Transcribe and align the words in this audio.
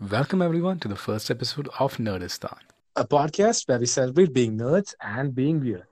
Welcome 0.00 0.42
everyone 0.42 0.78
to 0.80 0.88
the 0.88 0.96
first 0.96 1.30
episode 1.30 1.68
of 1.78 1.96
Nerdistan, 1.96 2.56
a 2.94 3.04
podcast 3.04 3.68
where 3.68 3.78
we 3.80 3.86
celebrate 3.86 4.32
being 4.32 4.56
nerds 4.56 4.94
and 5.00 5.34
being 5.34 5.60
weird. 5.60 5.86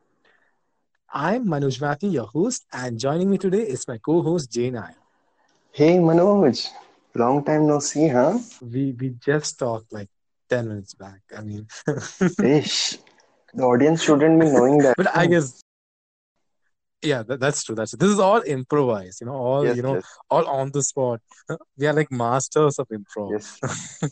I'm 1.13 1.46
Manoj 1.46 1.80
Mathy, 1.80 2.12
your 2.12 2.27
host, 2.27 2.66
and 2.72 2.98
joining 3.00 3.30
me 3.30 3.38
today 3.38 3.62
is 3.62 3.87
my 3.88 3.98
co-host 3.98 4.50
Jay 4.53 4.71
Nair. 4.71 4.95
Hey 5.72 5.96
Manoj, 5.98 6.69
long 7.16 7.45
time 7.45 7.66
no 7.66 7.80
see, 7.80 8.06
huh? 8.08 8.38
We 8.62 8.95
we 9.00 9.11
just 9.24 9.59
talked 9.59 9.93
like 9.93 10.09
ten 10.48 10.68
minutes 10.68 10.95
back. 10.95 11.23
I 11.36 11.41
mean, 11.43 11.66
Ish. 12.43 12.98
The 13.54 13.62
audience 13.62 14.02
shouldn't 14.02 14.38
be 14.38 14.46
knowing 14.46 14.79
that. 14.79 14.95
but 14.96 15.16
I 15.16 15.27
guess 15.27 15.62
yeah, 17.03 17.23
that, 17.23 17.41
that's 17.41 17.65
true. 17.65 17.75
That's 17.75 17.93
this 17.93 18.11
is 18.11 18.19
all 18.19 18.43
improvised. 18.47 19.21
You 19.21 19.27
know, 19.29 19.35
all 19.35 19.65
Yes, 19.65 19.77
you 19.77 19.83
know, 19.83 19.95
yes, 19.95 20.07
all 20.31 20.46
on 20.49 20.71
the 20.73 20.83
spot. 20.83 21.21
We 21.79 21.87
are 21.87 21.93
like 21.93 22.11
masters 22.11 22.79
of 22.79 22.89
improv. 22.89 23.33
yes. 23.33 23.61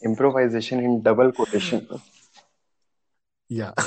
Improvisation 0.05 0.80
in 0.80 1.02
double 1.02 1.33
quotation. 1.33 1.87
Yeah. 3.47 3.73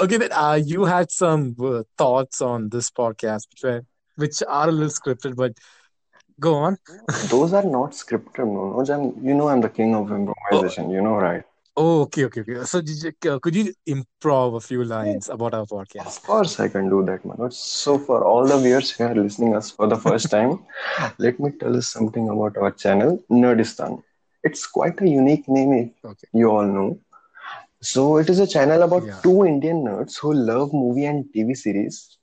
okay, 0.00 0.16
then 0.16 0.32
uh, 0.32 0.58
you 0.64 0.84
had 0.84 1.10
some 1.10 1.54
uh, 1.62 1.82
thoughts 1.98 2.40
on 2.40 2.70
this 2.70 2.90
podcast, 2.90 3.46
which 3.50 3.62
were 3.62 3.82
which 4.16 4.42
are 4.48 4.68
a 4.68 4.72
little 4.72 4.88
scripted, 4.88 5.36
but 5.36 5.52
go 6.40 6.54
on. 6.54 6.78
Those 7.28 7.52
are 7.52 7.62
not 7.62 7.92
scripted, 7.92 8.46
Manoj. 8.48 8.88
I'm, 8.92 9.24
you 9.24 9.34
know, 9.34 9.48
I'm 9.48 9.60
the 9.60 9.68
king 9.68 9.94
of 9.94 10.10
improvisation. 10.10 10.90
You 10.90 11.02
know, 11.02 11.16
right? 11.16 11.44
Oh, 11.76 12.02
okay, 12.02 12.24
okay, 12.26 12.40
okay. 12.42 12.64
So, 12.64 12.80
did 12.80 13.02
you, 13.02 13.30
uh, 13.30 13.38
could 13.38 13.54
you 13.54 13.72
improv 13.88 14.56
a 14.56 14.60
few 14.60 14.84
lines 14.84 15.28
about 15.28 15.54
our 15.54 15.64
podcast? 15.66 16.06
Of 16.18 16.22
course, 16.22 16.60
I 16.60 16.68
can 16.68 16.88
do 16.90 17.02
that, 17.06 17.22
Manoj. 17.24 17.52
So, 17.52 17.98
for 17.98 18.24
all 18.24 18.46
the 18.46 18.58
viewers 18.58 18.90
who 18.90 19.04
are 19.04 19.14
listening 19.14 19.54
us 19.56 19.70
for 19.70 19.86
the 19.86 19.96
first 19.96 20.30
time, 20.36 20.58
let 21.18 21.38
me 21.40 21.50
tell 21.60 21.74
you 21.74 21.80
something 21.82 22.28
about 22.28 22.56
our 22.58 22.70
channel, 22.72 23.18
Nerdistan. 23.30 24.02
It's 24.42 24.66
quite 24.66 25.00
a 25.00 25.08
unique 25.08 25.48
name, 25.48 25.72
if 25.72 25.90
Okay. 26.04 26.28
you 26.32 26.50
all 26.50 26.66
know. 26.66 26.98
So, 27.80 28.16
it 28.18 28.28
is 28.30 28.38
a 28.40 28.46
channel 28.46 28.82
about 28.82 29.04
Yeah. 29.06 29.20
two 29.22 29.44
Indian 29.44 29.82
nerds 29.84 30.18
who 30.18 30.32
love 30.32 30.72
movie 30.72 31.06
and 31.06 31.24
TV 31.32 31.54
series. 31.54 32.18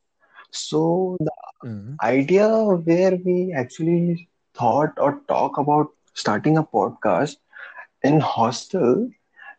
So, 0.51 1.17
the 1.19 1.31
Mhm. 1.63 1.97
idea 2.03 2.47
where 2.89 3.15
we 3.25 3.53
actually 3.63 4.27
thought 4.55 4.93
or 4.97 5.11
talk 5.27 5.57
about 5.57 5.87
starting 6.13 6.57
a 6.57 6.63
podcast 6.63 7.37
in 8.03 8.19
hostel 8.19 9.09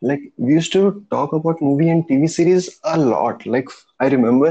like 0.00 0.20
we 0.36 0.52
used 0.54 0.72
to 0.72 0.82
talk 1.10 1.32
about 1.32 1.60
movie 1.68 1.88
and 1.94 2.06
tv 2.08 2.28
series 2.36 2.68
a 2.94 2.96
lot 2.98 3.44
like 3.46 3.68
i 4.00 4.08
remember 4.16 4.50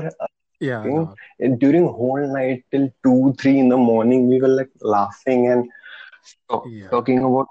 Yeah, 0.59 0.91
uh, 0.91 1.47
during 1.63 1.85
whole 1.99 2.25
night 2.37 2.63
till 2.71 2.87
2 3.03 3.33
3 3.39 3.57
in 3.59 3.69
the 3.69 3.77
morning 3.77 4.27
we 4.29 4.39
were 4.41 4.53
like 4.59 4.69
laughing 4.81 5.47
and 5.51 5.65
talk, 6.49 6.65
Yeah. 6.65 6.91
talking 6.91 7.19
about 7.19 7.47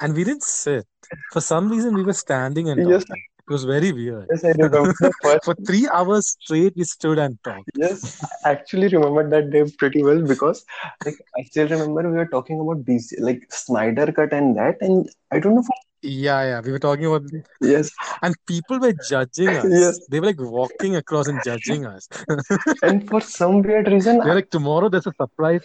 And 0.00 0.14
we 0.14 0.24
didn't 0.24 0.42
sit. 0.44 0.86
For 1.30 1.40
some 1.40 1.68
reason, 1.68 1.94
we 1.94 2.02
were 2.04 2.12
standing 2.12 2.68
and 2.68 2.82
yes 2.88 3.04
talking. 3.04 3.22
It 3.48 3.52
was 3.52 3.64
very 3.64 3.90
weird. 3.92 4.26
yes 4.30 4.44
i 4.44 4.52
remember 4.56 4.92
For 5.46 5.54
three 5.66 5.88
hours 5.92 6.28
straight, 6.28 6.74
we 6.76 6.84
stood 6.84 7.18
and 7.18 7.38
talked. 7.48 7.70
yes 7.84 8.04
i 8.46 8.50
actually 8.50 8.88
remember 8.94 9.24
that 9.34 9.50
day 9.54 9.62
pretty 9.82 10.02
well 10.08 10.20
because 10.32 10.64
like 11.06 11.18
i 11.38 11.42
still 11.50 11.68
remember 11.74 12.04
we 12.10 12.16
were 12.22 12.28
talking 12.34 12.60
about 12.64 12.84
DC 12.90 13.16
like 13.28 13.42
snyder 13.62 14.06
cut 14.20 14.32
and 14.40 14.56
that 14.60 14.76
and 14.88 15.08
i 15.30 15.38
don't 15.46 15.56
know 15.60 15.64
for, 15.70 15.78
Yeah, 16.02 16.38
yeah. 16.50 16.60
We 16.66 16.72
were 16.74 16.80
talking 16.84 17.06
about, 17.08 17.26
yes 17.72 17.90
and 18.26 18.36
people 18.52 18.78
were 18.84 18.92
judging 19.10 19.52
us. 19.56 19.68
yes 19.82 20.00
They 20.14 20.20
were 20.22 20.26
like 20.30 20.40
walking 20.56 20.96
across 21.00 21.28
and 21.32 21.42
judging 21.48 21.86
us. 21.90 22.08
and 22.88 23.08
for 23.10 23.20
some 23.20 23.62
weird 23.68 23.88
reason 23.96 24.18
They're 24.24 24.34
like, 24.40 24.50
tomorrow 24.56 24.88
there's 24.88 25.06
a 25.12 25.14
surprise. 25.20 25.60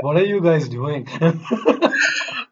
What 0.00 0.16
are 0.22 0.26
you 0.34 0.40
guys 0.50 0.68
doing? 0.68 1.08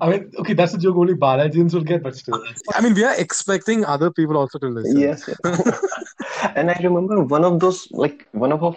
I 0.00 0.10
mean, 0.10 0.30
okay, 0.38 0.54
that's 0.54 0.74
a 0.74 0.78
joke 0.78 0.96
only 0.96 1.14
Balajins 1.14 1.74
will 1.74 1.82
get, 1.82 2.02
but 2.02 2.16
still. 2.16 2.42
I 2.74 2.80
mean, 2.80 2.94
we 2.94 3.04
are 3.04 3.14
expecting 3.14 3.84
other 3.84 4.10
people 4.10 4.36
also 4.36 4.58
to 4.58 4.68
listen. 4.68 5.00
Yes, 5.00 5.28
yes. 5.28 5.38
and 6.56 6.70
I 6.70 6.80
remember 6.82 7.22
one 7.22 7.44
of 7.44 7.60
those, 7.60 7.88
like 7.90 8.26
one 8.32 8.52
of, 8.52 8.62
of 8.62 8.76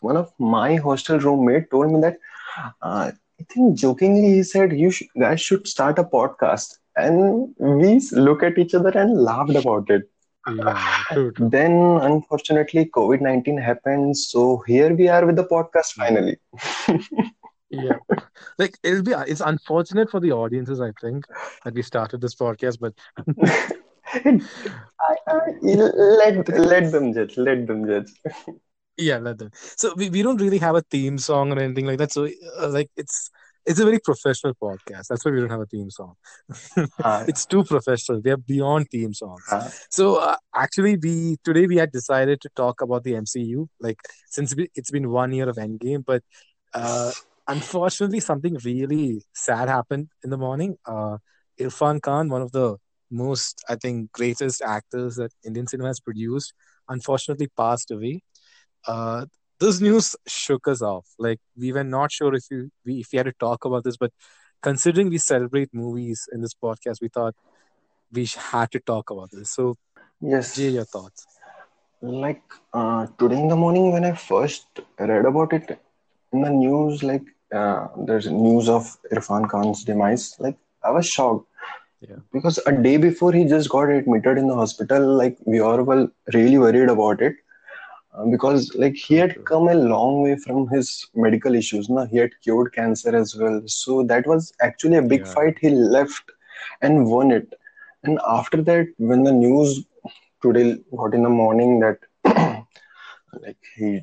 one 0.00 0.16
of 0.16 0.32
my 0.38 0.76
hostel 0.76 1.18
roommate 1.18 1.70
told 1.70 1.92
me 1.92 2.00
that 2.00 2.18
uh, 2.82 3.10
I 3.40 3.44
think 3.52 3.78
jokingly 3.78 4.34
he 4.34 4.42
said 4.42 4.72
you 4.72 4.90
sh- 4.90 5.04
guys 5.18 5.40
should 5.40 5.66
start 5.66 5.98
a 5.98 6.04
podcast, 6.04 6.76
and 6.96 7.54
we 7.58 8.00
look 8.12 8.42
at 8.42 8.58
each 8.58 8.74
other 8.74 8.90
and 8.90 9.20
laughed 9.22 9.54
about 9.54 9.90
it. 9.90 10.08
Yeah, 10.54 11.02
true, 11.12 11.32
true. 11.32 11.48
Then 11.48 11.72
unfortunately 11.72 12.86
COVID 12.86 13.20
nineteen 13.20 13.58
happened, 13.58 14.16
so 14.16 14.62
here 14.66 14.94
we 14.94 15.08
are 15.08 15.26
with 15.26 15.36
the 15.36 15.44
podcast 15.44 15.92
finally. 15.92 16.38
Yeah. 17.70 17.98
Like 18.58 18.76
it'll 18.82 19.02
be 19.02 19.12
it's 19.12 19.40
unfortunate 19.40 20.10
for 20.10 20.20
the 20.20 20.32
audiences, 20.32 20.80
I 20.80 20.92
think, 21.00 21.24
that 21.64 21.74
we 21.74 21.82
started 21.82 22.20
this 22.20 22.34
podcast, 22.34 22.78
but 22.80 22.94
I, 24.14 25.16
I, 25.26 25.38
let 25.62 26.48
let 26.48 26.92
them 26.92 27.12
judge. 27.12 27.36
Let 27.36 27.66
them 27.66 27.86
judge. 27.86 28.10
yeah, 28.96 29.18
let 29.18 29.38
them. 29.38 29.50
So 29.76 29.92
we, 29.96 30.08
we 30.10 30.22
don't 30.22 30.40
really 30.40 30.58
have 30.58 30.76
a 30.76 30.82
theme 30.82 31.18
song 31.18 31.52
or 31.52 31.58
anything 31.60 31.86
like 31.86 31.98
that. 31.98 32.12
So 32.12 32.28
uh, 32.60 32.68
like 32.68 32.90
it's 32.96 33.30
it's 33.66 33.78
a 33.80 33.84
very 33.84 33.98
professional 33.98 34.54
podcast. 34.54 35.08
That's 35.08 35.24
why 35.24 35.32
we 35.32 35.40
don't 35.40 35.50
have 35.50 35.60
a 35.60 35.66
theme 35.66 35.90
song. 35.90 36.14
Ah, 37.04 37.24
It's 37.28 37.44
too 37.44 37.64
professional. 37.64 38.20
We 38.24 38.30
are 38.30 38.38
beyond 38.38 38.88
theme 38.90 39.12
songs. 39.12 39.44
ah, 39.52 39.70
So 39.90 40.16
uh, 40.16 40.36
actually, 40.54 40.96
we 40.96 41.36
today 41.44 41.66
we 41.66 41.76
had 41.76 41.92
decided 41.92 42.40
to 42.42 42.48
talk 42.56 42.80
about 42.80 43.04
the 43.04 43.14
MCU. 43.16 43.68
Like 43.80 43.98
since 44.28 44.56
we, 44.56 44.68
it's 44.74 44.90
been 44.90 45.10
one 45.10 45.32
year 45.32 45.48
of 45.48 45.56
Endgame, 45.56 46.04
but 46.04 46.22
uh, 46.72 47.12
unfortunately, 47.48 48.20
something 48.20 48.56
really 48.64 49.22
sad 49.34 49.68
happened 49.68 50.08
in 50.22 50.30
the 50.30 50.36
morning. 50.38 50.76
Uh, 50.86 51.18
Irfan 51.58 52.00
Khan, 52.00 52.28
one 52.28 52.42
of 52.42 52.52
the 52.52 52.76
most, 53.10 53.64
I 53.68 53.76
think, 53.76 54.12
greatest 54.12 54.62
actors 54.62 55.16
that 55.16 55.32
Indian 55.44 55.66
cinema 55.66 55.88
has 55.88 56.00
produced, 56.00 56.52
unfortunately 56.88 57.48
passed 57.56 57.90
away. 57.90 58.22
Uh, 58.86 59.26
this 59.58 59.80
news 59.80 60.14
shook 60.26 60.68
us 60.68 60.82
off. 60.82 61.06
Like 61.18 61.40
we 61.56 61.72
were 61.72 61.84
not 61.84 62.12
sure 62.12 62.34
if 62.34 62.44
we, 62.50 62.68
we 62.84 63.00
if 63.00 63.08
we 63.12 63.16
had 63.16 63.26
to 63.26 63.32
talk 63.40 63.64
about 63.64 63.82
this, 63.82 63.96
but 63.96 64.12
considering 64.62 65.08
we 65.08 65.18
celebrate 65.18 65.70
movies 65.72 66.28
in 66.32 66.42
this 66.42 66.54
podcast, 66.54 67.00
we 67.00 67.08
thought 67.08 67.34
we 68.12 68.28
had 68.36 68.70
to 68.72 68.80
talk 68.80 69.10
about 69.10 69.30
this. 69.32 69.50
So, 69.50 69.76
yes. 70.20 70.54
Jay, 70.54 70.68
your 70.68 70.84
thoughts? 70.84 71.26
Like 72.00 72.42
uh, 72.72 73.06
today 73.18 73.40
in 73.40 73.48
the 73.48 73.56
morning 73.56 73.90
when 73.92 74.04
I 74.04 74.12
first 74.12 74.66
read 74.98 75.24
about 75.24 75.52
it 75.52 75.80
in 76.32 76.42
the 76.42 76.50
news, 76.50 77.02
like 77.02 77.22
uh, 77.52 77.88
there's 78.06 78.26
news 78.30 78.68
of 78.68 78.96
Irfan 79.12 79.48
Khan's 79.48 79.84
demise. 79.84 80.36
Like 80.38 80.56
I 80.84 80.90
was 80.90 81.06
shocked 81.06 81.46
Yeah. 82.00 82.16
because 82.32 82.58
a 82.66 82.72
day 82.72 82.96
before 82.96 83.32
he 83.32 83.44
just 83.44 83.68
got 83.70 83.90
admitted 83.90 84.38
in 84.38 84.48
the 84.48 84.54
hospital. 84.56 85.16
Like 85.16 85.38
we 85.46 85.60
all 85.60 85.82
were 85.82 86.08
really 86.34 86.58
worried 86.58 86.88
about 86.90 87.20
it 87.22 87.34
uh, 88.16 88.26
because 88.26 88.72
like 88.74 88.94
he 88.94 89.14
had 89.16 89.42
come 89.44 89.68
a 89.68 89.74
long 89.74 90.22
way 90.22 90.36
from 90.36 90.68
his 90.68 91.06
medical 91.14 91.54
issues. 91.54 91.88
No, 91.88 92.06
he 92.06 92.18
had 92.18 92.30
cured 92.42 92.72
cancer 92.74 93.14
as 93.16 93.34
well. 93.36 93.62
So 93.66 94.02
that 94.04 94.26
was 94.26 94.52
actually 94.60 94.96
a 94.96 95.02
big 95.02 95.26
Yeah. 95.26 95.32
fight. 95.34 95.58
He 95.60 95.70
left 95.70 96.30
and 96.82 97.06
won 97.06 97.30
it. 97.32 97.52
And 98.04 98.18
after 98.28 98.62
that, 98.62 98.86
when 98.98 99.24
the 99.24 99.32
news 99.32 99.84
today 100.42 100.78
got 100.96 101.14
in 101.14 101.22
the 101.22 101.28
morning 101.30 101.80
that 101.80 101.98
like 103.42 103.56
he 103.76 104.00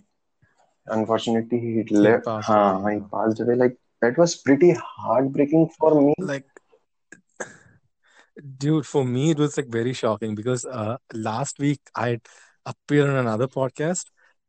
unfortunately 0.88 1.60
he 1.60 1.84
He 2.00 2.08
left 2.08 2.26
passed 2.26 2.50
huh, 2.50 2.80
away. 2.80 2.88
he 2.90 3.00
passed 3.14 3.40
away 3.42 3.56
like 3.56 3.78
that 4.02 4.18
was 4.18 4.36
pretty 4.36 4.72
heartbreaking 4.74 5.70
for 5.80 6.02
me 6.02 6.14
Like, 6.18 6.46
dude, 8.58 8.86
for 8.86 9.06
me, 9.06 9.32
it 9.32 9.40
was 9.40 9.58
like 9.58 9.68
very 9.68 9.94
shocking 9.94 10.36
because 10.36 10.66
uh, 10.66 10.98
last 11.14 11.60
week 11.60 11.80
I 11.96 12.10
had 12.10 12.22
appeared 12.66 13.10
on 13.10 13.16
another 13.18 13.48
podcast. 13.48 14.06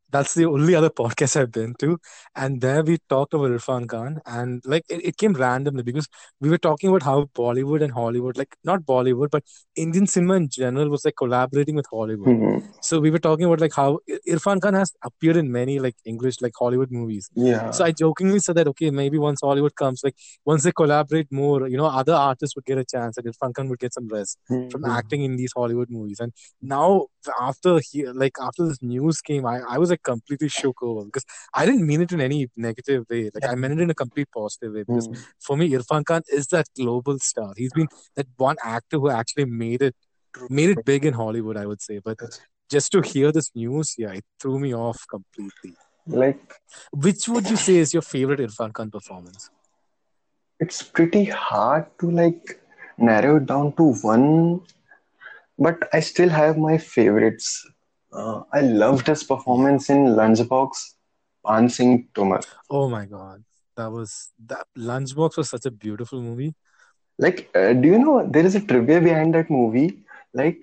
That's 0.09 0.33
the 0.33 0.45
only 0.45 0.73
other 0.73 0.89
podcast 0.89 1.35
I've 1.39 1.51
been 1.51 1.73
to. 1.79 1.97
And 2.35 2.61
there 2.61 2.81
we 2.83 2.97
talked 3.09 3.33
about 3.33 3.49
Irfan 3.51 3.87
Khan. 3.89 4.21
And 4.25 4.61
like 4.65 4.83
it, 4.89 5.03
it 5.05 5.17
came 5.17 5.33
randomly 5.33 5.83
because 5.83 6.07
we 6.39 6.49
were 6.49 6.57
talking 6.57 6.89
about 6.89 7.03
how 7.03 7.23
Bollywood 7.35 7.83
and 7.83 7.91
Hollywood, 7.93 8.37
like 8.37 8.55
not 8.63 8.81
Bollywood, 8.83 9.29
but 9.31 9.43
Indian 9.75 10.07
cinema 10.07 10.35
in 10.35 10.47
general 10.49 10.89
was 10.89 11.03
like 11.03 11.15
collaborating 11.17 11.75
with 11.75 11.87
Hollywood. 11.91 12.29
Mhm. 12.29 12.63
So 12.81 12.99
we 13.01 13.11
were 13.11 13.19
talking 13.19 13.45
about 13.45 13.59
like 13.59 13.73
how 13.73 13.99
Ir- 14.07 14.19
Irfan 14.35 14.61
Khan 14.61 14.73
has 14.75 14.93
appeared 15.03 15.35
in 15.35 15.51
many 15.51 15.79
like 15.79 15.95
English, 16.05 16.41
like 16.41 16.53
Hollywood 16.57 16.89
movies. 16.91 17.29
yeah 17.35 17.71
So 17.71 17.83
I 17.83 17.91
jokingly 17.91 18.39
said 18.39 18.55
that 18.55 18.67
okay, 18.69 18.91
maybe 18.91 19.17
once 19.17 19.41
Hollywood 19.41 19.75
comes, 19.75 20.01
like 20.05 20.15
once 20.45 20.63
they 20.63 20.71
collaborate 20.71 21.29
more, 21.31 21.67
you 21.67 21.75
know, 21.75 21.85
other 21.87 22.13
artists 22.13 22.55
would 22.55 22.65
get 22.65 22.77
a 22.77 22.85
chance, 22.85 23.17
and 23.17 23.27
Irfan 23.27 23.53
Khan 23.53 23.67
would 23.69 23.79
get 23.79 23.93
some 23.93 24.07
rest 24.07 24.37
from 24.47 24.83
Mhm. 24.83 24.95
acting 24.97 25.23
in 25.23 25.35
these 25.35 25.51
Hollywood 25.53 25.89
movies. 25.89 26.19
And 26.21 26.31
now 26.61 27.07
after 27.41 27.79
he 27.91 28.05
like 28.07 28.35
after 28.41 28.65
this 28.67 28.81
news 28.81 29.21
came, 29.21 29.45
I, 29.45 29.59
I 29.67 29.77
was 29.77 29.89
like 29.89 29.96
completely 30.03 30.47
shook 30.49 30.81
over 30.83 31.05
because 31.05 31.25
I 31.53 31.65
didn't 31.65 31.85
mean 31.85 32.01
it 32.01 32.11
in 32.11 32.21
any 32.21 32.49
negative 32.55 33.05
way. 33.09 33.29
Like 33.33 33.45
I 33.47 33.55
meant 33.55 33.79
it 33.79 33.83
in 33.83 33.89
a 33.89 33.95
complete 33.95 34.29
positive 34.33 34.73
way 34.73 34.83
because 34.83 35.07
Mhm. 35.07 35.23
for 35.39 35.57
me, 35.57 35.69
Irfan 35.71 36.05
Khan 36.05 36.21
is 36.29 36.47
that 36.47 36.67
global 36.75 37.19
star. 37.19 37.53
He's 37.57 37.73
been 37.73 37.87
that 38.15 38.27
one 38.37 38.57
actor 38.63 38.97
who 38.99 39.09
actually 39.09 39.45
made 39.45 39.81
it 39.81 39.95
made 40.49 40.69
it 40.69 40.85
big 40.85 41.05
in 41.05 41.13
Hollywood, 41.13 41.57
I 41.57 41.65
would 41.65 41.81
say. 41.81 41.99
But 41.99 42.19
just 42.69 42.91
to 42.91 43.01
hear 43.01 43.31
this 43.31 43.49
news, 43.55 43.95
yeah, 43.97 44.11
it 44.11 44.25
threw 44.39 44.59
me 44.59 44.73
off 44.73 45.05
completely. 45.09 45.75
like 46.07 46.53
Which 46.91 47.27
would 47.27 47.49
you 47.49 47.55
say 47.57 47.77
is 47.77 47.93
your 47.93 48.01
favorite 48.01 48.39
Irfan 48.39 48.73
Khan 48.73 48.91
performance? 48.91 49.49
it's 50.59 50.81
pretty 50.81 51.25
hard 51.25 51.85
to 51.99 52.09
like 52.09 52.59
narrow 52.97 53.37
it 53.37 53.45
down 53.45 53.73
to 53.73 53.93
one, 54.01 54.61
but 55.57 55.87
I 55.93 55.99
still 55.99 56.29
have 56.29 56.57
my 56.57 56.77
favorites. 56.77 57.65
Uh, 58.17 58.41
I 58.51 58.61
loved 58.61 59.07
his 59.07 59.23
performance 59.23 59.91
in 59.91 60.05
Lunchbox, 60.19 60.93
Paan 61.45 61.69
Singh 61.69 62.07
Tomar. 62.15 62.41
Oh 62.69 62.89
my 62.89 63.05
God. 63.05 63.43
That 63.75 63.91
was 63.91 64.31
that 64.47 64.65
Lunchbox 64.75 65.37
was 65.37 65.49
such 65.51 65.67
a 65.67 65.71
beautiful 65.71 66.21
movie. 66.21 66.55
Like, 67.19 67.49
uh, 67.55 67.73
do 67.73 67.87
you 67.87 67.99
know 67.99 68.27
there 68.27 68.45
is 68.45 68.55
a 68.55 68.61
trivia 68.61 68.99
behind 68.99 69.35
that 69.35 69.51
movie? 69.51 70.03
Like, 70.33 70.57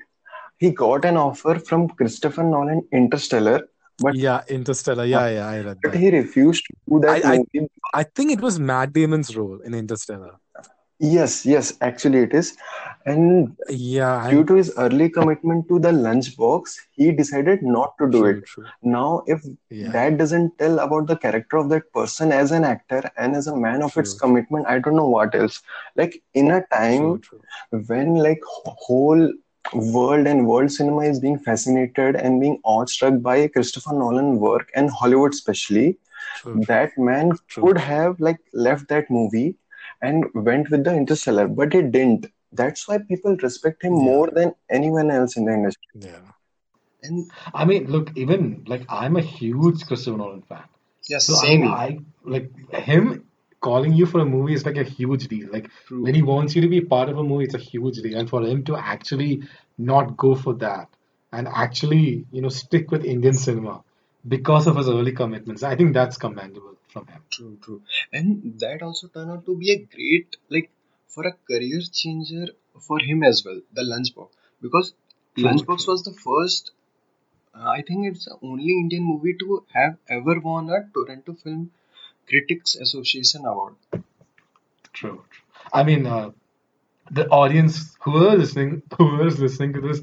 he 0.58 0.70
got 0.70 1.04
an 1.04 1.16
offer 1.16 1.58
from 1.60 1.88
Christopher 1.88 2.42
Nolan 2.42 2.82
Interstellar, 2.92 3.68
but 4.00 4.16
Yeah, 4.16 4.42
Interstellar. 4.48 5.04
Yeah, 5.04 5.28
yeah, 5.28 5.48
I 5.48 5.60
read 5.60 5.78
but 5.82 5.92
that. 5.92 5.98
he 5.98 6.10
refused 6.10 6.64
to 6.66 6.76
do 6.88 7.00
that 7.06 7.24
I 7.24 7.36
movie 7.38 7.68
I 7.92 8.02
think 8.02 8.32
it 8.32 8.40
was 8.40 8.58
Matt 8.58 8.92
Damon's 8.92 9.36
role 9.36 9.60
in 9.60 9.74
Interstellar. 9.74 10.40
Yes, 11.12 11.44
yes, 11.46 11.74
actually 11.80 12.20
it 12.20 12.34
is. 12.34 12.56
And 13.06 13.56
Yeah, 13.68 14.26
due 14.28 14.44
and 14.44 14.46
to 14.46 14.54
his 14.54 14.72
early 14.76 15.08
commitment 15.10 15.68
to 15.68 15.78
the 15.78 15.90
lunchbox, 15.90 16.74
he 16.92 17.12
decided 17.12 17.62
not 17.62 17.94
to 17.98 18.10
do 18.10 18.24
it. 18.26 18.36
true, 18.36 18.42
true. 18.42 18.72
Now, 18.82 19.22
if 19.26 19.40
Yeah, 19.70 19.94
that 19.94 20.18
doesn't 20.18 20.58
tell 20.58 20.78
about 20.78 21.06
the 21.06 21.16
character 21.16 21.56
of 21.58 21.68
that 21.70 21.92
person 21.92 22.32
as 22.32 22.52
an 22.52 22.64
actor 22.64 23.02
and 23.16 23.34
as 23.36 23.46
a 23.48 23.56
man 23.56 23.82
of 23.82 23.96
its 23.96 24.12
true, 24.12 24.20
true, 24.20 24.36
commitment, 24.36 24.66
I 24.66 24.78
don't 24.78 24.96
know 24.96 25.08
what 25.08 25.34
else. 25.34 25.62
Like 25.96 26.22
in 26.34 26.50
a 26.50 26.64
time 26.72 27.20
true, 27.22 27.42
when 27.88 28.14
like 28.16 28.40
whole 28.44 29.32
world 29.74 30.26
and 30.26 30.46
world 30.46 30.70
cinema 30.70 31.02
is 31.04 31.20
being 31.20 31.38
fascinated 31.38 32.16
and 32.16 32.40
being 32.40 32.60
awestruck 32.64 33.20
by 33.22 33.48
Christopher 33.48 33.92
Nolan 33.94 34.38
work 34.38 34.68
and 34.74 34.90
Hollywood 34.90 35.32
especially, 35.32 35.98
true, 36.34 36.60
true, 36.60 36.68
that 36.68 36.90
man 36.98 37.38
true. 37.48 37.60
could 37.60 37.78
have 37.78 38.18
like 38.20 38.38
left 38.52 38.88
that 38.88 39.10
movie 39.10 39.56
and 40.00 40.24
went 40.34 40.70
with 40.70 40.84
the 40.84 40.94
interstellar 40.94 41.46
but 41.48 41.72
he 41.72 41.82
didn't 41.82 42.26
that's 42.52 42.86
why 42.88 42.98
people 42.98 43.36
respect 43.48 43.82
him 43.82 43.92
Yeah, 43.92 43.98
more 44.10 44.30
than 44.30 44.54
anyone 44.70 45.10
else 45.10 45.36
in 45.36 45.44
the 45.46 45.52
industry 45.52 45.88
yeah. 45.94 46.32
and 47.02 47.30
I 47.52 47.64
mean, 47.64 47.86
look, 47.90 48.16
even 48.16 48.64
like 48.66 48.84
I'm 48.88 49.16
a 49.16 49.20
huge 49.20 49.86
Christopher 49.86 50.16
Nolan 50.18 50.42
fan. 50.42 50.64
yeah 51.08 51.18
So 51.18 51.34
I 51.36 51.46
same 51.46 51.64
I 51.64 51.98
like 52.24 52.50
him 52.72 53.24
calling 53.60 53.92
you 53.92 54.06
for 54.06 54.20
a 54.20 54.24
movie 54.24 54.54
is 54.54 54.64
like 54.66 54.76
a 54.76 54.84
huge 54.84 55.28
deal. 55.28 55.48
Like 55.52 55.70
true 55.86 56.02
when 56.02 56.14
he 56.14 56.22
wants 56.22 56.54
you 56.54 56.62
to 56.62 56.68
be 56.68 56.80
part 56.80 57.08
of 57.08 57.18
a 57.18 57.22
movie, 57.22 57.44
it's 57.44 57.54
a 57.54 57.58
huge 57.58 57.98
deal. 57.98 58.18
And 58.18 58.28
for 58.28 58.42
him 58.42 58.64
to 58.64 58.76
actually 58.76 59.42
not 59.78 60.16
go 60.16 60.34
for 60.34 60.54
that 60.54 60.88
and 61.32 61.48
actually, 61.48 62.26
you 62.30 62.42
know, 62.42 62.48
stick 62.48 62.90
with 62.90 63.04
Indian 63.04 63.34
cinema 63.34 63.82
because 64.26 64.66
of 64.66 64.76
his 64.76 64.88
early 64.88 65.12
commitments, 65.12 65.62
I 65.62 65.76
think 65.76 65.94
that's 65.94 66.16
commendable 66.16 66.76
from 66.88 67.06
him. 67.06 67.22
true 67.34 67.56
true 67.64 67.80
and 68.18 68.58
that 68.62 68.82
also 68.86 69.08
turned 69.14 69.30
out 69.34 69.44
to 69.46 69.54
be 69.62 69.68
a 69.72 69.78
great 69.96 70.36
like 70.54 70.70
for 71.14 71.24
a 71.30 71.32
career 71.50 71.80
changer 72.00 72.46
for 72.86 72.98
him 73.08 73.22
as 73.30 73.44
well 73.46 73.60
the 73.78 73.84
lunchbox 73.92 74.30
because 74.66 74.88
True, 75.36 75.48
lunchbox 75.48 75.84
true, 75.84 75.92
was 75.92 76.02
the 76.08 76.14
first 76.26 76.70
uh, 77.56 77.70
i 77.78 77.82
think 77.88 78.06
it's 78.10 78.26
the 78.30 78.36
only 78.50 78.72
indian 78.84 79.04
movie 79.12 79.36
to 79.44 79.64
have 79.78 79.96
ever 80.18 80.36
won 80.50 80.70
a 80.78 80.80
toronto 80.96 81.34
film 81.44 81.62
critics 82.32 82.76
association 82.86 83.44
award 83.54 83.74
true. 84.92 85.24
true. 85.30 85.44
I 85.72 85.82
mean, 85.84 86.06
uh, 86.06 86.30
the 87.10 87.28
audience 87.28 87.96
who 88.02 88.16
are 88.28 88.36
listening, 88.36 88.82
who 88.98 89.26
is 89.26 89.38
listening 89.40 89.74
to 89.74 89.80
this, 89.80 90.00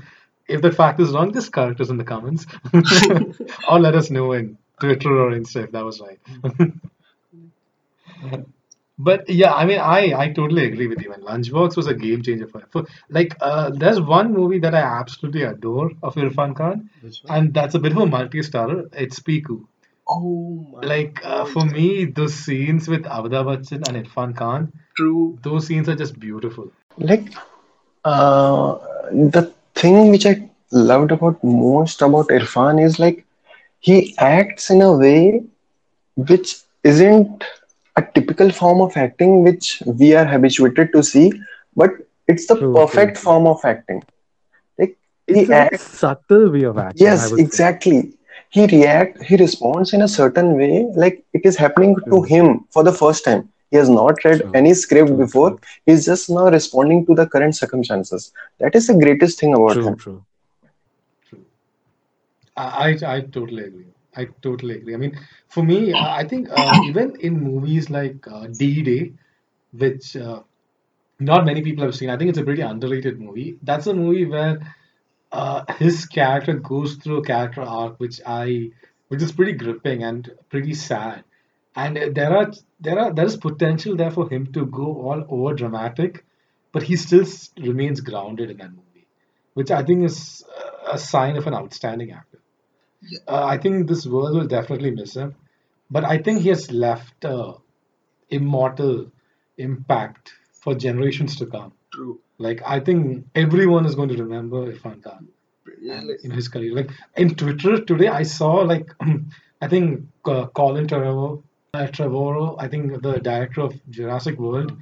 if 0.52 0.62
that 0.62 0.76
fact 0.76 1.00
is 1.00 1.12
wrong, 1.12 1.34
just 1.34 1.52
correct 1.52 1.82
us 1.82 1.90
in 1.90 1.98
the 1.98 2.04
comments, 2.04 2.46
or 3.70 3.80
let 3.80 3.96
us 3.96 4.10
know 4.10 4.32
in 4.34 4.58
Twitter 4.80 5.20
or 5.20 5.32
Insta 5.32 5.64
if 5.66 5.72
that 5.72 5.86
was 5.86 6.02
right. 6.02 6.20
But 9.04 9.28
yeah, 9.30 9.54
I 9.54 9.66
mean, 9.66 9.80
I 9.80 10.14
I 10.24 10.32
totally 10.32 10.66
agree 10.66 10.88
with 10.88 11.02
you. 11.02 11.12
And 11.12 11.24
Lunchbox 11.24 11.76
was 11.76 11.88
a 11.88 11.94
game 11.96 12.22
changer 12.22 12.48
for, 12.48 12.62
for 12.70 12.86
like 13.10 13.36
uh, 13.42 13.72
there's 13.72 14.00
one 14.00 14.32
movie 14.32 14.60
that 14.60 14.76
I 14.76 14.82
absolutely 14.82 15.42
adore 15.42 15.92
of 16.04 16.14
Irfan 16.16 16.56
Khan, 16.56 16.90
Which 17.02 17.22
and 17.28 17.52
that's 17.54 17.74
a 17.74 17.80
bit 17.80 17.94
of 17.94 17.98
a 17.98 18.06
multi-starrer. 18.06 18.90
It's 18.94 19.20
Piku. 19.20 19.66
Oh 20.08 20.68
my 20.74 20.82
Like 20.82 21.22
uh, 21.24 21.46
for 21.46 21.66
me, 21.66 22.06
those 22.06 22.36
scenes 22.36 22.88
with 22.88 23.04
Amitabh 23.04 23.48
Bachchan 23.50 23.88
and 23.88 24.06
Irfan 24.06 24.36
Khan, 24.36 24.72
True. 24.96 25.40
those 25.42 25.66
scenes 25.66 25.90
are 25.90 25.96
just 25.96 26.20
beautiful. 26.20 26.72
Like, 26.98 27.34
uh, 28.04 28.78
the 29.12 29.54
thing 29.82 30.12
which 30.12 30.26
I 30.26 30.50
loved 30.72 31.12
about 31.12 31.44
most 31.44 32.02
about 32.02 32.28
Irfan 32.30 32.84
is 32.84 33.00
like 33.00 33.26
he 33.80 34.16
acts 34.20 34.70
in 34.70 34.82
a 34.82 34.92
way 34.98 35.44
which 36.16 36.56
isn't 36.84 37.44
a 37.98 38.04
typical 38.16 38.52
form 38.52 38.82
of 38.82 38.96
acting 38.98 39.44
which 39.44 39.82
we 39.86 40.14
are 40.16 40.26
habituated 40.26 40.92
to 40.94 41.04
see, 41.04 41.32
but 41.76 41.92
it's 42.28 42.48
the 42.48 42.56
True, 42.58 42.86
true, 42.88 43.12
perfect 43.16 43.18
true. 43.18 43.18
form 43.18 43.48
of 43.48 43.60
acting. 43.64 44.02
Like 44.80 44.98
It's 45.28 45.48
he 45.48 45.50
a 45.50 45.70
acts, 45.72 45.88
subtle 45.88 46.52
way 46.52 46.64
of 46.64 46.78
acting, 46.78 47.18
yes, 47.18 47.32
would 47.32 47.46
say. 47.46 47.58
exactly. 47.58 48.12
He 48.50 48.66
react, 48.68 49.24
he 49.24 49.36
responds 49.38 49.94
in 49.94 50.02
a 50.02 50.08
certain 50.08 50.58
way, 50.58 50.88
like 50.96 51.24
it 51.34 51.42
is 51.46 51.58
happening 51.58 51.96
to 52.12 52.22
him 52.24 52.66
for 52.72 52.84
the 52.84 52.94
first 52.94 53.24
time. 53.26 53.50
He 53.72 53.78
has 53.78 53.90
not 53.90 54.24
read 54.26 54.44
true, 54.44 54.54
any 54.54 54.74
script 54.76 55.18
true, 55.18 55.26
before. 55.26 55.58
true, 55.58 55.62
He's 55.86 56.06
just 56.06 56.30
now 56.30 56.50
responding 56.50 57.06
to 57.08 57.16
the 57.16 57.28
current 57.28 57.56
circumstances. 57.56 58.32
That 58.60 58.76
is 58.76 58.88
the 58.88 58.96
greatest 58.96 59.40
thing 59.40 59.54
about 59.56 59.82
true, 59.82 59.94
him. 59.94 59.98
true. 59.98 60.26
True. 61.30 61.46
I, 62.58 62.98
I 63.04 63.16
I 63.16 63.22
totally 63.22 63.64
agree. 63.66 63.88
I 64.16 64.26
totally 64.42 64.76
agree. 64.78 64.94
I 64.94 64.98
mean, 64.98 65.18
for 65.50 65.64
me, 65.64 65.94
I 65.96 66.20
I 66.22 66.24
think 66.28 66.50
uh, 66.52 66.78
even 66.82 67.16
in 67.20 67.40
movies 67.40 67.90
like 67.90 68.28
uh, 68.28 68.48
D-Day, 68.48 69.14
which 69.72 70.16
uh, 70.18 70.42
not 71.20 71.46
many 71.46 71.62
people 71.62 71.84
have 71.86 71.96
seen, 71.96 72.10
I 72.10 72.18
think 72.18 72.30
it's 72.30 72.40
a 72.40 72.44
pretty 72.44 72.62
underrated 72.62 73.20
movie. 73.20 73.58
That's 73.64 73.88
a 73.88 73.94
movie 73.94 74.26
where 74.26 74.60
uh, 75.32 75.64
his 75.80 76.06
character 76.06 76.54
goes 76.54 76.96
through 76.96 77.18
a 77.18 77.26
character 77.26 77.62
arc, 77.62 78.00
which 78.00 78.22
I, 78.26 78.72
which 79.10 79.22
is 79.22 79.32
pretty 79.32 79.54
gripping 79.54 80.04
and 80.04 80.30
pretty 80.50 80.74
sad. 80.74 81.24
And 81.76 81.98
uh, 81.98 82.10
there 82.14 82.36
are 82.36 82.52
there 82.80 83.00
are 83.00 83.14
there 83.14 83.26
is 83.26 83.38
potential 83.38 83.96
there 83.96 84.12
for 84.12 84.30
him 84.30 84.52
to 84.54 84.66
go 84.66 84.86
all 84.86 85.26
over 85.30 85.54
dramatic, 85.54 86.26
but 86.72 86.84
he 86.84 86.96
still 86.96 87.26
remains 87.58 88.02
grounded 88.02 88.52
in 88.52 88.58
that 88.58 88.72
movie, 88.72 89.08
which 89.54 89.72
I 89.72 89.84
think 89.84 90.04
is 90.04 90.44
uh, 90.58 90.94
a 90.94 90.98
sign 90.98 91.38
of 91.38 91.48
an 91.48 91.54
outstanding 91.54 92.12
actor. 92.12 92.40
Uh, 93.28 93.46
I 93.46 93.58
think 93.58 93.88
this 93.88 94.06
world 94.06 94.36
will 94.36 94.48
definitely 94.48 94.92
miss 94.92 95.16
him, 95.16 95.36
but 95.90 96.04
I 96.04 96.18
think 96.18 96.42
he 96.42 96.50
has 96.50 96.72
left 96.72 97.24
a 97.26 97.56
immortal 98.30 99.12
impact 99.58 100.34
for 100.54 100.76
generations 100.76 101.36
to 101.38 101.46
come. 101.46 101.74
True. 101.94 102.20
Like 102.38 102.62
I 102.66 102.80
think 102.80 103.26
everyone 103.36 103.86
is 103.86 103.96
going 103.96 104.10
to 104.10 104.18
remember 104.24 104.72
Irfan 104.72 105.04
Khan 105.04 105.28
Yeah, 105.80 106.02
like, 106.02 106.24
in 106.24 106.32
his 106.32 106.48
career. 106.48 106.74
Like 106.76 106.92
in 107.16 107.36
Twitter 107.36 107.84
today, 107.84 108.08
I 108.08 108.24
saw 108.24 108.54
like 108.74 108.94
I 109.62 109.68
think 109.68 110.08
uh, 110.26 110.48
Colin 110.48 110.88
Trevorrow, 110.88 111.40
uh, 111.40 111.42
Trevorrow, 111.76 112.56
I 112.60 112.68
think 112.68 113.02
the 113.02 113.20
director 113.20 113.62
of 113.62 113.74
Jurassic 113.90 114.38
World, 114.38 114.74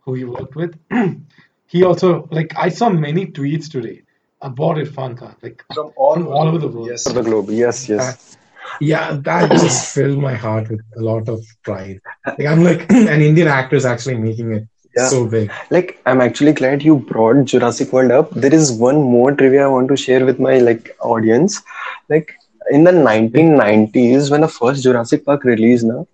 who 0.00 0.14
he 0.14 0.24
worked 0.24 0.56
with, 0.56 0.74
he 1.66 1.84
also 1.84 2.26
like 2.30 2.54
I 2.56 2.70
saw 2.70 2.88
many 2.88 3.26
tweets 3.26 3.70
today 3.70 4.02
about 4.40 4.76
Irfan 4.76 5.18
Khan, 5.18 5.36
like 5.42 5.62
from 5.74 5.92
all 5.96 6.14
from 6.14 6.22
over 6.26 6.34
all 6.34 6.44
the 6.44 6.48
over 6.52 6.58
the 6.58 6.68
globe. 6.68 6.74
world. 6.76 6.88
Yes, 6.90 7.04
the 7.04 7.22
globe. 7.22 7.50
Yes, 7.50 7.86
yes. 7.90 8.06
That 8.06 8.38
yeah, 8.80 9.12
that 9.24 9.50
just 9.50 9.94
filled 9.94 10.18
my 10.20 10.32
heart 10.34 10.70
with 10.70 10.80
a 10.96 11.02
lot 11.02 11.28
of 11.28 11.44
pride. 11.64 12.00
Like 12.26 12.46
I'm 12.46 12.64
like 12.64 12.90
an 12.92 13.20
Indian 13.20 13.48
actor 13.48 13.76
is 13.76 13.84
actually 13.84 14.16
making 14.16 14.52
it 14.52 14.66
Yeah. 14.96 15.08
so 15.08 15.26
big. 15.26 15.52
Like 15.70 16.00
I'm 16.06 16.22
actually 16.22 16.54
glad 16.54 16.82
you 16.82 16.96
brought 16.96 17.44
Jurassic 17.44 17.92
World 17.92 18.10
up. 18.10 18.30
There 18.30 18.54
is 18.54 18.72
one 18.72 19.02
more 19.02 19.32
trivia 19.32 19.64
I 19.66 19.68
want 19.78 19.88
to 19.88 19.96
share 19.98 20.24
with 20.24 20.40
my 20.40 20.60
like 20.60 20.96
audience. 21.02 21.60
Like 22.08 22.34
in 22.70 22.84
the 22.84 22.92
1990s, 22.92 24.30
when 24.30 24.40
the 24.40 24.48
first 24.48 24.82
Jurassic 24.82 25.26
Park 25.26 25.44
released, 25.44 25.84
now 25.84 26.06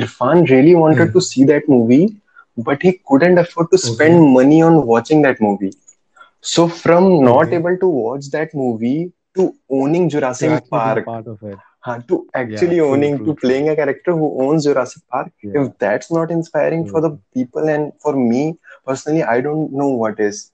Irfan 0.00 0.48
really 0.50 0.74
wanted 0.74 1.12
Mm. 1.12 1.14
to 1.14 1.20
see 1.20 1.44
that 1.44 1.68
movie, 1.68 2.16
but 2.56 2.82
he 2.82 3.00
couldn't 3.08 3.38
afford 3.38 3.70
to 3.72 3.78
Okay. 3.82 3.90
spend 3.90 4.22
money 4.32 4.62
on 4.62 4.86
watching 4.86 5.22
that 5.22 5.40
movie. 5.40 5.72
So 6.40 6.68
from 6.68 7.24
not 7.24 7.52
Okay. 7.52 7.60
able 7.60 7.76
to 7.78 7.86
watch 7.88 8.30
that 8.30 8.54
movie 8.54 9.12
to 9.36 9.54
owning 9.70 10.08
Jurassic 10.08 10.52
being 10.70 10.70
Park, 10.70 11.06
part 11.06 11.26
of 11.28 11.42
it. 11.42 11.60
huh, 11.80 12.00
to 12.08 12.26
actually 12.34 12.80
true, 12.80 12.80
owning, 12.80 13.22
true, 13.22 13.24
to 13.24 13.34
playing 13.34 13.68
a 13.68 13.76
character 13.76 14.12
who 14.12 14.42
owns 14.42 14.64
Jurassic 14.64 15.02
Park, 15.10 15.30
Yeah, 15.42 15.52
if 15.52 15.76
that's 15.78 16.10
not 16.12 16.30
inspiring 16.30 16.86
for 16.86 17.00
the 17.00 17.18
people 17.34 17.68
and 17.68 17.92
for 18.02 18.14
me 18.16 18.58
personally, 18.86 19.22
I 19.22 19.40
don't 19.40 19.72
know 19.72 19.88
what 19.88 20.20
is. 20.20 20.50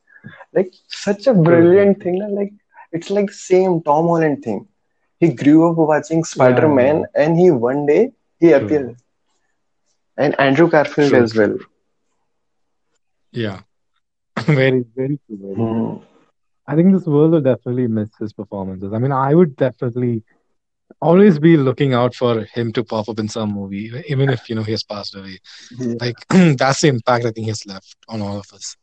Like 0.54 0.72
such 0.88 1.26
a 1.26 1.34
true, 1.44 1.68
true, 1.68 1.88
brilliant 1.88 2.00
true. 2.00 2.02
thing. 2.02 2.18
Like 2.34 2.52
it's 2.92 3.10
like 3.10 3.30
same 3.30 3.82
Tom 3.82 4.06
Holland 4.06 4.42
thing. 4.44 4.66
He 5.18 5.28
grew 5.32 5.70
up 5.70 5.76
watching 5.76 6.24
Yeah, 6.34 6.64
Spider-Man 6.64 7.04
yeah. 7.04 7.06
and 7.14 7.36
he 7.38 7.50
one 7.50 7.86
day 7.86 8.12
he 8.40 8.52
True, 8.52 8.52
appeared. 8.52 8.96
And 10.16 10.38
Andrew 10.40 10.68
Garfield 10.68 11.10
True, 11.10 11.22
as 11.22 11.34
well. 11.34 11.56
Yeah. 13.32 13.60
Very, 14.46 14.84
Very 14.94 15.18
true, 15.26 15.38
very 15.40 15.64
true. 15.64 15.96
Hmm. 15.98 16.04
I 16.66 16.74
think 16.76 16.92
this 16.92 17.06
world 17.06 17.32
will 17.32 17.40
definitely 17.40 17.86
miss 17.88 18.10
his 18.18 18.32
performances. 18.32 18.92
I 18.92 18.98
mean, 18.98 19.12
I 19.12 19.34
would 19.34 19.56
definitely 19.56 20.22
always 21.00 21.38
be 21.38 21.56
looking 21.56 21.94
out 21.94 22.14
for 22.14 22.44
him 22.44 22.72
to 22.72 22.84
pop 22.84 23.08
up 23.08 23.18
in 23.18 23.28
some 23.28 23.52
movie, 23.52 23.92
even 24.08 24.30
if 24.30 24.48
you 24.48 24.54
know 24.54 24.62
he 24.62 24.72
has 24.72 24.82
passed 24.82 25.14
away. 25.14 25.38
Yeah. 25.78 25.94
Like 26.00 26.16
that's 26.56 26.80
the 26.80 26.88
impact 26.88 27.26
I 27.26 27.30
think 27.30 27.44
he 27.44 27.48
has 27.50 27.66
left 27.66 27.96
on 28.08 28.22
all 28.22 28.38
of 28.38 28.52
us. 28.52 28.76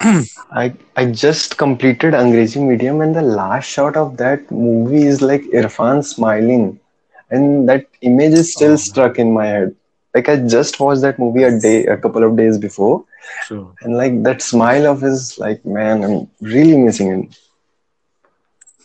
I 0.52 0.74
I 0.96 1.06
just 1.06 1.58
completed 1.58 2.14
Angrezi 2.14 2.66
Medium, 2.66 3.00
and 3.00 3.14
the 3.14 3.22
last 3.22 3.66
shot 3.68 3.96
of 3.96 4.16
that 4.16 4.50
movie 4.50 5.04
is 5.06 5.20
like 5.22 5.42
Irfan 5.62 6.04
smiling, 6.04 6.80
and 7.30 7.68
that 7.68 7.86
image 8.00 8.32
is 8.32 8.52
still 8.52 8.76
Oh 8.76 8.76
stuck 8.76 9.18
in 9.18 9.32
my 9.32 9.46
head. 9.46 9.76
Like 10.14 10.28
I 10.28 10.36
just 10.36 10.80
watched 10.80 11.02
that 11.02 11.18
movie 11.18 11.44
a 11.44 11.58
day, 11.58 11.86
a 11.86 11.96
couple 11.96 12.24
of 12.24 12.36
days 12.36 12.58
before, 12.58 13.04
true, 13.44 13.74
and 13.82 13.96
like 13.96 14.22
that 14.24 14.42
smile 14.42 14.86
of 14.86 15.00
his, 15.00 15.38
like 15.38 15.64
man, 15.64 16.02
I'm 16.04 16.30
really 16.40 16.76
missing 16.76 17.08
him. 17.08 17.30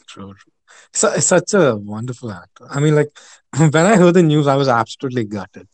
true, 0.07 0.33
true. 0.33 0.51
So, 0.93 1.09
such 1.19 1.53
a 1.53 1.75
wonderful 1.75 2.31
actor. 2.31 2.67
I 2.69 2.79
mean, 2.79 2.95
like 2.95 3.09
when 3.57 3.75
I 3.85 3.95
heard 3.97 4.13
the 4.13 4.23
news, 4.23 4.47
I 4.47 4.55
was 4.55 4.67
absolutely 4.67 5.25
gutted. 5.25 5.67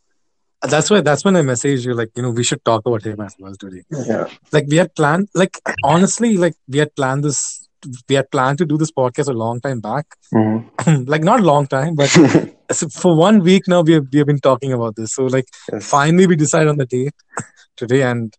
That's 0.64 0.90
why 0.92 1.02
that's 1.02 1.26
when 1.26 1.36
I 1.36 1.42
messaged 1.42 1.86
you, 1.86 1.94
like, 1.96 2.12
you 2.16 2.22
know, 2.22 2.30
we 2.30 2.44
should 2.44 2.64
talk 2.64 2.86
about 2.86 3.04
him 3.04 3.20
as 3.20 3.36
well 3.40 3.56
today. 3.56 3.84
Yeah. 3.90 4.28
Like 4.52 4.66
we 4.70 4.78
had 4.78 4.94
planned, 4.96 5.28
like 5.34 5.60
honestly, 5.84 6.38
like 6.38 6.54
we 6.68 6.78
had 6.80 6.96
planned 6.96 7.24
this, 7.24 7.68
we 8.08 8.16
had 8.16 8.30
planned 8.32 8.60
to 8.60 8.66
do 8.66 8.78
this 8.78 8.92
podcast 8.92 9.28
a 9.28 9.34
long 9.34 9.60
time 9.60 9.80
back. 9.80 10.06
Mhm. 10.34 11.08
like 11.08 11.24
not 11.24 11.42
long 11.42 11.66
time, 11.68 11.96
but 11.96 12.16
so 12.72 12.88
for 12.90 13.16
one 13.16 13.40
week 13.42 13.68
now 13.68 13.82
we 13.82 13.94
have, 13.94 14.08
we 14.12 14.20
have 14.20 14.28
been 14.28 14.40
talking 14.40 14.74
about 14.74 14.96
this. 14.96 15.14
So 15.14 15.26
like 15.26 15.48
Yes. 15.72 15.92
finally 15.92 16.28
we 16.28 16.36
decided 16.36 16.70
on 16.70 16.78
the 16.78 16.86
date 16.86 17.14
today, 17.78 18.02
and 18.04 18.34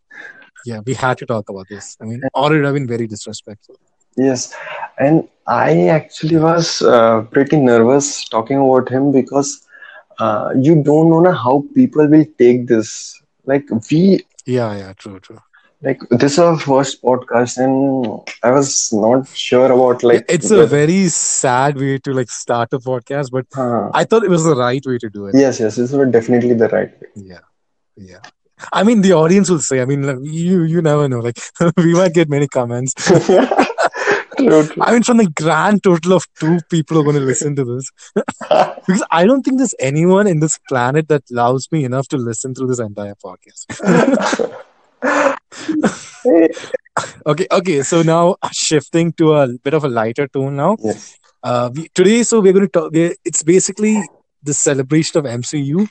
yeah, 0.64 0.80
we 0.84 0.94
had 0.94 1.18
to 1.18 1.26
talk 1.26 1.48
about 1.48 1.68
this. 1.68 1.96
I 2.00 2.04
mean, 2.04 2.22
or 2.34 2.52
it 2.52 2.56
would 2.56 2.64
have 2.64 2.74
been 2.74 2.88
very 2.88 3.06
disrespectful. 3.06 3.76
Yes, 4.16 4.54
and 4.98 5.28
I 5.46 5.88
actually 5.88 6.36
was 6.36 6.82
uh, 6.82 7.22
pretty 7.30 7.56
nervous 7.58 8.28
talking 8.28 8.58
about 8.58 8.88
him 8.88 9.12
because 9.12 9.66
uh, 10.18 10.50
you 10.56 10.82
don't 10.82 11.10
know 11.10 11.32
how 11.32 11.64
people 11.74 12.06
will 12.08 12.26
take 12.38 12.66
this. 12.66 13.20
Like 13.46 13.64
we, 13.90 14.20
Yeah, 14.46 14.76
yeah, 14.76 14.92
true, 14.94 15.20
true. 15.20 15.40
Like 15.82 16.00
this 16.10 16.32
is 16.34 16.38
our 16.38 16.58
first 16.58 17.02
podcast, 17.02 17.56
and 17.58 18.20
I 18.42 18.50
was 18.52 18.90
not 18.92 19.28
sure 19.28 19.70
about 19.72 20.02
like 20.02 20.24
it's 20.28 20.50
a 20.50 20.66
very 20.66 21.08
sad 21.08 21.76
way 21.76 21.98
to 21.98 22.12
like 22.12 22.30
start 22.30 22.72
a 22.72 22.78
podcast, 22.78 23.30
but 23.32 23.46
Uh, 23.56 23.90
I 23.92 24.04
thought 24.04 24.24
it 24.24 24.30
was 24.30 24.44
the 24.44 24.54
right 24.56 24.84
way 24.86 24.98
to 24.98 25.10
do 25.10 25.26
it. 25.26 25.34
yes, 25.34 25.58
yes, 25.60 25.76
this 25.76 25.92
was 25.92 26.10
definitely 26.10 26.54
the 26.54 26.68
right 26.68 26.92
way. 27.00 27.08
Yeah, 27.16 27.44
yeah. 27.96 28.20
I 28.72 28.84
mean, 28.84 29.00
the 29.02 29.12
audience 29.12 29.50
will 29.50 29.58
say. 29.58 29.80
I 29.82 29.84
mean, 29.86 30.02
like, 30.04 30.18
you 30.22 30.62
you 30.62 30.82
never 30.82 31.08
know. 31.08 31.18
Like, 31.18 31.38
we 31.76 31.94
might 31.94 32.14
get 32.14 32.28
many 32.28 32.46
comments. 32.48 32.94
True, 34.38 34.66
true. 34.66 34.82
I 34.82 34.92
mean, 34.92 35.02
from 35.02 35.18
the 35.18 35.28
grand 35.40 35.82
total 35.84 36.14
of 36.14 36.24
two 36.40 36.58
people 36.70 36.98
are 36.98 37.02
going 37.04 37.16
to 37.16 37.20
listen 37.22 37.54
to 37.56 37.64
this, 37.64 37.90
because 38.16 39.04
I 39.10 39.26
don't 39.26 39.42
think 39.42 39.58
there's 39.58 39.74
anyone 39.78 40.26
in 40.26 40.40
this 40.40 40.58
planet 40.68 41.08
that 41.08 41.22
loves 41.30 41.70
me 41.70 41.84
enough 41.84 42.08
to 42.08 42.16
listen 42.16 42.54
through 42.54 42.68
this 42.68 42.80
entire 42.80 43.14
podcast. 43.24 44.62
okay, 47.26 47.46
okay. 47.50 47.82
So 47.82 48.02
now 48.02 48.36
shifting 48.52 49.12
to 49.14 49.34
a 49.34 49.48
bit 49.62 49.74
of 49.74 49.84
a 49.84 49.88
lighter 49.88 50.28
tone 50.28 50.56
now. 50.56 50.76
Yes. 50.82 51.18
Uh, 51.42 51.70
we, 51.74 51.88
today, 51.88 52.22
so 52.22 52.40
we're 52.40 52.52
going 52.52 52.66
to 52.66 52.70
talk. 52.70 52.90
It's 52.92 53.42
basically 53.42 54.00
the 54.42 54.54
celebration 54.54 55.18
of 55.18 55.24
MCU. 55.24 55.88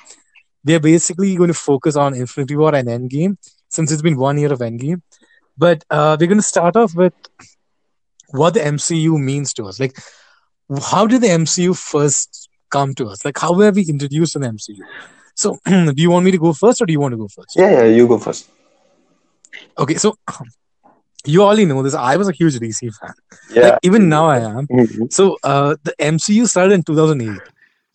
We're 0.64 0.80
basically 0.80 1.36
going 1.36 1.50
to 1.50 1.54
focus 1.54 1.96
on 1.96 2.14
Infinity 2.14 2.56
War 2.56 2.76
and 2.76 2.88
Endgame 2.88 3.38
since 3.70 3.92
it's 3.92 4.02
been 4.02 4.18
one 4.18 4.38
year 4.38 4.54
of 4.54 4.60
Endgame. 4.60 5.02
But 5.58 5.84
uh, 5.90 6.18
we're 6.20 6.28
going 6.28 6.38
to 6.38 6.44
start 6.44 6.76
off 6.76 6.96
with 6.96 7.14
what 8.30 8.54
the 8.54 8.62
MCU 8.62 9.20
means 9.20 9.54
to 9.54 9.66
us. 9.66 9.80
Like, 9.80 9.98
how 10.82 11.06
did 11.06 11.22
the 11.22 11.28
MCU 11.28 11.78
first 11.78 12.50
come 12.70 12.94
to 12.96 13.08
us? 13.08 13.26
Like, 13.26 13.38
how 13.38 13.54
were 13.54 13.72
we 13.72 13.84
introduced 13.84 14.34
to 14.34 14.40
the 14.40 14.48
MCU? 14.48 14.80
So, 15.36 15.58
do 15.66 15.94
you 15.98 16.10
want 16.10 16.26
me 16.26 16.32
to 16.32 16.38
go 16.38 16.54
first 16.54 16.82
or 16.82 16.86
do 16.86 16.94
you 16.94 17.00
want 17.00 17.14
to 17.14 17.18
go 17.18 17.28
first? 17.28 17.56
Yeah, 17.56 17.72
yeah, 17.72 17.86
you 17.86 18.08
go 18.08 18.20
first. 18.20 18.50
Okay, 19.78 19.96
so 19.96 20.16
you 21.26 21.44
already 21.44 21.66
know 21.66 21.84
this. 21.84 21.94
I 21.94 22.18
was 22.18 22.28
a 22.28 22.32
huge 22.32 22.58
DC 22.60 22.94
fan. 22.94 23.14
Yeah. 23.54 23.62
Like, 23.62 23.80
even 23.84 24.10
now 24.10 24.26
I 24.28 24.40
am. 24.40 24.68
Mhm. 24.68 25.12
So, 25.12 25.38
uh, 25.44 25.76
the 25.84 25.94
MCU 26.00 26.46
started 26.46 26.74
in 26.74 26.84
2008. 26.84 27.42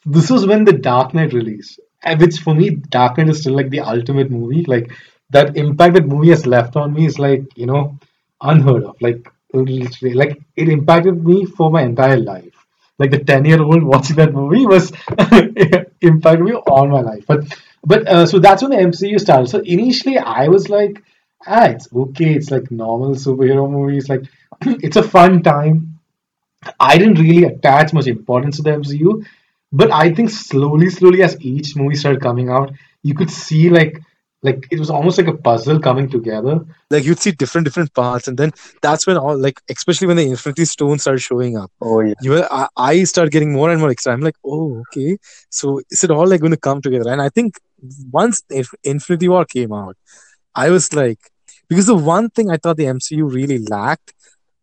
This 0.04 0.30
was 0.30 0.46
when 0.46 0.64
the 0.64 0.72
Dark 0.72 1.14
Knight 1.14 1.32
released, 1.32 1.80
which 2.18 2.38
for 2.38 2.54
me, 2.54 2.70
Dark 2.70 3.18
Knight 3.18 3.28
is 3.28 3.40
still 3.40 3.54
like 3.54 3.70
the 3.70 3.80
ultimate 3.80 4.30
movie. 4.30 4.64
Like 4.66 4.92
that 5.30 5.56
impact 5.56 5.94
that 5.94 6.06
movie 6.06 6.30
has 6.30 6.46
left 6.46 6.76
on 6.76 6.92
me 6.92 7.06
is 7.06 7.18
like 7.18 7.42
you 7.56 7.66
know 7.66 7.98
unheard 8.40 8.84
of. 8.84 8.96
Like 9.00 9.28
literally, 9.52 10.14
like 10.14 10.40
it 10.54 10.68
impacted 10.68 11.24
me 11.24 11.44
for 11.46 11.70
my 11.70 11.82
entire 11.82 12.18
life. 12.18 12.54
Like 12.98 13.10
the 13.10 13.18
ten 13.24 13.44
year 13.44 13.60
old 13.60 13.82
watching 13.94 14.16
that 14.16 14.32
movie 14.32 14.66
was 14.66 14.92
impacted 16.00 16.44
me 16.44 16.52
all 16.54 16.86
my 16.86 17.00
life. 17.00 17.24
But 17.26 17.58
but 17.84 18.06
uh, 18.06 18.26
so 18.26 18.38
that's 18.38 18.62
when 18.62 18.70
the 18.70 18.78
MCU 18.78 19.18
started. 19.18 19.48
So 19.48 19.58
initially, 19.58 20.18
I 20.18 20.48
was 20.48 20.68
like, 20.68 21.02
ah, 21.46 21.66
it's 21.66 21.88
okay. 21.92 22.34
It's 22.34 22.50
like 22.50 22.70
normal 22.70 23.14
superhero 23.14 23.70
movies. 23.70 24.08
Like 24.08 24.24
it's 24.62 24.96
a 24.96 25.02
fun 25.02 25.42
time. 25.42 25.98
I 26.80 26.98
didn't 26.98 27.20
really 27.20 27.44
attach 27.44 27.92
much 27.92 28.06
importance 28.06 28.56
to 28.56 28.62
the 28.62 28.72
MCU, 28.72 29.24
but 29.72 29.90
I 29.92 30.12
think 30.12 30.30
slowly, 30.30 30.90
slowly, 30.90 31.22
as 31.22 31.40
each 31.40 31.76
movie 31.76 31.94
started 31.94 32.20
coming 32.20 32.48
out, 32.50 32.72
you 33.02 33.14
could 33.14 33.30
see 33.30 33.70
like 33.70 34.00
like 34.42 34.66
it 34.70 34.78
was 34.78 34.90
almost 34.90 35.18
like 35.18 35.26
a 35.28 35.36
puzzle 35.36 35.80
coming 35.80 36.08
together. 36.08 36.64
Like, 36.90 37.04
you'd 37.04 37.18
see 37.18 37.32
different, 37.32 37.64
different 37.64 37.92
parts. 37.94 38.28
And 38.28 38.38
then 38.38 38.52
that's 38.82 39.06
when 39.06 39.16
all, 39.16 39.36
like, 39.36 39.60
especially 39.68 40.06
when 40.06 40.18
the 40.18 40.28
Infinity 40.28 40.66
Stones 40.66 41.02
started 41.02 41.20
showing 41.20 41.56
up, 41.56 41.72
Oh 41.80 42.00
yeah. 42.00 42.14
you 42.20 42.30
were, 42.30 42.48
I, 42.50 42.68
I 42.76 43.04
started 43.04 43.32
getting 43.32 43.52
more 43.52 43.70
and 43.70 43.80
more 43.80 43.90
excited. 43.90 44.14
I'm 44.14 44.20
like, 44.20 44.36
oh, 44.44 44.82
okay. 44.92 45.16
So, 45.50 45.80
is 45.90 46.04
it 46.04 46.10
all 46.10 46.28
like 46.28 46.40
going 46.40 46.52
to 46.52 46.58
come 46.58 46.80
together? 46.80 47.10
And 47.10 47.20
I 47.20 47.28
think 47.30 47.58
once 48.12 48.42
Inf- 48.50 48.74
Infinity 48.84 49.28
War 49.28 49.44
came 49.46 49.72
out, 49.72 49.96
I 50.54 50.70
was 50.70 50.92
like, 50.94 51.18
because 51.68 51.86
the 51.86 51.94
one 51.96 52.30
thing 52.30 52.50
I 52.50 52.56
thought 52.56 52.76
the 52.76 52.86
MCU 52.86 53.26
really 53.26 53.58
lacked 53.58 54.14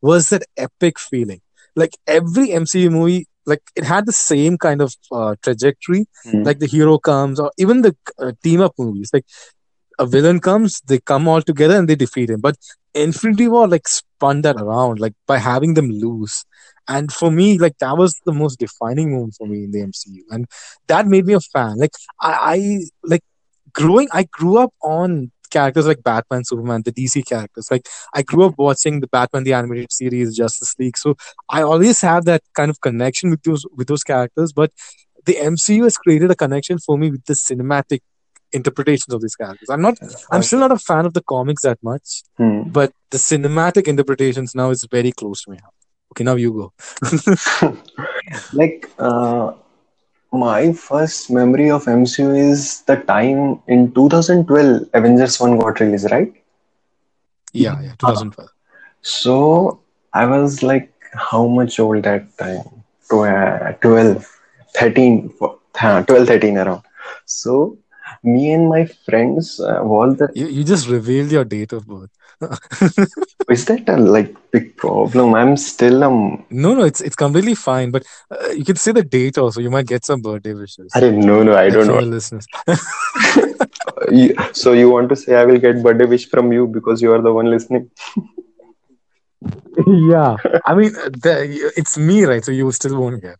was 0.02 0.30
that 0.30 0.44
epic 0.58 1.00
feeling. 1.00 1.42
Like 1.76 1.98
every 2.08 2.52
MCU 2.52 2.90
movie, 2.92 3.28
like 3.46 3.62
it 3.76 3.84
had 3.84 4.06
the 4.06 4.12
same 4.12 4.58
kind 4.58 4.82
of 4.82 4.96
uh, 5.12 5.36
trajectory. 5.44 6.06
Mhm. 6.26 6.46
Like 6.46 6.60
the 6.60 6.68
hero 6.68 6.98
comes, 6.98 7.40
or 7.40 7.52
even 7.58 7.82
the 7.82 7.96
uh, 8.20 8.32
team 8.44 8.62
up 8.62 8.74
movies. 8.78 9.10
Like 9.14 9.26
a 10.00 10.06
villain 10.06 10.40
comes, 10.40 10.82
they 10.88 11.00
come 11.00 11.28
all 11.28 11.42
together 11.42 11.78
and 11.78 11.88
they 11.88 11.96
defeat 11.96 12.30
him. 12.30 12.42
But 12.42 12.58
Infinity 12.94 13.48
War 13.48 13.68
like 13.68 13.88
spun 13.88 14.42
that 14.42 14.58
around, 14.58 15.00
like 15.00 15.14
by 15.28 15.38
having 15.38 15.74
them 15.74 15.90
lose. 15.90 16.46
And 16.88 17.12
for 17.12 17.32
me, 17.32 17.58
like 17.58 17.78
that 17.80 17.98
was 17.98 18.20
the 18.26 18.34
most 18.34 18.60
defining 18.60 19.12
moment 19.14 19.36
for 19.38 19.48
me 19.48 19.64
in 19.64 19.72
the 19.72 19.82
MCU, 19.82 20.24
and 20.32 20.46
that 20.88 21.08
made 21.08 21.26
me 21.26 21.34
a 21.34 21.40
fan. 21.40 21.78
Like 21.78 21.94
I, 22.20 22.32
I 22.56 22.80
like 23.04 23.24
growing. 23.74 24.10
I 24.12 24.24
grew 24.32 24.58
up 24.58 24.74
on 24.82 25.32
characters 25.58 25.88
like 25.92 26.02
Batman, 26.12 26.44
Superman, 26.52 26.82
the 26.88 26.92
DC 27.00 27.16
characters. 27.34 27.68
Like 27.74 27.86
I 28.14 28.22
grew 28.30 28.44
up 28.48 28.56
watching 28.68 29.00
the 29.04 29.12
Batman 29.16 29.44
the 29.48 29.54
animated 29.60 29.92
series, 30.00 30.36
Justice 30.44 30.74
League. 30.80 30.98
So 31.04 31.10
I 31.58 31.62
always 31.72 32.02
have 32.10 32.26
that 32.32 32.42
kind 32.60 32.70
of 32.74 32.78
connection 32.88 33.30
with 33.34 33.44
those 33.44 33.64
with 33.78 33.88
those 33.92 34.04
characters. 34.14 34.52
But 34.62 34.72
the 35.30 35.36
MCU 35.54 35.84
has 35.88 35.98
created 36.06 36.30
a 36.32 36.36
connection 36.46 36.78
for 36.86 36.98
me 37.02 37.08
with 37.14 37.24
the 37.30 37.38
cinematic 37.50 38.02
interpretations 38.60 39.14
of 39.16 39.22
these 39.22 39.36
characters. 39.42 39.70
I'm 39.70 39.82
not. 39.88 39.96
I'm 40.32 40.44
still 40.44 40.60
not 40.66 40.72
a 40.80 40.82
fan 40.90 41.06
of 41.10 41.14
the 41.18 41.24
comics 41.36 41.64
that 41.64 41.80
much, 41.92 42.08
Hmm. 42.40 42.62
but 42.80 42.90
the 43.14 43.20
cinematic 43.32 43.88
interpretations 43.94 44.54
now 44.62 44.70
is 44.76 44.82
very 44.98 45.12
close 45.22 45.44
to 45.44 45.52
me. 45.52 45.60
Okay, 46.12 46.24
now 46.30 46.36
you 46.44 46.52
go. 46.62 46.68
Like, 48.62 48.90
uh, 49.08 49.52
my 50.34 50.74
first 50.74 51.32
memory 51.32 51.70
of 51.72 51.88
MCU 51.88 52.32
is 52.32 52.82
the 52.84 52.98
time 52.98 53.60
in 53.68 53.92
2012 53.94 54.88
Avengers 54.94 55.40
1 55.40 55.58
got 55.60 55.80
released, 55.80 56.12
right? 56.12 56.34
Yeah, 57.54 57.82
yeah, 57.82 57.96
2012. 58.00 58.50
So 59.02 59.80
I 60.14 60.26
was 60.26 60.64
like, 60.64 60.92
how 61.14 61.48
much 61.48 61.80
old 61.80 62.04
that 62.04 62.38
time? 62.38 62.64
Uh, 63.12 63.72
12, 63.82 64.26
13, 64.76 65.32
uh, 65.42 66.04
12, 66.04 66.28
13 66.28 66.58
around. 66.58 66.82
So 67.26 67.78
me 68.24 68.52
and 68.54 68.70
my 68.70 68.86
friends 68.86 69.60
uh, 69.60 69.80
was 69.84 70.18
the 70.18 70.30
You, 70.34 70.48
you 70.48 70.64
just 70.64 70.90
revealed 70.90 71.32
your 71.32 71.46
date 71.46 71.74
of 71.74 71.88
birth. 71.88 72.12
is 73.50 73.66
that 73.66 73.88
a 73.90 73.98
like 73.98 74.36
big 74.52 74.76
problem? 74.78 75.34
I'm 75.36 75.58
still 75.58 76.04
um 76.04 76.44
No, 76.50 76.74
no, 76.76 76.84
it's 76.84 77.02
it's 77.02 77.16
completely 77.16 77.56
fine. 77.56 77.92
But 77.92 78.04
uh, 78.32 78.50
you 78.50 78.64
can 78.66 78.76
say 78.76 78.92
the 78.92 79.04
date 79.04 79.38
also. 79.38 79.62
You 79.62 79.70
might 79.72 79.88
get 79.88 80.06
some 80.06 80.22
birthday 80.22 80.54
wishes. 80.54 80.92
I 80.96 81.00
didn't 81.00 81.26
know, 81.26 81.44
no, 81.44 81.56
I 81.56 81.70
like 81.70 81.74
don't 81.74 81.88
know. 81.88 82.00
listeners. 82.00 82.48
You, 84.12 84.36
so 84.54 84.74
you 84.74 84.90
want 84.90 85.10
to 85.10 85.16
say 85.16 85.36
I 85.36 85.46
will 85.46 85.58
get 85.60 85.82
birthday 85.82 86.06
wish 86.06 86.30
from 86.30 86.52
you 86.52 86.68
because 86.68 87.02
you 87.02 87.14
are 87.14 87.22
the 87.22 87.34
one 87.34 87.50
listening? 87.50 87.90
yeah, 89.88 90.38
I 90.66 90.76
mean, 90.76 90.96
uh, 90.96 91.10
the, 91.10 91.72
it's 91.76 91.98
me, 91.98 92.24
right? 92.26 92.44
So 92.44 92.52
you 92.52 92.72
still 92.72 93.00
won't 93.00 93.22
get. 93.22 93.38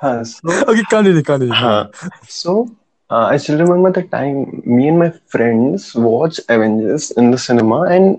Uh, 0.00 0.24
so 0.24 0.38
Okay, 0.68 0.84
continue, 0.84 1.22
continue. 1.22 1.54
Uh, 1.54 1.86
so 2.26 2.70
uh, 3.10 3.26
I 3.32 3.36
still 3.36 3.58
remember 3.58 3.90
the 3.92 4.02
time 4.02 4.62
me 4.64 4.88
and 4.88 4.98
my 4.98 5.10
friends 5.28 5.94
watched 5.94 6.40
Avengers 6.48 7.10
in 7.12 7.30
the 7.30 7.38
cinema, 7.38 7.82
and 7.82 8.18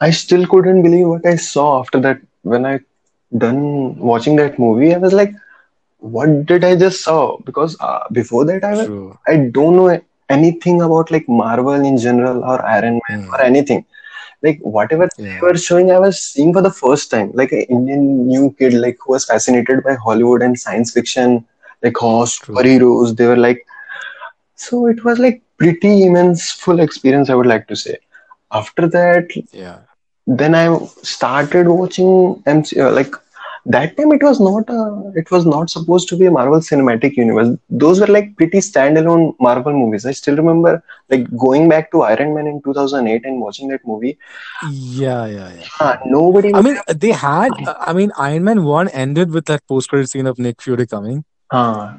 I 0.00 0.10
still 0.10 0.46
couldn't 0.46 0.82
believe 0.82 1.08
what 1.08 1.26
I 1.26 1.36
saw 1.36 1.80
after 1.80 2.00
that 2.00 2.18
when 2.42 2.64
I 2.66 2.80
done 3.36 3.98
watching 3.98 4.36
that 4.36 4.58
movie, 4.58 4.94
I 4.94 4.98
was 4.98 5.12
like, 5.12 5.32
what 5.98 6.46
did 6.46 6.64
I 6.64 6.76
just 6.76 7.02
saw? 7.02 7.38
Because 7.44 7.76
uh, 7.80 8.00
before 8.12 8.44
that, 8.46 8.64
I 8.64 8.74
was. 8.74 8.88
I 9.26 9.36
don't 9.52 9.76
know 9.76 10.00
anything 10.30 10.80
about 10.82 11.10
like 11.10 11.28
Marvel 11.28 11.72
in 11.72 11.96
general 11.98 12.44
or 12.44 12.64
Iron 12.64 12.94
Man 13.08 13.20
Hmm. 13.20 13.30
or 13.32 13.42
anything. 13.42 13.84
Like 14.42 14.58
whatever 14.62 15.08
they 15.40 15.46
were 15.46 15.56
showing, 15.56 15.90
I 15.90 15.98
was 15.98 16.22
seeing 16.22 16.52
for 16.52 16.62
the 16.62 16.70
first 16.70 17.10
time. 17.10 17.30
Like 17.34 17.52
an 17.52 17.62
Indian 17.68 18.26
new 18.26 18.54
kid, 18.58 18.74
like 18.74 18.96
who 19.04 19.12
was 19.12 19.24
fascinated 19.24 19.82
by 19.84 19.94
Hollywood 19.94 20.42
and 20.42 20.58
science 20.58 20.92
fiction, 20.92 21.44
like 21.82 21.94
True. 22.40 22.58
superheroes. 22.58 23.16
They 23.16 23.26
were 23.26 23.36
like, 23.36 23.66
so 24.66 24.86
it 24.86 25.04
was 25.04 25.18
like 25.18 25.42
pretty 25.62 25.92
immense 26.08 26.50
full 26.64 26.80
experience. 26.88 27.30
I 27.30 27.34
would 27.40 27.46
like 27.54 27.66
to 27.68 27.76
say. 27.84 27.96
After 28.50 28.88
that, 28.98 29.32
Yeah. 29.52 29.78
then 30.26 30.54
I 30.54 30.66
started 31.14 31.68
watching 31.78 32.12
MCU. 32.58 32.90
Like 32.98 33.14
that 33.74 33.96
time, 33.98 34.12
it 34.16 34.22
was 34.26 34.38
not 34.40 34.70
a, 34.74 35.12
it 35.22 35.30
was 35.30 35.44
not 35.52 35.68
supposed 35.74 36.08
to 36.10 36.16
be 36.20 36.26
a 36.30 36.30
Marvel 36.36 36.60
Cinematic 36.68 37.16
Universe. 37.22 37.50
Those 37.84 38.00
were 38.00 38.06
like 38.16 38.30
pretty 38.36 38.60
standalone 38.68 39.24
Marvel 39.48 39.74
movies. 39.80 40.06
I 40.06 40.12
still 40.20 40.36
remember 40.42 40.72
like 41.10 41.24
going 41.44 41.68
back 41.74 41.90
to 41.92 42.02
Iron 42.12 42.34
Man 42.36 42.46
in 42.52 42.62
2008 42.62 43.26
and 43.26 43.40
watching 43.46 43.68
that 43.74 43.86
movie. 43.92 44.16
Yeah, 44.70 45.26
yeah, 45.26 45.52
yeah. 45.58 45.66
Ah, 45.80 45.98
nobody. 46.06 46.54
I 46.54 46.62
mean, 46.62 46.78
they 47.04 47.12
had. 47.12 47.50
I 47.90 47.92
mean, 47.92 48.12
Iron 48.16 48.44
Man 48.44 48.64
one 48.64 48.88
ended 49.04 49.30
with 49.38 49.46
that 49.52 49.66
post-credit 49.66 50.08
scene 50.08 50.26
of 50.26 50.38
Nick 50.38 50.62
Fury 50.62 50.86
coming. 50.86 51.24
Ah, 51.52 51.96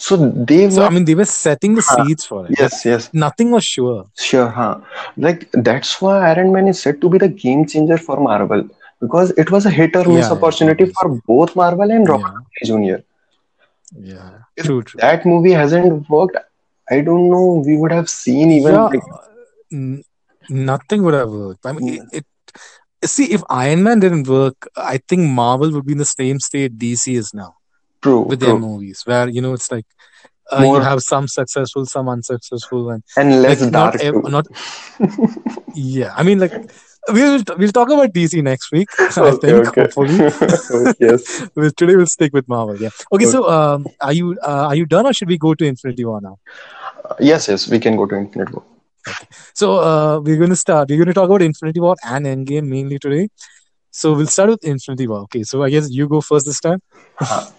so 0.00 0.16
they 0.16 0.66
were. 0.66 0.70
So. 0.70 0.82
I 0.84 0.90
mean, 0.90 1.04
they 1.04 1.14
were 1.14 1.24
setting 1.26 1.74
the 1.74 1.82
Ah, 1.90 2.04
seeds 2.04 2.24
for 2.24 2.46
it. 2.46 2.58
Yes, 2.58 2.84
yes, 2.84 3.10
nothing 3.12 3.50
was 3.52 3.64
sure. 3.64 4.06
sure. 4.26 4.48
Huh. 4.48 4.78
Like 5.16 5.48
that's 5.52 6.00
why 6.02 6.14
Iron 6.32 6.52
Man 6.52 6.68
is 6.68 6.80
said 6.82 7.00
to 7.02 7.08
be 7.10 7.18
the 7.18 7.28
game 7.28 7.66
changer 7.66 7.98
for 7.98 8.18
Marvel 8.20 8.64
because 9.00 9.30
it 9.32 9.50
was 9.50 9.66
a 9.66 9.70
hit 9.70 9.96
or 9.96 10.04
miss 10.08 10.30
Yeah, 10.30 10.32
yeah, 10.32 10.36
opportunity 10.36 10.86
for 10.86 11.08
both 11.26 11.56
Marvel 11.56 11.90
and 11.90 12.08
Robert 12.08 12.24
Yeah, 12.24 12.64
Jr. 12.64 13.00
yeah. 13.94 14.38
If 14.56 14.70
True, 14.70 14.82
true. 14.82 15.00
that 15.00 15.26
movie 15.26 15.52
hasn't 15.52 16.08
worked, 16.08 16.36
I 16.90 17.00
don't 17.00 17.30
know. 17.30 17.62
We 17.66 17.76
would 17.76 17.92
have 17.92 18.08
seen 18.08 18.50
even 18.50 18.74
Yeah, 18.74 18.88
like 18.88 19.02
n- 19.72 20.02
nothing 20.48 21.02
would 21.04 21.14
have 21.14 21.30
worked. 21.30 21.66
I 21.66 21.72
mean, 21.72 21.84
it, 21.86 22.02
it. 22.12 22.26
See, 23.04 23.32
if 23.32 23.42
Iron 23.50 23.82
Man 23.82 24.00
didn't 24.00 24.28
work, 24.28 24.68
I 24.76 24.98
think 25.08 25.22
Marvel 25.28 25.72
would 25.72 25.86
be 25.86 25.92
in 25.92 25.98
the 25.98 26.04
same 26.04 26.40
state 26.40 26.78
DC 26.78 27.14
is 27.16 27.32
now 27.34 27.54
true, 28.02 28.20
with 28.20 28.40
their 28.40 28.50
true. 28.50 28.58
movies, 28.58 29.02
where 29.04 29.28
you 29.28 29.40
know 29.40 29.54
it's 29.54 29.70
like 29.70 29.86
uh, 30.52 30.62
you 30.62 30.80
have 30.80 31.00
some 31.00 31.28
successful, 31.28 31.86
some 31.86 32.08
unsuccessful, 32.08 32.90
and 32.90 33.02
and 33.16 33.42
less 33.42 33.60
like 33.62 33.72
not 33.72 34.00
ev- 34.00 34.24
not 34.24 34.46
yeah. 35.74 36.12
I 36.16 36.22
mean, 36.22 36.38
like 36.38 36.52
we'll 37.08 37.42
we'll 37.56 37.72
talk 37.72 37.90
about 37.90 38.12
DC 38.12 38.42
next 38.42 38.72
week. 38.72 38.88
I 38.98 39.08
think 39.08 39.44
okay. 39.68 39.82
hopefully. 39.82 40.16
Yes. 41.00 41.48
Well, 41.54 41.70
today 41.76 41.96
we'll 41.96 42.06
stick 42.06 42.32
with 42.32 42.48
Marvel. 42.48 42.76
Yeah. 42.76 42.90
Okay. 43.12 43.26
Okay. 43.26 43.26
So, 43.26 43.48
um, 43.48 43.86
are 44.00 44.12
you 44.12 44.38
uh, 44.42 44.66
are 44.68 44.74
you 44.74 44.86
done, 44.86 45.06
or 45.06 45.12
should 45.12 45.28
we 45.28 45.38
go 45.38 45.54
to 45.54 45.64
Infinity 45.64 46.04
War 46.04 46.20
now? 46.20 46.38
Yes, 47.18 47.48
yes, 47.48 47.68
we 47.68 47.78
can 47.78 47.96
go 47.96 48.06
to 48.06 48.16
Infinite 48.16 48.52
War. 48.52 48.64
So, 49.54 49.78
uh, 49.78 50.20
we're 50.20 50.36
going 50.36 50.50
to 50.50 50.56
start. 50.56 50.88
We're 50.88 50.98
going 50.98 51.08
to 51.08 51.14
talk 51.14 51.28
about 51.28 51.42
Infinity 51.42 51.80
War 51.80 51.96
and 52.04 52.26
Endgame 52.26 52.68
mainly 52.68 52.98
today. 52.98 53.28
So, 53.90 54.12
we'll 54.12 54.26
start 54.26 54.50
with 54.50 54.64
Infinity 54.64 55.06
War. 55.06 55.20
Okay. 55.20 55.42
So, 55.42 55.62
I 55.62 55.70
guess 55.70 55.90
you 55.90 56.08
go 56.08 56.20
first 56.20 56.46
this 56.46 56.60
time. 56.60 56.80
Uh, 57.18 57.50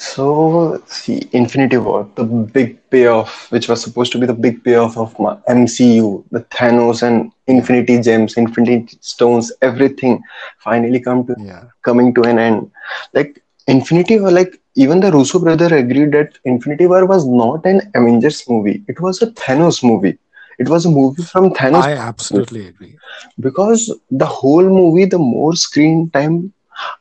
So, 0.00 0.82
see, 0.86 1.28
Infinity 1.32 1.76
War, 1.76 2.08
the 2.16 2.24
big 2.24 2.78
payoff, 2.90 3.50
which 3.52 3.68
was 3.68 3.82
supposed 3.82 4.12
to 4.12 4.18
be 4.18 4.26
the 4.26 4.32
big 4.32 4.64
payoff 4.64 4.96
of 4.96 5.18
my 5.18 5.36
MCU, 5.46 6.24
the 6.30 6.40
Thanos 6.40 7.02
and 7.02 7.30
Infinity 7.46 8.00
Gems, 8.00 8.36
Infinity 8.38 8.96
Stones, 9.02 9.52
everything 9.60 10.22
finally 10.58 11.00
come 11.00 11.26
to 11.26 11.36
Yeah. 11.38 11.64
coming 11.84 12.14
to 12.14 12.22
an 12.22 12.38
end. 12.38 12.70
Like 13.12 13.42
Infinity 13.66 14.18
War, 14.20 14.30
like 14.30 14.58
even 14.74 15.00
the 15.00 15.12
Russo 15.12 15.38
brother 15.38 15.74
agreed 15.76 16.12
that 16.12 16.38
Infinity 16.44 16.86
War 16.86 17.04
was 17.06 17.26
not 17.26 17.66
an 17.66 17.82
Avengers 17.94 18.42
movie; 18.48 18.82
it 18.88 19.00
was 19.00 19.20
a 19.22 19.30
Thanos 19.42 19.82
movie. 19.84 20.16
It 20.58 20.68
was 20.68 20.86
a 20.86 20.90
movie 20.90 21.22
from 21.22 21.50
Thanos 21.52 21.84
I 21.84 21.92
absolutely 21.92 22.66
agree. 22.68 22.96
because 23.38 23.92
the 24.10 24.26
whole 24.26 24.64
movie, 24.80 25.04
the 25.04 25.18
more 25.18 25.54
screen 25.56 26.10
time, 26.10 26.52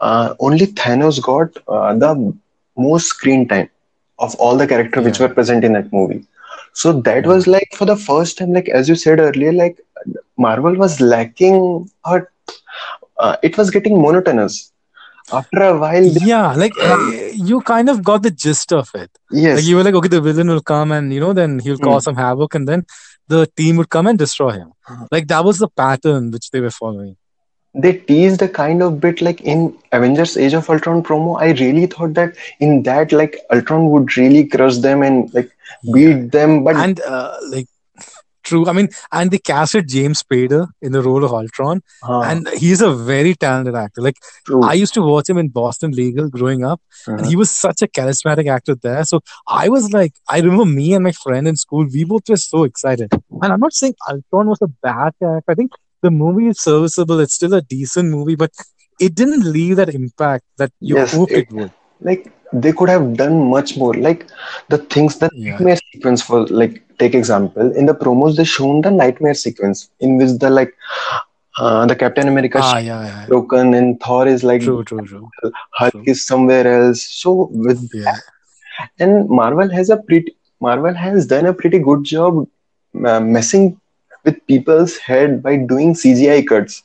uh, 0.02 0.34
only 0.40 0.68
Thanos 0.68 1.22
got 1.22 1.58
uh, 1.68 1.94
the 1.94 2.34
most 2.80 3.08
screen 3.08 3.48
time 3.48 3.70
of 4.20 4.36
all 4.36 4.58
the 4.58 4.68
characters 4.68 5.06
which 5.06 5.20
were 5.20 5.30
present 5.30 5.63
in 5.63 5.74
that 5.74 5.92
movie. 5.94 6.24
So 6.74 6.94
that 7.02 7.26
Yeah. 7.26 7.32
was 7.34 7.48
like 7.48 7.70
for 7.76 7.86
the 7.86 7.98
first 7.98 8.38
time, 8.38 8.54
like 8.54 8.70
as 8.70 8.89
you 8.89 8.96
said 8.96 9.20
earlier, 9.20 9.54
like 9.54 9.80
Marvel 10.38 10.76
was 10.76 11.00
lacking, 11.02 11.89
or 12.06 12.32
uh, 13.20 13.36
it 13.44 13.58
was 13.58 13.72
getting 13.72 14.02
monotonous. 14.02 14.72
After 15.32 15.63
a 15.63 15.78
while, 15.80 16.10
they, 16.13 16.22
Yeah. 16.22 16.54
Like, 16.56 16.78
uh, 16.82 16.98
you 17.34 17.62
kind 17.62 17.89
of 17.89 18.04
got 18.04 18.24
the 18.24 18.32
gist 18.32 18.74
of 18.74 18.89
it. 18.96 19.12
Like, 19.52 19.63
yes, 19.63 19.65
you 19.65 19.76
were 19.76 19.84
like, 19.84 19.96
okay, 19.96 20.10
the 20.10 20.22
villain 20.22 20.48
will 20.50 20.62
come 20.62 20.92
and, 20.92 21.13
you 21.13 21.20
know, 21.20 21.34
then 21.34 21.60
he'll 21.60 21.78
Hmm. 21.78 21.84
cause 21.88 22.06
some 22.06 22.15
havoc 22.15 22.56
and 22.56 22.68
then 22.68 22.86
the 23.28 23.48
team 23.58 23.78
would 23.78 23.89
come 23.89 24.08
and 24.08 24.18
destroy 24.18 24.52
him. 24.52 24.72
Uh-huh. 24.89 25.08
Like, 25.12 25.28
that 25.28 25.44
was 25.44 25.60
the 25.60 25.68
pattern 25.70 26.32
which 26.32 26.50
they 26.52 26.60
were 26.62 26.72
following. 26.72 27.15
They 27.82 27.94
teased 28.12 28.42
a 28.42 28.50
kind 28.50 28.82
of 28.84 29.00
bit 29.00 29.22
like 29.22 29.42
in 29.42 29.76
Avengers 29.92 30.36
Age 30.38 30.54
of 30.54 30.70
Ultron 30.70 31.04
promo. 31.04 31.39
I 31.39 31.52
really 31.63 31.86
thought 31.88 32.13
that 32.15 32.36
in 32.60 32.84
that, 32.84 33.12
like 33.12 33.38
Ultron 33.52 33.89
would 33.92 34.15
really 34.18 34.46
crush 34.48 34.78
them 34.78 35.04
and 35.04 35.34
like 35.34 35.52
Yeah. 35.84 35.94
beat 35.96 36.32
them, 36.32 36.63
but 36.63 36.76
And, 36.76 37.00
uh, 37.02 37.36
like, 37.50 37.68
true. 38.44 38.68
I 38.68 38.74
mean, 38.74 38.88
and 39.12 39.30
they 39.32 39.38
casted 39.38 39.88
James 39.88 40.24
Spader 40.24 40.68
in 40.82 40.92
the 40.92 41.02
role 41.08 41.24
of 41.24 41.32
Ultron. 41.39 41.82
uh, 42.08 42.22
and 42.22 42.48
he's 42.63 42.82
a 42.82 42.92
very 43.10 43.34
talented 43.36 43.76
actor. 43.76 44.02
Like 44.02 44.15
true. 44.46 44.62
I 44.63 44.74
used 44.74 44.94
to 44.96 45.02
watch 45.02 45.30
him 45.30 45.38
in 45.38 45.50
Boston 45.50 45.92
Legal 45.92 46.30
growing 46.38 46.63
up, 46.72 46.82
and 47.08 47.20
Uh-huh. 47.20 47.30
he 47.30 47.36
was 47.42 47.52
such 47.65 47.82
a 47.82 47.88
charismatic 47.88 48.50
actor 48.56 48.76
there. 48.76 49.04
So 49.12 49.20
I 49.48 49.70
was 49.70 49.92
like, 49.98 50.13
I 50.30 50.39
remember 50.39 50.65
me 50.65 50.88
and 50.94 51.04
my 51.10 51.12
friend 51.12 51.48
in 51.48 51.56
school, 51.65 51.86
we 51.94 52.04
both 52.13 52.28
were 52.34 52.38
so 52.38 52.63
excited. 52.63 53.10
And 53.42 53.54
I'm 53.54 53.60
not 53.68 53.74
saying 53.82 53.96
Ultron 54.10 54.48
was 54.56 54.62
a 54.62 54.72
bad 54.89 55.12
character. 55.20 55.52
I 55.52 55.56
think 55.62 55.72
the 56.02 56.12
movie 56.12 56.48
is 56.48 56.62
serviceable. 56.62 57.20
It's 57.20 57.36
still 57.36 57.54
a 57.54 57.62
decent 57.62 58.10
movie, 58.10 58.36
but 58.36 58.52
it 59.00 59.16
didn't 59.16 59.44
leave 59.52 59.78
that 59.78 59.94
impact 59.94 60.46
that 60.58 60.72
you 60.80 60.98
Yes, 60.98 61.12
hoped 61.12 61.38
it 61.38 61.38
it 61.38 61.50
would. 61.52 61.72
like 62.02 62.32
they 62.54 62.72
could 62.74 62.90
have 62.90 63.16
done 63.16 63.50
much 63.50 63.78
more. 63.78 63.94
Like 63.94 64.28
the 64.70 64.78
things 64.78 65.18
the 65.20 65.30
Yeah. 65.32 65.60
nightmare 65.60 65.78
sequence 65.92 66.22
for 66.22 66.46
like 66.48 66.82
take 67.00 67.16
example 67.16 67.72
in 67.76 67.86
the 67.86 67.94
promos 67.94 68.36
they 68.36 68.44
shown 68.44 68.82
the 68.82 68.92
nightmare 68.92 69.34
sequence 69.34 69.90
in 70.00 70.18
which 70.18 70.32
the 70.40 70.50
like 70.50 70.74
uh, 71.60 71.86
the 71.86 71.96
Captain 71.96 72.28
America 72.28 72.62
Ah, 72.62 72.78
yeah, 72.80 73.04
yeah. 73.04 73.28
broken 73.28 73.74
and 73.74 74.00
Thor 74.02 74.28
is 74.28 74.44
like 74.44 74.62
True, 74.62 74.84
true, 74.84 75.06
true. 75.06 75.32
Hulk 75.74 75.94
True. 75.94 76.04
is 76.06 76.26
somewhere 76.26 76.68
else. 76.68 77.06
So 77.06 77.50
with 77.52 77.90
Yeah. 77.94 78.18
and 79.00 79.28
Marvel 79.30 79.70
has 79.70 79.90
a 79.90 79.98
pretty 79.98 80.36
Marvel 80.62 80.94
has 80.94 81.28
done 81.28 81.46
a 81.46 81.54
pretty 81.54 81.80
good 81.80 82.04
job 82.04 82.48
uh, 83.06 83.20
messing 83.20 83.79
with 84.24 84.46
people's 84.48 84.98
head 84.98 85.42
by 85.42 85.58
doing 85.58 85.94
CGI 85.94 86.46
cuts, 86.48 86.84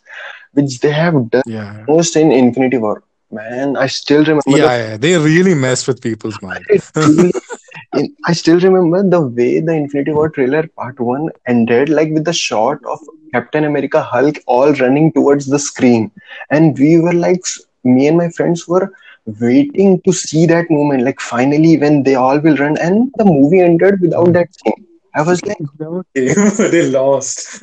which 0.52 0.80
they 0.80 0.90
have 0.90 1.30
done 1.30 1.42
Yeah. 1.46 1.84
most 1.88 2.16
in 2.16 2.32
Infinity 2.32 2.78
War. 2.78 3.02
Man, 3.30 3.76
I 3.76 3.86
still 3.88 4.22
remember 4.22 4.42
the 4.46 4.58
Yeah, 4.58 4.76
yeah. 4.76 4.96
They 4.96 5.18
really 5.18 5.54
messed 5.54 5.88
with 5.88 6.00
people's 6.00 6.40
mind. 6.40 6.64
it 6.68 6.84
really, 6.94 7.32
in, 7.94 8.14
I 8.26 8.32
still 8.32 8.60
remember 8.60 9.02
the 9.02 9.20
way 9.20 9.60
the 9.60 9.72
Infinity 9.72 10.12
War 10.12 10.28
trailer 10.28 10.66
part 10.68 11.00
one 11.00 11.30
ended, 11.46 11.88
like 11.88 12.10
with 12.10 12.24
the 12.24 12.32
shot 12.32 12.78
of 12.84 13.00
Captain 13.32 13.64
America 13.64 14.00
Hulk 14.00 14.36
all 14.46 14.72
running 14.74 15.12
towards 15.12 15.46
the 15.46 15.58
screen, 15.58 16.12
and 16.50 16.78
we 16.78 16.98
were 17.00 17.12
like, 17.12 17.42
me 17.82 18.06
and 18.06 18.16
my 18.16 18.28
friends 18.30 18.68
were 18.68 18.92
waiting 19.40 20.00
to 20.02 20.12
see 20.12 20.46
that 20.46 20.70
moment, 20.70 21.02
like 21.02 21.20
finally 21.20 21.76
when 21.76 22.02
they 22.02 22.14
all 22.14 22.38
will 22.38 22.56
run, 22.56 22.78
and 22.78 23.12
the 23.16 23.24
movie 23.24 23.60
ended 23.60 24.00
without 24.00 24.26
hmm. 24.26 24.32
that 24.32 24.54
scene. 24.54 24.86
I 25.14 25.22
was 25.22 25.40
like, 25.46 25.58
Okay. 25.80 26.34
they 26.70 26.90
lost. 26.90 27.60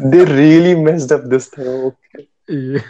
they 0.00 0.24
really 0.24 0.74
messed 0.74 1.12
up 1.12 1.24
this 1.28 1.48
thing. 1.48 1.92
yeah. 2.48 2.80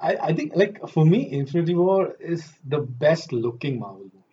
I, 0.00 0.16
I 0.28 0.32
think 0.34 0.52
like 0.56 0.80
for 0.88 1.04
me, 1.04 1.30
Infinity 1.30 1.74
War 1.74 2.14
is 2.20 2.52
the 2.66 2.80
best 2.80 3.32
looking 3.32 3.78
Marvel 3.78 4.04
movie. 4.04 4.24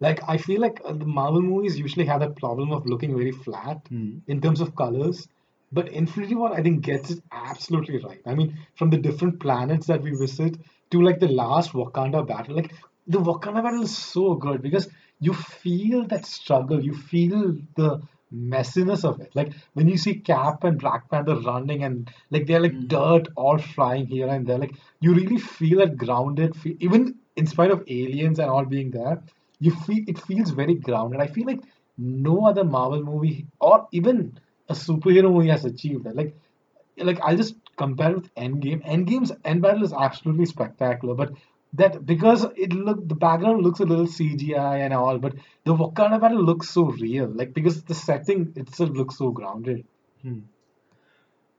Like 0.00 0.20
I 0.28 0.36
feel 0.38 0.60
like 0.60 0.80
uh, 0.84 0.92
the 0.92 1.04
Marvel 1.06 1.42
movies 1.42 1.78
usually 1.78 2.06
have 2.06 2.20
that 2.20 2.36
problem 2.36 2.72
of 2.72 2.86
looking 2.86 3.16
very 3.16 3.32
flat 3.32 3.88
Hmm. 3.90 4.18
in 4.28 4.40
terms 4.40 4.60
of 4.60 4.76
colors, 4.76 5.28
but 5.72 5.88
Infinity 5.88 6.34
War 6.34 6.52
I 6.52 6.62
think 6.62 6.82
gets 6.82 7.10
it 7.10 7.22
absolutely 7.32 7.98
right. 8.02 8.20
I 8.26 8.34
mean, 8.34 8.56
from 8.76 8.90
the 8.90 8.98
different 8.98 9.40
planets 9.40 9.86
that 9.86 10.02
we 10.02 10.12
visit 10.12 10.56
to 10.90 11.02
like 11.02 11.18
the 11.20 11.28
last 11.28 11.72
Wakanda 11.72 12.26
battle, 12.26 12.56
like 12.56 12.72
the 13.06 13.18
Wakanda 13.18 13.62
battle 13.62 13.82
is 13.82 13.96
so 13.96 14.34
good 14.34 14.62
because 14.62 14.88
you 15.20 15.34
feel 15.34 16.06
that 16.06 16.26
struggle, 16.26 16.82
you 16.82 16.94
feel 16.94 17.56
the 17.76 18.00
messiness 18.34 19.04
of 19.04 19.20
it. 19.20 19.34
Like 19.34 19.52
when 19.74 19.88
you 19.88 19.96
see 19.96 20.18
Cap 20.18 20.64
and 20.64 20.78
Black 20.78 21.10
Panther 21.10 21.36
running 21.36 21.84
and 21.84 22.10
like 22.30 22.46
they're 22.46 22.60
like 22.60 22.72
mm-hmm. 22.72 22.88
dirt 22.88 23.28
all 23.36 23.58
flying 23.58 24.06
here 24.06 24.28
and 24.28 24.46
there, 24.46 24.58
like 24.58 24.74
you 25.00 25.14
really 25.14 25.38
feel 25.38 25.78
that 25.78 25.96
grounded. 25.96 26.56
Feel, 26.56 26.76
even 26.80 27.16
in 27.36 27.46
spite 27.46 27.70
of 27.70 27.84
aliens 27.88 28.38
and 28.38 28.50
all 28.50 28.64
being 28.64 28.90
there, 28.90 29.22
you 29.60 29.70
feel 29.70 30.04
it 30.06 30.18
feels 30.18 30.50
very 30.50 30.74
grounded. 30.74 31.20
I 31.20 31.26
feel 31.26 31.46
like 31.46 31.60
no 31.96 32.46
other 32.46 32.64
Marvel 32.64 33.02
movie 33.02 33.46
or 33.60 33.88
even 33.92 34.38
a 34.68 34.74
superhero 34.74 35.32
movie 35.32 35.48
has 35.48 35.64
achieved 35.64 36.04
that. 36.04 36.16
Like 36.16 36.36
like 36.98 37.20
I'll 37.20 37.36
just 37.36 37.54
compare 37.76 38.14
with 38.14 38.34
Endgame. 38.34 38.84
Endgame's 38.84 39.32
end 39.44 39.62
battle 39.62 39.84
is 39.84 39.92
absolutely 39.92 40.46
spectacular, 40.46 41.14
but 41.14 41.32
that 41.74 42.04
because 42.04 42.44
it 42.56 42.72
look 42.72 43.06
the 43.08 43.14
background 43.14 43.62
looks 43.62 43.80
a 43.80 43.84
little 43.84 44.06
CGI 44.06 44.78
and 44.78 44.94
all, 44.94 45.18
but 45.18 45.34
the 45.64 45.74
Wakanda 45.74 46.20
battle 46.20 46.42
looks 46.42 46.70
so 46.70 46.84
real. 46.84 47.28
Like 47.28 47.52
because 47.54 47.82
the 47.84 47.94
setting 47.94 48.52
itself 48.56 48.90
looks 48.90 49.18
so 49.18 49.30
grounded. 49.30 49.86
Hmm. 50.22 50.40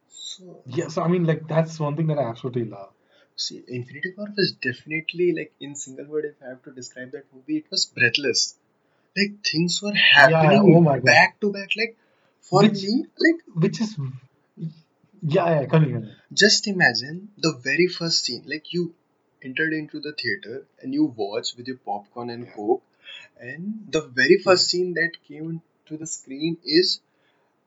So, 0.07 0.63
Yeah, 0.65 0.87
so 0.87 1.01
I 1.01 1.07
mean, 1.07 1.25
like 1.25 1.47
that's 1.47 1.79
one 1.79 1.95
thing 1.95 2.07
that 2.07 2.17
I 2.19 2.23
absolutely 2.29 2.65
love. 2.65 2.89
see, 3.35 3.63
Infinity 3.67 4.13
War 4.17 4.27
was 4.37 4.51
definitely 4.61 5.33
like 5.37 5.53
in 5.59 5.75
single 5.75 6.05
word. 6.05 6.25
If 6.25 6.35
I 6.45 6.49
have 6.49 6.63
to 6.63 6.71
describe 6.71 7.11
that 7.13 7.25
movie, 7.33 7.57
it 7.57 7.65
was 7.71 7.85
breathless. 7.85 8.55
Like 9.17 9.43
things 9.43 9.81
were 9.81 9.93
Yeah, 9.93 10.43
yeah, 10.43 10.61
happening 10.61 10.75
oh 10.75 10.81
my 10.81 10.99
God. 10.99 11.05
back 11.05 11.39
to 11.41 11.51
back. 11.51 11.69
Like 11.77 11.97
for 12.41 12.61
Which 12.61 12.83
me, 12.83 13.05
like 13.25 13.41
which 13.55 13.81
is 13.81 13.97
yeah, 15.21 15.61
yeah, 15.61 15.65
continue. 15.67 16.05
just 16.33 16.67
imagine 16.67 17.29
the 17.37 17.53
very 17.63 17.87
first 17.87 18.25
scene. 18.25 18.43
Like 18.47 18.73
you 18.73 18.93
entered 19.43 19.73
into 19.73 19.99
the 19.99 20.13
theater 20.13 20.65
and 20.81 20.93
you 20.93 21.05
watch 21.05 21.55
with 21.57 21.67
your 21.67 21.77
popcorn 21.77 22.29
and 22.29 22.45
Yeah. 22.45 22.53
coke, 22.55 22.83
and 23.39 23.87
the 23.97 24.01
very 24.01 24.37
Yeah. 24.37 24.43
first 24.49 24.67
scene 24.69 24.93
that 24.95 25.17
came 25.27 25.61
to 25.87 25.97
the 25.97 26.07
screen 26.07 26.57
is 26.79 26.99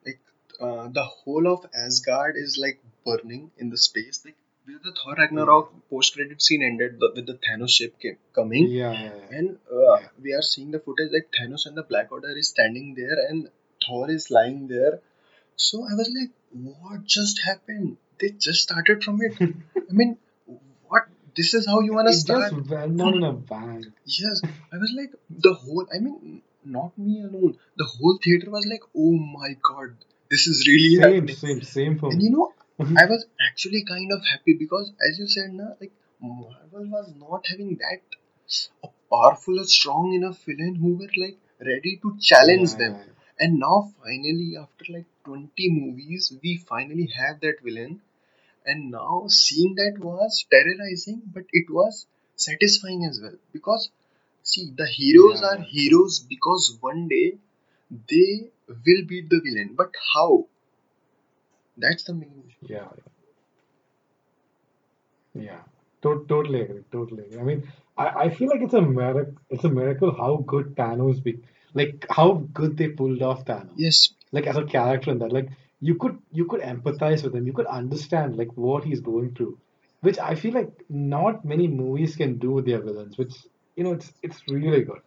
like 0.07 0.21
uh, 0.61 0.89
the 0.89 1.05
whole 1.05 1.47
of 1.53 1.67
Asgard 1.75 2.37
is 2.37 2.59
like 2.59 2.81
burning 3.07 3.51
in 3.59 3.71
the 3.71 3.79
space. 3.79 4.25
Like 4.25 4.37
with 4.67 4.83
the 4.85 4.93
Thor 4.99 5.15
Yeah. 5.17 5.23
Ragnarok 5.25 5.73
post 5.91 6.15
credit 6.15 6.43
scene 6.43 6.63
ended 6.63 6.99
the, 7.01 7.11
with 7.15 7.27
the 7.27 7.39
Thanos 7.47 7.71
ship 7.79 7.99
came, 7.99 8.19
coming, 8.35 8.69
Yeah, 8.69 8.93
yeah, 8.93 9.15
yeah. 9.17 9.39
and 9.39 9.59
uh, 9.71 9.99
Yeah. 10.01 10.09
we 10.23 10.35
are 10.35 10.43
seeing 10.43 10.71
the 10.71 10.81
footage 10.81 11.11
like 11.13 11.31
Thanos 11.39 11.67
and 11.67 11.77
the 11.77 11.83
Black 11.95 12.13
Order 12.13 12.37
is 12.43 12.49
standing 12.49 12.95
there 12.95 13.19
and 13.29 13.49
Thor 13.87 14.11
is 14.11 14.31
lying 14.31 14.69
there. 14.69 15.01
So 15.57 15.83
I 15.91 15.95
was 15.95 16.11
like, 16.19 16.31
what 16.53 17.05
just 17.05 17.41
happened? 17.45 17.97
They 18.19 18.31
just 18.31 18.63
started 18.63 19.03
from 19.05 19.21
it. 19.23 19.41
I 19.91 19.93
mean? 19.93 20.19
This 21.37 21.55
is 21.55 21.67
how 21.67 21.81
you 21.81 21.95
wanna 21.95 22.11
It 22.11 22.13
just 22.15 22.21
start? 22.21 22.53
went 22.53 23.01
on 23.01 23.15
in 23.15 23.23
a 23.25 23.33
bang. 23.33 23.93
Yes, 24.05 24.43
I 24.73 24.77
was 24.79 24.93
like 24.97 25.13
the 25.31 25.55
whole. 25.55 25.87
I 25.95 25.99
mean, 25.99 26.43
not 26.65 26.97
me 26.99 27.23
alone. 27.23 27.59
The 27.77 27.85
whole 27.85 28.19
theater 28.25 28.51
was 28.51 28.67
like, 28.67 28.83
"Oh 28.97 29.13
my 29.39 29.51
god, 29.71 29.97
this 30.31 30.47
is 30.47 30.67
really 30.69 30.95
Same, 30.97 31.15
happening." 31.15 31.37
same, 31.37 31.63
same 31.63 31.99
for 31.99 32.13
And 32.13 32.23
you 32.23 32.31
know, 32.31 32.53
I 33.03 33.07
was 33.15 33.27
actually 33.51 33.85
kind 33.85 34.13
of 34.13 34.25
happy 34.33 34.55
because, 34.65 34.93
as 35.09 35.19
you 35.19 35.27
said, 35.27 35.53
na, 35.53 35.69
like 35.81 35.93
Marvel 36.21 36.87
was 36.97 37.13
not 37.27 37.47
having 37.55 37.77
that 37.85 38.03
a 38.85 38.89
powerful 39.11 39.59
or 39.61 39.65
strong 39.65 40.13
enough 40.15 40.45
villain 40.45 40.75
who 40.77 40.95
were 40.99 41.11
like 41.25 41.39
ready 41.71 41.97
to 42.03 42.17
challenge 42.21 42.73
Yeah, 42.73 42.79
them. 42.79 42.97
And 43.41 43.59
now, 43.59 43.93
finally, 44.03 44.57
after 44.61 44.85
like 44.93 45.07
20 45.25 45.69
movies, 45.71 46.33
we 46.43 46.57
finally 46.59 47.07
have 47.17 47.41
that 47.41 47.61
villain. 47.63 48.01
And 48.67 48.91
now, 48.91 49.27
seeing 49.29 49.75
that 49.77 49.99
was 50.01 50.45
terrorizing, 50.51 51.23
but 51.33 51.45
it 51.53 51.71
was 51.71 52.07
satisfying 52.37 53.05
as 53.05 53.21
well. 53.23 53.37
Because, 53.53 53.91
see, 54.43 54.71
the 54.77 54.87
heroes 54.87 55.41
yeah, 55.43 55.49
are 55.49 55.61
heroes 55.63 56.21
because 56.21 56.77
one 56.81 57.09
day 57.09 57.39
they 58.09 58.51
will 58.69 59.05
beat 59.07 59.29
the 59.31 59.41
villain. 59.45 59.75
But 59.77 59.93
how? 60.15 60.47
That's 61.77 62.05
the 62.05 62.15
main 62.15 62.45
issue. 62.47 62.73
Yeah, 62.73 62.89
yeah. 65.35 65.61
To- 66.03 66.25
totally 66.29 66.63
agree. 66.63 66.83
Totally 66.91 67.25
agree. 67.25 67.39
I 67.39 67.43
mean, 67.43 67.73
I, 67.97 68.07
I 68.25 68.31
feel 68.31 68.49
like 68.49 68.61
it's 68.63 68.75
a 68.75 68.83
miracle. 68.83 69.35
It's 69.51 69.65
a 69.65 69.69
miracle 69.69 70.15
how 70.17 70.37
good 70.47 70.75
Thanos 70.77 71.23
be. 71.23 71.41
Like 71.75 72.07
how 72.11 72.45
good 72.53 72.77
they 72.77 72.89
pulled 72.89 73.23
off 73.23 73.45
Thanos. 73.45 73.73
Yes, 73.77 74.11
Like 74.33 74.47
as 74.47 74.57
a 74.57 74.65
character 74.65 75.11
in 75.11 75.19
that, 75.21 75.33
like 75.33 75.49
you 75.83 75.97
could 75.97 76.19
you 76.33 76.47
could 76.47 76.63
empathize 76.63 77.25
with 77.25 77.35
him. 77.37 77.47
You 77.47 77.55
could 77.55 77.67
understand 77.67 78.37
like 78.39 78.53
what 78.57 78.85
he's 78.85 79.01
going 79.01 79.35
through, 79.35 79.59
which 80.03 80.19
I 80.19 80.37
feel 80.37 80.55
like 80.55 80.73
not 80.91 81.45
many 81.45 81.69
movies 81.69 82.17
can 82.17 82.39
do 82.39 82.53
with 82.53 82.67
their 82.67 82.83
villains. 82.83 83.19
Which 83.19 83.35
you 83.77 83.85
know, 83.85 83.93
it's 83.95 84.13
it's 84.23 84.43
really 84.49 84.83
good. 84.83 85.03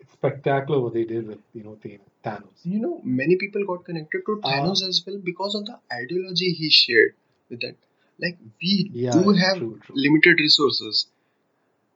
It's 0.00 0.12
spectacular 0.12 0.80
what 0.80 0.94
they 0.94 1.04
did 1.04 1.26
with 1.28 1.40
you 1.54 1.64
know 1.64 1.76
Than- 1.82 2.00
Thanos. 2.24 2.68
you 2.74 2.80
know, 2.80 3.00
many 3.04 3.36
people 3.36 3.64
got 3.66 3.84
connected 3.84 4.22
to 4.26 4.40
Uh, 4.42 4.50
Thanos 4.50 4.82
as 4.88 5.02
well 5.06 5.18
because 5.18 5.54
of 5.56 5.66
the 5.66 5.78
ideology 5.92 6.50
he 6.52 6.70
shared 6.70 7.14
with 7.50 7.60
that. 7.62 7.76
Like, 8.20 8.38
we 8.62 8.92
yeah, 8.92 9.12
do 9.12 9.30
have 9.30 9.58
true, 9.58 9.78
true. 9.80 9.94
limited 9.94 10.40
resources, 10.40 11.06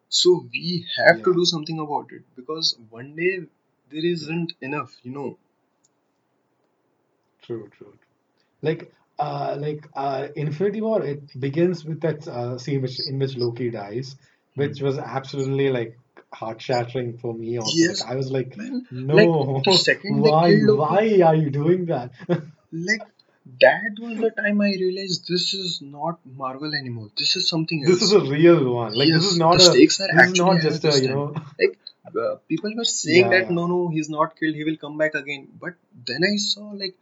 so 0.09 0.47
we 0.53 0.87
have 0.97 1.23
to 1.25 1.35
do 1.35 1.45
something 1.45 1.79
about 1.81 2.13
it 2.13 2.23
because 2.37 2.77
one 2.91 3.17
day 3.17 3.41
there 3.91 4.07
yeah, 4.17 4.17
isn't 4.17 4.53
enough, 4.61 4.97
you 5.03 5.13
know. 5.13 5.39
true, 7.43 7.69
true. 7.77 7.93
true. 8.01 8.12
Like, 8.63 8.93
uh, 9.19 9.57
like 9.59 9.89
uh, 9.95 10.29
Infinity 10.37 10.81
War, 10.81 11.03
it 11.03 11.39
begins 11.39 11.85
with 11.85 12.01
that 12.03 12.27
uh, 12.29 12.59
scene 12.59 12.83
which 12.83 12.99
in 13.09 13.19
which 13.19 13.37
Loki 13.37 13.71
dies, 13.71 14.17
which 14.55 14.79
Hmm. 14.79 14.87
was 14.87 14.99
absolutely 14.99 15.71
like 15.71 15.99
heart-shattering 16.33 17.19
for 17.19 17.35
me 17.35 17.59
also. 17.59 17.89
Like 17.89 18.03
I 18.11 18.17
was 18.17 18.31
like, 18.31 18.57
man. 18.57 18.87
Like 18.91 19.29
no, 19.29 19.63
the 19.65 19.77
second 19.77 20.21
why, 20.21 20.55
why 20.55 21.21
are 21.25 21.35
you 21.35 21.51
doing 21.51 21.87
that? 21.87 22.13
like 22.73 23.03
that 23.61 23.99
was 24.01 24.19
the 24.19 24.31
time 24.31 24.61
I 24.61 24.71
realized 24.71 25.27
this 25.29 25.53
is 25.55 25.81
not 25.83 26.19
Marvel 26.25 26.75
anymore. 26.75 27.09
This 27.19 27.37
is 27.37 27.49
something 27.49 27.85
else. 27.85 27.95
This 27.95 28.03
is 28.03 28.13
a 28.13 28.21
real 28.21 28.73
one. 28.73 28.95
Like 28.95 29.09
this 29.09 29.25
is 29.25 29.37
not 29.39 29.59
the 29.59 29.65
a, 29.65 29.73
stakes 29.73 30.01
are 30.01 30.09
actually 30.11 30.41
not 30.41 30.61
just 30.63 30.85
a, 30.85 31.01
you 31.01 31.09
know, 31.09 31.35
Like 31.61 31.79
uh, 32.07 32.37
people 32.49 32.73
were 32.77 32.85
saying 32.85 33.25
yeah, 33.25 33.31
that 33.31 33.43
yeah. 33.49 33.55
no, 33.55 33.67
no, 33.67 33.89
he's 33.89 34.09
not 34.09 34.39
killed. 34.39 34.55
He 34.55 34.65
will 34.65 34.77
come 34.77 34.97
back 34.99 35.15
again. 35.15 35.49
But 35.61 35.75
then 36.07 36.23
I 36.25 36.37
saw 36.37 36.71
like 36.71 36.95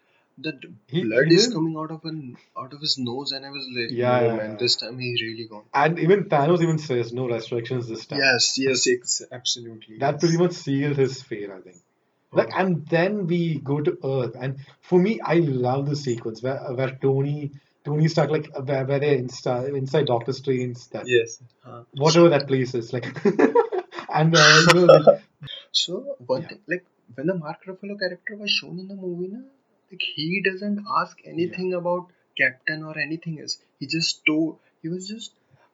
the 0.42 0.53
He 0.88 1.03
blood 1.05 1.26
he 1.29 1.35
is 1.37 1.53
coming 1.53 1.76
out 1.76 1.90
of 1.90 2.05
an 2.05 2.37
out 2.57 2.72
of 2.72 2.81
his 2.81 2.96
nose, 2.98 3.33
and 3.33 3.44
I 3.44 3.50
was 3.50 3.66
like, 3.76 3.90
Yeah, 3.90 4.20
no, 4.20 4.26
yeah, 4.26 4.37
man, 4.37 4.50
yeah. 4.53 4.57
this 4.57 4.76
time 4.76 4.98
he's 4.98 5.22
really 5.22 5.46
gone. 5.46 5.64
And 5.74 5.98
even 5.98 6.24
Thanos 6.24 6.62
even 6.62 6.79
says 6.79 7.12
no 7.12 7.29
restrictions 7.29 7.88
this 7.88 8.07
time. 8.07 8.20
Yes, 8.20 8.55
yes, 8.59 8.87
ex- 8.87 9.22
absolutely, 9.31 9.98
That 9.98 10.20
pretty 10.20 10.37
much 10.38 10.53
sealed 10.53 10.96
his 10.96 11.22
fate, 11.22 11.50
I 11.50 11.61
think. 11.61 11.76
Like, 12.33 12.50
Oh, 12.55 12.59
and 12.61 12.87
then 12.88 13.26
we 13.26 13.59
go 13.59 13.81
to 13.81 13.98
Earth, 14.05 14.37
and 14.40 14.59
for 14.81 14.98
me, 15.00 15.20
I 15.20 15.35
love 15.37 15.88
the 15.88 15.96
sequence 15.96 16.42
where 16.42 16.59
where 16.81 16.92
Tony 17.03 17.50
Tony 17.85 18.09
Stark 18.09 18.31
like 18.31 18.48
where, 18.70 18.85
where 18.85 18.98
they're 19.00 19.16
inside 19.16 19.74
inside 19.74 20.07
Doctor 20.07 20.33
Strange 20.33 20.88
that 20.90 21.07
yes. 21.09 21.42
Huh. 21.64 21.83
whatever 21.92 22.29
that 22.31 22.46
place 22.46 22.74
is 22.74 22.92
like, 22.92 23.07
and 24.14 24.37
uh, 24.37 24.62
you 24.74 24.74
know 24.74 24.87
like 24.94 25.22
So 25.72 26.16
one 26.26 26.42
yeah 26.42 26.48
thing, 26.48 26.61
like 26.68 26.85
when 27.14 27.26
the 27.26 27.35
Mark 27.35 27.64
Ruffalo 27.66 27.98
character 27.98 28.37
was 28.37 28.50
shown 28.50 28.79
in 28.79 28.88
the 28.88 28.94
movie, 28.94 29.29
na, 29.29 29.40
like 29.90 30.03
he 30.14 30.42
doesn't 30.48 30.85
ask 31.00 31.18
yeah 31.24 31.33
anything 31.33 31.74
about 31.74 32.09
Captain 32.38 32.85
or 32.85 32.98
anything 32.98 33.40
else. 33.40 33.59
He 33.79 33.87
just 33.87 34.24
told 34.26 34.59
he 34.83 34.88
was 34.88 35.09
just 35.09 35.33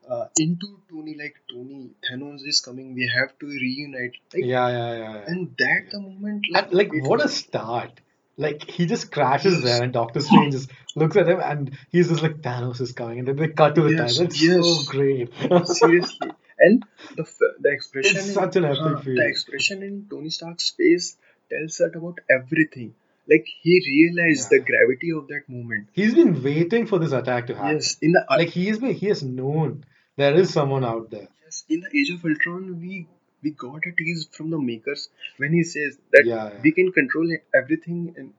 uh, 0.09 0.27
into 0.39 0.79
Tony, 0.91 1.17
like 1.19 1.37
Tony, 1.51 1.91
Thanos 2.09 2.47
is 2.47 2.61
coming. 2.61 2.95
We 2.95 3.11
have 3.15 3.39
to 3.41 3.47
reunite. 3.47 4.15
Like, 4.33 4.45
yeah 4.45 4.69
yeah 4.69 4.95
yeah 4.95 5.15
yeah 5.15 5.25
and 5.27 5.55
that 5.59 5.91
the 5.91 6.01
moment, 6.01 6.47
like 6.51 6.65
And 6.65 6.75
like, 6.75 6.91
what 6.93 7.25
a 7.25 7.29
start! 7.29 8.01
Like 8.37 8.69
he 8.71 8.87
just 8.87 9.11
crashes 9.11 9.63
there, 9.63 9.83
and 9.83 9.93
Doctor 9.93 10.21
Strange 10.21 10.53
just 10.53 10.71
looks 10.95 11.17
at 11.17 11.29
him, 11.29 11.41
and 11.41 11.77
he's 11.91 12.09
just 12.09 12.23
like 12.23 12.43
Thanos 12.43 12.81
is 12.81 12.93
coming, 12.93 13.21
and 13.21 13.29
then 13.29 13.37
they 13.37 13.49
cut 13.49 13.75
to 13.77 13.83
the 13.83 13.97
time. 13.97 14.09
yes, 14.09 14.19
That's 14.19 14.41
so 14.41 14.47
yes. 14.47 14.89
great. 14.89 15.33
Seriously, 15.67 16.31
and 16.59 16.85
the 17.17 17.25
the 17.61 17.71
expression 17.71 18.17
It's 18.19 18.29
in 18.29 18.35
such 18.35 18.57
an 18.57 18.65
epic 18.67 18.81
uh, 18.81 19.01
the 19.05 19.27
expression 19.27 19.83
in 19.83 20.07
Tony 20.11 20.31
Stark's 20.31 20.71
face 20.71 21.17
tells 21.51 21.81
us 21.81 21.95
about 21.95 22.19
everything. 22.31 22.95
Like 23.29 23.47
he 23.63 23.75
realized 23.87 24.49
Yeah, 24.51 24.59
the 24.59 24.65
gravity 24.71 25.11
of 25.19 25.27
that 25.29 25.49
moment. 25.49 25.89
he's 25.93 26.15
been 26.15 26.43
waiting 26.43 26.87
for 26.87 26.99
this 26.99 27.13
attack 27.13 27.47
to 27.49 27.55
happen. 27.57 27.75
Yes, 27.77 27.97
in 28.01 28.13
the 28.13 28.25
Like 28.31 28.51
he's 28.51 28.79
been, 28.79 28.95
he 28.95 29.07
has 29.07 29.23
known 29.23 29.85
there 30.17 30.35
is 30.35 30.53
someone 30.53 30.85
out 30.85 31.11
there. 31.11 31.29
yes 31.45 31.65
in 31.69 31.81
the 31.87 31.91
Age 32.01 32.11
of 32.17 32.25
Ultron, 32.31 32.81
we 32.81 33.07
we 33.43 33.51
got 33.63 33.87
a 33.91 33.93
tease 34.01 34.23
from 34.37 34.51
the 34.51 34.59
makers 34.59 35.09
when 35.45 35.53
he 35.53 35.63
says 35.73 35.99
that 36.13 36.25
Yeah, 36.33 36.51
we 36.63 36.73
can 36.79 36.93
control 36.93 37.29
everything 37.63 37.99
in, 38.17 38.33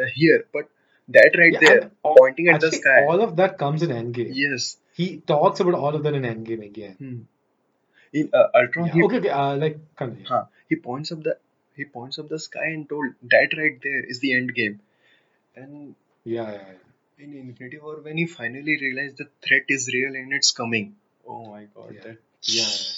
uh, 0.00 0.06
here, 0.14 0.44
but 0.52 0.68
that 1.08 1.30
right 1.42 1.52
yeah. 1.54 1.60
there, 1.68 1.90
all, 2.02 2.16
pointing 2.18 2.48
at 2.48 2.60
the 2.60 2.70
sky. 2.72 2.98
all 3.08 3.20
of 3.28 3.36
that 3.36 3.56
comes 3.62 3.82
in 3.82 3.90
Endgame. 4.00 4.30
Yes. 4.42 4.76
He 4.94 5.06
talks 5.32 5.60
about 5.60 5.74
all 5.74 5.94
of 6.00 6.02
that 6.04 6.14
in 6.14 6.22
Endgame 6.32 6.64
again. 6.66 6.96
Hmm. 7.04 7.20
In 8.20 8.30
uh, 8.40 8.48
Ultron, 8.60 8.86
Yeah. 8.88 8.92
he 8.94 9.02
Okay. 9.04 9.18
Okay. 9.22 9.30
Uh, 9.30 9.56
like 9.56 9.78
continue. 9.96 10.26
huh, 10.28 10.44
he 10.68 10.76
points 10.76 11.12
up 11.12 11.22
the 11.22 11.36
he 11.82 11.86
points 11.98 12.18
up 12.18 12.28
the 12.28 12.38
sky 12.48 12.66
and 12.76 12.88
told 12.88 13.14
that 13.34 13.56
right 13.62 13.78
there 13.82 14.04
is 14.14 14.20
the 14.20 14.32
end 14.40 14.54
game. 14.54 14.80
And 15.56 15.94
Yeah. 16.24 16.50
Yeah. 16.52 16.62
yeah. 16.72 17.24
in 17.24 17.34
Infinity 17.34 17.78
War, 17.78 17.96
when 18.00 18.16
he 18.18 18.26
finally 18.26 18.76
realized 18.80 19.18
the 19.18 19.28
threat 19.46 19.64
is 19.68 19.88
real 19.94 20.14
and 20.22 20.32
it's 20.32 20.52
coming. 20.52 20.96
Oh 21.26 21.44
my 21.46 21.64
God, 21.74 21.94
Yeah. 21.94 22.02
that 22.04 22.18
Yeah. 22.42 22.62
yeah. 22.64 22.92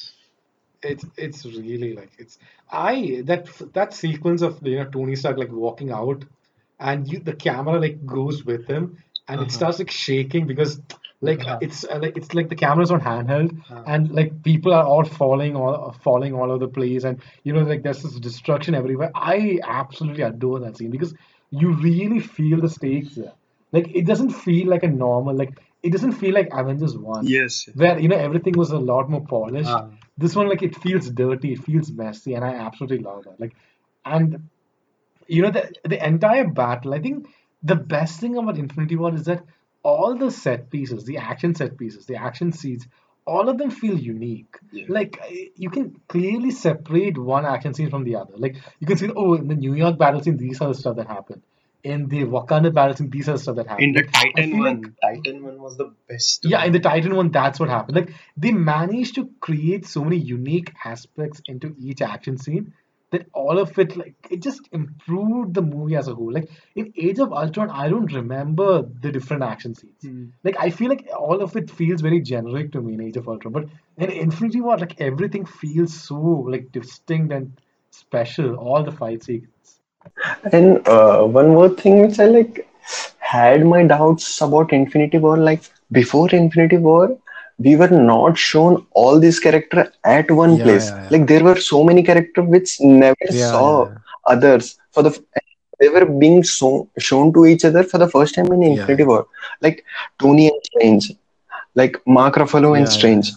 It's 0.91 1.05
it's 1.17 1.45
really 1.47 1.95
like 1.95 2.13
it's 2.19 2.39
I 2.71 3.23
that 3.25 3.47
that 3.73 3.95
sequence 3.95 4.43
of 4.43 4.67
you 4.67 4.77
know 4.79 4.85
Tony 4.91 5.17
Stark 5.17 5.39
like 5.39 5.51
walking 5.51 5.91
out 5.91 6.25
and 6.79 7.11
you 7.11 7.21
the 7.21 7.35
camera 7.35 7.81
like 7.81 8.05
goes 8.05 8.45
with 8.45 8.67
him 8.67 8.99
and 9.29 9.41
it 9.41 9.51
uh-huh, 9.51 9.57
starts 9.59 9.79
like 9.79 9.91
shaking 9.91 10.47
because 10.47 10.81
like 11.21 11.41
uh, 11.41 11.43
uh-huh, 11.43 11.59
it's 11.63 11.85
uh, 11.85 11.99
like 12.01 12.17
it's 12.17 12.35
like 12.35 12.49
the 12.49 12.57
camera's 12.57 12.91
on 12.91 13.01
handheld 13.01 13.59
uh, 13.71 13.83
and 13.87 14.11
like 14.13 14.43
people 14.43 14.73
are 14.73 14.85
all 14.85 15.05
falling 15.05 15.57
all 15.57 15.95
falling 16.03 16.35
all 16.35 16.51
over 16.51 16.67
the 16.67 16.69
place 16.69 17.05
and 17.05 17.23
you 17.45 17.53
know 17.53 17.63
like 17.63 17.83
there's 17.83 18.03
this 18.03 18.19
destruction 18.21 18.75
everywhere. 18.75 19.11
I 19.15 19.59
absolutely 19.63 20.23
adore 20.23 20.61
that 20.61 20.77
scene 20.77 20.91
because 20.91 21.15
you 21.51 21.73
really 21.73 22.21
feel 22.21 22.61
the 22.61 22.69
stakes 22.69 23.15
there. 23.15 23.33
Like 23.73 23.95
it 23.95 24.07
doesn't 24.07 24.31
feel 24.31 24.69
like 24.69 24.83
a 24.83 24.89
normal 24.89 25.35
like 25.35 25.59
it 25.83 25.93
doesn't 25.93 26.13
feel 26.13 26.35
like 26.35 26.49
Avengers 26.53 26.97
1 26.97 27.27
yes, 27.27 27.69
where 27.75 27.99
you 27.99 28.09
know 28.09 28.17
everything 28.17 28.55
was 28.57 28.71
a 28.71 28.79
lot 28.79 29.11
more 29.11 29.25
polished 29.25 29.69
uh, 29.69 29.89
This 30.17 30.37
one, 30.37 30.49
like, 30.49 30.63
it 30.63 30.77
feels 30.77 31.11
dirty, 31.11 31.53
it 31.55 31.59
feels 31.59 31.91
messy, 31.91 32.35
and 32.35 32.45
I 32.45 32.55
absolutely 32.55 32.99
love 32.99 33.25
that. 33.25 33.41
Like, 33.41 33.55
and 34.05 34.49
you 35.27 35.43
know 35.43 35.51
the 35.51 35.73
the 35.85 36.07
entire 36.07 36.47
battle. 36.47 36.95
I 36.95 37.01
think 37.01 37.27
the 37.63 37.77
best 37.77 38.21
thing 38.21 38.37
about 38.37 38.59
Infinity 38.59 38.97
War 38.97 39.15
is 39.15 39.25
that 39.25 39.43
all 39.85 40.17
the 40.17 40.31
set 40.31 40.71
pieces, 40.71 41.05
the 41.05 41.19
action 41.19 41.55
set 41.55 41.79
pieces, 41.79 42.07
the 42.07 42.17
action 42.17 42.51
scenes, 42.51 42.89
all 43.27 43.49
of 43.49 43.59
them 43.59 43.71
feel 43.71 43.97
unique. 43.97 44.57
Yeah. 44.73 44.87
Like 44.89 45.21
you 45.57 45.71
can 45.71 46.01
clearly 46.09 46.51
separate 46.51 47.17
one 47.17 47.47
action 47.47 47.75
scene 47.75 47.91
from 47.91 48.05
the 48.05 48.17
other. 48.17 48.35
Like 48.37 48.57
you 48.81 48.87
can 48.87 48.97
see, 48.97 49.11
oh, 49.15 49.35
in 49.35 49.47
the 49.47 49.55
New 49.55 49.75
York 49.75 49.99
battle 49.99 50.23
scene, 50.23 50.37
these 50.37 50.61
are 50.61 50.69
the 50.69 50.75
stuff 50.75 50.97
that 50.97 51.07
happened. 51.07 51.43
In 51.83 52.09
the 52.09 52.25
Wakanda 52.25 52.73
battle 52.73 52.97
scene, 52.97 53.11
these 53.11 53.29
are 53.29 53.33
the 53.33 53.39
stuff 53.39 53.57
that 53.57 53.67
happened. 53.67 53.97
In 53.97 54.05
the 54.05 54.11
Titan 54.11 54.59
one, 54.59 54.83
like 54.83 54.93
Titan 55.03 55.45
one 55.45 55.61
was 55.61 55.77
the 55.77 55.93
best 56.09 56.45
yeah, 56.45 56.65
in 56.65 56.73
the 56.73 56.81
Titan 56.81 57.15
one, 57.15 57.31
that's 57.31 57.61
what 57.61 57.69
happened. 57.69 57.97
Like 57.97 58.15
they 58.39 58.53
managed 58.53 59.17
to 59.17 59.31
create 59.41 59.87
so 59.87 60.03
many 60.03 60.17
unique 60.17 60.73
aspects 60.83 61.43
into 61.47 61.77
each 61.79 62.01
action 62.01 62.39
scene 62.39 62.73
that 63.15 63.27
all 63.33 63.59
of 63.59 63.79
it 63.79 63.97
like 63.97 64.15
it 64.31 64.43
just 64.43 64.69
improved 64.73 65.55
the 65.55 65.63
movie 65.63 65.97
as 65.97 66.09
a 66.09 66.15
whole. 66.15 66.33
Like 66.33 66.51
in 66.75 66.93
Age 66.97 67.21
of 67.21 67.33
Ultron, 67.33 67.71
I 67.71 67.89
don't 67.89 68.13
remember 68.13 68.71
the 69.03 69.13
different 69.17 69.45
action 69.45 69.75
scenes. 69.75 70.03
Hmm. 70.03 70.25
Like 70.43 70.57
I 70.59 70.71
feel 70.71 70.89
like 70.89 71.09
all 71.17 71.41
of 71.41 71.57
it 71.57 71.71
feels 71.71 72.01
very 72.01 72.21
generic 72.21 72.73
to 72.73 72.83
me 72.83 72.95
in 72.95 73.03
Age 73.09 73.17
of 73.17 73.29
Ultron. 73.29 73.53
But 73.53 73.69
in 73.99 74.11
Infinity 74.11 74.61
War, 74.61 74.79
like 74.79 75.01
everything 75.01 75.47
feels 75.47 75.95
so 75.95 76.17
like 76.55 76.71
distinct 76.73 77.33
and 77.33 77.53
special. 77.91 78.57
All 78.57 78.83
the 78.83 78.93
fight 78.93 79.23
sequences. 79.23 79.81
And 80.53 80.87
uh, 80.89 81.25
one 81.25 81.49
more 81.49 81.69
thing 81.69 82.01
which 82.01 82.19
I 82.19 82.27
like 82.27 82.69
had 83.19 83.65
my 83.65 83.85
doubts 83.85 84.41
about 84.41 84.73
Infinity 84.73 85.19
War. 85.19 85.37
Like 85.37 85.63
before 85.93 86.29
Infinity 86.31 86.79
War, 86.79 87.17
we 87.59 87.77
were 87.77 87.89
not 87.89 88.37
shown 88.39 88.87
all 88.93 89.19
these 89.21 89.39
characters 89.41 89.89
at 90.05 90.31
one 90.31 90.57
Yeah, 90.57 90.65
place. 90.65 90.91
yeah. 90.91 91.09
Like 91.11 91.27
there 91.27 91.45
were 91.45 91.57
so 91.57 91.85
many 91.85 92.03
characters 92.03 92.47
which 92.49 92.81
never 92.81 93.27
saw 93.31 93.91
others 94.27 94.79
for 94.93 95.03
the. 95.03 95.25
They 95.81 95.89
were 95.89 96.07
being 96.07 96.43
so, 96.45 96.89
shown 96.99 97.33
to 97.35 97.47
each 97.47 97.65
other 97.65 97.83
for 97.83 97.99
the 97.99 98.09
first 98.09 98.35
time 98.35 98.47
in 98.53 98.63
Infinity 98.63 99.05
War. 99.05 99.27
Like 99.61 99.85
Tony 100.19 100.49
and 100.49 100.61
Strange, 100.65 101.13
like 101.75 102.01
Mark 102.07 102.35
Ruffalo 102.37 102.77
and 102.77 102.89
Strange. 102.89 103.31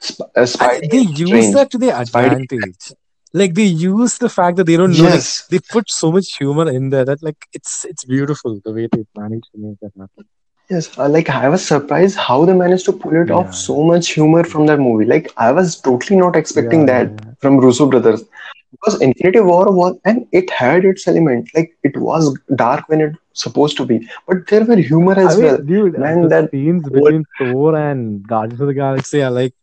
Sp- 0.00 0.28
uh, 0.36 0.46
And 0.58 0.82
Spidey 0.82 0.90
they 0.90 1.00
use 1.00 1.50
Strange, 1.50 1.54
that 1.54 1.70
to 1.70 1.78
their 1.78 1.96
advantage. 2.00 2.92
Like 3.32 3.54
they 3.54 3.64
use 3.64 4.18
the 4.18 4.28
fact 4.28 4.56
that 4.56 4.64
they 4.64 4.76
don't 4.76 4.96
know. 4.96 5.06
Like 5.08 5.12
Yes, 5.14 5.46
they 5.50 5.58
put 5.58 5.90
so 5.90 6.10
much 6.12 6.36
humor 6.36 6.70
in 6.70 6.90
there 6.90 7.04
that 7.04 7.22
like 7.22 7.46
it's 7.52 7.84
it's 7.84 8.04
beautiful 8.04 8.60
the 8.64 8.72
way 8.72 8.88
they 8.90 9.04
managed 9.16 9.48
to 9.52 9.58
make 9.58 9.78
that 9.80 9.92
happen. 9.98 10.26
Yes, 10.70 10.90
uh, 10.98 11.08
like 11.08 11.28
I 11.30 11.48
was 11.48 11.66
surprised 11.66 12.16
how 12.16 12.44
they 12.44 12.52
managed 12.54 12.84
to 12.86 12.92
pull 12.92 13.14
it 13.20 13.30
Yeah, 13.30 13.40
off 13.40 13.54
so 13.54 13.82
much 13.82 14.10
humor 14.14 14.44
from 14.44 14.66
that 14.66 14.78
movie. 14.78 15.04
Like 15.04 15.30
I 15.36 15.52
was 15.52 15.80
totally 15.80 16.18
not 16.18 16.36
expecting 16.36 16.86
yeah, 16.86 16.86
that 16.86 17.12
yeah. 17.12 17.32
from 17.40 17.58
Russo 17.58 17.86
brothers 17.86 18.24
because 18.72 19.00
Infinity 19.00 19.40
War 19.40 19.70
was 19.72 19.96
and 20.04 20.26
it 20.32 20.50
had 20.50 20.84
its 20.84 21.06
element. 21.06 21.48
Like 21.54 21.72
it 21.82 21.96
was 21.96 22.38
dark 22.56 22.88
when 22.88 23.00
it 23.00 23.14
supposed 23.34 23.76
to 23.78 23.86
be, 23.86 24.06
but 24.26 24.46
there 24.48 24.64
were 24.64 24.76
humor 24.76 25.18
I 25.24 25.28
as 25.28 25.38
well. 25.40 25.58
mean, 25.58 25.66
dude, 25.66 25.96
uh, 25.96 26.00
Man, 26.00 26.20
the 26.20 26.30
that 26.30 26.50
scenes 26.50 26.88
between 26.88 27.24
Thor 27.38 27.76
and 27.76 28.26
Guardians 28.26 28.60
of 28.60 28.68
the 28.68 28.74
Galaxy 28.74 29.22
are 29.22 29.30
like, 29.30 29.54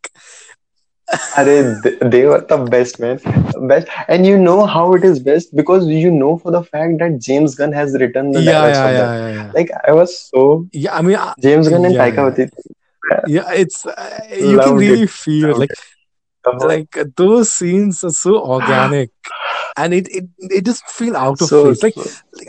are 1.36 1.44
they, 1.44 1.62
they 2.02 2.24
were 2.26 2.40
the 2.40 2.58
best 2.58 3.00
man, 3.00 3.20
best. 3.68 3.88
And 4.08 4.26
you 4.26 4.38
know 4.38 4.66
how 4.66 4.94
it 4.94 5.04
is 5.04 5.18
best 5.20 5.54
because 5.54 5.86
you 5.86 6.10
know 6.10 6.38
for 6.38 6.50
the 6.50 6.62
fact 6.62 6.98
that 6.98 7.18
James 7.20 7.54
Gunn 7.54 7.72
has 7.72 7.94
written 7.98 8.32
the 8.32 8.40
yeah, 8.42 8.50
yeah, 8.52 8.66
of 8.66 8.72
that. 8.72 8.92
yeah, 8.92 9.28
yeah, 9.28 9.34
yeah. 9.34 9.52
Like 9.54 9.70
I 9.86 9.92
was 9.92 10.18
so 10.18 10.68
Yeah, 10.72 10.96
I 10.96 11.02
mean, 11.02 11.16
uh, 11.16 11.34
James 11.40 11.68
Gunn 11.68 11.84
and 11.84 11.94
yeah, 11.94 12.10
Taika 12.10 12.16
yeah, 12.16 12.46
Waititi 12.46 13.24
yeah. 13.26 13.52
It's 13.52 13.86
uh, 13.86 14.20
you 14.30 14.58
can 14.60 14.76
it, 14.76 14.78
really 14.78 15.06
feel 15.06 15.48
loved 15.48 15.60
Like 15.60 15.70
it. 15.70 15.78
Like 16.96 17.16
those 17.16 17.52
scenes 17.52 18.04
are 18.04 18.10
so 18.10 18.40
organic 18.40 19.10
and 19.76 19.94
it 19.94 20.08
it, 20.08 20.24
it 20.38 20.64
doesn't 20.64 20.88
feel 20.88 21.16
out 21.16 21.40
of 21.40 21.48
So 21.48 21.74
place 21.74 21.82
like, 21.82 21.96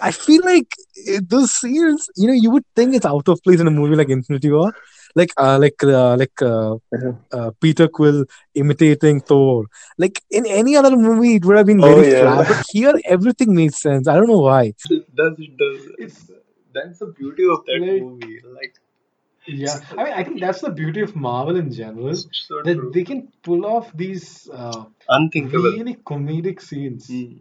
i 0.01 0.11
feel 0.11 0.41
like 0.43 0.73
it, 0.95 1.29
those 1.29 1.51
scenes 1.51 2.07
you 2.15 2.27
know 2.27 2.33
you 2.33 2.49
would 2.51 2.65
think 2.75 2.95
it's 2.95 3.05
out 3.05 3.27
of 3.27 3.41
place 3.43 3.59
in 3.59 3.67
a 3.67 3.71
movie 3.71 3.95
like 3.95 4.09
infinity 4.09 4.51
war 4.51 4.73
like 5.15 5.31
uh 5.37 5.57
like 5.59 5.81
uh, 5.83 6.15
like 6.21 6.41
uh, 6.41 6.75
Mhm. 6.93 7.19
uh, 7.37 7.51
peter 7.61 7.87
quill 7.87 8.23
imitating 8.55 9.21
thor 9.21 9.65
like 9.97 10.21
in 10.29 10.45
any 10.45 10.75
other 10.75 10.95
movie 10.95 11.35
it 11.35 11.45
would 11.45 11.57
have 11.57 11.65
been 11.67 11.83
Oh 11.83 11.87
very 11.91 12.03
yeah. 12.03 12.19
flat 12.19 12.47
but 12.47 12.59
here 12.71 12.93
everything 13.05 13.53
makes 13.55 13.81
sense 13.81 14.07
i 14.07 14.15
don't 14.15 14.27
know 14.27 14.39
why 14.49 14.71
does 15.15 15.39
it 15.39 15.57
does 15.57 15.81
It's 15.99 16.31
that's 16.73 16.99
the 16.99 17.07
beauty 17.07 17.45
of 17.55 17.65
that 17.65 17.81
like 17.81 18.01
movie 18.01 18.41
like 18.43 18.75
yeah. 19.47 19.81
I 19.97 20.03
mean, 20.03 20.13
I 20.13 20.23
think 20.23 20.39
that's 20.41 20.61
the 20.61 20.69
beauty 20.71 21.01
of 21.01 21.15
Marvel 21.15 21.55
in 21.57 21.71
general 21.71 22.15
so 22.15 22.63
that 22.63 22.75
true 22.75 22.91
they 22.93 23.03
can 23.03 23.31
pull 23.43 23.65
off 23.65 23.91
these 23.93 24.49
uh, 24.53 24.85
unthinkable 25.09 25.81
really 25.81 25.95
comedic 25.95 26.61
scenes. 26.61 27.07
Hmm. 27.07 27.37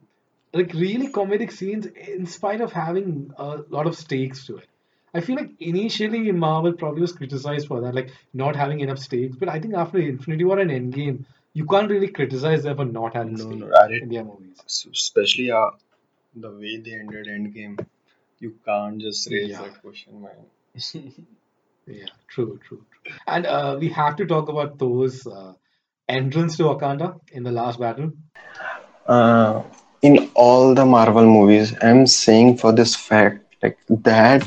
like 0.54 0.72
really 0.74 1.08
comedic 1.08 1.52
scenes 1.52 1.86
in 1.86 2.26
spite 2.26 2.60
of 2.62 2.72
having 2.72 3.32
a 3.38 3.48
lot 3.76 3.86
of 3.86 3.96
stakes 3.96 4.46
to 4.46 4.58
it. 4.58 4.69
I 5.14 5.20
feel 5.20 5.36
like 5.36 5.50
initially 5.60 6.30
Marvel 6.32 6.72
probably 6.72 7.02
was 7.02 7.12
criticized 7.12 7.66
for 7.68 7.80
that, 7.82 7.94
like 7.94 8.10
not 8.34 8.56
having 8.56 8.80
enough 8.80 8.98
stakes. 8.98 9.36
But 9.36 9.48
I 9.48 9.60
think 9.60 9.74
after 9.74 9.98
Infinity 9.98 10.44
War 10.44 10.58
and 10.58 10.70
Endgame, 10.70 11.24
you 11.52 11.66
can't 11.66 11.90
really 11.90 12.08
criticize 12.08 12.62
them 12.64 12.76
for 12.76 12.84
not 12.84 13.14
having 13.14 13.36
no 13.38 13.52
no 13.54 13.66
stakes 13.66 13.80
are 13.80 13.90
it 13.90 14.02
in 14.02 14.08
their 14.10 14.24
movies. 14.24 14.58
especially 14.92 15.50
uh, 15.50 15.70
the 16.34 16.50
way 16.50 16.76
they 16.78 16.94
ended 16.94 17.26
Endgame 17.26 17.76
you 18.40 18.52
can't 18.64 19.00
just 19.00 19.30
raise 19.30 19.50
Yeah, 19.50 19.60
that 19.60 19.80
question 19.82 20.22
man 20.22 20.46
yeah, 21.86 22.06
true, 22.28 22.58
true, 22.66 22.84
true. 22.92 23.12
And 23.26 23.46
uh, 23.46 23.76
we 23.80 23.88
have 23.90 24.16
to 24.16 24.26
talk 24.26 24.48
about 24.48 24.78
those 24.78 25.26
uh, 25.26 25.54
entrance 26.08 26.56
to 26.58 26.64
Wakanda 26.64 27.18
in 27.32 27.42
the 27.44 27.52
last 27.52 27.78
battle. 27.80 28.12
uh, 29.06 29.62
in 30.02 30.30
all 30.34 30.74
the 30.74 30.84
Marvel 30.84 31.24
movies 31.26 31.74
I'm 31.82 32.06
saying 32.06 32.58
for 32.58 32.72
this 32.72 32.94
fact 32.94 33.44
like 33.62 33.78
that 33.90 34.44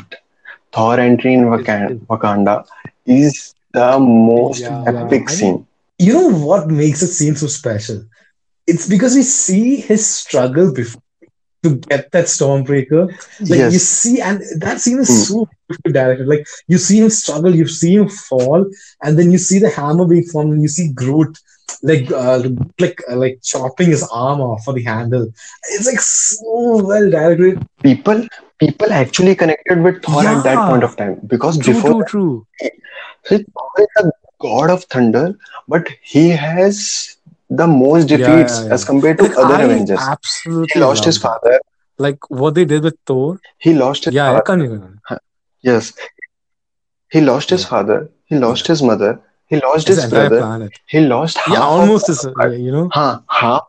Thor 0.73 0.99
entry 0.99 1.33
in 1.33 1.45
Wakanda, 1.45 1.99
Wakanda 2.09 2.63
is 3.05 3.53
the 3.73 3.99
most 3.99 4.69
Yeah, 4.69 4.83
yeah 4.85 5.07
epic 5.07 5.29
mean 5.29 5.29
scene 5.29 5.65
you 5.99 6.13
know 6.13 6.29
what 6.45 6.67
makes 6.67 7.01
the 7.01 7.07
scene 7.07 7.35
so 7.35 7.47
special 7.47 8.03
it's 8.67 8.87
because 8.87 9.15
we 9.15 9.23
see 9.23 9.77
his 9.77 10.05
struggle 10.07 10.73
before 10.73 11.01
to 11.63 11.75
get 11.75 12.11
that 12.11 12.25
Stormbreaker. 12.25 13.09
Like 13.49 13.61
you 13.61 13.79
see, 13.79 14.21
and 14.21 14.41
that 14.59 14.79
scene 14.79 14.99
is 14.99 15.09
Hmm. 15.09 15.23
so 15.27 15.45
beautifully 15.67 15.91
directed. 15.93 16.27
Like 16.27 16.45
you 16.67 16.77
see 16.77 16.99
him 16.99 17.09
struggle, 17.09 17.55
you 17.55 17.67
see 17.67 17.95
him 17.95 18.09
fall, 18.09 18.65
and 19.03 19.17
then 19.17 19.31
you 19.31 19.37
see 19.37 19.59
the 19.59 19.69
hammer 19.69 20.05
being 20.05 20.23
formed, 20.23 20.53
and 20.53 20.61
you 20.61 20.67
see 20.67 20.91
Groot 20.93 21.37
like 21.81 22.11
uh, 22.11 22.43
like 22.79 22.99
uh, 23.09 23.15
like 23.15 23.39
chopping 23.43 23.89
his 23.89 24.03
arm 24.11 24.41
off 24.41 24.63
for 24.63 24.73
the 24.73 24.83
handle. 24.83 25.31
It's 25.71 25.85
like 25.87 25.99
so 25.99 26.83
well 26.85 27.09
directed. 27.09 27.65
people 27.83 28.27
people 28.59 28.91
actually 28.91 29.35
connected 29.35 29.81
with 29.83 30.03
Thor 30.03 30.23
at 30.25 30.43
that 30.43 30.57
point 30.69 30.83
of 30.83 30.95
time 30.95 31.19
because 31.27 31.57
true, 31.57 31.73
before 31.73 32.03
true, 32.03 32.03
true. 32.05 32.47
Thor 33.25 33.37
is 33.79 33.87
the 33.97 34.11
god 34.39 34.69
of 34.69 34.83
thunder, 34.85 35.37
but 35.67 35.87
he 36.01 36.29
has 36.29 37.17
the 37.49 37.67
most 37.67 38.07
defeats 38.07 38.63
yeah, 38.65 38.73
as 38.73 38.83
compared 38.85 39.17
to 39.19 39.23
Like 39.25 39.37
other 39.37 39.55
I 39.55 39.61
Avengers. 39.63 39.99
He 39.99 40.05
absolutely 40.11 40.81
lost 40.81 41.05
his 41.05 41.17
father. 41.17 41.59
Like 41.97 42.19
what 42.29 42.55
they 42.55 42.65
did 42.65 42.83
with 42.83 42.97
Thor. 43.05 43.39
He 43.57 43.73
lost 43.73 44.05
his 44.05 44.13
Yeah, 44.13 44.31
yeah, 44.31 44.41
father. 44.41 44.41
continue. 44.41 44.97
Yes, 45.61 45.93
he 47.11 47.21
lost 47.21 47.49
his 47.49 47.63
Yeah, 47.63 47.69
father. 47.69 48.09
He 48.25 48.35
lost 48.37 48.65
yeah. 48.65 48.71
his 48.73 48.83
mother. 48.83 49.21
He 49.47 49.57
lost 49.59 49.87
His 49.87 49.97
his 49.97 50.05
brother. 50.05 50.37
planet. 50.37 50.71
He 50.87 50.99
lost 51.01 51.37
half 51.37 51.79
of 51.79 51.89
almost 51.89 52.09
is 52.09 52.25
uh, 52.25 52.49
you 52.49 52.71
know. 52.71 52.89
Huh, 52.91 53.19
half 53.29 53.63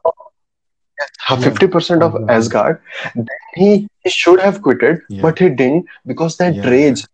Yeah, 1.37 1.37
fifty 1.41 1.67
percent 1.67 2.03
of 2.03 2.17
Asgard. 2.29 2.29
Yeah, 2.29 2.37
Asgard. 2.37 2.81
Then 3.15 3.27
he, 3.55 3.89
he 4.03 4.11
should 4.11 4.41
have 4.41 4.63
quitted, 4.63 5.01
yeah, 5.09 5.23
but 5.23 5.39
he 5.39 5.49
didn't 5.49 5.87
because 6.07 6.37
that 6.39 6.55
yeah, 6.55 6.65
rage 6.65 7.05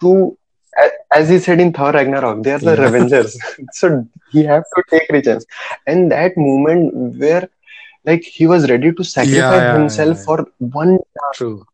to 0.00 0.36
as 1.12 1.28
he 1.28 1.38
said 1.38 1.60
in 1.60 1.72
Thor 1.72 1.92
Ragnarok, 1.92 2.42
they 2.42 2.52
are 2.52 2.58
the 2.58 2.76
yeah, 2.76 2.86
Revengers. 2.86 3.36
so 3.72 4.06
he 4.30 4.44
have 4.44 4.64
to 4.76 4.82
take 4.90 5.08
revenge. 5.10 5.44
And 5.86 6.10
that 6.12 6.36
moment 6.36 7.18
where 7.18 7.48
like 8.04 8.22
he 8.22 8.46
was 8.46 8.68
ready 8.70 8.92
to 8.92 9.02
yeah, 9.18 9.18
sacrifice 9.18 9.64
yeah, 9.64 9.72
yeah, 9.72 9.72
himself 9.72 10.18
yeah. 10.18 10.24
for 10.24 10.46
one 10.58 10.98
True. 11.32 11.66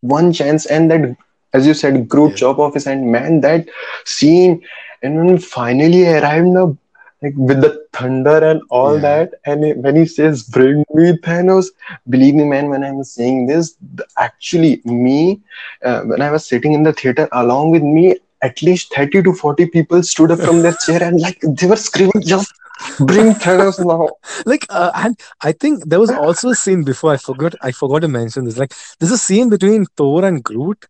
one 0.00 0.32
chance 0.32 0.66
and 0.66 0.90
that 0.90 1.16
as 1.52 1.66
you 1.66 1.74
said 1.74 2.08
Groot 2.08 2.36
Yeah, 2.36 2.36
chop 2.36 2.58
off 2.58 2.74
his 2.74 2.84
hand 2.84 3.10
man 3.10 3.40
that 3.40 3.66
scene 4.04 4.60
and 5.02 5.16
when 5.16 5.26
we 5.26 5.38
finally 5.38 6.06
arrived 6.06 6.46
now 6.46 6.76
like 7.22 7.34
with 7.36 7.60
the 7.60 7.70
thunder 7.92 8.38
and 8.50 8.60
all 8.70 8.98
yeah, 8.98 9.08
that 9.08 9.30
and 9.46 9.64
he- 9.64 9.72
when 9.72 9.96
he 9.96 10.06
says 10.06 10.42
bring 10.42 10.84
me 10.94 11.12
Thanos 11.26 11.66
believe 12.08 12.34
me 12.34 12.44
man 12.44 12.68
when 12.70 12.84
I'm 12.84 13.02
saying 13.04 13.46
this 13.46 13.74
actually 14.18 14.80
me 14.84 15.40
uh, 15.84 16.02
when 16.02 16.20
I 16.22 16.30
was 16.30 16.46
sitting 16.46 16.72
in 16.72 16.82
the 16.82 16.92
theater 16.92 17.28
along 17.32 17.70
with 17.70 17.82
me 17.82 18.16
at 18.42 18.62
least 18.62 18.94
30 18.94 19.22
to 19.22 19.32
40 19.32 19.66
people 19.66 20.02
stood 20.02 20.30
up 20.30 20.40
from 20.40 20.62
their 20.62 20.72
chair 20.86 21.02
and 21.02 21.20
like 21.20 21.38
they 21.42 21.66
were 21.66 21.76
screaming 21.76 22.22
just 22.24 22.52
bring 22.98 23.34
Thanos 23.34 23.78
now. 23.84 24.08
Like 24.46 24.66
uh, 24.70 24.90
and 24.94 25.18
i 25.42 25.52
think 25.52 25.88
there 25.88 26.00
was 26.00 26.10
also 26.10 26.50
a 26.50 26.54
scene 26.54 26.82
before 26.84 27.12
i 27.12 27.16
forgot 27.16 27.54
i 27.62 27.70
forgot 27.72 28.00
to 28.02 28.08
mention 28.08 28.44
this 28.44 28.58
like 28.58 28.72
there's 28.98 29.12
a 29.12 29.18
scene 29.18 29.48
between 29.50 29.84
thor 29.96 30.24
and 30.24 30.42
groot 30.42 30.86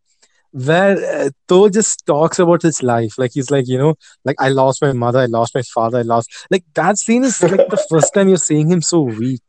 where 0.52 0.96
uh, 1.26 1.30
Thor 1.48 1.70
just 1.70 2.06
talks 2.06 2.38
about 2.38 2.62
his 2.62 2.82
life. 2.82 3.18
Like 3.18 3.32
he's 3.34 3.50
like, 3.50 3.68
you 3.68 3.78
know, 3.78 3.94
like 4.24 4.36
I 4.40 4.48
lost 4.48 4.82
my 4.82 4.92
mother, 4.92 5.20
I 5.20 5.26
lost 5.26 5.54
my 5.54 5.62
father, 5.62 5.98
I 5.98 6.02
lost. 6.02 6.30
Like 6.50 6.64
that 6.74 6.98
scene 6.98 7.24
is 7.24 7.42
like 7.42 7.62
the 7.68 7.78
first 7.88 8.14
time 8.14 8.28
you're 8.28 8.36
seeing 8.38 8.70
him 8.70 8.82
so 8.82 9.00
weak. 9.02 9.42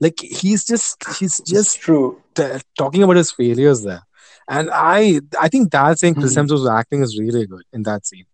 Like 0.00 0.18
he's 0.20 0.64
just 0.64 1.02
he's 1.18 1.40
It's 1.48 1.52
just 1.52 1.78
true. 1.78 2.20
t- 2.34 2.58
talking 2.78 3.02
about 3.02 3.16
his 3.16 3.30
failures 3.32 3.82
there. 3.84 4.02
And 4.48 4.70
I 4.72 5.20
I 5.40 5.48
think 5.48 5.70
that 5.72 5.98
scene 5.98 6.14
Chris 6.14 6.34
Hmm. 6.34 6.36
Hemsworth's 6.36 6.68
acting 6.68 7.02
is 7.02 7.18
really 7.18 7.46
good 7.46 7.62
in 7.72 7.82
that 7.84 8.06
scene. 8.06 8.26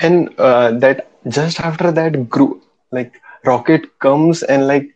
And 0.00 0.30
uh, 0.38 0.72
that 0.80 1.08
just 1.28 1.60
after 1.60 1.92
that 1.92 2.28
group, 2.28 2.62
like 2.92 3.20
Rocket 3.44 3.98
comes 4.00 4.42
and 4.42 4.66
like 4.66 4.95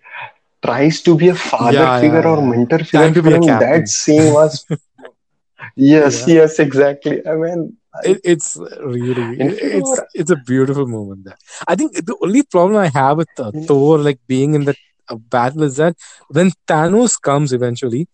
tries 0.64 1.00
to 1.02 1.16
be 1.16 1.28
a 1.28 1.34
father 1.34 1.72
Yeah, 1.74 1.98
figure 2.00 2.22
yeah, 2.22 2.26
or 2.26 2.42
mentor 2.42 2.78
figure 2.84 3.12
for 3.14 3.30
him. 3.30 3.58
That 3.58 3.88
scene 3.88 4.32
was 4.32 4.64
yes, 5.76 6.26
Yeah. 6.26 6.26
yes, 6.26 6.58
exactly. 6.58 7.26
I 7.26 7.34
mean, 7.36 7.76
It, 8.04 8.20
it's 8.24 8.56
really 8.82 9.36
it's 9.40 10.00
it's 10.14 10.30
a 10.30 10.36
beautiful 10.36 10.86
moment 10.86 11.24
there. 11.24 11.36
I 11.66 11.74
think 11.74 11.92
the 11.94 12.16
only 12.22 12.42
problem 12.42 12.76
I 12.78 12.88
have 12.88 13.18
with 13.18 13.28
uh, 13.38 13.52
Thor 13.66 13.98
like 13.98 14.18
being 14.28 14.54
in 14.54 14.64
that 14.64 14.76
uh, 15.08 15.16
battle 15.16 15.62
is 15.62 15.76
that 15.76 15.96
when 16.28 16.50
Thanos 16.68 17.20
comes 17.20 17.52
eventually, 17.52 18.06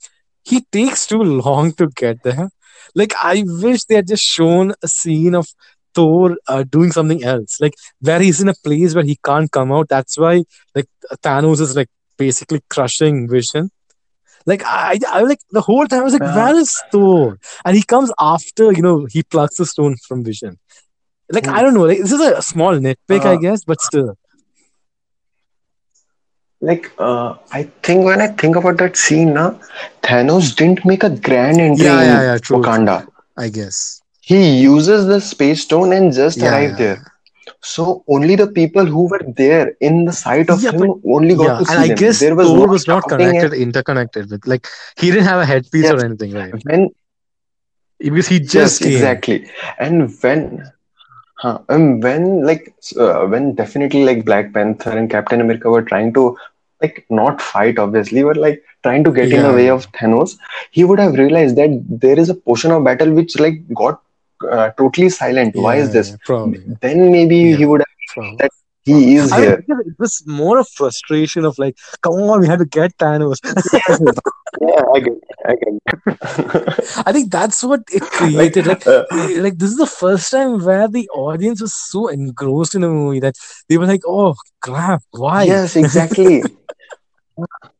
he 0.44 0.62
takes 0.72 1.06
too 1.06 1.22
long 1.22 1.72
to 1.74 1.88
get 1.94 2.22
there. 2.22 2.48
Like 2.94 3.14
I 3.22 3.44
wish 3.46 3.84
they 3.84 3.96
had 3.96 4.08
just 4.08 4.24
shown 4.24 4.72
a 4.82 4.88
scene 4.88 5.34
of 5.34 5.46
Thor 5.94 6.36
uh, 6.48 6.64
doing 6.68 6.92
something 6.92 7.22
else, 7.24 7.58
like 7.60 7.74
where 8.00 8.20
he's 8.20 8.40
in 8.40 8.48
a 8.48 8.54
place 8.64 8.94
where 8.94 9.04
he 9.04 9.18
can't 9.24 9.50
come 9.50 9.72
out. 9.72 9.88
That's 9.88 10.18
why 10.18 10.44
like 10.74 10.86
Thanos 11.22 11.60
is 11.60 11.76
like 11.76 11.88
basically 12.18 12.60
crushing 12.70 13.28
Vision. 13.28 13.70
Like 14.46 14.62
I, 14.64 14.98
I 15.08 15.22
like 15.22 15.40
the 15.50 15.60
whole 15.62 15.86
time 15.86 16.00
I 16.00 16.04
was 16.04 16.12
like, 16.14 16.34
where 16.34 16.56
is 16.56 16.82
Thor? 16.90 17.38
And 17.64 17.76
he 17.76 17.82
comes 17.82 18.12
after 18.20 18.72
you 18.72 18.82
know 18.82 19.06
he 19.10 19.22
plucks 19.22 19.56
the 19.56 19.66
stone 19.66 19.96
from 20.06 20.24
Vision. 20.24 20.58
Like 21.30 21.48
I 21.48 21.60
hmm, 21.60 21.62
don't 21.62 21.74
know, 21.74 21.82
like 21.84 21.98
this 21.98 22.12
is 22.12 22.20
a 22.20 22.42
small 22.42 22.74
nitpick, 22.78 23.24
I 23.24 23.36
uh, 23.36 23.38
guess, 23.38 23.64
but 23.64 23.80
still. 23.80 24.16
like 26.60 26.90
uh, 26.98 27.34
I 27.52 27.64
think 27.82 28.04
when 28.04 28.20
I 28.20 28.28
think 28.28 28.56
about 28.56 28.78
that 28.78 28.96
scene, 28.96 29.34
now 29.34 29.58
Thanos 30.02 30.54
didn't 30.54 30.84
make 30.84 31.02
a 31.04 31.10
grand 31.10 31.60
entry 31.60 31.70
Yeah, 31.74 32.02
yeah, 32.02 32.22
yeah. 32.22 32.38
True, 32.38 32.70
Wakanda. 32.70 33.06
I 33.36 33.48
guess. 33.48 34.02
He 34.20 34.58
uses 34.60 35.06
the 35.06 35.20
space 35.20 35.62
stone 35.62 35.92
and 35.92 36.12
just 36.12 36.42
Yeah, 36.42 36.42
arrived 36.42 36.78
there. 36.78 37.15
So 37.66 38.04
only 38.08 38.36
the 38.36 38.46
people 38.48 38.86
who 38.86 39.08
were 39.10 39.22
there 39.36 39.74
in 39.80 40.04
the 40.06 40.12
sight 40.12 40.50
of 40.50 40.62
yeah, 40.62 40.72
but 40.72 40.88
him 40.88 41.00
only 41.16 41.34
got 41.34 41.56
yeah, 41.56 41.58
to 41.58 41.64
and 41.68 41.76
see 41.76 41.84
I 41.84 41.88
them. 41.88 42.02
guess 42.02 42.18
There 42.18 42.34
was 42.34 42.54
no 42.54 42.66
was 42.66 42.86
not 42.86 43.08
and 43.18 43.48
connected, 43.48 43.52
interconnected 43.52 44.30
with 44.30 44.46
like 44.46 44.66
he 44.98 45.10
didn't 45.10 45.26
have 45.26 45.40
a 45.40 45.46
headpiece 45.46 45.90
yes, 45.90 45.92
or 45.92 46.04
anything, 46.04 46.32
right? 46.32 46.56
when 46.64 46.90
Because 47.98 48.28
he 48.28 48.40
yes, 48.52 48.80
just 48.80 48.82
came. 48.82 49.20
exactly. 49.20 49.48
And 49.78 50.10
when 50.22 50.62
huh, 51.38 51.58
and 51.68 52.02
when 52.02 52.44
like 52.44 52.74
uh, 52.98 53.26
when 53.26 53.54
definitely 53.54 54.04
like 54.04 54.24
Black 54.24 54.52
Panther 54.52 54.90
and 54.90 55.10
Captain 55.10 55.40
America 55.40 55.70
were 55.70 55.82
trying 55.82 56.12
to 56.14 56.36
like 56.82 57.04
not 57.10 57.40
fight, 57.40 57.78
obviously, 57.78 58.22
but 58.22 58.36
like 58.36 58.62
trying 58.82 59.04
to 59.04 59.12
get 59.12 59.32
in 59.32 59.42
the 59.42 59.52
way 59.52 59.68
of 59.70 59.90
Thanos, 59.92 60.36
he 60.70 60.84
would 60.84 60.98
have 60.98 61.14
realized 61.14 61.56
that 61.56 61.70
there 61.88 62.18
is 62.18 62.28
a 62.30 62.34
portion 62.34 62.70
of 62.72 62.84
battle 62.84 63.12
which 63.12 63.38
like 63.38 63.60
got 63.74 64.00
uh, 64.50 64.70
totally 64.70 65.08
silent. 65.08 65.54
Why 65.56 65.76
is 65.76 65.92
this? 65.92 66.10
yeah, 66.10 66.16
probably. 66.24 66.60
Then 66.80 67.10
maybe 67.12 67.36
Yeah, 67.36 67.56
he 67.56 67.66
would 67.66 67.80
have 67.80 67.86
probably. 68.14 68.36
that 68.38 68.50
he 68.84 69.14
is 69.16 69.32
I 69.32 69.40
here. 69.40 69.56
because 69.56 69.86
it 69.86 69.98
was 69.98 70.22
more 70.26 70.58
of 70.58 70.68
frustration 70.68 71.44
of 71.44 71.58
like, 71.58 71.76
come 72.02 72.14
on, 72.14 72.40
we 72.40 72.46
had 72.46 72.58
to 72.60 72.66
get 72.66 72.96
Thanos. 72.98 73.38
Yes, 73.44 73.72
yes. 74.00 74.16
Yeah, 74.60 74.82
I 74.94 75.00
get. 75.00 75.12
I 75.46 75.54
get. 75.54 77.06
I 77.06 77.12
think 77.12 77.30
that's 77.30 77.62
what 77.62 77.80
it 77.92 78.02
created. 78.18 78.66
Like, 78.66 78.86
uh, 78.86 79.04
eh, 79.12 79.40
like 79.40 79.58
this 79.58 79.70
is 79.70 79.76
the 79.76 79.86
first 79.86 80.30
time 80.30 80.64
where 80.64 80.88
the 80.88 81.08
audience 81.10 81.60
was 81.60 81.74
so 81.74 82.08
engrossed 82.08 82.74
in 82.74 82.84
a 82.84 82.88
movie 82.88 83.20
that 83.20 83.34
they 83.68 83.76
were 83.76 83.86
like, 83.86 84.02
"Oh 84.06 84.34
crap, 84.60 85.02
why?" 85.10 85.44
yes, 85.44 85.76
exactly. 85.76 86.42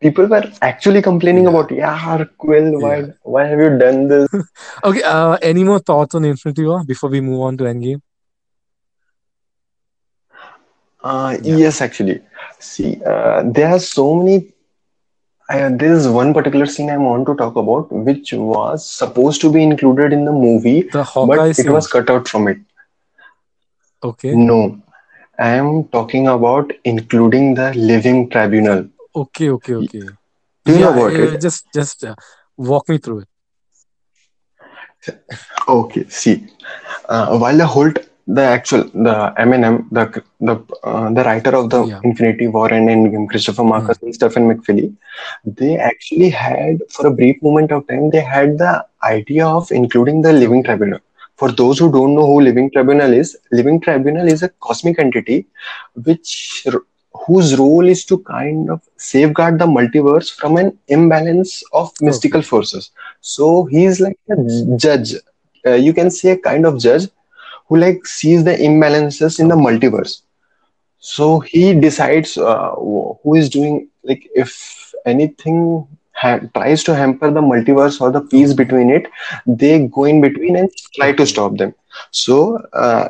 People 0.00 0.26
were 0.26 0.44
actually 0.62 1.02
complaining 1.02 1.46
Yeah, 1.46 1.48
about, 1.48 1.70
yeah, 1.70 2.24
Quill, 2.38 2.80
why 2.80 3.02
yeah. 3.02 3.12
why 3.22 3.44
have 3.46 3.58
you 3.58 3.78
done 3.78 4.08
this? 4.08 4.28
Okay. 4.84 5.02
Uh, 5.02 5.36
any 5.42 5.64
more 5.64 5.78
thoughts 5.80 6.14
on 6.14 6.24
Infinity 6.24 6.64
War 6.64 6.82
before 6.84 7.10
we 7.10 7.20
move 7.20 7.40
on 7.40 7.56
to 7.58 7.64
Endgame? 7.64 8.00
Uh, 11.02 11.36
Yeah. 11.42 11.58
yes, 11.58 11.80
actually. 11.80 12.20
See, 12.58 13.00
uh, 13.06 13.42
there 13.44 13.68
are 13.68 13.78
so 13.80 14.14
many. 14.14 14.52
I, 15.48 15.68
there 15.70 15.92
is 15.92 16.08
one 16.08 16.32
particular 16.32 16.66
scene 16.66 16.90
I 16.90 16.96
want 16.98 17.26
to 17.26 17.34
talk 17.34 17.56
about, 17.56 17.90
which 17.92 18.32
was 18.32 18.88
supposed 18.88 19.40
to 19.42 19.52
be 19.52 19.62
included 19.62 20.12
in 20.12 20.24
the 20.24 20.32
movie, 20.32 20.90
The 20.92 21.04
but 21.20 21.48
it 21.56 21.68
scene. 21.68 21.70
was 21.70 21.86
cut 21.88 22.10
out 22.10 22.28
from 22.28 22.48
it. 22.48 22.58
Okay. 24.02 24.40
No, 24.46 24.80
I 25.38 25.50
am 25.50 25.84
talking 25.88 26.26
about 26.28 26.72
including 26.84 27.54
the 27.54 27.72
Living 27.74 28.28
Tribunal. 28.30 28.88
Okay. 29.22 29.50
Okay. 29.50 29.74
Okay. 29.74 30.06
Do 30.64 30.72
you 30.72 30.80
know 30.80 30.90
Yeah. 30.90 30.92
about 30.92 31.18
eh, 31.18 31.36
it? 31.36 31.40
just, 31.40 31.72
just 31.72 32.04
uh, 32.04 32.14
walk 32.56 32.88
me 32.88 32.98
through 32.98 33.20
it. 33.20 33.28
Okay, 35.68 36.04
see, 36.08 36.46
uh, 37.08 37.36
while 37.38 37.56
the 37.56 37.66
whole 37.66 37.90
t- 37.92 38.02
the 38.26 38.42
actual 38.42 38.82
the 39.06 39.14
Eminem 39.42 39.76
the 39.90 40.04
the 40.40 40.54
uh, 40.84 41.10
the 41.10 41.22
writer 41.24 41.54
of 41.56 41.70
the 41.70 41.80
Yeah. 41.82 42.02
Infinity 42.02 42.46
War 42.48 42.72
and 42.72 42.88
Endgame 42.88 43.28
Christopher 43.28 43.64
Hmm. 43.72 43.72
Markus 43.72 43.98
and 44.02 44.14
Stephen 44.14 44.48
McFeely, 44.50 44.94
they 45.44 45.76
actually 45.76 46.30
had 46.30 46.78
for 46.90 47.06
a 47.06 47.10
brief 47.12 47.42
moment 47.42 47.72
of 47.72 47.86
time 47.88 48.10
they 48.10 48.20
had 48.20 48.58
the 48.58 48.84
idea 49.02 49.46
of 49.46 49.70
including 49.70 50.22
the 50.22 50.32
Living 50.32 50.62
Tribunal. 50.64 51.00
For 51.36 51.50
those 51.52 51.78
who 51.78 51.90
don't 51.92 52.14
know 52.14 52.26
who 52.26 52.40
Living 52.40 52.70
Tribunal 52.70 53.12
is, 53.12 53.36
Living 53.52 53.80
Tribunal 53.80 54.28
is 54.28 54.42
a 54.42 54.48
cosmic 54.60 54.98
entity 54.98 55.46
which 55.94 56.66
whose 57.28 57.58
role 57.58 57.88
is 57.88 58.04
to 58.06 58.18
kind 58.20 58.70
of 58.70 58.82
safeguard 58.96 59.58
the 59.60 59.66
multiverse 59.66 60.34
from 60.34 60.56
an 60.58 60.78
imbalance 60.88 61.62
of 61.72 61.92
mystical 62.00 62.42
Okay. 62.42 62.52
forces. 62.52 62.90
So 63.20 63.66
he's 63.66 64.00
like 64.00 64.18
a 64.30 64.36
judge. 64.76 65.14
Uh, 65.66 65.72
you 65.74 65.94
can 65.94 66.10
say 66.10 66.30
a 66.32 66.38
kind 66.38 66.66
of 66.66 66.80
judge 66.80 67.08
who 67.68 67.78
like 67.78 68.06
sees 68.06 68.44
the 68.44 68.54
imbalances 68.56 69.40
in 69.40 69.48
the 69.48 69.56
multiverse. 69.56 70.22
So 70.98 71.40
he 71.40 71.74
decides 71.74 72.36
uh, 72.38 72.72
who 72.76 73.34
is 73.36 73.50
doing 73.50 73.88
like 74.04 74.28
if 74.34 74.94
anything 75.06 75.86
ha- 76.12 76.40
tries 76.54 76.84
to 76.84 76.94
hamper 76.94 77.30
the 77.30 77.40
multiverse 77.42 78.00
or 78.00 78.10
the 78.12 78.20
peace 78.20 78.52
between 78.54 78.90
it, 78.90 79.06
they 79.46 79.86
go 79.88 80.04
in 80.04 80.20
between 80.20 80.56
and 80.56 80.70
try 80.96 81.12
to 81.12 81.26
stop 81.26 81.56
them. 81.58 81.74
So 82.10 82.58
uh, 82.72 83.08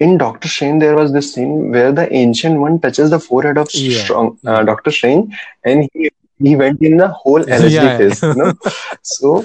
in 0.00 0.16
Doctor 0.18 0.48
Strange, 0.48 0.80
there 0.80 0.96
was 0.96 1.12
this 1.12 1.34
scene 1.34 1.70
where 1.70 1.92
the 1.92 2.12
Ancient 2.12 2.58
One 2.60 2.80
touches 2.80 3.10
the 3.10 3.20
forehead 3.20 3.58
of 3.58 3.68
Yeah. 3.74 4.02
Strong 4.02 4.38
uh, 4.46 4.62
Doctor 4.64 4.90
Strange, 4.90 5.34
and 5.64 5.88
he 5.92 6.10
he 6.38 6.56
went 6.56 6.80
in 6.90 6.96
the 6.96 7.08
whole 7.08 7.42
Yeah. 7.48 7.58
LSD 7.58 7.72
Yeah. 7.88 7.98
phase. 7.98 8.22
You 8.22 8.34
know, 8.34 8.52
so 9.02 9.44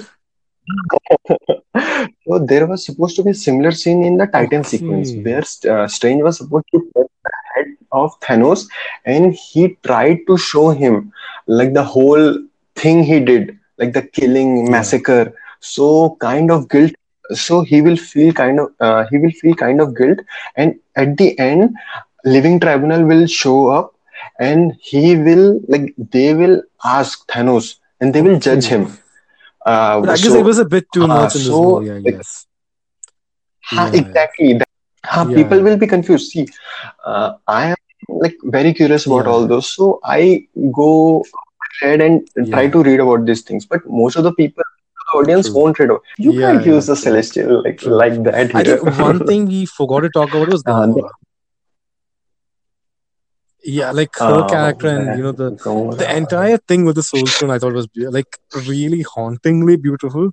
so 2.26 2.38
there 2.50 2.66
was 2.66 2.84
supposed 2.84 3.16
to 3.16 3.22
be 3.22 3.30
a 3.30 3.34
similar 3.34 3.70
scene 3.72 4.02
in 4.02 4.16
the 4.16 4.26
Titan 4.26 4.64
sequence 4.64 5.12
where 5.26 5.44
uh, 5.74 5.86
Strange 5.86 6.22
was 6.22 6.38
supposed 6.38 6.66
to 6.74 6.80
touch 6.94 7.10
the 7.24 7.32
head 7.54 7.66
of 7.92 8.18
Thanos, 8.20 8.66
and 9.04 9.34
he 9.34 9.76
tried 9.84 10.18
to 10.26 10.36
show 10.36 10.70
him 10.70 11.12
like 11.46 11.72
the 11.74 11.84
whole 11.84 12.38
thing 12.74 13.02
he 13.04 13.20
did, 13.20 13.58
like 13.78 13.92
the 13.92 14.02
killing, 14.02 14.64
Yeah. 14.64 14.70
massacre. 14.70 15.32
So 15.60 16.16
kind 16.20 16.50
of 16.50 16.68
guilt. 16.68 16.92
So 17.32 17.62
he 17.62 17.80
will 17.82 17.96
feel 17.96 18.32
kind 18.32 18.60
of 18.60 18.68
uh, 18.80 19.04
he 19.10 19.18
will 19.18 19.30
feel 19.30 19.54
kind 19.54 19.80
of 19.80 19.96
guilt, 19.96 20.18
and 20.56 20.74
at 20.96 21.16
the 21.16 21.38
end, 21.38 21.74
Living 22.24 22.58
Tribunal 22.60 23.04
will 23.04 23.26
show 23.26 23.68
up, 23.68 23.94
and 24.38 24.74
he 24.80 25.16
will 25.16 25.60
like 25.68 25.94
they 26.12 26.34
will 26.34 26.62
ask 26.84 27.26
Thanos, 27.28 27.76
and 28.00 28.12
they 28.14 28.22
will 28.22 28.38
judge 28.38 28.66
him. 28.66 28.88
Uh, 29.64 30.00
But 30.00 30.10
I 30.10 30.18
guess 30.18 30.34
so 30.34 30.34
it 30.34 30.44
was 30.44 30.58
a 30.58 30.64
bit 30.64 30.92
too 30.92 31.08
uh, 31.08 31.28
much 31.28 31.34
in 31.34 31.44
this 31.44 31.60
so 31.60 31.60
movie, 31.60 31.90
I 31.90 32.00
guess. 32.00 32.46
huh, 33.64 33.90
Yeah. 33.90 33.94
exactly 33.94 34.54
that, 34.58 34.68
Yeah. 35.22 35.34
people 35.34 35.62
will 35.62 35.76
be 35.78 35.86
confused. 35.86 36.30
See, 36.32 36.48
uh, 37.04 37.32
I 37.46 37.68
am 37.70 37.76
like 38.08 38.36
very 38.44 38.72
curious 38.74 39.06
about 39.06 39.26
Yeah. 39.26 39.28
all 39.28 39.46
those, 39.46 39.74
so 39.74 40.00
I 40.04 40.46
go 40.72 41.28
ahead 41.82 42.00
and 42.00 42.28
try 42.52 42.68
to 42.68 42.82
read 42.82 43.00
about 43.00 43.26
these 43.26 43.42
things. 43.42 43.66
But 43.66 43.80
most 43.88 44.16
of 44.16 44.24
the 44.24 44.32
people, 44.32 44.64
the 45.06 45.18
audience 45.18 45.52
True. 45.52 45.54
won't 45.54 45.78
read. 45.78 45.90
You 46.18 46.32
Yeah. 46.32 46.46
can't 46.46 46.64
Yeah. 46.64 46.74
use 46.74 46.86
the 46.86 46.96
celestial 46.96 47.62
like 47.64 47.82
like 47.84 48.22
that 48.24 48.52
I 48.54 48.62
here. 48.62 48.78
think 48.78 48.82
one 48.82 49.20
thing 49.22 49.46
we 49.46 49.66
forgot 49.66 50.00
to 50.00 50.10
talk 50.10 50.34
about 50.34 50.48
was 50.48 50.62
uh, 50.66 50.86
the, 50.86 51.02
Gamora. 51.02 51.10
Yeah, 53.64 53.90
like 53.92 54.10
her 54.26 54.42
uh, 54.42 54.44
character 54.44 54.88
and 54.88 55.14
you 55.14 55.22
know 55.22 55.32
the 55.32 55.52
the 55.96 56.06
entire 56.16 56.58
thing 56.58 56.84
with 56.84 56.96
the 56.96 57.02
Soul 57.02 57.28
Stone. 57.30 57.50
I 57.50 57.58
thought 57.58 57.74
was 57.74 57.88
like 57.96 58.38
really 58.66 59.02
hauntingly 59.02 59.76
beautiful. 59.76 60.30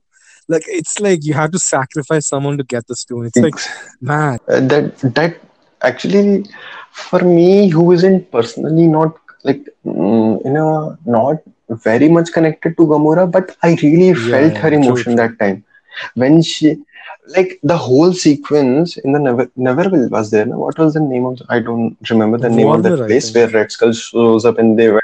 Like 0.47 0.63
it's 0.67 0.99
like 0.99 1.19
you 1.23 1.33
have 1.33 1.51
to 1.51 1.59
sacrifice 1.59 2.27
someone 2.27 2.57
to 2.57 2.63
get 2.63 2.87
the 2.87 2.95
stone. 2.95 3.25
It's 3.25 3.41
like 3.41 3.55
man, 4.01 4.39
uh, 4.47 4.59
that 4.71 4.97
that 5.17 5.39
actually 5.81 6.45
for 6.91 7.19
me 7.19 7.69
who 7.69 7.91
isn't 7.91 8.31
personally 8.31 8.87
not 8.87 9.15
like 9.43 9.65
you 9.83 10.53
know 10.57 10.97
not 11.05 11.37
very 11.69 12.09
much 12.09 12.31
connected 12.33 12.77
to 12.77 12.83
Gamora, 12.85 13.29
but 13.31 13.55
I 13.63 13.75
really 13.81 14.13
Yeah, 14.13 14.31
felt 14.31 14.57
her 14.57 14.71
emotion 14.73 15.15
true. 15.15 15.17
that 15.17 15.37
time 15.39 15.63
when 16.15 16.41
she, 16.41 16.77
like 17.35 17.59
the 17.63 17.77
whole 17.77 18.13
sequence 18.13 18.97
in 18.97 19.11
the 19.13 19.19
Never 19.19 19.45
Neverville 19.57 20.09
was 20.09 20.31
there. 20.31 20.45
no? 20.45 20.57
What 20.59 20.77
was 20.79 20.93
the 20.93 20.99
name 21.01 21.25
of? 21.25 21.41
I 21.49 21.59
don't 21.59 21.95
remember 22.09 22.37
the 22.37 22.49
name 22.49 22.69
of 22.69 22.83
that 22.83 23.03
place 23.05 23.33
where 23.33 23.47
Red 23.49 23.71
Skull 23.71 23.93
shows 23.93 24.45
up 24.45 24.57
and 24.59 24.77
they 24.77 24.89
were. 24.89 25.01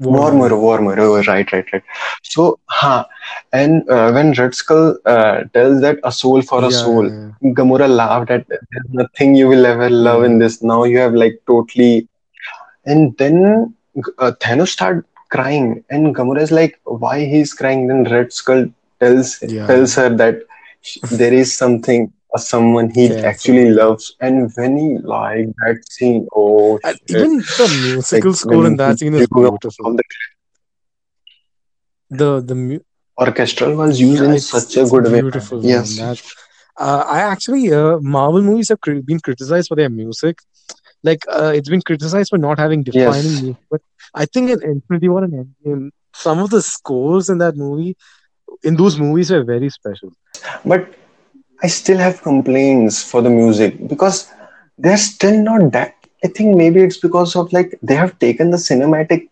Vormir, 0.00 0.50
Vormir. 0.50 0.98
Oh, 0.98 1.16
right, 1.32 1.50
right, 1.52 1.72
right. 1.72 1.82
So, 2.22 2.58
ha, 2.68 3.06
and 3.52 3.88
uh, 3.88 4.10
when 4.12 4.32
Red 4.32 4.54
Skull 4.54 4.96
uh, 5.06 5.42
tells 5.54 5.80
that 5.82 5.98
a 6.04 6.12
soul 6.12 6.42
for 6.42 6.64
a 6.64 6.70
Yeah, 6.70 6.70
soul, 6.70 7.10
yeah. 7.10 7.32
Gamora 7.42 7.88
laughed 7.88 8.30
at 8.30 8.46
there's 8.48 8.90
nothing 8.90 9.34
you 9.34 9.48
will 9.48 9.66
ever 9.66 9.88
love 9.88 10.24
in 10.24 10.38
Mm. 10.38 10.38
this. 10.38 10.62
Now 10.62 10.84
you 10.84 10.98
have 10.98 11.14
like 11.14 11.40
totally, 11.46 12.08
and 12.84 13.16
then 13.18 13.74
uh, 14.18 14.32
Thanos 14.40 14.68
start 14.68 15.06
crying, 15.30 15.84
and 15.90 16.14
Gamora 16.14 16.40
is 16.42 16.50
like, 16.52 16.78
why 16.84 17.24
he's 17.24 17.52
crying? 17.54 17.86
Then 17.88 18.04
Red 18.04 18.32
Skull 18.32 18.66
tells 19.00 19.42
Yeah. 19.46 19.66
tells 19.66 19.94
her 19.96 20.08
that 20.16 20.36
there 21.10 21.32
is 21.32 21.56
something 21.56 22.12
or 22.30 22.38
someone 22.38 22.90
he 22.90 23.08
Careful. 23.08 23.28
actually 23.28 23.70
loves, 23.70 24.14
and 24.20 24.50
when 24.56 24.76
he 24.78 24.98
like 24.98 25.48
that 25.64 25.80
scene, 25.88 26.26
oh 26.34 26.78
shit, 26.84 27.00
even 27.08 27.44
the 27.56 27.68
musical 27.68 28.32
like 28.32 28.34
score 28.34 28.66
in 28.66 28.76
that 28.76 28.98
scene 28.98 29.14
is 29.14 29.28
beautiful. 29.28 29.86
the 29.96 30.02
The 32.10 32.40
the 32.40 32.54
mu- 32.54 32.80
orchestral 33.18 33.74
was 33.76 34.00
used 34.00 34.22
yeah, 34.22 34.30
in 34.30 34.38
such 34.38 34.76
a 34.76 34.86
good 34.86 35.10
way. 35.10 35.22
Yes. 35.60 36.02
Uh, 36.78 37.04
I 37.06 37.20
actually 37.20 37.72
uh, 37.72 37.98
Marvel 38.00 38.42
movies 38.42 38.68
have 38.70 38.80
cri- 38.80 39.00
been 39.02 39.20
criticized 39.20 39.68
for 39.68 39.76
their 39.76 39.88
music. 39.90 40.38
Like 41.02 41.20
uh, 41.30 41.52
it's 41.54 41.68
been 41.68 41.82
criticized 41.82 42.30
for 42.30 42.38
not 42.38 42.58
having 42.58 42.82
defining 42.82 43.34
Yes. 43.34 43.42
music, 43.42 43.62
but 43.70 43.80
I 44.14 44.26
think 44.26 44.50
in 44.50 44.62
Infinity 44.62 45.08
War 45.08 45.24
and 45.24 45.32
Endgame, 45.32 45.90
some 46.14 46.38
of 46.38 46.50
the 46.50 46.62
scores 46.62 47.28
in 47.28 47.38
that 47.38 47.56
movie, 47.56 47.96
in 48.62 48.76
those 48.76 48.98
movies, 48.98 49.30
were 49.30 49.44
very 49.44 49.68
special. 49.70 50.10
But 50.64 50.88
I 51.62 51.68
still 51.68 51.98
have 51.98 52.22
complaints 52.22 53.02
for 53.02 53.22
the 53.22 53.30
music 53.30 53.86
because 53.88 54.30
they're 54.78 54.96
still 54.96 55.42
not 55.42 55.72
that. 55.72 55.94
I 56.24 56.28
think 56.28 56.56
maybe 56.56 56.80
it's 56.82 56.98
because 56.98 57.36
of 57.36 57.52
like 57.52 57.78
they 57.82 57.94
have 57.94 58.18
taken 58.18 58.50
the 58.50 58.56
cinematic 58.56 59.28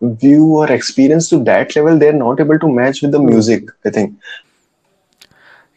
view 0.00 0.44
or 0.56 0.70
experience 0.70 1.28
to 1.30 1.42
that 1.44 1.74
level. 1.76 1.98
They're 1.98 2.12
not 2.12 2.40
able 2.40 2.58
to 2.58 2.68
match 2.68 3.02
with 3.02 3.12
the 3.12 3.20
music. 3.20 3.68
I 3.84 3.90
think. 3.90 4.14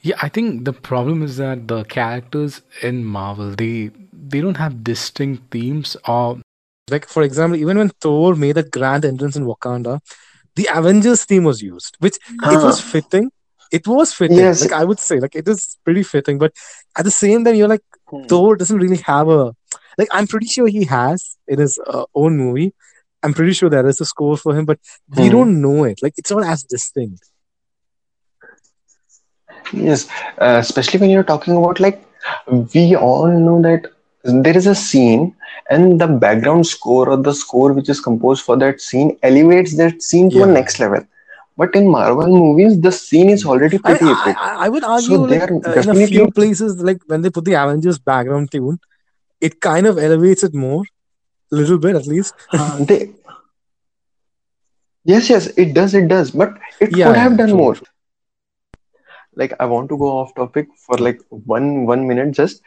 Yeah, 0.02 0.16
I 0.22 0.30
think 0.30 0.66
the 0.66 0.74
problem 0.74 1.24
is 1.24 1.38
that 1.38 1.68
the 1.68 1.84
characters 1.84 2.62
in 2.82 3.04
Marvel 3.06 3.52
they 3.56 3.92
they 4.32 4.42
don't 4.42 4.58
have 4.58 4.84
distinct 4.84 5.52
themes 5.52 5.96
or 6.08 6.40
Like 6.92 7.08
for 7.08 7.24
example, 7.24 7.58
even 7.60 7.78
when 7.78 7.90
Thor 8.02 8.36
made 8.36 8.56
that 8.58 8.72
grand 8.72 9.06
entrance 9.06 9.36
in 9.40 9.46
Wakanda, 9.46 10.00
the 10.56 10.68
Avengers 10.80 11.26
theme 11.26 11.44
was 11.50 11.62
used, 11.62 11.98
which 12.00 12.18
it 12.56 12.64
was 12.64 12.80
fitting. 12.80 13.30
It 13.72 13.88
was 13.88 14.14
fitting. 14.14 14.48
Yes. 14.48 14.62
Like 14.62 14.74
I 14.74 14.84
would 14.84 15.00
say, 15.00 15.20
like 15.20 15.36
it 15.42 15.48
is 15.54 15.78
pretty 15.86 16.04
fitting. 16.04 16.38
But 16.44 16.54
at 16.98 17.06
the 17.06 17.12
same 17.12 17.44
time, 17.46 17.56
you're 17.56 17.68
like 17.76 17.86
Hmm. 18.10 18.28
Thor 18.28 18.56
doesn't 18.56 18.78
really 18.84 19.02
have 19.12 19.28
a 19.30 19.54
like. 19.98 20.10
I'm 20.12 20.28
pretty 20.28 20.48
sure 20.48 20.68
he 20.68 20.86
has 20.86 21.38
in 21.48 21.60
his 21.60 21.80
uh, 21.88 22.06
own 22.16 22.38
movie. 22.38 22.74
I'm 23.24 23.34
pretty 23.34 23.54
sure 23.54 23.70
there 23.70 23.88
is 23.88 24.02
a 24.02 24.06
score 24.06 24.38
for 24.38 24.56
him, 24.58 24.66
but 24.66 24.80
we 25.18 25.30
Hmm. 25.30 25.34
don't 25.38 25.62
know 25.62 25.84
it. 25.84 26.00
Like 26.02 26.14
it's 26.18 26.32
not 26.32 26.44
as 26.56 26.64
distinct. 26.64 27.30
Yes, 29.74 30.08
uh, 30.40 30.58
especially 30.60 31.00
when 31.00 31.10
you're 31.10 31.24
talking 31.24 31.56
about 31.56 31.80
like 31.80 32.02
we 32.74 32.96
all 32.96 33.28
know 33.28 33.62
that 33.62 33.92
there 34.24 34.56
is 34.58 34.68
a 34.68 34.76
scene 34.76 35.36
and 35.70 36.00
the 36.00 36.08
background 36.08 36.66
score 36.68 37.10
or 37.10 37.18
the 37.18 37.34
score 37.34 37.74
which 37.74 37.90
is 37.90 38.00
composed 38.02 38.44
for 38.44 38.58
that 38.58 38.82
scene 38.82 39.18
elevates 39.24 39.76
that 39.78 40.02
scene 40.02 40.32
to 40.32 40.44
a 40.44 40.48
next 40.48 40.80
level. 40.80 41.06
But 41.58 41.76
in 41.76 41.90
Marvel 41.90 42.28
movies, 42.28 42.80
the 42.80 42.92
scene 42.92 43.30
is 43.30 43.46
already 43.46 43.78
pretty 43.80 44.12
I, 44.12 44.20
epic. 44.20 44.38
I 44.40 44.66
I 44.66 44.70
would 44.70 44.84
argue 44.84 45.18
So 45.18 45.24
like 45.28 45.42
are 45.42 45.52
uh, 45.66 45.76
in 45.82 45.90
a 45.90 45.96
definitely 45.96 45.96
few 45.96 46.28
places, 46.30 46.82
like 46.82 47.02
when 47.08 47.22
they 47.22 47.30
put 47.30 47.46
the 47.46 47.54
Avengers 47.54 48.00
background 48.00 48.52
tune, 48.52 48.80
it 49.42 49.60
kind 49.62 49.86
of 49.88 49.98
elevates 49.98 50.44
it 50.44 50.54
more, 50.54 50.84
a 51.52 51.56
little 51.56 51.78
bit 51.80 51.96
at 51.96 52.08
least. 52.08 52.36
uh, 52.54 52.84
they 52.86 53.12
yes, 55.04 55.30
yes, 55.30 55.48
it 55.58 55.74
does, 55.74 55.94
it 55.94 56.08
does, 56.08 56.32
but 56.32 56.54
it 56.80 57.02
Yeah, 57.02 57.16
could 57.16 57.16
have 57.18 57.38
yeah, 57.38 57.38
done 57.38 57.54
true, 57.54 57.62
more. 57.62 57.76
Like 59.36 59.54
I 59.60 59.66
want 59.66 59.90
to 59.90 59.98
go 59.98 60.08
off 60.20 60.34
topic 60.36 60.68
for 60.78 60.98
like 60.98 61.22
one 61.30 61.86
one 61.86 62.08
minute 62.08 62.32
just 62.32 62.62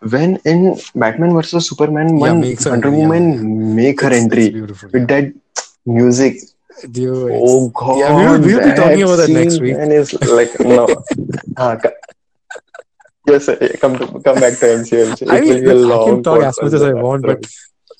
when 0.00 0.36
in 0.44 0.76
Batman 0.94 1.32
versus 1.34 1.68
Superman 1.68 2.18
Yeah, 2.18 2.32
when 2.32 2.40
makes 2.40 2.64
her 2.64 2.70
Wonder 2.70 2.88
entry. 2.88 3.00
Woman 3.00 3.24
yeah. 3.32 3.74
make 3.74 4.00
her 4.02 4.12
It's 4.12 4.24
it's 4.24 4.24
entry 4.24 4.50
beautiful. 4.50 4.90
with 4.92 5.08
Yeah, 5.08 5.20
that 5.20 5.34
music 5.86 6.36
dude. 6.90 7.30
Oh 7.32 7.70
It's 7.74 7.98
yeah. 7.98 8.14
We 8.16 8.26
will 8.26 8.38
God, 8.38 8.44
we'll 8.44 8.64
be 8.64 8.74
talking 8.74 9.02
about 9.02 9.16
that 9.16 9.30
next 9.30 9.60
week. 9.60 9.76
man 9.76 9.92
is 9.92 10.12
like 10.28 10.58
no. 10.60 10.86
Ah, 11.56 11.76
yes, 13.26 13.46
come 13.80 13.98
to 13.98 14.06
come 14.20 14.40
back 14.40 14.58
to 14.58 14.66
MCU. 14.66 15.12
MCU. 15.12 15.30
I 15.30 15.38
It 15.38 15.40
mean, 15.40 15.54
will 15.54 15.62
be 15.62 15.70
a 15.70 15.74
look, 15.74 16.00
I 16.08 16.10
can 16.10 16.22
talk 16.22 16.42
as 16.42 16.58
much 16.62 16.72
as 16.72 16.82
I 16.82 16.92
want, 16.92 17.22
but 17.26 17.46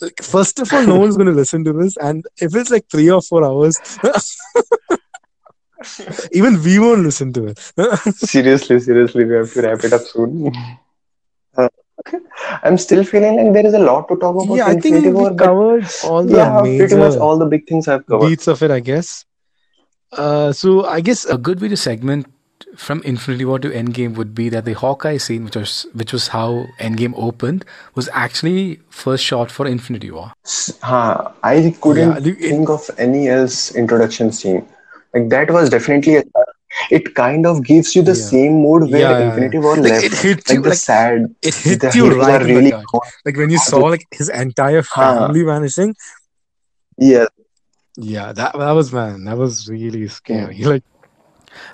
like, 0.01 0.23
first 0.23 0.59
of 0.61 0.73
all, 0.73 0.87
no 0.87 0.99
one's 0.99 1.17
going 1.17 1.27
to 1.27 1.33
listen 1.33 1.65
to 1.65 1.73
this, 1.73 1.97
and 1.97 2.25
if 2.41 2.55
it's 2.55 2.71
like 2.71 2.87
three 2.91 3.11
or 3.11 3.21
four 3.21 3.45
hours, 3.45 3.79
even 6.33 6.63
we 6.63 6.79
won't 6.79 7.03
listen 7.03 7.33
to 7.33 7.47
it. 7.47 7.59
Seriously, 8.17 8.81
seriously, 8.81 9.25
we 9.25 9.35
have 9.35 9.53
to 9.53 9.63
wrap 9.63 9.85
it 9.85 9.93
up 9.93 10.03
soon. 10.03 10.53
Uh. 11.57 11.69
I'm 12.63 12.79
still 12.79 13.05
feeling 13.05 13.37
like 13.37 13.53
there 13.53 13.67
is 13.67 13.75
a 13.75 13.79
lot 13.79 14.09
to 14.09 14.17
talk 14.17 14.43
about 14.43 14.57
yeah, 14.57 14.67
I 14.67 14.77
think 14.77 15.05
we 15.05 15.11
but 15.11 15.37
covered 15.37 15.87
all 16.05 16.25
the 16.25 16.37
yeah, 16.37 16.61
pretty 16.61 16.97
much 16.97 17.17
all 17.17 17.39
the 17.39 17.47
big 17.47 17.67
things 17.67 17.89
I've 17.89 18.07
covered. 18.07 18.29
beats 18.29 18.47
of 18.47 18.63
it, 18.63 18.71
I 18.71 18.81
guess. 18.81 19.25
Uh, 20.13 20.53
so 20.53 20.87
I 20.87 21.01
guess 21.01 21.25
a 21.25 21.37
good 21.37 21.61
way 21.61 21.69
to 21.69 21.77
segment 21.77 22.27
from 22.77 23.03
Infinity 23.03 23.45
War 23.45 23.59
to 23.59 23.69
Endgame 23.71 24.15
would 24.15 24.35
be 24.35 24.49
that 24.49 24.65
the 24.65 24.73
Hawkeye 24.73 25.17
scene, 25.17 25.45
which 25.45 25.57
was 25.57 25.87
which 25.93 26.13
was 26.13 26.29
how 26.29 26.67
Endgame 26.79 27.15
opened, 27.17 27.65
was 27.95 28.09
actually 28.13 28.81
first 28.89 29.25
shot 29.25 29.51
for 29.51 29.67
Infinity 29.67 30.11
War. 30.11 30.33
Huh, 30.83 31.33
I 31.43 31.77
couldn't 31.81 32.25
look, 32.25 32.27
it, 32.27 32.51
think 32.51 32.69
of 32.69 32.91
any 32.99 33.29
else 33.29 33.75
introduction 33.75 34.33
scene. 34.33 34.67
Like 35.15 35.29
that 35.31 35.51
was 35.51 35.71
definitely 35.71 36.17
a, 36.17 36.23
it 36.91 37.15
kind 37.15 37.47
of 37.47 37.65
gives 37.65 37.95
you 37.95 38.03
the 38.03 38.15
yeah, 38.15 38.31
same 38.31 38.53
mood 38.55 38.91
where 38.91 39.11
yeah, 39.11 39.19
yeah, 39.19 39.37
yeah. 39.39 39.53
Infinity 39.53 39.59
War 39.59 39.77
Like 39.83 40.03
it 40.03 40.15
left. 40.15 40.15
hit 40.15 40.53
you, 40.53 40.61
Like 40.61 40.63
the 40.63 40.73
like 40.73 40.81
sad, 40.81 41.35
it 41.43 41.55
hit 41.55 41.81
the 41.81 41.93
you 41.93 42.09
heroes 42.09 42.29
right 42.29 42.41
are 42.41 42.45
really 42.45 42.73
gut. 42.73 42.91
Like 43.25 43.37
when 43.37 43.51
you 43.51 43.59
saw 43.59 43.81
like 43.81 44.07
his 44.11 44.29
entire 44.29 44.83
Huh, 44.87 45.35
family 45.35 45.43
vanishing. 45.43 45.95
yeah. 46.99 47.27
Yeah, 47.97 48.33
that 48.33 48.53
that 48.59 48.73
was 48.73 48.93
man, 48.93 49.25
that 49.25 49.37
was 49.37 49.69
really 49.69 50.09
Hmm. 50.29 50.49
scary. 50.49 50.59
Like 50.63 50.85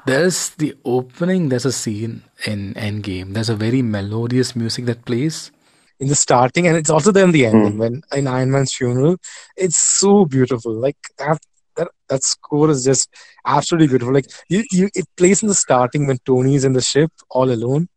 There's 0.07 0.51
the 0.51 0.75
opening. 0.85 1.49
There's 1.49 1.65
a 1.67 1.73
scene 1.73 2.23
in 2.47 2.75
Endgame. 2.75 3.33
There's 3.35 3.49
a 3.51 3.57
very 3.57 3.83
melodious 3.83 4.55
music 4.57 4.85
that 4.87 5.05
plays. 5.05 5.51
in 6.01 6.09
the 6.09 6.15
starting, 6.15 6.67
and 6.67 6.77
it's 6.77 6.91
also 6.91 7.13
there 7.13 7.25
in 7.25 7.33
the 7.33 7.47
ending 7.47 7.77
Hmm. 7.77 7.79
when 7.79 8.03
in 8.13 8.27
Iron 8.27 8.51
Man's 8.51 8.75
funeral. 8.75 9.17
It's 9.57 9.77
so 9.79 10.25
beautiful. 10.25 10.73
Like 10.73 10.97
that 11.19 11.39
that 11.77 11.89
that 12.09 12.23
score 12.23 12.71
is 12.71 12.85
just 12.85 13.09
absolutely 13.47 13.89
beautiful. 13.89 14.15
Like 14.15 14.27
you, 14.49 14.65
you 14.71 14.89
it 14.95 15.07
plays 15.17 15.43
in 15.43 15.49
the 15.49 15.55
starting 15.55 16.07
when 16.07 16.19
Tony's 16.25 16.65
in 16.65 16.73
the 16.73 16.81
ship 16.81 17.11
all 17.31 17.51
alone, 17.51 17.89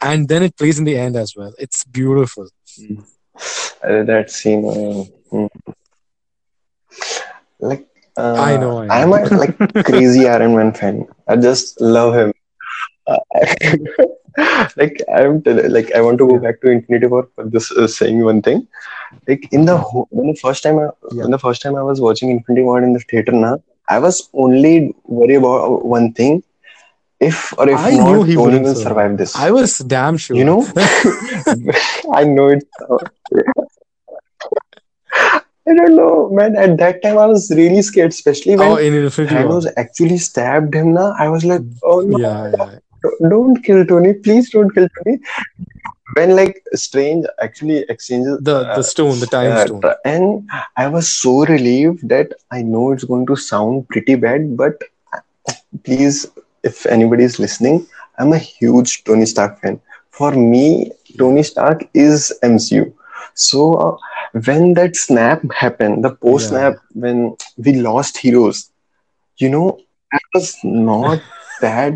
and 0.00 0.28
then 0.28 0.42
it 0.42 0.56
plays 0.56 0.78
in 0.78 0.84
the 0.84 0.96
end 0.96 1.16
as 1.16 1.34
well. 1.36 1.52
It's 1.58 1.84
beautiful. 1.84 2.48
Uh, 3.82 4.02
that 4.04 4.30
scene. 4.30 4.64
uh, 4.64 5.04
mm. 5.34 5.48
Like 7.60 7.86
I 8.16 8.54
uh, 8.54 8.56
know, 8.58 8.78
I 8.78 9.02
I'm 9.02 9.12
a 9.12 9.24
like 9.36 9.56
crazy 9.84 10.28
Iron 10.28 10.56
Man 10.56 10.72
fan. 10.72 11.06
I 11.26 11.36
just 11.36 11.80
love 11.80 12.14
him. 12.14 12.32
Uh, 13.06 13.18
like 14.76 15.00
I'm 15.14 15.42
like 15.44 15.92
I 15.92 16.00
want 16.00 16.18
to 16.18 16.26
go 16.26 16.38
back 16.38 16.60
to 16.62 16.70
Infinity 16.70 17.06
War 17.06 17.28
for 17.34 17.44
this 17.44 17.70
uh, 17.72 17.86
saying 17.86 18.24
one 18.24 18.42
thing. 18.42 18.66
Like 19.28 19.52
in 19.52 19.64
the 19.64 19.76
whole, 19.76 20.08
when 20.10 20.28
the 20.28 20.36
first 20.36 20.62
time 20.62 20.78
I, 20.78 20.88
yeah. 21.12 21.22
when 21.22 21.30
the 21.30 21.38
first 21.38 21.62
time 21.62 21.76
I 21.76 21.82
was 21.82 22.00
watching 22.00 22.30
Infinity 22.30 22.64
War 22.64 22.82
in 22.82 22.92
the 22.92 23.00
theater 23.00 23.32
now, 23.32 23.62
I 23.88 23.98
was 23.98 24.28
only 24.32 24.94
worried 25.04 25.36
about 25.36 25.84
one 25.84 26.12
thing: 26.12 26.42
if 27.20 27.56
or 27.58 27.68
if 27.68 27.78
I 27.78 27.90
knew 27.90 28.16
not, 28.16 28.28
he 28.28 28.34
Tony 28.34 28.58
will 28.58 28.74
survive. 28.74 28.88
survive 28.88 29.18
this. 29.18 29.36
I 29.36 29.50
was 29.50 29.78
damn 29.78 30.16
sure. 30.16 30.36
You 30.36 30.44
know, 30.44 30.66
I 32.12 32.24
know 32.24 32.48
it. 32.48 32.64
I 35.66 35.72
don't 35.72 35.96
know, 35.96 36.30
man. 36.30 36.56
At 36.56 36.76
that 36.78 37.02
time, 37.02 37.18
I 37.18 37.26
was 37.26 37.50
really 37.50 37.82
scared, 37.82 38.10
especially 38.10 38.54
oh, 38.54 38.74
when 38.74 38.84
in 38.84 38.94
Infinity 39.04 39.34
War. 39.34 39.44
Thanos 39.44 39.72
actually 39.76 40.18
stabbed 40.18 40.74
him. 40.74 40.92
Now 40.94 41.14
I 41.18 41.28
was 41.28 41.44
like, 41.44 41.62
oh 41.82 42.00
no, 42.00 42.18
Yeah, 42.18 42.52
yeah. 42.56 42.78
Don't 43.28 43.62
kill 43.62 43.84
Tony, 43.86 44.14
please 44.14 44.50
don't 44.50 44.70
kill 44.74 44.88
Tony. 44.96 45.18
When 46.14 46.36
like 46.36 46.62
Strange 46.74 47.26
actually 47.42 47.84
exchanges 47.88 48.38
The 48.38 48.64
uh, 48.64 48.80
the 48.80 48.82
stone, 48.84 49.20
the 49.20 49.26
time 49.26 49.56
uh, 49.56 49.66
stone. 49.66 49.90
and 50.04 50.48
I 50.76 50.88
was 50.88 51.08
so 51.12 51.44
relieved 51.44 52.08
that 52.08 52.32
I 52.50 52.62
know 52.62 52.92
it's 52.92 53.04
going 53.04 53.26
to 53.26 53.36
sound 53.36 53.88
pretty 53.88 54.14
bad, 54.16 54.56
but 54.56 54.74
please, 55.84 56.26
if 56.62 56.86
anybody 56.86 57.24
is 57.24 57.38
listening, 57.38 57.86
I'm 58.18 58.32
a 58.32 58.38
huge 58.38 59.04
Tony 59.04 59.26
Stark 59.26 59.60
fan. 59.60 59.80
For 60.10 60.32
me, 60.32 60.92
Tony 61.18 61.42
Stark 61.42 61.88
is 61.94 62.32
MCU. 62.42 62.92
So 63.34 63.74
uh, 63.74 63.96
when 64.44 64.74
that 64.74 64.96
snap 64.96 65.42
happened, 65.56 66.04
the 66.04 66.10
post 66.14 66.48
Yeah, 66.48 66.50
snap, 66.50 66.74
when 66.94 67.36
we 67.56 67.74
lost 67.74 68.18
heroes, 68.18 68.70
You 69.38 69.48
know, 69.50 69.78
I 70.12 70.18
was 70.34 70.56
not 70.64 71.20
that 71.60 71.94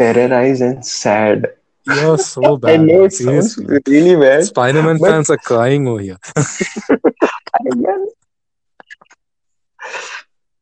terrorized 0.00 0.62
and 0.62 0.84
sad. 0.84 1.46
You're 1.86 2.18
so 2.18 2.56
bad. 2.56 2.70
I 2.74 2.76
know 2.76 2.98
man. 2.98 3.06
it 3.06 3.12
sounds 3.12 3.58
really 3.86 4.16
bad, 4.16 4.44
Spider-Man 4.44 4.98
but 4.98 5.10
fans 5.10 5.30
are 5.30 5.42
crying 5.50 5.88
over 5.88 6.00
here. 6.00 6.18
I, 6.36 7.70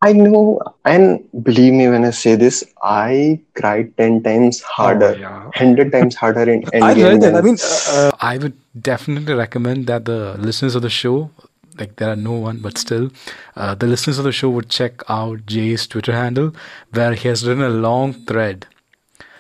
I 0.01 0.13
know, 0.13 0.61
and 0.85 1.29
believe 1.43 1.73
me 1.73 1.89
when 1.89 2.05
I 2.05 2.11
say 2.11 2.37
this, 2.37 2.63
I 2.83 3.41
cried 3.57 3.97
10 3.97 4.23
times 4.23 4.63
Oh 4.63 4.67
harder, 4.75 5.17
yeah. 5.19 5.45
100 5.47 5.91
times 5.91 6.15
harder 6.15 6.49
in 6.53 6.65
I 6.73 6.95
Endgame 6.95 7.05
read 7.05 7.21
that. 7.23 7.35
I 7.35 7.41
mean, 7.41 7.57
uh, 7.91 8.13
I 8.21 8.39
would 8.39 8.57
definitely 8.81 9.35
recommend 9.35 9.89
that 9.89 10.05
the 10.05 10.37
listeners 10.39 10.77
of 10.77 10.83
the 10.83 10.91
show, 10.91 11.31
like 11.79 11.97
there 11.97 12.11
are 12.11 12.17
no 12.17 12.33
one, 12.33 12.59
but 12.59 12.79
still, 12.79 13.11
uh, 13.57 13.75
the 13.75 13.87
listeners 13.89 14.19
of 14.19 14.25
the 14.25 14.33
show 14.33 14.51
would 14.51 14.69
check 14.69 15.03
out 15.09 15.47
Jay's 15.47 15.87
Twitter 15.89 16.13
handle, 16.13 16.53
where 16.93 17.15
he 17.15 17.27
has 17.29 17.47
written 17.47 17.65
a 17.65 17.69
long 17.69 18.13
thread. 18.13 18.67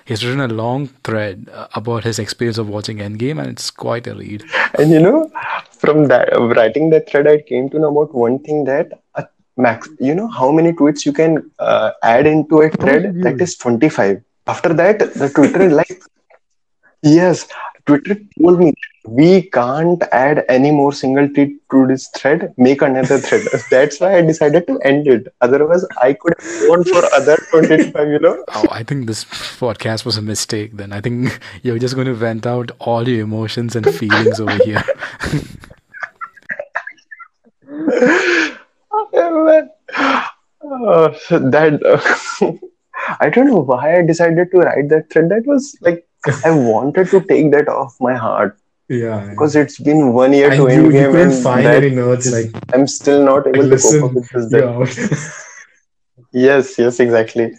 He's 0.09 0.25
written 0.25 0.41
a 0.41 0.49
long 0.49 0.87
thread 1.05 1.51
uh, 1.53 1.69
about 1.75 2.03
his 2.05 2.19
experience 2.19 2.57
of 2.57 2.67
watching 2.71 2.97
Endgame, 2.97 3.39
and 3.39 3.49
it's 3.51 3.71
quite 3.71 4.07
a 4.07 4.15
read. 4.15 4.43
And 4.79 4.91
you 4.91 5.01
know, 5.01 5.31
from 5.71 6.07
that 6.09 6.31
writing 6.57 6.89
that 6.91 7.11
thread, 7.11 7.27
I 7.29 7.43
came 7.43 7.69
to 7.69 7.79
know 7.79 7.91
about 7.91 8.15
one 8.15 8.39
thing 8.39 8.65
that 8.65 9.03
a 9.17 9.27
max. 9.59 9.87
You 10.01 10.15
know 10.15 10.27
how 10.27 10.51
many 10.51 10.73
tweets 10.73 11.05
you 11.05 11.13
can 11.13 11.51
uh, 11.59 11.91
add 12.03 12.27
into 12.27 12.63
a 12.63 12.71
thread? 12.71 13.21
That 13.23 13.37
views? 13.37 13.57
25. 13.59 14.23
After 14.47 14.73
that, 14.73 14.99
the 15.13 15.29
Twitter 15.29 15.69
like 15.69 16.03
yes, 17.03 17.47
Twitter 17.85 18.17
told 18.39 18.61
me 18.61 18.73
we 19.07 19.43
can't 19.43 20.03
add 20.13 20.45
any 20.49 20.71
more 20.71 20.93
single 20.93 21.29
tweet 21.29 21.57
to 21.71 21.87
this 21.87 22.09
thread. 22.17 22.53
Make 22.57 22.83
another 22.83 23.19
thread. 23.19 23.47
That's 23.71 24.01
why 24.01 24.19
I 24.19 24.23
decided 24.23 24.67
to 24.67 24.79
end 24.81 25.07
it. 25.07 25.33
Otherwise, 25.41 25.85
I 26.01 26.13
could 26.15 26.35
have 26.39 26.69
gone 26.69 26.85
for 26.85 27.05
other 27.15 27.37
25. 27.51 28.09
You 28.09 28.19
know. 28.19 28.45
Oh, 28.49 28.67
I 28.71 28.83
think 28.83 29.07
this 29.07 29.25
podcast 29.25 30.05
was 30.05 30.17
a 30.17 30.23
mistake 30.23 30.77
then. 30.77 30.93
I 30.93 31.01
think 31.01 31.41
you're 31.63 31.79
just 31.79 31.95
going 31.95 32.07
to 32.07 32.15
vent 32.15 32.47
out 32.47 32.71
all 32.79 33.09
your 33.09 33.23
emotions 33.23 33.77
and 33.77 33.87
feelings 33.95 34.41
over 34.41 34.59
here. 34.65 34.85
Uh, 40.71 41.13
so 41.15 41.39
that 41.39 41.81
I 43.21 43.31
don't 43.31 43.47
know 43.47 43.61
why 43.61 43.99
I 43.99 44.03
decided 44.03 44.51
to 44.51 44.59
write 44.59 44.89
that 44.91 45.11
thread. 45.11 45.31
That 45.31 45.47
was 45.47 45.77
like 45.81 46.07
I 46.45 46.51
wanted 46.51 47.09
to 47.11 47.21
take 47.21 47.51
that 47.53 47.69
off 47.69 47.97
my 48.01 48.15
heart 48.15 48.58
Yeah. 48.89 49.27
because 49.31 49.55
it's 49.55 49.79
been 49.79 50.13
one 50.15 50.33
year 50.33 50.51
to 50.51 50.57
you, 50.57 50.67
end 50.69 50.85
you 50.87 50.93
game 50.93 51.11
couldn't 51.13 51.43
find 51.43 51.67
that 51.67 51.83
any 51.83 51.91
nerds 51.91 52.33
like, 52.33 52.51
I'm 52.75 52.87
still 52.87 53.23
not 53.25 53.45
like 53.47 53.57
able 53.57 53.71
to 53.71 53.79
cope 53.79 54.05
up 54.05 54.13
with 54.15 54.51
this. 54.51 55.45
Yes, 56.31 56.79
yes, 56.79 57.01
exactly. 57.01 57.57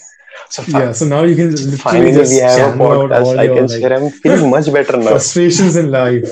So 0.49 0.63
yeah. 0.67 0.91
So 0.91 1.05
now 1.05 1.23
you 1.23 1.35
can 1.35 1.57
finally 1.77 2.11
just 2.11 2.31
we 2.31 2.39
have 2.39 2.75
a 2.75 2.77
podcast. 2.77 3.37
I 3.37 3.47
can 3.47 3.67
like 3.67 3.79
share. 3.81 3.93
I'm 3.93 4.09
feeling 4.11 4.49
much 4.51 4.71
better 4.71 4.97
now. 4.97 5.07
frustrations 5.09 5.75
in 5.75 5.89
life. 5.91 6.23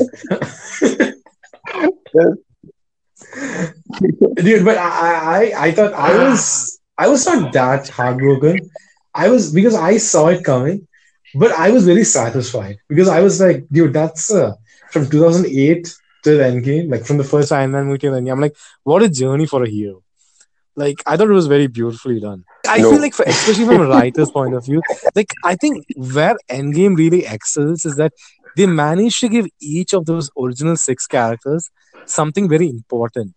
Dude, 4.36 4.66
but 4.66 4.78
I, 4.78 5.52
I, 5.58 5.66
I 5.68 5.72
thought 5.72 5.94
I 5.94 6.30
was, 6.30 6.80
I 6.98 7.08
was 7.08 7.26
not 7.26 7.52
that 7.54 7.90
heartbroken. 7.90 8.70
I 9.14 9.30
was 9.30 9.52
because 9.52 9.76
I 9.76 9.98
saw 9.98 10.28
it 10.28 10.44
coming, 10.44 10.88
but 11.36 11.52
I 11.52 11.72
was 11.72 11.86
very 11.86 12.04
satisfied 12.04 12.78
because 12.88 13.08
I 13.08 13.22
was 13.22 13.42
like, 13.42 13.66
dude, 13.72 13.94
that's 13.94 14.32
uh, 14.32 14.54
from 14.98 15.10
2008 15.10 15.94
till 16.24 16.40
Endgame, 16.40 16.92
like 16.92 17.06
from 17.06 17.18
the 17.18 17.24
first. 17.24 17.52
Iron 17.52 17.72
Man 17.72 17.86
movie, 17.86 18.08
and 18.08 18.28
I'm 18.30 18.40
like, 18.42 18.56
what 18.84 19.04
a 19.04 19.10
journey 19.10 19.46
for 19.46 19.64
a 19.64 19.70
hero. 19.70 20.02
Like, 20.76 21.02
I 21.08 21.18
thought 21.18 21.30
it 21.30 21.34
was 21.34 21.48
very 21.48 21.68
beautifully 21.68 22.20
done. 22.20 22.44
I 22.68 22.78
No. 22.80 22.92
feel 22.92 23.02
like, 23.02 23.14
for, 23.14 23.24
especially 23.28 23.66
from 23.66 23.82
a 23.82 23.88
writer's 23.88 24.30
point 24.32 24.54
of 24.54 24.66
view, 24.66 24.82
like, 25.16 25.34
I 25.44 25.56
think 25.56 25.86
where 25.96 26.36
Endgame 26.50 26.96
really 26.96 27.26
excels 27.26 27.86
is 27.86 27.96
that 27.96 28.14
they 28.56 28.68
managed 28.68 29.20
to 29.22 29.30
give 29.30 29.48
each 29.60 29.94
of 29.94 30.06
those 30.06 30.30
original 30.38 30.76
six 30.76 31.08
characters 31.08 31.70
something 32.06 32.48
very 32.48 32.70
important. 32.70 33.34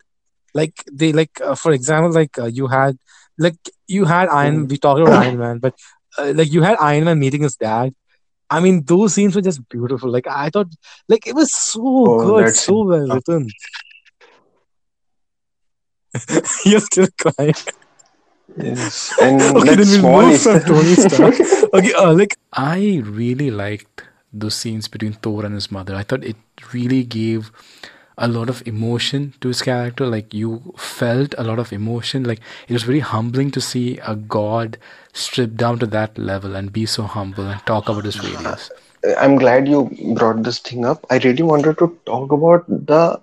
Like, 0.53 0.85
they, 0.93 1.13
like, 1.13 1.41
uh, 1.41 1.55
for 1.55 1.73
example, 1.73 2.13
like, 2.13 2.39
uh, 2.39 2.47
you 2.47 2.67
had, 2.67 2.99
like, 3.39 3.57
you 3.87 4.05
had 4.05 4.29
Iron, 4.29 4.67
we 4.69 4.77
talked 4.77 5.01
about 5.01 5.23
Iron 5.25 5.39
Man, 5.39 5.59
but, 5.59 5.75
uh, 6.19 6.33
like, 6.35 6.53
you 6.53 6.63
had 6.63 6.77
Iron 6.81 7.05
Man 7.05 7.19
meeting 7.19 7.43
his 7.43 7.57
dad. 7.57 7.95
I 8.51 8.61
mean, 8.61 8.83
those 8.85 9.15
scenes 9.15 9.35
were 9.37 9.43
just 9.43 9.67
beautiful. 9.69 10.11
Like, 10.11 10.27
I 10.27 10.51
thought, 10.51 10.69
like, 11.09 11.27
it 11.27 11.35
was 11.35 11.55
so 11.55 11.81
Oh, 11.85 12.27
good, 12.27 12.47
that's 12.47 12.63
so 12.63 12.85
well 12.85 13.07
written. 13.15 13.49
You're 16.65 16.81
still 16.81 17.07
crying. 17.21 17.55
Yes, 18.57 19.15
and 19.21 19.41
Okay, 19.57 19.77
that 19.77 19.85
then 19.85 20.03
we'll 20.03 20.23
move 20.27 20.43
from 20.43 20.61
Tony 20.61 20.95
Stark. 20.97 21.35
Okay, 21.73 21.93
uh, 21.95 22.13
like 22.13 22.37
I 22.53 23.01
really 23.05 23.51
liked 23.51 24.03
those 24.33 24.55
scenes 24.57 24.89
between 24.89 25.13
Thor 25.13 25.45
and 25.45 25.55
his 25.55 25.71
mother. 25.71 25.95
I 25.95 26.03
thought 26.03 26.25
it 26.25 26.37
really 26.73 27.05
gave 27.05 27.53
a 28.19 28.29
lot 28.29 28.49
of 28.49 28.67
emotion 28.67 29.35
to 29.41 29.49
his 29.49 29.63
character. 29.63 30.07
Like 30.07 30.33
you 30.35 30.75
felt 30.77 31.35
a 31.39 31.45
lot 31.45 31.59
of 31.59 31.73
emotion. 31.73 32.25
Like 32.25 32.41
it 32.69 32.73
was 32.73 32.83
very 32.83 33.01
humbling 33.01 33.51
to 33.53 33.61
see 33.61 33.99
a 33.99 34.15
god 34.17 34.79
stripped 35.13 35.57
down 35.57 35.79
to 35.81 35.87
that 35.87 36.19
level 36.19 36.55
and 36.57 36.73
be 36.73 36.87
so 36.87 37.05
humble 37.05 37.47
and 37.47 37.65
talk 37.67 37.89
about 37.89 38.05
his 38.05 38.17
failures. 38.17 38.71
I'm 39.19 39.37
glad 39.37 39.69
you 39.69 39.91
brought 40.15 40.43
this 40.43 40.59
thing 40.59 40.85
up. 40.85 41.05
I 41.11 41.19
really 41.19 41.43
wanted 41.43 41.79
to 41.79 41.99
talk 42.07 42.33
about 42.33 42.65
the 42.69 43.21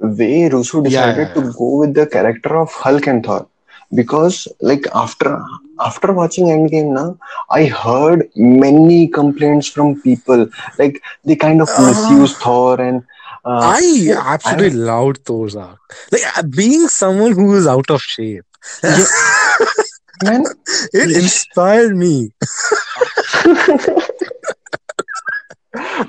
way 0.00 0.48
Russo 0.48 0.82
Yeah, 0.82 0.82
decided 0.82 1.34
yeah, 1.34 1.34
to 1.34 1.52
go 1.58 1.78
with 1.78 1.94
the 1.94 2.06
character 2.06 2.56
of 2.56 2.70
Hulk 2.72 3.06
and 3.06 3.24
Thor. 3.24 3.46
Because 3.94 4.46
like 4.60 4.86
after 4.94 5.40
after 5.80 6.12
watching 6.12 6.46
Endgame 6.46 6.92
now, 6.94 7.18
I 7.50 7.64
heard 7.66 8.28
many 8.36 9.08
complaints 9.08 9.68
from 9.68 10.00
people. 10.00 10.48
Like 10.78 11.02
they 11.24 11.36
kind 11.36 11.60
of 11.60 11.76
Uh, 11.76 11.78
misuse 11.78 12.36
Thor 12.36 12.80
and 12.80 13.02
uh, 13.44 13.58
I 13.60 14.12
I 14.14 14.34
absolutely 14.34 14.70
loved 14.70 15.24
Thor's 15.24 15.56
arc. 15.56 15.78
Like 16.12 16.22
uh, 16.36 16.42
being 16.42 16.88
someone 16.88 17.32
who 17.32 17.54
is 17.56 17.66
out 17.66 17.90
of 17.90 18.02
shape, 18.02 18.44
yeah, 18.82 19.04
man, 20.22 20.44
it 20.92 21.10
inspired 21.10 21.96
me. 21.96 22.32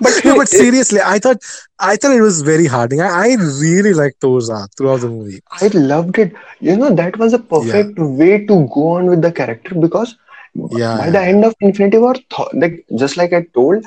but 0.01 0.13
No, 0.23 0.35
but 0.35 0.47
seriously, 0.47 0.99
I 1.03 1.19
thought 1.19 1.37
I 1.79 1.95
thought 1.97 2.15
it 2.15 2.21
was 2.21 2.41
very 2.41 2.67
heartening. 2.67 3.01
I, 3.01 3.09
I 3.09 3.27
really 3.61 3.93
liked 3.93 4.21
Thor's 4.21 4.49
arc 4.49 4.71
throughout 4.77 5.01
the 5.01 5.09
movie. 5.09 5.41
I 5.61 5.67
loved 5.73 6.17
it. 6.19 6.33
You 6.59 6.77
know, 6.77 6.93
that 6.95 7.17
was 7.17 7.33
a 7.33 7.37
Yeah, 7.39 7.39
perfect 7.39 7.99
way 7.99 8.45
to 8.45 8.69
go 8.73 8.87
on 8.97 9.07
with 9.07 9.21
the 9.21 9.31
character 9.31 9.75
because 9.75 10.15
yeah, 10.69 10.97
by 10.97 11.09
the 11.09 11.21
end 11.21 11.45
of 11.45 11.53
Infinity 11.61 11.97
War, 11.99 12.15
like 12.53 12.85
just 12.97 13.17
like 13.17 13.33
I 13.33 13.43
told, 13.53 13.83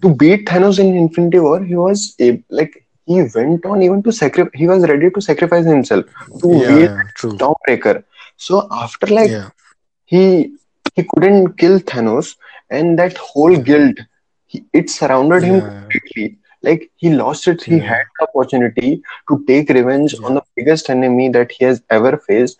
to 0.00 0.14
beat 0.14 0.46
Thanos 0.46 0.78
in 0.78 0.94
Infinity 0.96 1.38
War, 1.38 1.62
he 1.62 1.74
was 1.74 2.14
a, 2.20 2.42
like 2.50 2.84
he 3.06 3.22
went 3.34 3.64
on 3.64 3.82
even 3.82 4.02
to 4.02 4.12
sacrifice. 4.12 4.52
He 4.54 4.66
was 4.66 4.86
ready 4.88 5.10
to 5.10 5.20
sacrifice 5.20 5.64
himself 5.64 6.04
to 6.42 6.64
Yeah, 6.64 6.66
beat 6.66 6.90
yeah. 6.90 7.02
Stormbreaker. 7.38 8.02
So 8.36 8.66
after 8.70 9.06
like 9.06 9.38
Yeah, 9.38 9.50
he 10.04 10.52
he 10.94 11.02
couldn't 11.14 11.56
kill 11.58 11.78
Thanos, 11.80 12.36
and 12.70 12.98
that 12.98 13.16
whole 13.16 13.56
guilt, 13.56 13.96
he, 14.46 14.64
it 14.72 14.90
surrounded 14.90 15.44
him 15.44 15.62
completely. 15.62 16.38
Like 16.62 16.90
he 16.96 17.10
lost 17.10 17.46
it. 17.48 17.62
He 17.62 17.80
had 17.80 18.04
the 18.18 18.26
opportunity 18.28 19.02
to 19.28 19.44
take 19.46 19.68
revenge 19.70 20.14
on 20.24 20.34
the 20.34 20.42
biggest 20.56 20.88
enemy 20.90 21.28
that 21.30 21.52
he 21.52 21.64
has 21.64 21.82
ever 21.90 22.16
faced. 22.26 22.58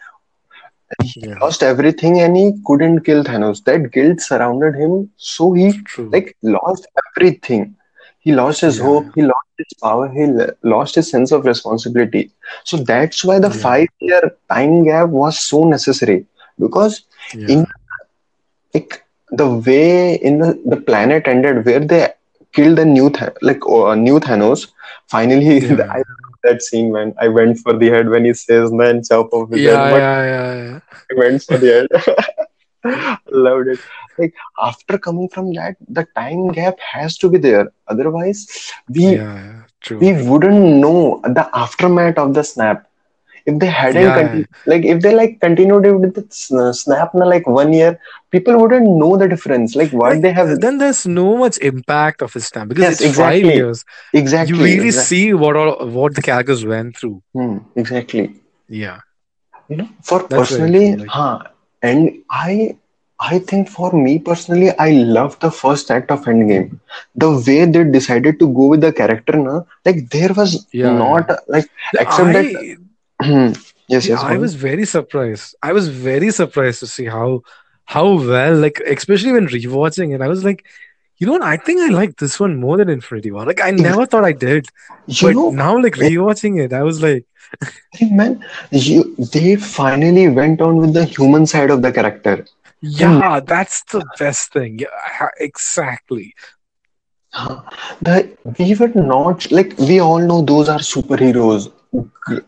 He 1.01 1.15
yeah. 1.15 1.41
lost 1.41 1.63
everything 1.63 2.21
and 2.21 2.37
he 2.37 2.53
couldn't 2.67 3.01
kill 3.05 3.23
Thanos. 3.25 3.63
That 3.65 3.91
guilt 3.93 4.21
surrounded 4.21 4.75
him, 4.75 5.11
so 5.17 5.53
he 5.53 5.73
like 6.13 6.37
lost 6.43 6.87
everything. 7.17 7.75
He 8.21 8.33
lost 8.33 8.61
his 8.61 8.79
Yeah, 8.79 8.79
hope. 8.79 9.11
He 9.15 9.23
lost 9.23 9.49
his 9.59 9.73
power. 9.83 10.09
He 10.09 10.23
l- 10.25 10.51
lost 10.63 10.95
his 10.97 11.11
sense 11.11 11.33
of 11.33 11.45
responsibility. 11.45 12.31
So 12.65 12.77
that's 12.77 13.25
why 13.25 13.39
the 13.39 13.51
yeah, 13.51 13.67
five-year 13.67 14.37
time 14.51 14.85
gap 14.85 15.09
was 15.09 15.39
so 15.39 15.65
necessary 15.65 16.27
because 16.59 17.03
in 17.47 17.65
like 18.75 19.03
the 19.31 19.49
way 19.49 20.15
in 20.15 20.39
the, 20.39 20.61
the 20.67 20.77
planet 20.77 21.27
ended 21.27 21.65
where 21.65 21.81
they 21.81 22.09
killed 22.53 22.79
the 22.79 22.85
new 22.85 23.11
Th- 23.11 23.31
like 23.43 23.61
uh, 23.69 23.95
new 23.95 24.19
Thanos. 24.21 24.69
Finally, 25.13 25.59
yeah, 25.61 25.87
I 25.97 25.99
love 25.99 26.37
that 26.45 26.63
scene 26.63 26.93
man. 26.93 27.15
I 27.21 27.29
went 27.29 27.59
for 27.59 27.75
the 27.77 27.89
head 27.95 28.09
when 28.09 28.25
he 28.25 28.35
says 28.35 28.73
man 28.73 29.03
chop 29.09 29.33
off 29.33 29.51
his 29.51 29.65
head, 29.65 29.73
yeah, 29.79 29.91
but 29.93 30.03
yeah, 30.07 30.23
yeah, 30.35 30.55
yeah. 30.63 30.81
I 31.11 31.15
went 31.23 31.43
for 31.49 31.59
the 31.65 31.71
head. 31.77 33.19
Loved 33.45 33.69
it. 33.69 33.81
Like 34.19 34.35
after 34.59 34.99
coming 34.99 35.29
from 35.29 35.53
that, 35.59 35.77
the 35.89 36.07
time 36.17 36.49
gap 36.49 36.79
has 36.81 37.19
to 37.19 37.29
be 37.29 37.39
there. 37.39 37.67
Otherwise, 37.89 38.73
we 38.89 39.05
Yeah, 39.05 39.35
yeah, 39.35 39.63
true. 39.81 39.99
we 39.99 40.13
wouldn't 40.29 40.65
know 40.85 41.21
the 41.25 41.49
aftermath 41.65 42.19
of 42.19 42.35
the 42.35 42.43
snap. 42.43 42.87
If 43.47 43.59
they 43.59 43.67
hadn't 43.67 44.13
Yeah, 44.13 44.15
continued, 44.15 44.49
like 44.67 44.85
if 44.85 45.01
they 45.03 45.15
like 45.15 45.41
continued 45.41 45.85
it 45.87 45.95
with 45.95 46.15
the 46.15 46.73
snap 46.75 47.15
na 47.15 47.25
like 47.25 47.47
one 47.47 47.73
year, 47.73 47.99
people 48.31 48.59
wouldn't 48.59 48.87
know 49.03 49.17
the 49.17 49.29
difference. 49.29 49.75
Like 49.77 49.93
what 49.93 50.21
like 50.21 50.23
they 50.23 50.33
have. 50.33 50.51
then 50.61 50.79
there's 50.79 51.07
no 51.07 51.37
much 51.37 51.59
impact 51.59 52.23
of 52.23 52.33
his 52.35 52.51
time 52.51 52.69
because 52.69 52.89
Yes, 52.89 53.01
it's 53.01 53.07
five 53.07 53.47
exactly, 53.47 53.55
years. 53.55 53.85
exactly, 54.13 54.49
You 54.49 54.59
really 54.63 54.91
exactly. 54.91 55.19
see 55.19 55.33
what 55.35 55.57
all 55.57 55.87
what 55.89 56.15
the 56.15 56.23
characters 56.23 56.65
went 56.65 56.97
through. 56.97 57.23
Hmm, 57.35 57.59
exactly. 57.77 58.35
Yeah, 58.69 59.01
You 59.69 59.77
know, 59.77 59.89
for 60.03 60.21
that's 60.29 60.51
personally. 60.51 60.97
Like, 60.97 61.15
huh, 61.15 61.39
and 61.83 62.11
I 62.31 62.77
I 63.21 63.39
think 63.39 63.69
for 63.69 63.93
me 63.93 64.19
personally, 64.19 64.71
I 64.79 64.91
love 64.91 65.39
the 65.41 65.51
first 65.51 65.91
act 65.91 66.11
of 66.11 66.25
Endgame. 66.25 66.79
The 67.15 67.31
way 67.47 67.65
they 67.65 67.85
decided 67.85 68.39
to 68.41 68.49
go 68.53 68.67
with 68.69 68.81
the 68.81 68.93
character, 68.93 69.37
na, 69.37 69.63
like 69.85 70.11
there 70.11 70.33
was 70.35 70.67
Yeah, 70.73 71.03
not 71.03 71.31
like 71.49 71.69
except 71.99 72.33
that 72.33 72.51
I 72.55 72.77
yes, 73.89 74.07
yes, 74.07 74.23
I 74.23 74.37
was 74.37 74.55
very 74.55 74.85
surprised. 74.85 75.55
I 75.63 75.73
was 75.73 75.89
very 75.89 76.31
surprised 76.31 76.81
to 76.81 76.87
see 76.87 77.07
how 77.07 77.43
how 77.85 78.15
well, 78.15 78.57
like 78.57 78.81
especially 78.87 79.33
when 79.33 79.49
rewatching 79.49 80.15
it, 80.15 80.23
I 80.23 80.29
was 80.29 80.45
like, 80.45 80.65
you 81.19 81.27
know 81.27 81.33
what? 81.35 81.43
I 81.43 81.57
think 81.57 81.81
I 81.81 81.89
like 81.89 82.17
this 82.17 82.41
one 82.41 82.57
more 82.57 82.77
than 82.77 82.89
Infinity 82.89 83.31
War. 83.31 83.45
Like 83.47 83.61
I 83.61 83.71
never 83.71 84.07
thought 84.07 84.25
I 84.25 84.33
did, 84.33 84.67
You 85.07 85.29
but 85.29 85.35
know, 85.35 85.51
now 85.51 85.81
like 85.83 85.95
rewatching 85.95 86.63
it, 86.65 86.73
I 86.73 86.83
was 86.83 87.03
like, 87.03 87.27
man, 88.11 88.45
you 88.71 89.15
they 89.33 89.57
finally 89.57 90.29
went 90.29 90.61
on 90.61 90.79
with 90.79 90.95
the 90.95 91.05
human 91.05 91.47
side 91.47 91.71
of 91.71 91.83
the 91.83 91.93
character. 91.93 92.47
Yeah, 92.81 93.41
hmm. 93.41 93.45
that's 93.47 93.83
the 93.85 94.05
best 94.19 94.53
thing. 94.53 94.81
Yeah, 94.81 95.29
exactly. 95.39 96.35
The 98.03 98.37
we 98.59 98.75
were 98.75 98.89
not 98.95 99.51
like 99.51 99.79
we 99.79 100.01
all 100.01 100.19
know 100.19 100.43
those 100.43 100.69
are 100.69 100.79
superheroes, 100.81 101.71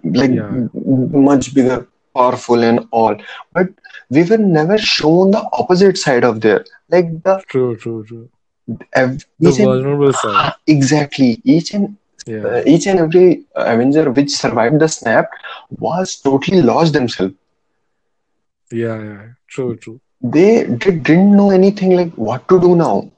like 0.04 0.32
Yeah, 0.32 0.60
much 0.74 1.54
bigger, 1.54 1.86
powerful, 2.14 2.62
and 2.62 2.86
all. 2.90 3.16
But 3.52 3.68
we 4.10 4.24
were 4.24 4.38
never 4.38 4.78
shown 4.78 5.30
the 5.30 5.44
opposite 5.52 5.98
side 5.98 6.24
of 6.24 6.40
there. 6.40 6.64
Like 6.90 7.22
the 7.22 7.42
true, 7.48 7.76
true, 7.76 8.04
true. 8.04 8.28
ev- 8.94 9.24
The 9.42 9.50
each 9.50 9.58
and 9.58 9.82
vulnerable 9.82 10.12
side. 10.12 10.52
Exactly 10.66 11.40
each 11.44 11.74
and 11.74 11.96
Yeah, 12.26 12.44
uh, 12.44 12.60
each 12.66 12.86
and 12.86 12.98
every 13.00 13.44
Avenger 13.54 14.10
which 14.10 14.30
survived 14.30 14.80
the 14.80 14.88
snap 14.88 15.28
was 15.78 16.16
totally 16.16 16.62
lost 16.62 16.92
themselves. 16.92 17.34
yeah, 18.72 18.98
yeah. 19.02 19.28
True, 19.48 19.76
true. 19.76 20.00
They 20.22 20.64
did, 20.64 21.02
didn't 21.04 21.36
know 21.36 21.50
anything 21.50 21.96
like 21.96 22.12
what 22.14 22.48
to 22.48 22.60
do 22.60 22.74
now. 22.76 23.10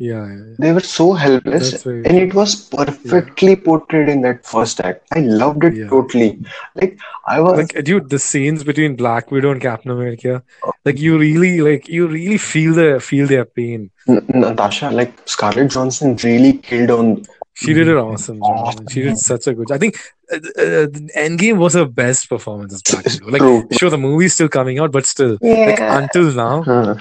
Yeah, 0.00 0.26
yeah, 0.26 0.36
yeah. 0.48 0.54
They 0.58 0.72
were 0.72 0.80
so 0.80 1.12
helpless, 1.12 1.70
That's 1.72 1.82
very 1.82 2.04
and 2.06 2.16
it 2.16 2.32
was 2.34 2.52
Yeah, 2.72 2.84
perfectly 2.84 3.54
portrayed 3.56 4.08
in 4.08 4.22
that 4.22 4.46
first 4.46 4.80
act. 4.80 5.06
I 5.12 5.20
loved 5.20 5.64
it 5.68 5.74
yeah. 5.76 5.88
totally. 5.88 6.30
Like 6.74 6.98
I 7.26 7.40
was, 7.40 7.58
like 7.58 7.74
dude 7.84 8.08
the 8.08 8.18
scenes 8.18 8.64
between 8.64 8.96
black 8.96 9.30
widow 9.30 9.50
and 9.52 9.60
captain 9.60 9.90
america 9.96 10.42
like 10.86 10.98
you 10.98 11.18
really 11.18 11.60
like 11.60 11.86
you 11.96 12.08
really 12.08 12.38
feel 12.38 12.72
the 12.74 12.88
feel 13.08 13.26
their 13.26 13.44
pain 13.44 13.90
N- 14.08 14.24
Natasha, 14.34 14.90
like 14.90 15.12
Scarlett 15.26 15.70
Johansson 15.70 16.16
really 16.24 16.54
killed 16.54 16.90
on. 16.90 17.06
she 17.54 17.72
did 17.74 17.88
an 17.88 17.98
awesome 17.98 18.40
job 18.40 18.90
she 18.90 19.02
did 19.02 19.18
such 19.18 19.46
a 19.46 19.54
good 19.54 19.70
i 19.70 19.78
think 19.78 19.98
uh, 20.32 20.36
uh, 20.64 20.86
endgame 21.26 21.58
was 21.58 21.74
her 21.74 21.84
best 22.02 22.28
performance 22.28 22.72
as 22.74 22.82
black 22.90 23.04
widow 23.04 23.56
like 23.60 23.78
sure 23.78 23.90
the 23.90 23.98
movie's 24.08 24.34
still 24.38 24.48
coming 24.48 24.78
out 24.78 24.90
but 24.98 25.06
still 25.14 25.36
like 25.42 25.80
until 25.80 26.32
now 26.44 26.62
Huh. 26.62 26.94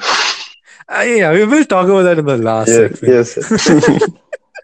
Uh, 0.96 1.02
yeah 1.02 1.32
we 1.32 1.46
will 1.46 1.66
talk 1.66 1.86
about 1.88 2.04
that 2.04 2.20
in 2.20 2.26
the 2.26 2.38
last 2.38 2.70
Yeah, 2.70 2.88
segment 2.90 3.04
yes. 3.14 4.10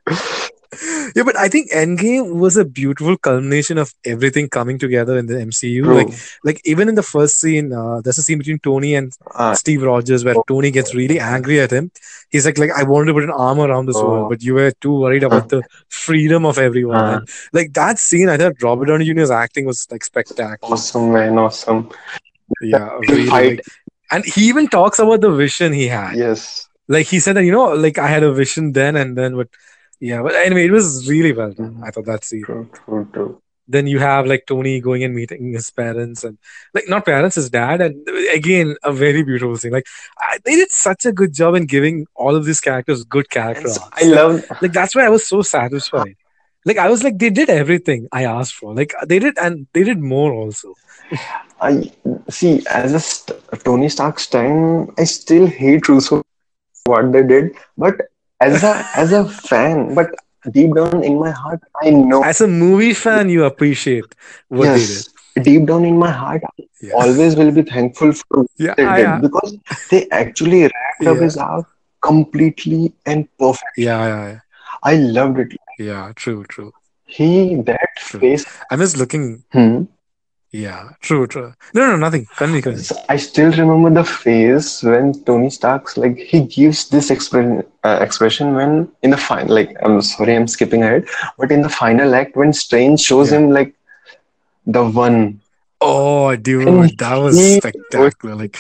yeah 1.16 1.24
but 1.24 1.38
i 1.38 1.48
think 1.48 1.72
endgame 1.72 2.36
was 2.36 2.58
a 2.58 2.66
beautiful 2.66 3.16
culmination 3.18 3.78
of 3.78 3.94
everything 4.04 4.50
coming 4.50 4.78
together 4.78 5.18
in 5.18 5.26
the 5.28 5.36
mcu 5.36 5.94
like 5.94 6.10
True. 6.10 6.18
like 6.44 6.62
even 6.66 6.90
in 6.90 6.96
the 6.96 7.04
first 7.04 7.40
scene 7.40 7.72
uh, 7.72 8.02
there's 8.02 8.18
a 8.18 8.24
scene 8.24 8.38
between 8.40 8.60
tony 8.60 8.94
and 8.96 9.14
Ah, 9.36 9.54
Steve 9.54 9.84
Rogers 9.84 10.24
where 10.26 10.36
Tony 10.48 10.72
gets 10.72 10.94
really 10.96 11.20
angry 11.20 11.60
at 11.60 11.70
him. 11.72 11.92
He's 12.30 12.46
like, 12.46 12.58
like 12.58 12.72
I 12.72 12.84
wanted 12.84 13.08
to 13.08 13.14
put 13.14 13.24
an 13.26 13.32
arm 13.32 13.60
around 13.60 13.86
this 13.88 14.02
world, 14.02 14.26
oh, 14.26 14.30
but 14.30 14.42
you 14.42 14.54
were 14.54 14.72
too 14.80 14.94
worried 15.00 15.24
about 15.24 15.50
the 15.50 15.62
freedom 15.90 16.46
of 16.46 16.58
everyone. 16.58 16.96
uh, 16.98 17.20
like 17.52 17.74
that 17.74 18.00
scene, 18.00 18.30
I 18.30 18.38
thought 18.38 18.62
Robert 18.62 18.86
Downey 18.86 19.04
Jr.'s 19.06 19.32
acting 19.32 19.66
was 19.66 19.88
like 19.92 20.04
spectacular. 20.06 20.58
awesome, 20.74 21.12
man, 21.12 21.38
awesome. 21.38 21.90
Yeah, 22.62 22.98
really. 23.10 23.28
fight, 23.28 23.58
Like, 23.58 23.66
and 24.16 24.26
he 24.26 24.48
even 24.48 24.68
talks 24.68 25.00
about 25.00 25.22
the 25.22 25.32
vision 25.32 25.74
he 25.74 25.88
had. 25.88 26.16
yes. 26.16 26.68
Like 26.88 27.08
he 27.08 27.20
said 27.20 27.36
that 27.36 27.44
you 27.44 27.52
know, 27.52 27.74
like 27.74 27.98
I 27.98 28.08
had 28.08 28.24
a 28.24 28.32
vision 28.32 28.72
then 28.72 28.96
and 28.96 29.18
then, 29.18 29.36
but 29.36 29.50
yeah. 30.00 30.22
But 30.22 30.36
anyway, 30.36 30.66
it 30.66 30.72
was 30.72 31.10
really 31.10 31.34
well 31.34 31.52
done. 31.52 31.72
Mm-hmm. 31.72 31.84
I 31.84 31.90
thought 31.90 32.06
that's. 32.06 32.30
True, 32.30 32.70
true, 32.86 33.10
true. 33.12 33.42
Then 33.68 33.88
you 33.88 33.98
have 33.98 34.28
like 34.28 34.46
Tony 34.46 34.80
going 34.80 35.04
and 35.04 35.16
meeting 35.16 35.54
his 35.54 35.72
parents 35.72 36.24
and 36.24 36.38
like 36.76 36.88
not 36.88 37.04
parents, 37.04 37.36
his 37.36 37.50
dad, 37.50 37.82
and 37.82 38.08
again 38.32 38.76
a 38.84 38.94
very 38.94 39.24
beautiful 39.24 39.58
scene. 39.58 39.72
Like 39.72 39.88
I, 40.20 40.38
they 40.46 40.56
did 40.56 40.70
such 40.70 41.06
a 41.06 41.12
good 41.12 41.34
job 41.34 41.56
in 41.56 41.66
giving 41.66 42.06
all 42.14 42.36
of 42.36 42.46
these 42.46 42.62
characters 42.62 43.04
good 43.04 43.32
character 43.32 43.70
so 43.70 43.82
I 43.92 44.04
love. 44.04 44.46
like 44.62 44.74
that's 44.74 44.96
why 44.96 45.06
I 45.06 45.10
was 45.10 45.28
so 45.28 45.42
satisfied. 45.42 46.16
Like 46.64 46.78
I 46.78 46.90
was 46.90 47.04
like 47.04 47.18
they 47.18 47.32
did 47.32 47.50
everything 47.50 48.08
I 48.12 48.26
asked 48.26 48.54
for. 48.54 48.76
Like 48.76 48.94
they 49.08 49.18
did 49.18 49.36
and 49.40 49.66
they 49.74 49.84
did 49.84 49.98
more 49.98 50.32
also. 50.32 50.76
I 51.62 51.92
see 52.30 52.64
as 52.70 52.94
a 52.94 53.00
st- 53.00 53.40
Tony 53.64 53.90
Stark 53.90 54.20
stan, 54.20 54.90
I 54.98 55.04
still 55.06 55.48
hate 55.48 55.88
Russo 55.88 56.22
what 56.86 57.12
they 57.12 57.24
did, 57.24 57.56
but 57.78 57.96
as 58.42 58.64
a 58.64 58.88
as 58.96 59.12
a 59.14 59.26
fan, 59.26 59.96
but 59.96 60.10
deep 60.52 60.76
down 60.76 61.04
in 61.04 61.20
my 61.20 61.32
heart, 61.32 61.60
I 61.82 61.90
know. 61.92 62.24
As 62.24 62.42
a 62.42 62.48
movie 62.48 62.94
fan, 62.94 63.30
you 63.30 63.44
appreciate 63.46 64.16
what 64.50 64.74
they 64.74 64.86
did. 64.86 65.06
Deep 65.42 65.66
down 65.66 65.86
in 65.86 65.98
my 65.98 66.12
heart, 66.12 66.42
I 66.60 66.64
Yeah, 66.82 66.96
always 67.02 67.36
will 67.36 67.52
be 67.52 67.64
thankful 67.64 68.14
for 68.14 68.40
what 68.40 68.48
yeah, 68.58 68.76
they 68.76 68.86
I, 68.86 68.94
did 68.94 69.22
because 69.22 69.58
they 69.90 70.08
actually 70.10 70.64
wrapped 70.64 71.08
up 71.08 71.20
his 71.20 71.38
arc 71.38 71.66
completely 72.02 72.94
and 73.06 73.28
perfect. 73.38 73.72
yeah, 73.76 74.06
yeah, 74.08 74.28
yeah. 74.28 74.40
I 74.84 74.96
loved 74.96 75.40
it. 75.40 75.54
Yeah, 75.78 76.12
True, 76.16 76.44
true, 76.46 76.74
He 77.06 77.56
that 77.64 78.00
true. 78.04 78.22
face. 78.22 78.46
I'm 78.70 78.80
just 78.80 78.98
looking. 78.98 79.44
Hmm. 79.52 79.84
Yeah, 80.64 80.90
true, 81.02 81.26
true. 81.28 81.54
No, 81.74 81.82
no, 81.92 81.96
nothing. 81.98 82.26
Continue, 82.38 82.62
continue. 82.62 83.02
I 83.10 83.18
still 83.18 83.52
remember 83.52 83.90
the 83.90 84.04
phase 84.06 84.82
when 84.84 85.14
Tony 85.26 85.50
Stark's 85.50 85.98
like 85.98 86.18
he 86.18 86.42
gives 86.42 86.90
this 86.90 87.10
expression 87.16 87.64
uh, 87.84 87.98
expression 88.02 88.54
when 88.56 88.88
in 89.04 89.10
the 89.16 89.18
final 89.18 89.54
like 89.56 89.72
I'm 89.84 90.02
sorry 90.02 90.36
I'm 90.36 90.48
skipping 90.48 90.84
ahead 90.84 91.06
but 91.38 91.52
in 91.52 91.62
the 91.62 91.70
final 91.70 92.16
act 92.16 92.36
when 92.36 92.54
Strange 92.54 93.00
shows 93.02 93.32
Yeah. 93.32 93.40
him 93.40 93.50
like 93.52 93.74
the 94.66 94.84
one. 94.86 95.42
Oh, 95.82 96.36
dude, 96.36 96.98
that 97.00 97.16
was 97.18 97.36
he 97.38 97.60
spectacular. 97.60 98.36
Like, 98.36 98.58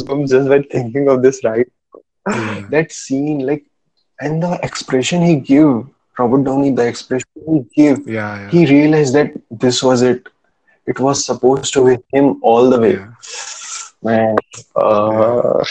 goosebumps 0.00 0.28
just 0.34 0.48
by 0.48 0.62
thinking 0.62 1.08
of 1.08 1.22
this 1.22 1.42
right 1.44 1.66
yeah, 2.28 2.66
that 2.70 2.92
scene 2.92 3.40
like 3.46 3.64
and 4.20 4.42
the 4.42 4.52
expression 4.62 5.22
he 5.22 5.36
give 5.36 5.86
Robert 6.18 6.44
Downey 6.44 6.70
the 6.70 6.86
expression 6.86 7.28
he 7.46 7.60
give 7.76 8.06
yeah, 8.08 8.40
yeah, 8.42 8.50
he 8.50 8.66
realized 8.66 9.14
that 9.14 9.32
this 9.50 9.82
was 9.82 10.02
it 10.02 10.26
it 10.86 10.98
was 11.00 11.24
supposed 11.24 11.72
to 11.72 11.84
be 11.86 11.96
him 12.12 12.38
all 12.42 12.70
the 12.70 12.80
way 12.80 12.94
yeah, 12.94 13.12
man 14.02 14.36
uh 14.76 15.64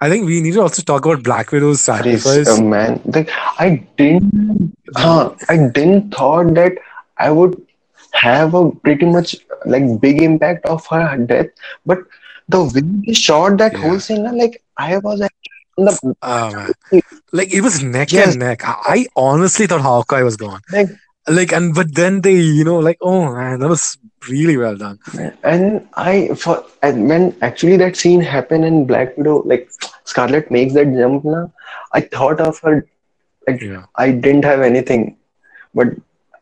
I 0.00 0.08
think 0.08 0.26
we 0.26 0.40
need 0.40 0.52
to 0.52 0.60
also 0.60 0.82
talk 0.82 1.04
about 1.04 1.24
Black 1.24 1.50
Widow's 1.50 1.80
is 1.80 1.88
uh, 1.88 1.96
sacrifice. 1.96 2.60
man. 2.60 3.00
Like 3.04 3.28
I 3.58 3.84
didn't, 3.96 4.72
huh, 4.94 5.34
I 5.48 5.56
didn't 5.56 6.14
thought 6.14 6.54
that 6.54 6.74
I 7.16 7.32
would 7.32 7.60
have 8.12 8.54
a 8.54 8.70
pretty 8.70 9.06
much 9.06 9.34
like 9.66 10.00
big 10.00 10.22
impact 10.22 10.66
of 10.66 10.86
her 10.86 11.16
death, 11.16 11.48
but 11.84 11.98
the 12.48 12.62
way 12.64 12.80
they 13.06 13.12
shot 13.12 13.58
that 13.58 13.74
whole 13.74 13.98
scene, 13.98 14.22
like 14.36 14.62
I 14.76 14.98
was 14.98 15.20
actually 15.20 15.50
on 15.78 15.84
the 15.86 16.16
Oh 16.22 16.52
man, 16.52 17.02
like 17.32 17.52
it 17.52 17.60
was 17.62 17.82
neck 17.82 18.12
yes, 18.12 18.30
and 18.30 18.38
neck. 18.38 18.62
I, 18.64 18.76
I 18.86 19.06
honestly 19.16 19.66
thought 19.66 19.80
Hawkeye 19.80 20.22
was 20.22 20.36
gone. 20.36 20.60
like 20.72 20.88
Like, 21.30 21.52
and 21.52 21.74
but 21.74 21.94
then 21.94 22.22
they, 22.22 22.34
you 22.34 22.64
know, 22.64 22.78
like, 22.78 22.98
oh 23.00 23.32
man, 23.34 23.60
that 23.60 23.68
was 23.68 23.98
really 24.28 24.56
well 24.56 24.76
done. 24.76 24.98
and 25.42 25.86
I 25.94 26.28
for 26.34 26.64
and 26.82 27.08
when 27.08 27.36
actually 27.42 27.76
that 27.78 27.96
scene 27.96 28.20
happened 28.20 28.64
in 28.64 28.86
Black 28.86 29.16
Widow, 29.16 29.42
like 29.44 29.70
Scarlett 30.04 30.50
makes 30.50 30.74
that 30.74 30.92
jump, 30.92 31.24
na, 31.24 31.46
I 31.92 32.00
thought 32.00 32.40
of 32.40 32.58
her 32.60 32.86
like 33.46 33.60
Yeah, 33.60 33.86
I 33.96 34.10
didn't 34.12 34.44
have 34.44 34.60
anything, 34.60 35.16
but 35.74 35.88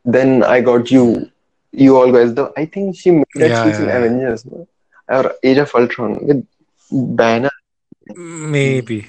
then 0.05 0.43
I 0.43 0.61
got 0.61 0.91
you, 0.91 1.30
you 1.72 1.97
all 1.97 2.12
guys. 2.12 2.34
Though 2.34 2.53
I 2.57 2.66
think 2.66 2.97
she 2.97 3.11
made 3.11 3.24
that 3.37 3.51
yeah, 3.51 3.66
yeah. 3.66 3.97
Avengers 3.99 4.45
no? 4.47 4.66
or 5.09 5.34
Age 5.43 5.59
of 5.59 5.74
Ultron 5.74 6.18
with 6.26 6.47
Diana. 7.16 7.51
Maybe, 8.14 9.07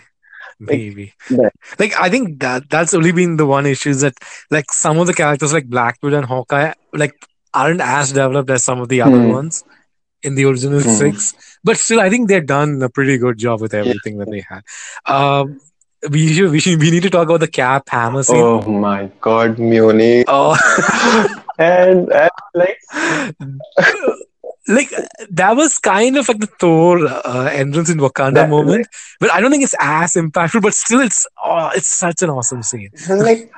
maybe. 0.59 1.13
that. 1.29 1.51
Like 1.79 1.93
I 1.99 2.09
think 2.09 2.39
that 2.39 2.69
that's 2.69 2.93
only 2.93 3.11
been 3.11 3.37
the 3.37 3.45
one 3.45 3.65
issue 3.65 3.89
is 3.89 4.01
that 4.01 4.13
like 4.51 4.71
some 4.71 4.97
of 4.99 5.07
the 5.07 5.13
characters 5.13 5.53
like 5.53 5.67
Black 5.67 5.97
Widow 6.01 6.17
and 6.17 6.25
Hawkeye 6.25 6.73
like 6.93 7.13
aren't 7.53 7.81
as 7.81 8.11
developed 8.11 8.49
as 8.49 8.63
some 8.63 8.79
of 8.81 8.89
the 8.89 9.01
other 9.01 9.17
Hmm. 9.21 9.31
ones 9.31 9.63
in 10.23 10.35
the 10.35 10.45
original 10.45 10.81
Hmm. 10.81 10.89
six. 10.89 11.33
But 11.63 11.77
still, 11.77 11.99
I 11.99 12.09
think 12.09 12.27
they've 12.29 12.45
done 12.45 12.81
a 12.81 12.89
pretty 12.89 13.17
good 13.17 13.37
job 13.37 13.61
with 13.61 13.73
Yeah. 13.73 13.79
everything 13.81 14.17
that 14.19 14.29
they 14.29 14.43
had. 14.47 14.61
Um, 15.05 15.59
we 16.11 16.33
should 16.33 16.51
we 16.51 16.59
should 16.59 16.79
we 16.79 16.91
need 16.91 17.03
to 17.03 17.09
talk 17.09 17.27
about 17.27 17.39
the 17.39 17.47
Cap 17.47 17.89
Hammer 17.89 18.23
scene. 18.23 18.37
Oh 18.37 18.61
my 18.61 19.09
God, 19.21 19.57
Mjolnir. 19.57 20.23
Oh, 20.27 20.55
and, 21.59 22.11
and 22.11 22.31
like 22.53 22.77
like 24.67 24.89
that 25.31 25.55
was 25.55 25.79
kind 25.79 26.17
of 26.17 26.27
like 26.27 26.39
the 26.39 26.49
Thor 26.59 27.05
uh, 27.07 27.49
entrance 27.51 27.89
in 27.89 27.97
Wakanda 27.99 28.33
that, 28.33 28.57
like, 28.57 28.57
moment, 28.57 28.87
but 29.19 29.31
I 29.31 29.39
don't 29.41 29.51
think 29.51 29.63
it's 29.63 29.75
as 29.79 30.13
impactful. 30.15 30.61
But 30.61 30.73
still, 30.73 30.99
it's 31.01 31.25
oh, 31.43 31.69
it's 31.75 31.87
such 31.87 32.21
an 32.21 32.29
awesome 32.29 32.63
scene. 32.63 32.89
like 33.09 33.51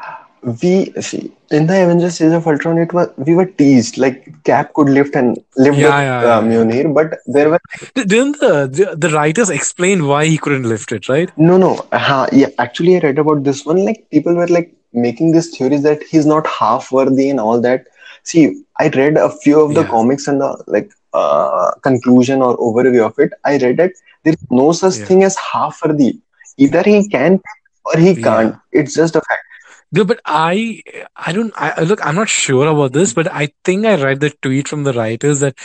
we 0.61 0.91
see 1.01 1.31
in 1.51 1.67
the 1.67 1.83
Avengers 1.83 2.21
Age 2.21 2.31
of 2.33 2.47
Ultron, 2.47 2.77
it 2.77 2.93
was 2.93 3.09
we 3.17 3.35
were 3.35 3.45
teased 3.45 3.97
like 3.97 4.43
Cap 4.43 4.73
could 4.73 4.89
lift 4.89 5.15
and 5.15 5.37
lift 5.57 5.77
Yeah, 5.77 5.87
the 5.87 6.01
yeah, 6.01 6.21
uh, 6.21 6.41
yeah. 6.41 6.41
Mjolnir, 6.41 6.93
but 6.93 7.19
there 7.27 7.49
were 7.49 7.59
Didn't 7.95 8.39
the, 8.39 8.67
the 8.71 8.95
the 8.97 9.09
writers 9.13 9.49
explain 9.49 10.05
why 10.07 10.25
he 10.25 10.37
couldn't 10.37 10.63
lift 10.63 10.91
it, 10.91 11.09
right? 11.09 11.31
no, 11.37 11.57
no. 11.57 11.87
Uh, 11.91 12.27
yeah, 12.31 12.47
actually, 12.59 12.97
I 12.97 12.99
read 12.99 13.19
about 13.19 13.43
this 13.43 13.65
one. 13.65 13.83
Like 13.85 14.09
people 14.11 14.33
were 14.35 14.47
like 14.47 14.73
making 14.93 15.31
these 15.31 15.55
theories 15.55 15.83
that 15.83 16.03
he's 16.03 16.25
not 16.25 16.45
half 16.47 16.91
worthy 16.91 17.29
and 17.29 17.39
all 17.39 17.59
that. 17.61 17.87
See, 18.23 18.63
I 18.79 18.89
read 18.89 19.17
a 19.17 19.29
few 19.29 19.59
of 19.61 19.75
the 19.75 19.83
Yeah. 19.83 19.89
comics 19.89 20.27
and 20.27 20.41
the 20.41 20.63
like 20.67 20.91
uh, 21.13 21.71
conclusion 21.83 22.41
or 22.41 22.57
overview 22.57 23.05
of 23.05 23.17
it. 23.19 23.33
I 23.45 23.57
read 23.57 23.79
it. 23.79 23.93
there 24.23 24.33
is 24.33 24.45
no 24.51 24.71
such 24.77 24.97
Yeah. 24.99 25.05
thing 25.05 25.23
as 25.23 25.35
half 25.37 25.77
worthy. 25.85 26.19
Either 26.57 26.81
he 26.83 27.07
can 27.09 27.39
or 27.85 27.99
he 27.99 28.15
can't. 28.15 28.55
It's 28.71 28.93
just 28.95 29.15
a 29.15 29.21
fact. 29.21 29.45
No, 29.91 30.03
but 30.05 30.19
I, 30.25 30.81
I 31.15 31.31
don't. 31.31 31.53
I 31.55 31.69
I- 31.77 31.83
look. 31.91 32.05
I'm 32.05 32.15
not 32.15 32.29
sure 32.29 32.67
about 32.71 32.93
this, 32.93 33.13
but 33.13 33.29
I 33.33 33.49
think 33.69 33.85
I 33.85 33.95
read 34.01 34.19
the 34.19 34.29
tweet 34.47 34.67
from 34.67 34.83
the 34.83 34.93
writers 34.93 35.39
that 35.39 35.55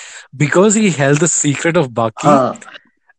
because 0.44 0.74
he 0.74 0.90
held 0.90 1.18
the 1.18 1.28
secret 1.28 1.76
of 1.76 1.92
Bucky, 1.92 2.28
Uh, 2.28 2.54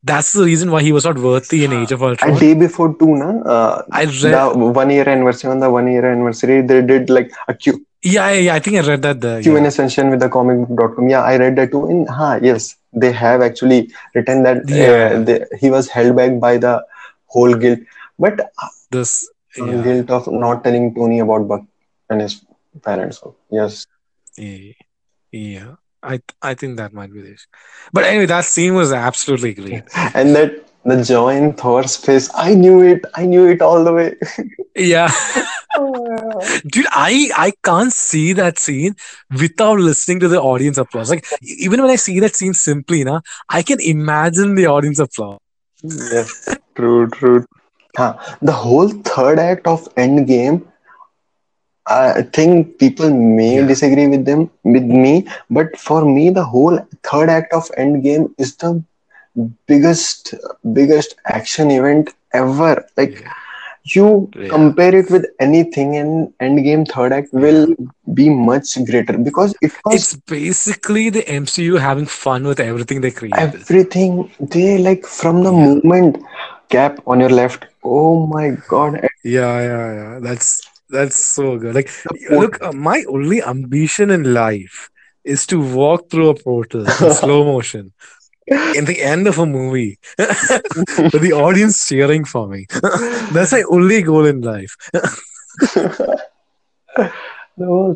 that's 0.04 0.34
the 0.34 0.44
reason 0.44 0.72
why 0.72 0.82
he 0.82 0.92
was 0.92 1.06
not 1.06 1.18
worthy 1.18 1.64
in 1.66 1.74
Age 1.74 1.92
of 1.92 2.02
a 2.02 2.06
Ultron. 2.06 2.40
day 2.40 2.54
before 2.54 2.94
two, 3.04 3.16
na, 3.16 3.30
uh, 3.56 3.84
I 3.92 4.06
the 4.06 4.30
read. 4.30 4.56
one 4.82 4.90
year 4.90 5.08
anniversary 5.10 5.52
on 5.52 5.60
the 5.60 5.70
one 5.70 5.88
year 5.92 6.06
anniversary, 6.06 6.62
they 6.62 6.82
did 6.82 7.10
like 7.10 7.32
a 7.48 7.54
Q 7.54 7.86
Yeah, 8.06 8.32
yeah. 8.32 8.54
I 8.56 8.60
think 8.60 8.78
I 8.78 8.82
read 8.88 9.02
that. 9.02 9.20
The 9.20 9.40
Q 9.42 9.56
and 9.56 9.64
yeah, 9.66 9.70
Ascension 9.70 10.10
with 10.12 10.20
the 10.20 10.30
comic.com. 10.30 11.10
Yeah, 11.10 11.24
I 11.24 11.38
read 11.38 11.56
that 11.56 11.72
too. 11.72 11.86
And 11.88 12.08
ha, 12.08 12.36
yes, 12.42 12.76
they 12.94 13.12
have 13.12 13.42
actually 13.42 13.92
written 14.14 14.44
that 14.44 14.70
Yeah. 14.70 15.14
uh, 15.16 15.24
they, 15.24 15.46
he 15.60 15.72
was 15.72 15.90
held 15.90 16.16
back 16.16 16.40
by 16.40 16.58
the 16.58 16.86
whole 17.26 17.56
guilt, 17.56 17.80
but 18.20 18.40
uh, 18.40 18.68
this. 18.92 19.28
Yeah, 19.58 19.82
guilt 19.84 20.10
of 20.12 20.28
not 20.32 20.64
telling 20.66 20.94
Tony 20.94 21.20
about 21.20 21.48
Buck 21.48 21.62
and 22.10 22.22
his 22.22 22.42
parents. 22.84 23.20
So, 23.20 23.36
yes, 23.50 23.88
yeah, 24.38 24.74
yeah. 25.32 25.76
I 26.04 26.20
I 26.42 26.54
think 26.54 26.76
that 26.78 26.94
might 26.94 27.14
be 27.14 27.22
this. 27.22 27.48
But 27.94 28.04
anyway, 28.04 28.26
that 28.28 28.44
scene 28.46 28.76
was 28.76 28.92
absolutely 28.92 29.54
great. 29.54 29.84
and 30.14 30.36
that 30.36 30.68
the 30.86 31.04
joy 31.04 31.36
in 31.36 31.54
Thor's 31.54 31.96
face. 31.98 32.30
I 32.36 32.54
knew 32.54 32.82
it. 32.82 33.06
I 33.16 33.26
knew 33.26 33.48
it 33.48 33.62
all 33.62 33.84
the 33.84 33.94
way. 33.94 34.16
Yeah. 34.76 35.12
Oh, 35.78 36.40
Dude, 36.72 36.86
I 36.92 37.30
I 37.36 37.52
can't 37.64 37.92
see 37.92 38.32
that 38.34 38.60
scene 38.60 38.96
without 39.42 39.78
listening 39.78 40.22
to 40.22 40.30
the 40.30 40.42
audience 40.42 40.78
applause. 40.78 41.10
Like 41.10 41.26
even 41.42 41.82
when 41.82 41.92
I 41.92 41.98
see 41.98 42.20
that 42.22 42.34
scene 42.36 42.54
simply, 42.54 43.04
na, 43.04 43.20
I 43.50 43.62
can 43.62 43.80
imagine 43.82 44.56
the 44.56 44.68
audience 44.68 45.00
applause. 45.00 45.40
yes, 45.84 46.56
true, 46.76 47.10
true. 47.10 47.46
Huh. 47.98 48.16
The 48.42 48.54
whole 48.54 48.88
third 48.88 49.40
act 49.40 49.68
of 49.68 49.84
Endgame, 49.96 50.64
I 51.88 52.22
think 52.24 52.80
people 52.80 53.10
may 53.12 53.60
Yeah. 53.60 53.68
disagree 53.68 54.08
with 54.08 54.26
them 54.26 54.50
with 54.64 54.84
me, 54.84 55.28
but 55.50 55.78
for 55.78 56.04
me, 56.06 56.30
the 56.30 56.44
whole 56.44 56.80
third 57.04 57.30
act 57.30 57.54
of 57.54 57.70
Endgame 57.78 58.34
is 58.38 58.56
the 58.58 58.84
biggest 59.68 60.34
biggest 60.74 61.16
action 61.26 61.72
event 61.72 62.10
ever. 62.34 62.86
Like 62.98 63.22
Yeah. 63.22 63.34
you 63.96 64.30
Yeah. 64.36 64.48
compare 64.50 64.96
it 64.96 65.10
with 65.12 65.26
anything, 65.40 65.96
and 65.98 66.34
Endgame 66.40 66.88
third 66.92 67.14
act 67.14 67.30
will 67.34 67.68
be 68.14 68.30
much 68.30 68.70
greater 68.86 69.18
because 69.18 69.54
it 69.62 69.72
was 69.86 69.96
It's 69.96 70.14
basically 70.28 71.10
the 71.10 71.28
MCU 71.28 71.76
having 71.76 72.06
fun 72.06 72.44
with 72.46 72.60
everything 72.60 73.02
they 73.02 73.12
create 73.12 73.36
everything 73.38 74.32
they 74.40 74.78
like 74.78 75.06
from 75.06 75.44
the 75.44 75.52
Yeah. 75.52 75.66
movement. 75.68 76.18
Cap 76.70 77.00
on 77.08 77.20
your 77.20 77.30
left. 77.30 77.66
Oh 77.84 78.26
my 78.28 78.50
god! 78.68 79.00
Yeah, 79.24 79.60
yeah, 79.70 79.88
yeah. 80.00 80.20
That's 80.22 80.62
that's 80.90 81.18
so 81.24 81.58
good. 81.58 81.76
Like, 81.76 81.90
look, 82.30 82.62
uh, 82.62 82.72
my 82.74 83.04
only 83.08 83.42
ambition 83.44 84.10
in 84.10 84.34
life 84.34 84.90
is 85.24 85.46
to 85.48 85.60
walk 85.60 86.10
through 86.10 86.30
a 86.30 86.36
portal 86.36 86.82
in 86.82 87.12
slow 87.22 87.44
motion 87.44 87.92
in 88.48 88.86
the 88.86 89.02
end 89.02 89.28
of 89.28 89.38
a 89.40 89.46
movie 89.46 89.98
with 90.18 91.22
the 91.22 91.34
audience 91.34 91.88
cheering 91.88 92.26
for 92.26 92.48
me. 92.48 92.66
That's 93.32 93.52
my 93.52 93.64
only 93.70 94.02
goal 94.04 94.26
in 94.26 94.42
life. 94.42 94.76
The 97.58 97.66
whole 97.66 97.96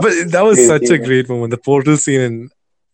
But 0.00 0.30
that 0.32 0.42
was 0.44 0.58
crazy, 0.58 0.66
such 0.66 0.90
a 0.90 0.98
great 0.98 1.28
moment. 1.28 1.50
The 1.50 1.58
portal 1.58 1.96
scene 1.96 2.20
in 2.20 2.50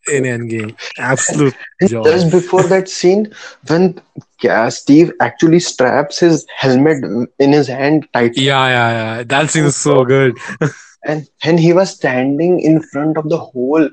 in 0.07 0.23
Endgame, 0.23 0.75
absolute 0.97 1.55
And 1.79 1.89
joy. 1.89 2.03
just 2.03 2.31
before 2.31 2.63
that 2.63 2.89
scene, 2.89 3.33
when 3.67 3.99
yeah, 4.41 4.69
Steve 4.69 5.11
actually 5.21 5.59
straps 5.59 6.19
his 6.19 6.45
helmet 6.55 7.03
in 7.39 7.51
his 7.53 7.67
hand 7.67 8.07
tightly, 8.13 8.43
Yeah, 8.45 8.67
yeah, 8.67 8.91
yeah. 9.17 9.23
That 9.23 9.49
scene 9.49 9.65
is 9.65 9.75
so 9.75 10.03
good. 10.05 10.37
and 11.05 11.27
and 11.43 11.59
he 11.59 11.73
was 11.73 11.91
standing 11.91 12.59
in 12.59 12.81
front 12.81 13.17
of 13.17 13.29
the 13.29 13.37
whole 13.37 13.89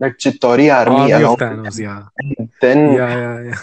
that 0.00 0.18
Chitauri 0.18 0.72
army 0.74 1.12
Army 1.12 1.24
of. 1.24 1.38
Thanos. 1.38 1.78
Yeah, 1.78 2.04
Then 2.60 2.92
yeah, 2.92 3.16
yeah, 3.16 3.42
yeah. 3.50 3.54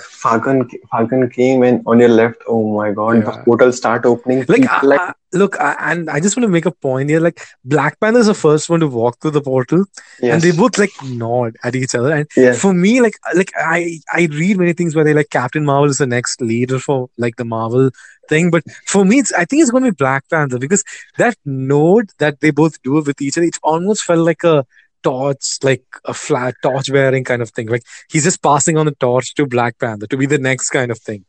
Falcon 0.00 0.68
Falcon 0.90 1.28
came 1.28 1.62
and 1.62 1.82
on 1.86 1.98
your 1.98 2.08
left. 2.08 2.42
Oh 2.46 2.74
my 2.76 2.90
God! 2.92 3.24
The 3.24 3.42
portal 3.44 3.72
start 3.72 4.06
opening. 4.06 4.38
Like, 4.48 4.62
people 4.62 4.78
I, 4.80 4.86
like 4.86 5.00
I- 5.00 5.14
look, 5.34 5.60
I, 5.60 5.76
and 5.92 6.08
I 6.08 6.20
just 6.20 6.36
want 6.36 6.44
to 6.44 6.48
make 6.48 6.64
a 6.64 6.70
point 6.70 7.10
here. 7.10 7.20
Like, 7.20 7.42
Black 7.64 8.00
Panther 8.00 8.20
is 8.20 8.28
the 8.28 8.34
first 8.34 8.70
one 8.70 8.80
to 8.80 8.86
walk 8.86 9.20
through 9.20 9.32
the 9.32 9.42
portal, 9.42 9.84
yes, 10.22 10.32
and 10.32 10.42
they 10.42 10.56
both 10.56 10.78
like 10.78 10.90
nod 11.04 11.56
at 11.64 11.74
each 11.74 11.94
other. 11.94 12.12
And 12.14 12.26
yes, 12.34 12.58
for 12.58 12.72
me, 12.72 13.02
like, 13.02 13.18
like 13.34 13.52
I 13.58 13.98
I 14.12 14.28
read 14.30 14.56
many 14.58 14.72
things 14.72 14.94
where 14.94 15.04
they 15.04 15.12
like 15.14 15.28
Captain 15.30 15.66
Marvel 15.66 15.90
is 15.90 15.98
the 15.98 16.06
next 16.06 16.40
leader 16.40 16.78
for 16.78 17.10
like 17.18 17.36
the 17.36 17.44
Marvel 17.44 17.90
thing, 18.30 18.50
but 18.50 18.62
for 18.86 19.04
me, 19.04 19.18
it's 19.18 19.32
I 19.32 19.44
think 19.44 19.60
it's 19.60 19.70
going 19.70 19.84
to 19.84 19.92
be 19.92 19.96
Black 19.96 20.28
Panther 20.30 20.58
because 20.58 20.82
that 21.18 21.36
nod 21.44 22.10
that 22.18 22.40
they 22.40 22.50
both 22.52 22.80
do 22.82 22.94
with 22.94 23.20
each 23.20 23.36
other, 23.36 23.46
it 23.46 23.58
almost 23.62 24.02
felt 24.04 24.20
like 24.20 24.44
a 24.44 24.64
torch, 25.02 25.58
like 25.62 25.84
a 26.04 26.14
flat 26.14 26.54
torch 26.62 26.92
bearing 26.92 27.24
kind 27.24 27.42
of 27.42 27.50
thing. 27.50 27.68
Like 27.68 27.82
he's 28.10 28.24
just 28.24 28.42
passing 28.42 28.76
on 28.76 28.86
the 28.86 28.94
torch 28.94 29.34
to 29.34 29.46
Black 29.46 29.78
Panther 29.78 30.06
to 30.06 30.16
be 30.16 30.26
the 30.26 30.38
next 30.38 30.70
kind 30.70 30.90
of 30.90 30.98
thing, 30.98 31.24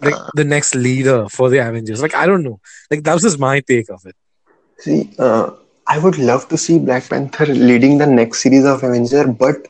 like 0.00 0.14
Uh, 0.14 0.28
the 0.34 0.44
next 0.44 0.74
leader 0.74 1.28
for 1.28 1.50
the 1.50 1.58
Avengers. 1.58 2.02
Like 2.02 2.14
I 2.14 2.26
don't 2.26 2.42
know, 2.42 2.60
like 2.90 3.02
that 3.04 3.14
was 3.14 3.22
just 3.22 3.38
my 3.38 3.60
take 3.60 3.90
of 3.90 4.04
it. 4.06 4.16
See, 4.78 5.10
uh, 5.18 5.50
I 5.86 5.98
would 5.98 6.18
love 6.18 6.48
to 6.48 6.58
see 6.58 6.78
Black 6.78 7.08
Panther 7.08 7.46
leading 7.46 7.98
the 7.98 8.06
next 8.06 8.42
series 8.42 8.64
of 8.64 8.82
Avenger, 8.82 9.26
but 9.28 9.68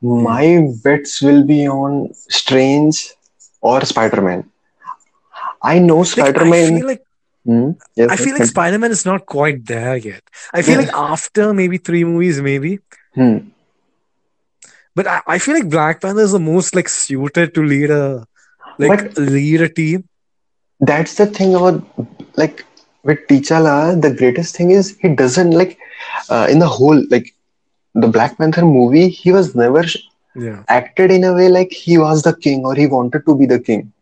my 0.00 0.66
bets 0.84 1.20
will 1.22 1.44
be 1.44 1.66
on 1.68 2.12
Strange 2.14 3.12
or 3.60 3.84
Spider 3.84 4.20
Man. 4.22 4.50
I 5.62 5.78
know 5.78 6.02
Spider 6.04 6.44
Man. 6.44 6.80
like 6.86 7.04
Hmm, 7.44 7.70
yes, 7.96 8.10
I 8.10 8.16
feel 8.16 8.34
like. 8.34 8.44
Spider 8.44 8.78
Man 8.78 8.90
is 8.90 9.04
not 9.04 9.26
quite 9.26 9.66
there 9.66 9.96
yet. 9.96 10.22
I 10.52 10.62
feel 10.62 10.78
Yeah. 10.78 10.80
like 10.80 10.94
after 10.94 11.52
maybe 11.52 11.78
three 11.78 12.04
movies, 12.04 12.40
maybe. 12.40 12.80
Hmm. 13.14 13.38
But 14.94 15.06
I, 15.06 15.20
I 15.26 15.38
feel 15.38 15.54
like 15.54 15.68
Black 15.70 16.00
Panther 16.00 16.20
is 16.22 16.32
the 16.32 16.38
most 16.40 16.74
like 16.74 16.88
suited 16.88 17.54
to 17.54 17.62
lead 17.62 17.90
a 17.90 18.26
like 18.78 18.88
But 18.88 19.16
lead 19.18 19.62
a 19.62 19.68
team. 19.68 20.04
that's 20.80 21.14
the 21.14 21.26
thing 21.26 21.54
about 21.54 21.82
like 22.36 22.64
with 23.04 23.18
T'Challa, 23.28 24.00
the 24.00 24.12
greatest 24.14 24.56
thing 24.56 24.70
is 24.70 24.96
he 25.00 25.08
doesn't 25.08 25.50
like 25.52 25.78
uh, 26.30 26.46
in 26.50 26.58
the 26.58 26.68
whole 26.68 27.02
like 27.10 27.34
the 27.94 28.08
Black 28.08 28.36
Panther 28.38 28.64
movie, 28.64 29.08
he 29.08 29.32
was 29.32 29.54
never 29.54 29.84
Yeah. 30.34 30.64
acted 30.68 31.10
in 31.10 31.24
a 31.24 31.34
way 31.34 31.48
like 31.48 31.72
he 31.72 31.98
was 31.98 32.22
the 32.22 32.34
king 32.34 32.64
or 32.64 32.74
he 32.74 32.86
wanted 32.86 33.24
to 33.26 33.36
be 33.36 33.46
the 33.46 33.58
king. 33.60 33.92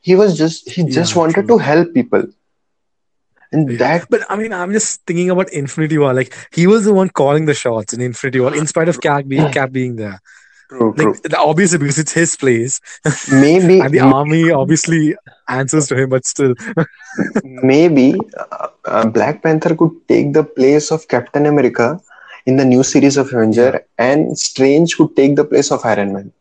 He 0.00 0.14
was 0.14 0.36
just 0.36 0.68
he 0.70 0.84
just 0.84 1.14
Yeah, 1.14 1.16
wanted 1.16 1.46
true. 1.46 1.48
to 1.48 1.58
help 1.58 1.92
people. 1.94 2.24
And 3.52 3.70
Yeah. 3.70 3.78
that 3.78 4.06
But 4.10 4.22
I 4.30 4.36
mean, 4.36 4.52
I'm 4.52 4.72
just 4.72 5.02
thinking 5.06 5.30
about 5.30 5.52
Infinity 5.52 5.98
War. 5.98 6.12
Like 6.14 6.34
he 6.52 6.66
was 6.66 6.84
the 6.84 6.94
one 6.94 7.10
calling 7.10 7.44
the 7.46 7.54
shots 7.54 7.92
in 7.92 8.00
Infinity 8.00 8.40
War, 8.40 8.54
in 8.54 8.66
spite 8.66 8.88
of 8.88 9.00
Cap 9.00 9.26
being 9.28 9.50
Cap 9.58 9.72
being 9.72 9.96
there. 9.96 10.20
true, 10.70 10.94
true. 10.96 11.12
Like 11.12 11.22
the- 11.22 11.38
obviously 11.38 11.78
because 11.78 11.98
it's 11.98 12.12
his 12.12 12.36
place, 12.36 12.80
Maybe 13.32 13.80
and 13.80 13.92
the 13.92 14.00
army 14.00 14.50
obviously 14.50 15.14
answers 15.48 15.86
to 15.88 15.96
him. 16.00 16.08
But 16.10 16.24
still, 16.26 16.54
maybe 17.44 18.14
uh, 18.38 18.68
uh, 18.84 19.06
Black 19.06 19.42
Panther 19.42 19.74
could 19.74 19.92
take 20.08 20.32
the 20.32 20.44
place 20.44 20.90
of 20.90 21.06
Captain 21.08 21.46
America 21.46 22.00
in 22.46 22.56
the 22.56 22.64
new 22.64 22.82
series 22.82 23.16
of 23.16 23.28
Avenger, 23.32 23.84
and 23.98 24.36
Strange 24.38 24.96
could 24.96 25.14
take 25.16 25.36
the 25.36 25.44
place 25.44 25.70
of 25.70 25.84
Iron 25.84 26.12
Man. 26.12 26.32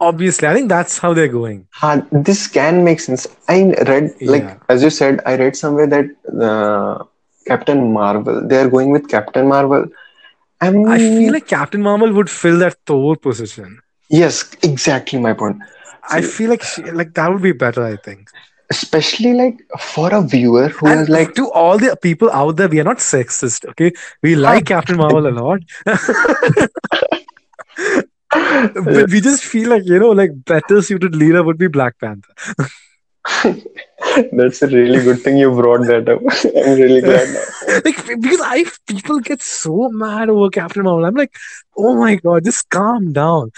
Obviously, 0.00 0.48
I 0.48 0.54
think 0.54 0.68
that's 0.68 0.98
how 0.98 1.12
they're 1.14 1.28
going. 1.28 1.66
Ha, 1.74 2.02
this 2.12 2.46
can 2.46 2.84
make 2.84 3.00
sense. 3.00 3.26
I 3.48 3.72
read, 3.86 4.12
like 4.20 4.42
Yeah. 4.42 4.56
as 4.68 4.82
you 4.82 4.90
said, 4.90 5.20
I 5.26 5.36
read 5.36 5.56
somewhere 5.56 5.86
that 5.86 6.06
uh, 6.48 7.04
Captain 7.46 7.92
Marvel, 7.92 8.46
they 8.46 8.58
are 8.58 8.68
going 8.68 8.90
with 8.90 9.08
Captain 9.08 9.48
Marvel. 9.48 9.86
I'm, 10.60 10.88
I 10.88 10.98
feel 10.98 11.32
like 11.32 11.46
Captain 11.46 11.82
Marvel 11.82 12.12
would 12.12 12.30
fill 12.30 12.58
that 12.60 12.76
Thor 12.86 13.16
position. 13.16 13.80
yes, 14.10 14.50
exactly 14.62 15.18
my 15.20 15.32
point. 15.34 15.58
I 16.10 16.20
feel 16.22 16.50
like 16.50 16.62
she, 16.62 16.82
like 16.82 17.14
that 17.14 17.30
would 17.32 17.42
be 17.42 17.52
better. 17.52 17.84
I 17.84 17.96
think. 17.96 18.28
especially 18.72 19.32
like 19.34 19.60
for 19.80 20.08
a 20.14 20.20
viewer 20.22 20.68
who 20.68 20.86
And 20.88 21.00
is 21.02 21.08
like, 21.08 21.34
to 21.36 21.44
all 21.60 21.78
the 21.78 21.96
people 22.06 22.30
out 22.40 22.56
there, 22.56 22.68
we 22.68 22.80
are 22.80 22.84
not 22.84 22.98
sexist, 22.98 23.64
okay? 23.70 23.92
We 24.22 24.34
like 24.36 24.66
Captain 24.66 24.96
Marvel 24.98 25.26
a 25.26 25.34
lot. 25.38 25.60
but 28.30 29.10
we 29.10 29.20
just 29.20 29.44
feel 29.44 29.70
like, 29.70 29.84
you 29.86 29.98
know, 29.98 30.10
like 30.10 30.44
better 30.44 30.82
suited 30.82 31.14
leader 31.14 31.42
would 31.42 31.58
be 31.58 31.68
Black 31.68 31.98
Panther. 31.98 32.34
That's 34.32 34.62
a 34.62 34.66
really 34.68 35.02
good 35.02 35.20
thing 35.20 35.36
you 35.36 35.50
brought 35.50 35.86
that 35.86 36.08
up. 36.08 36.20
I'm 36.44 36.78
really 36.78 37.00
glad 37.00 37.28
now. 37.28 37.80
like 37.84 38.20
because 38.20 38.40
I 38.42 38.64
people 38.86 39.20
get 39.20 39.42
so 39.42 39.90
mad 39.90 40.30
over 40.30 40.48
Captain 40.50 40.82
Marvel. 40.84 41.04
I'm 41.04 41.14
like, 41.14 41.34
oh 41.76 41.94
my 41.96 42.16
god, 42.16 42.44
just 42.44 42.68
calm 42.70 43.12
down. 43.12 43.50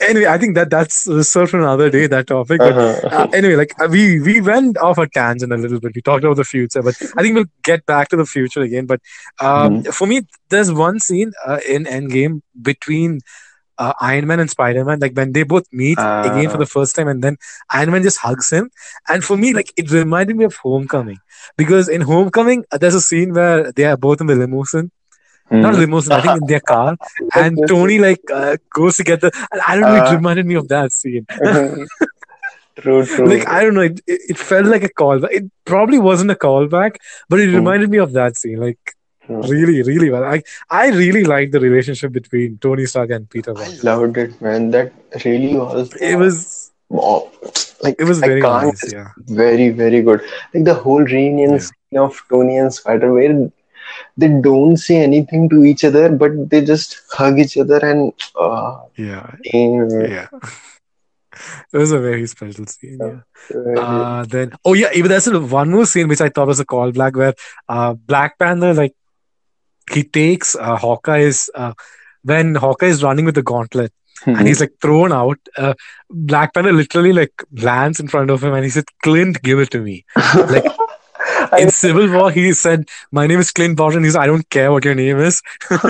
Anyway, 0.00 0.26
I 0.26 0.38
think 0.38 0.54
that 0.56 0.70
that's 0.70 1.06
reserved 1.06 1.50
for 1.52 1.58
another 1.60 1.90
day. 1.90 2.06
That 2.06 2.26
topic, 2.26 2.58
but 2.58 2.76
uh, 2.76 3.06
Uh-huh. 3.06 3.26
anyway, 3.32 3.56
like 3.56 3.72
uh, 3.80 3.88
we 3.90 4.20
we 4.20 4.40
went 4.40 4.78
off 4.78 4.98
a 4.98 5.06
tangent 5.08 5.52
a 5.52 5.56
little 5.56 5.80
bit. 5.80 5.92
We 5.94 6.02
talked 6.02 6.24
about 6.24 6.36
the 6.36 6.44
future, 6.44 6.82
but 6.82 6.96
I 7.16 7.22
think 7.22 7.34
we'll 7.34 7.52
get 7.62 7.86
back 7.86 8.08
to 8.10 8.16
the 8.16 8.26
future 8.26 8.62
again. 8.62 8.86
But 8.86 9.00
um, 9.40 9.82
for 9.98 10.06
me, 10.06 10.22
there's 10.50 10.72
one 10.72 10.98
scene 11.00 11.32
uh, 11.46 11.60
in 11.68 11.84
Endgame 11.84 12.40
between 12.70 13.20
uh, 13.78 13.92
Iron 14.00 14.26
Man 14.26 14.40
and 14.40 14.50
Spider 14.50 14.84
Man, 14.84 14.98
like 15.00 15.14
when 15.14 15.32
they 15.32 15.42
both 15.44 15.66
meet 15.72 15.98
again 16.22 16.48
for 16.50 16.56
Uh, 16.58 16.64
the 16.64 16.66
first 16.76 16.94
time, 16.96 17.08
and 17.08 17.22
then 17.24 17.36
Iron 17.70 17.90
Man 17.90 18.02
just 18.02 18.18
hugs 18.18 18.50
him. 18.50 18.70
And 19.08 19.24
for 19.24 19.36
me, 19.36 19.52
like 19.54 19.72
it 19.76 19.90
reminded 19.90 20.36
me 20.36 20.44
of 20.44 20.56
Homecoming 20.56 21.18
because 21.56 21.88
in 21.88 22.02
Homecoming, 22.02 22.64
uh, 22.72 22.78
there's 22.78 22.94
a 22.94 23.00
scene 23.10 23.32
where 23.34 23.72
they 23.72 23.84
are 23.84 23.96
both 23.96 24.20
in 24.20 24.26
the 24.26 24.34
limousine, 24.34 24.90
not 25.58 25.74
hmm. 25.74 25.76
limousine, 25.76 26.12
I 26.12 26.20
think 26.20 26.36
in 26.36 26.46
their 26.46 26.60
car, 26.60 26.96
and 27.34 27.60
Tony 27.66 27.98
like 27.98 28.20
uh, 28.32 28.56
goes 28.74 28.96
to 28.96 29.04
get 29.04 29.20
the. 29.20 29.30
I 29.66 29.76
don't 29.76 29.86
know, 29.86 29.94
it 29.94 30.10
Uh, 30.10 30.10
reminded 30.10 30.46
me 30.46 30.54
of 30.54 30.68
that 30.68 30.92
scene. 30.92 31.26
true, 32.76 33.04
true. 33.06 33.24
Like 33.24 33.46
I 33.48 33.62
don't 33.62 33.74
know, 33.74 33.82
it, 33.82 34.00
it 34.06 34.38
felt 34.38 34.66
like 34.66 34.82
a 34.82 34.88
callback. 34.88 35.30
It 35.32 35.44
probably 35.64 35.98
wasn't 35.98 36.30
a 36.30 36.34
callback, 36.34 36.96
but 37.28 37.40
it 37.40 37.46
Hmm, 37.52 37.54
reminded 37.54 37.90
me 37.90 37.98
of 37.98 38.12
that 38.12 38.36
scene. 38.36 38.58
Like 38.58 38.78
true. 39.26 39.48
really, 39.48 39.82
really 39.82 40.10
well. 40.10 40.24
I 40.24 40.42
I 40.70 40.88
really 40.88 41.24
liked 41.24 41.52
the 41.52 41.60
relationship 41.60 42.12
between 42.12 42.58
Tony 42.58 42.86
Stark 42.86 43.10
and 43.10 43.28
Peter 43.28 43.54
I 43.56 43.68
loved 43.82 44.16
it, 44.18 44.40
man. 44.40 44.70
That 44.70 44.92
really 45.24 45.54
was 45.56 45.94
It 46.00 46.16
uh, 46.16 46.18
was 46.18 46.70
oh, 46.90 47.30
like 47.82 47.96
it 47.98 48.04
was 48.04 48.20
very 48.22 48.44
nice. 48.44 48.86
Yeah, 48.92 49.08
Very, 49.16 49.70
very 49.70 50.02
good. 50.02 50.20
Like 50.54 50.64
the 50.64 50.74
whole 50.74 51.02
reunion 51.02 51.58
yeah, 51.58 51.60
scene 51.60 51.98
of 51.98 52.20
Tony 52.30 52.56
and 52.58 52.72
Spider, 52.72 53.12
where 53.12 53.50
they 54.16 54.28
don't 54.28 54.76
say 54.76 54.96
anything 54.96 55.48
to 55.50 55.64
each 55.64 55.84
other, 55.84 56.08
but 56.10 56.32
they 56.50 56.62
just 56.64 57.00
hug 57.12 57.38
each 57.38 57.56
other 57.56 57.78
and 57.78 58.12
uh, 58.38 58.78
yeah, 58.96 59.34
yeah. 59.52 60.28
It 61.72 61.78
was 61.78 61.92
a 61.92 61.98
very 62.00 62.26
special 62.26 62.66
scene. 62.66 62.98
uh, 63.00 63.20
Yeah. 63.54 63.80
Uh, 63.80 64.24
then 64.24 64.52
oh 64.64 64.74
yeah, 64.74 64.88
even 64.94 65.08
there's 65.10 65.28
one 65.30 65.70
more 65.70 65.86
scene 65.86 66.08
which 66.08 66.20
I 66.20 66.28
thought 66.28 66.48
was 66.48 66.60
a 66.60 66.66
callback 66.66 67.14
where 67.16 67.34
uh 67.68 67.94
Black 67.94 68.38
Panther 68.38 68.74
like 68.74 68.94
he 69.92 70.02
takes 70.02 70.54
uh, 70.56 70.76
Hawkeye's 70.76 71.48
uh, 71.54 71.72
when 72.22 72.54
Hawkeye 72.54 72.86
is 72.86 73.02
running 73.02 73.24
with 73.24 73.34
the 73.36 73.42
gauntlet 73.42 73.92
and 74.26 74.36
Mhm. 74.36 74.46
he's 74.46 74.60
like 74.60 74.72
thrown 74.82 75.12
out. 75.12 75.38
Uh, 75.56 75.72
Black 76.10 76.52
Panther 76.52 76.72
literally 76.72 77.12
like 77.12 77.42
lands 77.52 78.00
in 78.00 78.08
front 78.08 78.30
of 78.30 78.42
him 78.44 78.52
and 78.52 78.64
he 78.64 78.70
said, 78.70 78.84
"Clint, 79.02 79.40
give 79.42 79.58
it 79.58 79.70
to 79.70 79.80
me." 79.80 80.04
Like 80.54 80.66
in 81.58 81.70
Civil 81.70 82.10
War, 82.10 82.30
he 82.30 82.52
said, 82.52 82.88
"My 83.10 83.26
name 83.26 83.40
is 83.40 83.50
Clint 83.50 83.76
Barton." 83.76 84.04
He's, 84.04 84.16
"I 84.16 84.26
don't 84.26 84.48
care 84.50 84.70
what 84.72 84.84
your 84.84 84.94
name 84.94 85.18
is." 85.18 85.42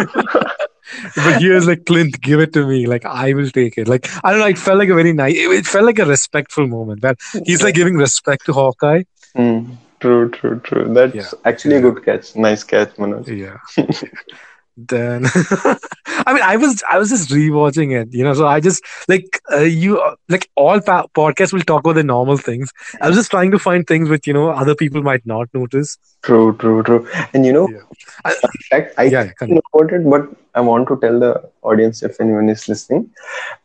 But 1.14 1.40
he 1.40 1.46
here's 1.46 1.66
like 1.68 1.86
Clint, 1.86 2.20
give 2.20 2.40
it 2.40 2.52
to 2.54 2.66
me. 2.66 2.86
Like 2.86 3.04
I 3.04 3.32
will 3.32 3.48
take 3.48 3.78
it. 3.78 3.86
Like 3.86 4.08
I 4.24 4.30
don't 4.30 4.40
know. 4.40 4.46
It 4.46 4.58
felt 4.58 4.78
like 4.78 4.88
a 4.88 4.94
very 4.94 5.12
nice. 5.12 5.34
It, 5.36 5.66
felt 5.66 5.84
like 5.84 5.98
a 6.00 6.04
respectful 6.04 6.66
moment. 6.66 7.02
That 7.02 7.16
he's 7.46 7.62
like 7.62 7.74
giving 7.74 7.94
respect 7.96 8.46
to 8.46 8.52
Hawkeye. 8.52 9.04
Hmm. 9.36 9.74
True, 10.00 10.30
true, 10.30 10.58
true. 10.60 10.92
That's 10.92 11.14
Yeah, 11.14 11.30
actually 11.44 11.76
a 11.76 11.80
good 11.80 12.04
catch. 12.04 12.34
Nice 12.34 12.64
catch, 12.64 12.94
Manoj. 12.96 13.26
yeah. 13.28 13.58
Then 14.88 15.24
I 16.26 16.32
mean, 16.32 16.42
I 16.42 16.56
was 16.56 16.82
I 16.90 16.98
was 16.98 17.10
just 17.10 17.30
rewatching 17.30 17.92
it. 18.00 18.12
You 18.12 18.24
know, 18.24 18.34
so 18.34 18.46
I 18.46 18.60
just 18.60 18.84
like 19.08 19.40
uh, 19.52 19.60
you 19.60 20.00
uh, 20.00 20.14
like 20.28 20.48
all 20.56 20.80
pa- 20.80 21.06
podcasts 21.14 21.52
will 21.52 21.60
talk 21.60 21.80
about 21.80 21.94
the 21.94 22.04
normal 22.04 22.36
things. 22.36 22.70
I 23.00 23.08
was 23.08 23.16
just 23.16 23.30
trying 23.30 23.50
to 23.52 23.58
find 23.58 23.86
things 23.86 24.08
which 24.08 24.26
you 24.26 24.32
know 24.32 24.50
other 24.50 24.74
people 24.74 25.02
might 25.02 25.24
not 25.26 25.48
notice. 25.54 25.98
True, 26.22 26.56
true, 26.56 26.82
true. 26.82 27.06
And 27.34 27.44
you 27.46 27.52
know, 27.52 27.68
Yeah. 27.68 27.80
I, 28.24 28.30
in 28.32 28.62
fact, 28.70 28.94
I 28.98 29.04
yeah, 29.04 29.30
about 29.40 29.92
it, 29.92 30.08
but 30.08 30.28
I 30.54 30.60
want 30.60 30.88
to 30.88 30.98
tell 31.00 31.18
the 31.18 31.48
audience 31.62 32.02
if 32.02 32.20
anyone 32.20 32.48
is 32.48 32.68
listening, 32.68 33.10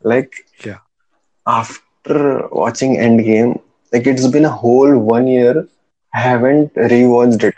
like 0.04 0.46
yeah. 0.66 0.80
after 1.48 2.48
watching 2.52 2.98
Endgame, 2.98 3.60
like 3.92 4.08
it's 4.08 4.28
been 4.28 4.46
a 4.46 4.50
whole 4.52 4.98
one 4.98 5.28
year. 5.28 5.68
I 6.14 6.20
haven't 6.20 6.74
rewatched 6.76 7.44
it. 7.44 7.56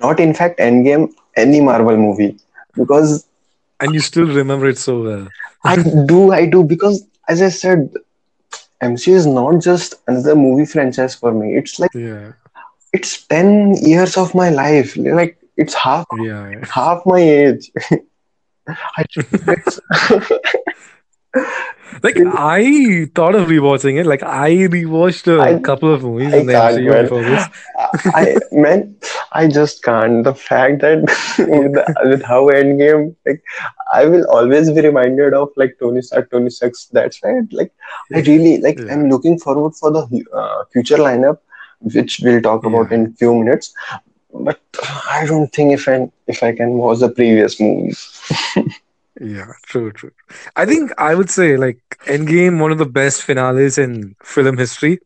Not 0.00 0.20
in 0.20 0.34
fact 0.34 0.58
Endgame, 0.58 1.12
any 1.36 1.60
Marvel 1.60 1.96
movie, 1.96 2.38
because 2.78 3.26
And 3.80 3.94
you 3.94 4.00
still 4.00 4.26
remember 4.26 4.66
it 4.68 4.78
so 4.78 5.02
well. 5.02 5.28
I 5.64 5.76
do, 6.06 6.32
I 6.32 6.46
do, 6.46 6.62
because 6.64 7.04
as 7.28 7.42
I 7.42 7.50
said, 7.50 7.92
MCU 8.82 9.14
is 9.14 9.26
not 9.26 9.60
just 9.60 9.94
another 10.06 10.36
movie 10.36 10.66
franchise 10.66 11.14
for 11.14 11.32
me. 11.32 11.56
It's 11.56 11.78
like 11.78 11.94
Yeah, 11.94 12.32
it's 12.92 13.26
ten 13.26 13.74
years 13.74 14.16
of 14.16 14.34
my 14.34 14.50
life. 14.50 14.96
Like 14.96 15.38
it's 15.56 15.74
half 15.74 16.06
yeah, 16.18 16.50
yeah. 16.50 16.64
half 16.66 17.02
my 17.04 17.20
age. 17.20 17.70
I 18.68 19.04
it's, 19.16 19.80
Like 22.02 22.16
I 22.34 23.06
thought 23.14 23.34
of 23.34 23.48
rewatching 23.48 23.98
it. 24.00 24.06
Like 24.06 24.22
I 24.22 24.50
rewatched 24.50 25.26
a 25.34 25.40
I 25.40 25.58
couple 25.58 25.92
of 25.92 26.02
movies 26.02 26.32
I 26.32 26.38
in 26.38 26.46
the 26.46 26.52
MCU 26.52 26.90
man. 26.90 27.02
before 27.04 27.22
this. 27.22 27.44
I 28.06 28.36
man, 28.52 28.96
I 29.32 29.48
just 29.48 29.82
can't. 29.82 30.24
The 30.24 30.34
fact 30.34 30.80
that 30.82 31.00
with, 31.38 31.72
the, 31.74 31.84
with 32.04 32.22
how 32.22 32.48
Endgame, 32.50 33.14
like, 33.26 33.42
I 33.92 34.06
will 34.06 34.26
always 34.30 34.70
be 34.70 34.80
reminded 34.80 35.34
of 35.34 35.50
like 35.56 35.76
Tony 35.80 36.02
Stark, 36.02 36.30
Tony 36.30 36.50
Stark. 36.50 36.74
That's 36.92 37.22
right. 37.22 37.44
like, 37.52 37.72
I 38.14 38.20
really 38.20 38.58
like. 38.58 38.78
Yeah. 38.78 38.92
I'm 38.92 39.08
looking 39.08 39.38
forward 39.38 39.74
for 39.74 39.90
the 39.90 40.24
uh, 40.32 40.64
future 40.72 40.98
lineup, 40.98 41.38
which 41.80 42.20
we'll 42.22 42.42
talk 42.42 42.64
about 42.64 42.90
Yeah. 42.90 42.98
in 42.98 43.14
few 43.14 43.34
minutes. 43.34 43.72
But 44.32 44.60
I 45.10 45.24
don't 45.26 45.50
think 45.52 45.72
if 45.72 45.88
I 45.88 46.10
if 46.26 46.42
I 46.42 46.54
can 46.54 46.70
watch 46.74 46.98
the 46.98 47.08
previous 47.08 47.58
movies. 47.60 48.20
Yeah, 49.20 49.52
true, 49.66 49.92
true. 49.92 50.12
I 50.56 50.64
think 50.66 50.92
I 50.98 51.14
would 51.14 51.30
say 51.30 51.56
like 51.56 51.78
Endgame, 52.06 52.60
one 52.60 52.72
of 52.72 52.78
the 52.78 52.86
best 52.86 53.22
finales 53.22 53.78
in 53.78 54.14
film 54.22 54.58
history. 54.58 54.98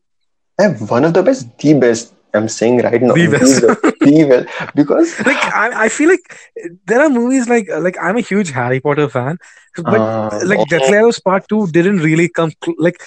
Eh, 0.59 0.73
one 0.87 1.03
of 1.05 1.13
the 1.13 1.23
best, 1.23 1.57
the 1.59 1.73
best. 1.73 2.13
I'm 2.33 2.47
saying 2.49 2.79
right 2.81 3.01
now, 3.01 3.13
The 3.13 3.27
best. 3.27 3.61
the, 3.61 3.75
the 4.01 4.23
best, 4.29 4.75
because 4.75 5.19
Like 5.25 5.43
I, 5.53 5.85
I 5.85 5.89
feel 5.89 6.09
like 6.09 6.37
there 6.85 7.01
are 7.01 7.09
movies 7.09 7.47
like 7.49 7.67
like 7.69 7.95
I'm 8.01 8.17
a 8.17 8.21
huge 8.21 8.51
Harry 8.51 8.79
Potter 8.79 9.07
fan, 9.09 9.37
but 9.85 10.01
uh, 10.01 10.39
like 10.45 10.67
Deathly 10.67 10.97
Hallows 10.97 11.19
Part 11.19 11.47
Two 11.47 11.67
didn't 11.67 11.99
really 11.99 12.29
come 12.29 12.51
cl- 12.63 12.75
like 12.79 12.97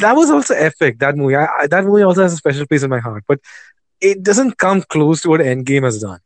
that 0.00 0.14
was 0.14 0.30
also 0.30 0.54
epic. 0.54 0.98
That 0.98 1.16
movie, 1.16 1.36
I, 1.36 1.46
I, 1.60 1.66
that 1.68 1.84
movie 1.84 2.02
also 2.02 2.22
has 2.22 2.32
a 2.32 2.36
special 2.36 2.66
place 2.66 2.82
in 2.82 2.90
my 2.90 2.98
heart, 3.00 3.24
but 3.28 3.40
it 4.00 4.22
doesn't 4.22 4.58
come 4.58 4.82
close 4.82 5.22
to 5.22 5.30
what 5.30 5.40
Endgame 5.40 5.84
has 5.84 6.00
done. 6.00 6.20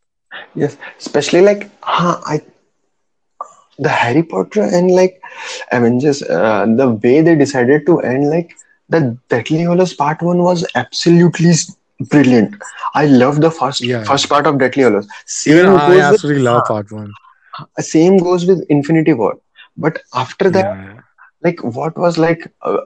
yes, 0.55 0.77
especially 0.99 1.43
like, 1.43 1.71
huh, 1.83 2.21
I 2.27 2.41
the 3.81 3.91
Harry 3.91 4.23
Potter 4.23 4.63
and 4.63 4.91
like 4.93 5.21
Avengers, 5.73 6.23
uh, 6.23 6.67
the 6.77 6.91
way 6.91 7.23
they 7.23 7.37
decided 7.37 7.87
to 7.87 8.01
end, 8.01 8.31
like 8.31 8.51
the 8.89 9.19
Deathly 9.29 9.61
Hallows 9.61 9.95
Part 9.95 10.23
One 10.23 10.43
was 10.43 10.67
absolutely 10.75 11.53
brilliant. 12.11 12.55
I 12.95 13.07
love 13.07 13.41
the 13.41 13.51
first 13.51 13.89
Yeah, 13.89 14.07
first 14.07 14.29
part 14.29 14.47
of 14.47 14.59
Deathly 14.59 14.83
Hallows. 14.85 15.09
Even 15.47 15.67
Same 15.67 15.69
I 15.69 15.99
goes 15.99 16.11
with 16.11 16.23
absolutely 16.23 16.43
love 16.43 16.65
Part 16.65 16.91
One. 16.93 17.17
same 17.81 18.19
goes 18.19 18.47
with 18.47 18.65
Infinity 18.69 19.13
War. 19.15 19.39
But 19.77 19.99
after 20.15 20.51
that, 20.51 20.67
Yeah, 20.69 21.03
like 21.43 21.61
what 21.63 21.97
was 21.97 22.19
like, 22.19 22.53
uh, 22.63 22.79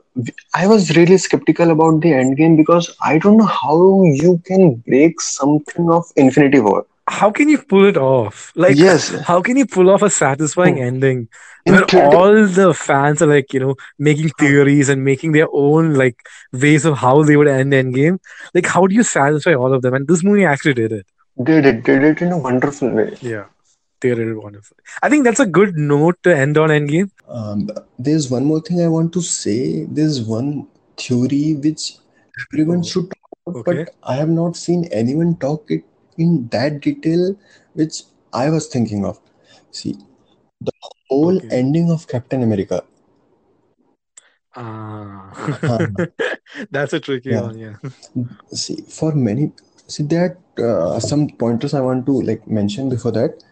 I 0.54 0.66
was 0.66 0.96
really 0.96 1.18
skeptical 1.18 1.70
about 1.70 2.00
the 2.00 2.12
end 2.12 2.36
game 2.36 2.56
because 2.56 2.94
I 3.02 3.18
don't 3.18 3.36
know 3.38 3.44
how 3.46 4.02
you 4.04 4.40
can 4.46 4.76
break 4.86 5.20
something 5.20 5.90
of 5.90 6.04
Infinity 6.16 6.60
War. 6.60 6.86
How 7.08 7.30
can 7.30 7.48
you 7.48 7.58
pull 7.58 7.84
it 7.84 7.96
off? 7.96 8.52
Like, 8.56 8.76
Yes, 8.76 9.08
how 9.30 9.40
can 9.42 9.56
you 9.56 9.66
pull 9.66 9.90
off 9.90 10.02
a 10.02 10.10
satisfying 10.10 10.76
Hmm. 10.76 10.82
ending 10.82 11.28
in 11.66 11.74
where 11.74 11.84
theater- 11.86 12.16
all 12.16 12.46
the 12.46 12.72
fans 12.74 13.22
are 13.22 13.26
like, 13.26 13.52
you 13.52 13.60
know, 13.60 13.74
making 13.98 14.30
theories 14.38 14.88
and 14.88 15.04
making 15.04 15.32
their 15.32 15.48
own 15.52 15.94
like 15.94 16.16
ways 16.52 16.84
of 16.84 16.98
how 16.98 17.22
they 17.22 17.36
would 17.36 17.48
end 17.48 17.72
Endgame? 17.72 18.18
Like, 18.54 18.66
how 18.66 18.86
do 18.86 18.94
you 18.94 19.02
satisfy 19.02 19.54
all 19.54 19.72
of 19.74 19.82
them? 19.82 19.94
And 19.94 20.06
this 20.08 20.22
movie 20.24 20.44
actually 20.44 20.74
did 20.74 20.92
it. 20.92 21.06
did 21.42 21.66
it 21.68 21.84
did 21.84 22.02
it 22.08 22.20
in 22.22 22.32
a 22.32 22.38
wonderful 22.38 22.90
way. 22.96 23.14
Yeah, 23.20 23.44
they 24.00 24.10
did 24.14 24.28
it 24.28 24.34
wonderfully. 24.42 24.78
I 25.02 25.08
think 25.08 25.24
that's 25.24 25.40
a 25.40 25.46
good 25.46 25.76
note 25.76 26.16
to 26.24 26.34
end 26.36 26.58
on 26.58 26.70
Endgame. 26.70 27.10
Um, 27.28 27.68
there's 27.98 28.30
one 28.30 28.44
more 28.44 28.60
thing 28.60 28.80
I 28.82 28.88
want 28.88 29.12
to 29.14 29.22
say. 29.22 29.84
There's 29.98 30.20
one 30.22 30.66
theory 30.96 31.54
which 31.66 31.84
everyone 32.44 32.82
should 32.82 33.10
talk 33.10 33.30
about, 33.46 33.56
Okay. 33.62 33.84
but 33.84 33.94
I 34.02 34.16
have 34.16 34.28
not 34.28 34.56
seen 34.56 34.84
anyone 35.02 35.34
talk 35.46 35.70
it 35.78 35.84
in 36.18 36.48
that 36.48 36.80
detail, 36.80 37.36
which 37.74 38.02
I 38.32 38.50
was 38.50 38.66
thinking 38.68 39.04
of. 39.04 39.20
See, 39.70 39.96
the 40.60 40.72
whole 41.10 41.40
Okay. 41.40 41.50
ending 41.50 41.90
of 41.90 42.08
Captain 42.08 42.42
America. 42.42 42.84
Ah, 44.54 45.34
Uh, 45.68 45.86
that's 46.70 46.92
a 46.92 47.00
tricky 47.00 47.34
yeah. 47.34 47.38
one. 47.38 47.58
Yeah. 47.58 47.76
see, 48.52 48.76
for 48.88 49.14
many, 49.14 49.52
see 49.86 50.02
there 50.04 50.38
are 50.58 50.96
uh, 50.96 51.00
some 51.00 51.28
pointers 51.28 51.74
I 51.74 51.80
want 51.80 52.06
to 52.06 52.20
like 52.22 52.46
mention 52.48 52.88
before 52.88 53.12
that. 53.12 53.42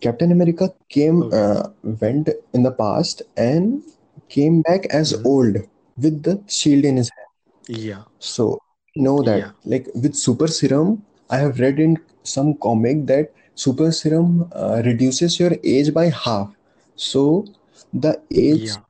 Captain 0.00 0.32
America 0.32 0.72
came, 0.88 1.24
Okay. 1.24 1.32
uh, 1.32 1.68
went 2.00 2.28
in 2.54 2.62
the 2.62 2.72
past 2.72 3.22
and 3.36 3.82
came 4.28 4.62
back 4.62 4.86
as 4.86 5.14
Mhm. 5.14 5.24
old 5.24 5.56
with 5.96 6.22
the 6.22 6.42
shield 6.48 6.84
in 6.84 6.96
his 6.96 7.10
hand. 7.16 7.28
Yeah. 7.68 8.04
So 8.18 8.60
know 8.96 9.22
that 9.22 9.44
Yeah. 9.44 9.52
like 9.64 9.86
with 9.94 10.14
super 10.14 10.46
serum, 10.48 11.02
I 11.30 11.38
have 11.38 11.60
read 11.60 11.78
in 11.80 11.98
some 12.22 12.54
comic 12.54 13.06
that 13.06 13.32
super 13.54 13.90
serum 13.92 14.48
uh, 14.52 14.82
reduces 14.84 15.38
your 15.40 15.52
age 15.64 15.92
by 15.94 16.06
half. 16.10 16.54
So 16.96 17.46
the 17.92 18.20
age 18.34 18.70
Yeah. 18.70 18.80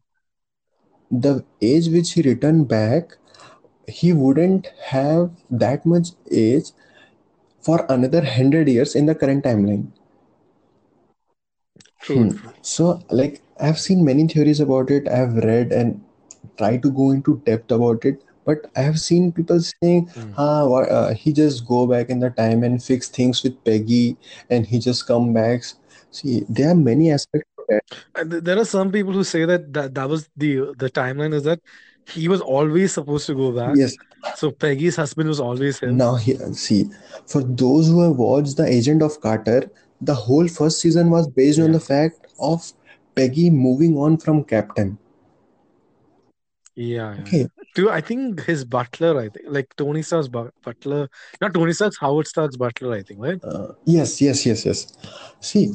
the 1.11 1.45
age 1.61 1.89
which 1.89 2.13
he 2.13 2.23
returned 2.23 2.67
back, 2.69 3.17
he 3.89 4.13
wouldn't 4.13 4.69
have 4.87 5.31
that 5.51 5.85
much 5.87 6.09
age 6.31 6.73
for 7.61 7.87
another 7.89 8.21
100 8.23 8.69
years 8.69 8.97
in 8.97 9.07
the 9.07 9.15
current 9.15 9.45
timeline. 9.45 9.89
True. 12.01 12.25
Hmm. 12.25 12.31
True. 12.31 12.53
So, 12.63 13.01
like, 13.11 13.41
I've 13.61 13.79
seen 13.79 14.05
many 14.05 14.27
theories 14.27 14.61
about 14.61 14.91
it. 14.91 15.09
I've 15.09 15.35
read 15.37 15.73
and 15.73 16.03
tried 16.57 16.83
to 16.83 16.91
go 16.91 17.11
into 17.11 17.41
depth 17.47 17.71
about 17.71 18.05
it, 18.05 18.23
but 18.49 18.71
I 18.75 18.83
have 18.89 18.99
seen 19.05 19.31
people 19.39 19.61
saying, 19.61 20.09
Hmm. 20.15 20.33
"Ah, 20.43 20.63
uh, 20.99 21.15
he 21.23 21.33
just 21.39 21.67
go 21.71 21.81
back 21.93 22.13
in 22.15 22.25
the 22.25 22.31
time 22.39 22.65
and 22.69 22.83
fix 22.83 23.11
things 23.19 23.43
with 23.47 23.59
Peggy, 23.69 24.17
and 24.49 24.69
he 24.73 24.81
just 24.87 25.07
come 25.11 25.35
back." 25.35 25.69
See, 26.21 26.37
there 26.49 26.71
are 26.71 26.79
many 26.83 27.11
aspects 27.17 27.63
of 27.63 27.67
that. 27.73 28.45
There 28.49 28.59
are 28.63 28.69
some 28.71 28.93
people 28.95 29.19
who 29.21 29.25
say 29.31 29.45
that 29.51 29.67
that, 29.79 29.95
that 30.01 30.09
was 30.15 30.29
the 30.45 30.53
the 30.85 30.91
timeline 31.01 31.37
is 31.41 31.45
that 31.49 31.61
he 32.15 32.29
was 32.35 32.41
always 32.41 32.95
supposed 33.01 33.27
to 33.31 33.35
go 33.41 33.51
back. 33.59 33.77
Yes. 33.81 33.97
So 34.43 34.51
Peggy's 34.65 34.97
husband 34.97 35.29
was 35.29 35.41
always 35.49 35.81
him. 35.83 35.99
Now, 35.99 36.15
he, 36.15 36.37
see, 36.61 36.87
for 37.27 37.43
those 37.65 37.89
who 37.89 38.01
have 38.07 38.17
watched 38.17 38.57
The 38.57 38.67
Agent 38.77 39.03
of 39.03 39.21
Carter, 39.21 39.59
the 40.01 40.15
whole 40.15 40.49
first 40.49 40.81
season 40.81 41.11
was 41.11 41.29
based 41.29 41.61
on 41.67 41.73
the 41.73 41.81
fact 41.81 42.33
of 42.41 42.73
Peggy 43.15 43.51
moving 43.51 43.99
on 44.07 44.17
from 44.17 44.43
Captain. 44.45 44.97
Yeah, 46.75 47.15
yeah. 47.15 47.21
Okay. 47.23 47.47
Too, 47.75 47.91
I 47.91 48.01
think 48.01 48.45
his 48.45 48.65
butler, 48.65 49.19
I 49.19 49.29
think, 49.29 49.47
like 49.49 49.75
Tony 49.77 50.03
Stark's 50.03 50.29
butler, 50.29 51.09
not 51.41 51.55
Tony 51.55 51.73
Stark's, 51.73 51.99
Howard 51.99 52.27
Stark's 52.27 52.57
butler, 52.57 52.95
I 52.95 53.03
think, 53.03 53.21
right? 53.21 53.41
Uh, 53.43 53.69
yes, 53.85 54.21
yes, 54.21 54.45
yes, 54.47 54.65
yes. 54.67 54.93
See, 55.41 55.73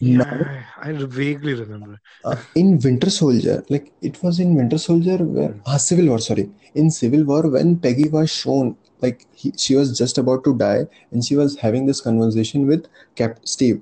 Yeah, 0.00 0.18
now 0.18 0.64
I 0.78 0.92
vaguely 0.92 1.54
remember. 1.54 1.98
uh, 2.24 2.36
in 2.54 2.78
Winter 2.78 3.10
Soldier, 3.10 3.64
like 3.68 3.92
it 4.02 4.22
was 4.22 4.40
in 4.40 4.54
Winter 4.54 4.78
Soldier 4.78 5.18
where 5.18 5.54
ah, 5.66 5.76
Civil 5.76 6.08
War, 6.08 6.18
sorry, 6.18 6.50
in 6.74 6.90
Civil 6.90 7.24
War 7.24 7.48
when 7.48 7.78
Peggy 7.78 8.08
was 8.08 8.30
shown, 8.30 8.76
like 9.00 9.26
he, 9.34 9.52
she 9.56 9.74
was 9.74 9.96
just 9.96 10.18
about 10.18 10.44
to 10.44 10.56
die, 10.56 10.86
and 11.10 11.24
she 11.24 11.36
was 11.36 11.56
having 11.56 11.86
this 11.86 12.00
conversation 12.00 12.66
with 12.66 12.86
Cap 13.14 13.38
Steve. 13.44 13.80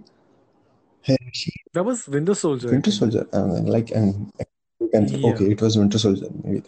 She 1.32 1.53
That 1.74 1.84
was 1.84 2.09
Winter 2.09 2.34
Soldier, 2.34 2.68
Winter. 2.70 2.90
Soldier, 2.90 3.26
uh, 3.32 3.61
like 3.62 3.90
and 3.90 4.32
and 4.93 5.11
Yeah. 5.11 5.31
okay, 5.31 5.51
it 5.53 5.61
was 5.62 5.79
Winter 5.79 5.99
Soldier. 5.99 6.29
Maybe. 6.43 6.62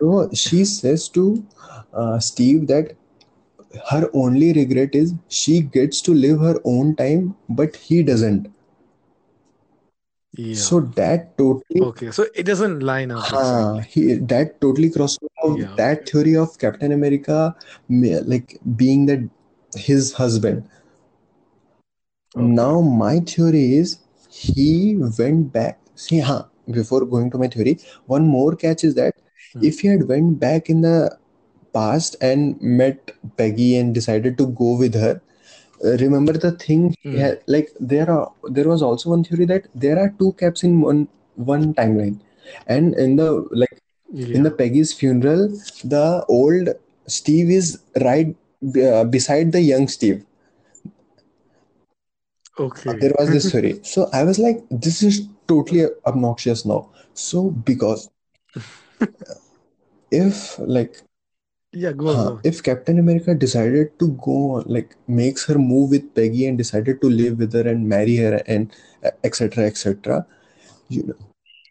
So 0.00 0.30
she 0.34 0.64
says 0.64 1.08
to 1.10 1.44
uh, 1.92 2.18
Steve 2.18 2.66
that 2.68 2.96
her 3.90 4.08
only 4.12 4.52
regret 4.52 4.94
is 4.94 5.14
she 5.28 5.60
gets 5.60 6.00
to 6.02 6.14
live 6.14 6.40
her 6.40 6.60
own 6.64 6.96
time, 6.96 7.36
but 7.48 7.76
he 7.76 8.02
doesn't. 8.02 8.48
Yeah. 10.32 10.54
So 10.54 10.80
that 10.80 11.36
totally, 11.38 11.80
Okay, 11.80 12.10
so 12.10 12.26
it 12.34 12.44
doesn't 12.44 12.80
line 12.80 13.10
up 13.10 13.24
uh, 13.32 13.78
he 13.80 14.14
that 14.14 14.60
totally 14.60 14.90
crosses 14.90 15.18
Yeah, 15.44 15.74
that 15.76 16.08
theory 16.08 16.36
of 16.36 16.58
Captain 16.58 16.92
America, 16.92 17.54
like 17.88 18.58
being 18.76 19.06
that 19.06 19.28
his 19.74 20.12
husband. 20.12 20.68
Okay. 22.36 22.46
Now 22.46 22.80
my 22.80 23.20
theory 23.20 23.76
is 23.76 23.98
he 24.30 24.96
went 25.18 25.52
back. 25.52 25.78
See, 25.94 26.18
huh, 26.20 26.44
before 26.70 27.04
going 27.06 27.30
to 27.30 27.38
my 27.38 27.48
theory, 27.48 27.78
one 28.06 28.26
more 28.26 28.56
catch 28.56 28.84
is 28.84 28.94
that 28.96 29.14
Hmm. 29.54 29.62
if 29.62 29.80
he 29.80 29.88
had 29.88 30.08
went 30.08 30.40
back 30.40 30.70
in 30.70 30.82
the 30.82 31.16
past 31.74 32.16
and 32.20 32.60
met 32.60 33.12
Peggy 33.36 33.76
and 33.76 33.94
decided 33.94 34.38
to 34.38 34.46
go 34.48 34.76
with 34.78 34.94
her, 34.94 35.20
uh, 35.84 35.96
remember 35.98 36.32
the 36.32 36.52
thing 36.52 36.94
Hmm. 37.04 37.16
had 37.18 37.40
like 37.46 37.70
there 37.80 38.10
are 38.10 38.32
there 38.50 38.68
was 38.68 38.82
also 38.82 39.10
one 39.10 39.24
theory 39.24 39.46
that 39.46 39.66
there 39.74 39.98
are 39.98 40.10
two 40.18 40.32
caps 40.34 40.64
in 40.64 40.80
one 40.80 41.08
one 41.36 41.74
timeline, 41.74 42.20
and 42.66 42.94
in 42.94 43.16
the 43.16 43.30
like 43.52 43.82
in 44.32 44.42
the 44.44 44.50
Peggy's 44.50 44.92
funeral, 44.92 45.48
the 45.84 46.24
old 46.28 46.70
Steve 47.06 47.50
is 47.50 47.80
right 48.02 48.36
uh, 48.84 49.04
beside 49.04 49.52
the 49.52 49.60
young 49.60 49.88
Steve. 49.88 50.25
Uh, 52.86 52.94
Okay. 52.94 52.98
there 53.00 53.12
was 53.18 53.30
this 53.30 53.50
theory. 53.50 53.80
So 53.84 54.08
I 54.12 54.24
was 54.24 54.38
like, 54.38 54.64
this 54.70 55.02
is 55.02 55.28
totally 55.48 55.86
obnoxious 56.06 56.64
now. 56.64 56.90
So 57.14 57.50
because 57.50 58.10
if 60.10 60.58
like 60.58 61.02
Yeah, 61.72 61.92
go 61.92 62.08
on, 62.08 62.16
huh, 62.16 62.24
go 62.24 62.32
on. 62.36 62.44
if 62.44 62.62
Captain 62.62 62.98
America 62.98 63.34
decided 63.34 63.98
to 63.98 64.08
go 64.24 64.62
like 64.66 64.96
makes 65.08 65.46
her 65.46 65.58
move 65.58 65.90
with 65.90 66.14
Peggy 66.14 66.46
and 66.46 66.58
decided 66.58 67.00
to 67.00 67.08
live 67.10 67.38
with 67.38 67.52
her 67.52 67.68
and 67.68 67.88
marry 67.88 68.16
her 68.16 68.42
and 68.46 68.72
etc 69.24 69.64
etc 69.66 70.26
you 70.88 71.02
know 71.04 71.16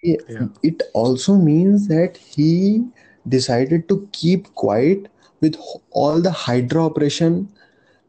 it, 0.03 0.21
Yeah. 0.29 0.47
it 0.63 0.83
also 0.93 1.35
means 1.35 1.87
that 1.87 2.17
he 2.17 2.83
decided 3.27 3.89
to 3.89 4.07
keep 4.13 4.53
quiet 4.55 5.07
with 5.41 5.57
all 5.91 6.21
the 6.21 6.31
Hydra 6.31 6.85
operation 6.85 7.49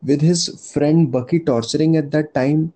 with 0.03 0.21
his 0.21 0.49
friend 0.73 1.11
Bucky 1.11 1.41
torturing 1.41 1.97
at 1.97 2.11
that 2.13 2.35
time 2.35 2.73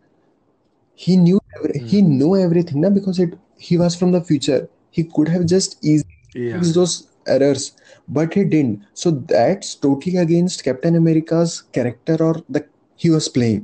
he 0.94 1.16
knew 1.16 1.38
every, 1.56 1.80
he 1.86 2.00
Hmm. 2.00 2.02
knew 2.02 2.36
everything 2.36 2.80
na, 2.80 2.90
because 2.90 3.18
it 3.18 3.34
he 3.56 3.76
was 3.78 3.96
from 3.96 4.12
the 4.12 4.20
future 4.22 4.68
he 4.90 5.04
could 5.04 5.28
have 5.28 5.46
just 5.46 5.76
easily 5.84 6.28
Yeah. 6.34 6.52
fixed 6.52 6.74
those 6.74 6.94
errors 7.26 7.72
but 8.08 8.34
he 8.34 8.44
didn't 8.44 8.82
so 8.94 9.10
that's 9.32 9.74
totally 9.74 10.16
against 10.16 10.64
captain 10.64 10.96
america's 10.96 11.62
character 11.72 12.16
or 12.28 12.34
the 12.48 12.64
he 12.96 13.10
was 13.10 13.28
playing 13.28 13.62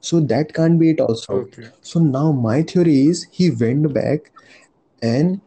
so 0.00 0.20
that 0.20 0.52
can't 0.54 0.78
be 0.78 0.90
it 0.90 1.00
also 1.00 1.44
Okay. 1.44 1.70
so 1.82 2.00
now 2.00 2.30
my 2.32 2.62
theory 2.62 2.98
is 3.06 3.26
he 3.32 3.50
went 3.50 3.92
back 3.94 4.30
and 5.02 5.40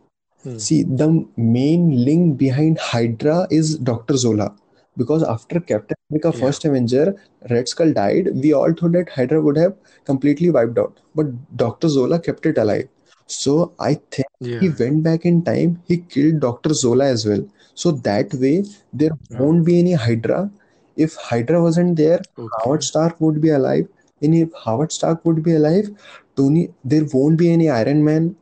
Hmm. 0.44 0.64
see 0.66 0.84
the 0.84 1.08
main 1.38 2.06
link 2.06 2.38
behind 2.38 2.78
hydra 2.92 3.48
is 3.50 3.78
dr 3.78 4.18
zola 4.18 4.54
because 5.02 5.24
after 5.24 5.60
captain 5.72 5.98
america 6.12 6.32
Yeah. 6.34 6.40
first 6.42 6.66
avenger 6.70 7.06
red 7.52 7.68
skull 7.74 7.92
died 8.00 8.30
we 8.44 8.54
all 8.60 8.74
thought 8.80 8.94
that 8.98 9.10
hydra 9.18 9.42
would 9.42 9.58
have 9.58 9.76
completely 10.06 10.50
wiped 10.52 10.78
out. 10.78 11.00
But 11.16 11.28
dr 11.58 11.88
zola 11.90 12.20
kept 12.20 12.46
it 12.46 12.58
alive. 12.58 12.88
So 13.28 13.74
i 13.80 13.94
think 14.12 14.28
he 14.62 14.70
went 14.82 15.04
back 15.04 15.26
in 15.26 15.44
time 15.44 15.82
he 15.88 15.98
killed 16.16 16.40
dr 16.42 16.74
zola 16.74 17.06
as 17.06 17.26
well. 17.26 17.46
So 17.76 17.92
that 18.10 18.34
way 18.34 18.64
there 18.94 19.12
Yeah. 19.30 19.38
won't 19.40 19.66
be 19.66 19.80
any 19.80 19.94
hydra. 19.94 20.50
If 20.96 21.16
hydra 21.16 21.62
wasn't 21.64 21.96
there 21.98 22.20
Okay. 22.38 22.50
howard 22.64 22.84
stark 22.84 23.20
would 23.22 23.42
be 23.42 23.50
alive. 23.50 23.88
And 24.22 24.36
if 24.36 24.50
howard 24.66 24.92
stark 24.92 25.24
would 25.26 25.44
be 25.44 25.54
alive 25.56 25.90
tony 26.36 26.70
there 26.84 27.06
won't 27.14 27.38
be 27.38 27.52
any 27.52 27.70
iron 27.70 28.04
man 28.04 28.36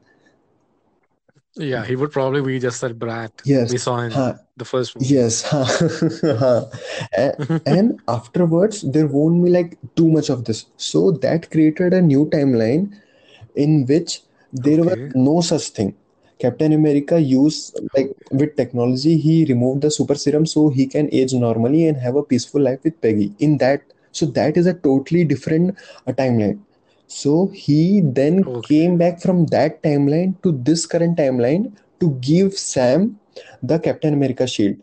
Yeah, 1.58 1.86
he 1.86 1.96
would 1.96 2.12
probably 2.12 2.42
be 2.42 2.60
just 2.60 2.82
that 2.82 2.98
brat 3.00 3.32
yes. 3.44 3.72
we 3.72 3.78
saw 3.78 4.00
in 4.00 4.12
huh, 4.12 4.36
the 4.58 4.66
first 4.66 4.96
movie. 4.96 5.08
yes 5.10 5.44
huh. 5.44 6.66
A- 7.18 7.38
and 7.66 8.00
afterwards 8.08 8.82
there 8.92 9.08
won't 9.08 9.44
be 9.44 9.50
like 9.50 9.78
too 9.96 10.10
much 10.10 10.30
of 10.30 10.46
this. 10.46 10.66
So 10.78 11.12
that 11.12 11.52
created 11.52 11.94
a 11.94 12.02
new 12.02 12.26
timeline 12.28 12.94
in 13.56 13.86
which 13.86 14.22
there 14.54 14.84
was 14.84 14.96
Okay. 14.96 15.12
no 15.16 15.42
such 15.42 15.70
thing. 15.70 15.96
Captain 16.40 16.72
america 16.74 17.20
used 17.20 17.80
like 17.96 18.12
with 18.32 18.56
technology 18.56 19.18
he 19.18 19.46
removed 19.46 19.82
the 19.82 19.90
super 19.90 20.16
serum 20.16 20.46
so 20.46 20.70
he 20.70 20.86
can 20.86 21.10
age 21.12 21.34
normally 21.34 21.88
and 21.88 21.98
have 21.98 22.16
a 22.16 22.24
peaceful 22.24 22.62
life 22.62 22.80
with 22.84 23.00
peggy 23.02 23.34
in 23.40 23.58
that. 23.58 23.82
So 24.12 24.26
that 24.28 24.58
is 24.58 24.66
a 24.68 24.74
totally 24.74 25.24
different 25.26 25.78
uh, 26.08 26.12
timeline 26.14 26.60
so 27.08 27.48
he 27.54 28.02
then 28.20 28.44
Okay. 28.46 28.72
came 28.72 28.98
back 28.98 29.22
from 29.22 29.46
that 29.48 29.82
timeline 29.84 30.34
to 30.44 30.52
this 30.70 30.86
current 30.86 31.18
timeline 31.18 31.72
to 32.00 32.12
give 32.30 32.54
sam 32.58 33.20
the 33.64 33.80
captain 33.80 34.14
america 34.14 34.48
shield 34.48 34.78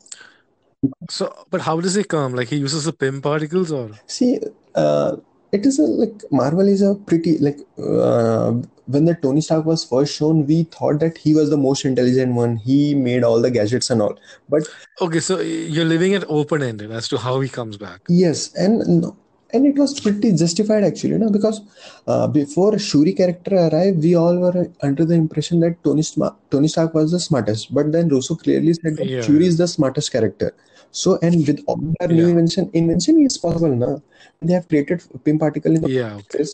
So, 1.11 1.47
but 1.51 1.63
how 1.63 1.81
does 1.81 1.95
he 1.95 2.05
come? 2.05 2.35
Like 2.35 2.49
he 2.49 2.57
uses 2.57 2.85
the 2.85 2.93
Pym 2.93 3.23
particles 3.23 3.73
or? 3.73 3.91
See, 4.07 4.41
uh, 4.75 5.17
it 5.53 5.65
is 5.67 5.79
a 5.79 5.83
like 5.83 6.23
Marvel 6.31 6.69
is 6.69 6.83
a 6.83 6.95
pretty 6.95 7.39
like 7.39 7.59
uh, 7.79 8.53
when 8.87 9.05
the 9.05 9.15
Tony 9.15 9.41
Stark 9.41 9.65
was 9.65 9.85
first 9.85 10.15
shown, 10.17 10.47
we 10.47 10.65
thought 10.65 11.01
that 11.01 11.19
he 11.19 11.35
was 11.35 11.51
the 11.51 11.57
most 11.57 11.85
intelligent 11.85 12.35
one. 12.35 12.57
He 12.57 12.95
made 12.95 13.25
all 13.25 13.41
the 13.41 13.51
gadgets 13.51 13.91
and 13.91 14.03
all. 14.03 14.19
But 14.49 14.69
Okay, 15.01 15.21
so 15.21 15.41
you're 15.41 15.85
leaving 15.85 16.13
it 16.13 16.25
open-ended 16.29 16.91
as 16.91 17.09
to 17.09 17.19
how 17.19 17.41
he 17.41 17.49
comes 17.49 17.77
back. 17.79 18.09
yes, 18.09 18.55
and 18.55 18.79
no, 19.01 19.17
and 19.55 19.67
it 19.67 19.77
was 19.79 19.99
pretty 20.01 20.33
justified 20.33 20.85
actually, 20.85 21.19
no? 21.19 21.31
Because 21.31 21.63
uh, 22.07 22.27
before 22.29 22.79
Shuri 22.79 23.13
character 23.15 23.57
arrived, 23.57 24.03
we 24.03 24.15
all 24.17 24.39
were 24.39 24.69
under 24.83 25.05
the 25.05 25.15
impression 25.15 25.61
that 25.61 25.83
Tony 25.85 26.03
Sma- 26.03 26.37
Tony 26.51 26.69
Stark 26.69 26.95
was 26.95 27.13
the 27.13 27.21
smartest. 27.21 27.73
But 27.75 27.93
then 27.93 28.09
Russo 28.09 28.35
clearly 28.37 28.75
said 28.75 28.97
that 28.99 29.09
Yeah. 29.11 29.23
Shuri 29.23 29.47
is 29.47 29.59
the 29.59 29.69
smartest 29.69 30.13
character. 30.13 30.55
So 30.91 31.19
and 31.23 31.47
with 31.47 31.63
all 31.67 31.81
her 32.01 32.09
new 32.09 32.29
invention, 32.29 32.71
invention 32.75 33.21
is 33.25 33.39
possible, 33.39 33.75
na? 33.75 33.99
They 34.43 34.55
have 34.55 34.69
created 34.69 35.03
Pym 35.25 35.39
particle 35.39 35.75
in 35.75 35.83
the 35.83 35.91
Yeah, 35.91 36.15
okay. 36.23 36.45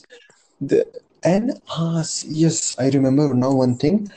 the 0.60 0.86
and 1.24 1.52
ah 1.68 2.00
s- 2.00 2.24
yes 2.42 2.76
I 2.78 2.88
remember 2.90 3.34
now 3.34 3.52
one 3.52 3.76
thing 3.76 4.10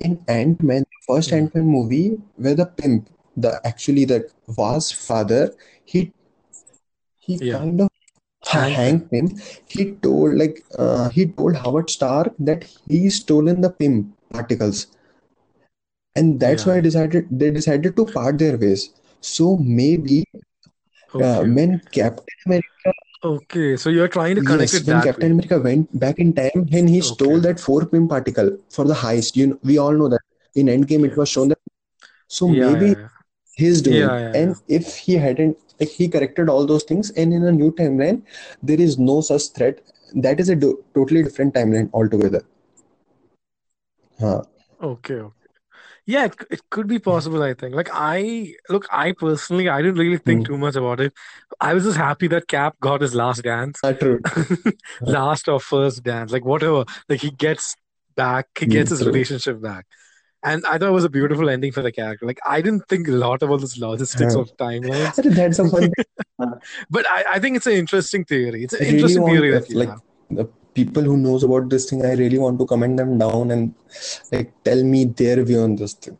in 0.00 0.18
Ant-Man 0.28 0.84
first 1.06 1.30
Hmm. 1.30 1.36
Ant-Man 1.38 1.66
movie 1.76 2.18
where 2.36 2.54
the 2.54 2.66
pimp 2.66 3.08
the 3.36 3.60
actually 3.64 4.04
the 4.04 4.18
Vaz's 4.48 4.92
father, 4.92 5.54
he 5.84 6.12
he 7.18 7.38
Yeah. 7.38 7.58
kind 7.58 7.80
of 7.80 7.88
Hank 8.46 8.82
Pym. 8.84 9.00
Hank 9.00 9.10
Pym. 9.10 9.28
He 9.68 9.92
told 10.06 10.34
like 10.36 10.64
uh, 10.78 11.08
he 11.10 11.26
told 11.26 11.56
Howard 11.56 11.90
Stark 11.90 12.34
that 12.38 12.64
he 12.88 13.10
stolen 13.10 13.60
the 13.60 13.70
Pym 13.70 14.14
particles, 14.32 14.86
and 16.16 16.40
that's 16.40 16.66
why 16.66 16.80
Yeah. 16.80 16.80
decided 16.80 17.26
they 17.30 17.50
decided 17.50 17.96
to 17.96 18.04
part 18.06 18.38
their 18.38 18.56
ways. 18.56 18.90
So 19.20 19.56
maybe 19.56 20.24
uh, 21.20 21.42
Okay. 21.42 21.44
when 21.44 21.80
Captain 21.92 22.36
America 22.46 22.92
Okay. 23.22 23.76
So 23.76 23.90
you're 23.90 24.08
trying 24.08 24.36
to 24.36 24.42
connect 24.42 24.74
Yes, 24.74 24.74
it 24.74 24.86
when 24.86 25.00
that 25.00 25.02
Captain 25.02 25.30
way. 25.30 25.32
America 25.32 25.58
went 25.60 25.98
back 25.98 26.18
in 26.18 26.32
time 26.34 26.68
and 26.72 26.88
he 26.88 27.00
stole 27.02 27.40
Okay. 27.40 27.42
that 27.42 27.60
four 27.60 27.86
Pym 27.86 28.08
particle 28.08 28.58
for 28.70 28.84
the 28.84 28.94
heist. 28.94 29.36
You 29.36 29.46
know, 29.48 29.58
we 29.62 29.78
all 29.78 29.92
know 29.92 30.08
that 30.08 30.20
in 30.54 30.66
Endgame 30.66 31.04
it 31.06 31.16
was 31.16 31.28
shown 31.28 31.48
that. 31.48 31.58
So 32.28 32.48
Yeah. 32.48 32.62
maybe 32.64 32.96
Yeah. 32.96 33.08
he's 33.56 33.82
doing. 33.82 34.16
Yeah. 34.16 34.18
Yeah. 34.18 34.34
And 34.34 34.56
if 34.68 34.96
he 34.96 35.14
hadn't, 35.14 35.56
like 35.80 35.88
he 35.88 36.08
corrected 36.08 36.48
all 36.48 36.66
those 36.66 36.84
things, 36.84 37.10
and 37.10 37.32
in 37.32 37.44
a 37.44 37.52
new 37.52 37.72
timeline, 37.72 38.22
there 38.62 38.80
is 38.80 38.98
no 38.98 39.20
such 39.20 39.48
threat. 39.56 39.80
That 40.14 40.40
is 40.40 40.48
a 40.48 40.56
do 40.56 40.84
totally 40.94 41.22
different 41.22 41.54
timeline 41.54 41.90
altogether. 41.92 42.42
Huh. 44.20 44.42
Okay. 44.82 45.14
Okay. 45.14 45.34
Yeah, 46.06 46.26
it, 46.26 46.36
it 46.50 46.60
could 46.70 46.86
be 46.86 46.98
possible, 46.98 47.42
I 47.42 47.54
think. 47.54 47.74
Like 47.74 47.88
I 47.92 48.54
look, 48.68 48.86
I 48.90 49.12
personally 49.12 49.68
I 49.68 49.82
didn't 49.82 49.98
really 49.98 50.18
think 50.18 50.44
Hmm. 50.44 50.46
too 50.46 50.58
much 50.58 50.76
about 50.76 51.00
it. 51.00 51.12
I 51.60 51.74
was 51.74 51.84
just 51.84 51.96
happy 51.96 52.26
that 52.28 52.48
Cap 52.48 52.76
got 52.80 53.00
his 53.00 53.14
last 53.14 53.42
dance. 53.42 53.82
Ah, 53.82 53.92
true. 53.92 54.20
Last 55.06 55.48
or 55.48 55.60
first 55.60 56.02
dance, 56.02 56.32
like 56.32 56.44
whatever. 56.44 56.84
Like 57.08 57.20
he 57.20 57.30
gets 57.30 57.76
back, 58.16 58.48
he 58.58 58.66
Hmm, 58.66 58.72
gets 58.74 58.90
his 58.90 59.04
true. 59.04 59.06
relationship 59.06 59.62
back. 59.62 59.86
And 60.44 60.64
I 60.66 60.78
thought 60.78 60.88
it 60.88 60.92
was 60.92 61.04
a 61.04 61.08
beautiful 61.08 61.48
ending 61.48 61.72
for 61.72 61.82
the 61.82 61.90
character. 61.92 62.26
Like 62.26 62.38
I 62.46 62.60
didn't 62.60 62.86
think 62.88 63.08
a 63.08 63.12
lot 63.12 63.42
about 63.42 63.60
this 63.62 63.78
logistics 63.78 64.34
Huh. 64.34 64.40
of 64.42 64.56
timelines, 64.56 65.18
I 65.18 65.22
think 65.22 65.34
that's 65.34 65.58
a 65.58 65.68
fun. 65.74 65.90
but 66.90 67.06
I, 67.10 67.24
I 67.34 67.38
think 67.38 67.56
it's 67.56 67.66
an 67.66 67.72
interesting 67.84 68.24
theory. 68.24 68.64
It's 68.64 68.74
an 68.74 68.82
I 68.82 68.84
really 68.84 68.94
interesting 68.96 69.22
want 69.22 69.32
theory 69.34 69.50
that 69.52 69.70
you 69.70 69.78
like 69.78 69.88
have. 69.88 70.02
the 70.30 70.44
people 70.74 71.02
who 71.02 71.16
knows 71.16 71.44
about 71.44 71.70
this 71.70 71.88
thing. 71.88 72.04
I 72.04 72.14
really 72.14 72.38
want 72.38 72.58
to 72.58 72.66
comment 72.66 72.96
them 72.98 73.16
down 73.18 73.50
and 73.52 73.74
like 74.32 74.52
tell 74.64 74.82
me 74.84 75.04
their 75.06 75.42
view 75.44 75.60
on 75.60 75.76
this 75.76 75.94
thing. 75.94 76.18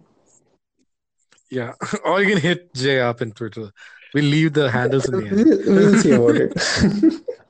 Yeah. 1.51 1.73
Or 2.05 2.21
you 2.23 2.29
can 2.35 2.41
hit 2.43 2.73
Jay 2.75 3.01
up 3.01 3.21
in 3.23 3.33
Twitter. 3.33 3.71
We'll 4.15 4.25
leave 4.25 4.53
the 4.55 4.71
handles 4.71 5.09
in 5.09 5.21
the 5.21 5.27
end. 5.27 5.47
We'll 5.67 5.99
see 6.01 6.13
about 6.13 6.37
it. 6.37 7.23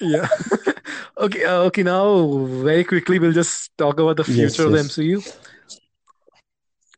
Yeah. 0.00 0.28
Okay. 1.16 1.44
Uh, 1.44 1.60
okay. 1.70 1.82
Now, 1.84 2.44
very 2.64 2.82
quickly, 2.84 3.18
we'll 3.20 3.32
just 3.32 3.70
talk 3.78 4.00
about 4.00 4.16
the 4.16 4.24
Yes, 4.26 4.56
future 4.56 4.64
of 4.66 4.72
the 4.72 4.78
yes. 4.78 4.86
MCU. 4.86 5.22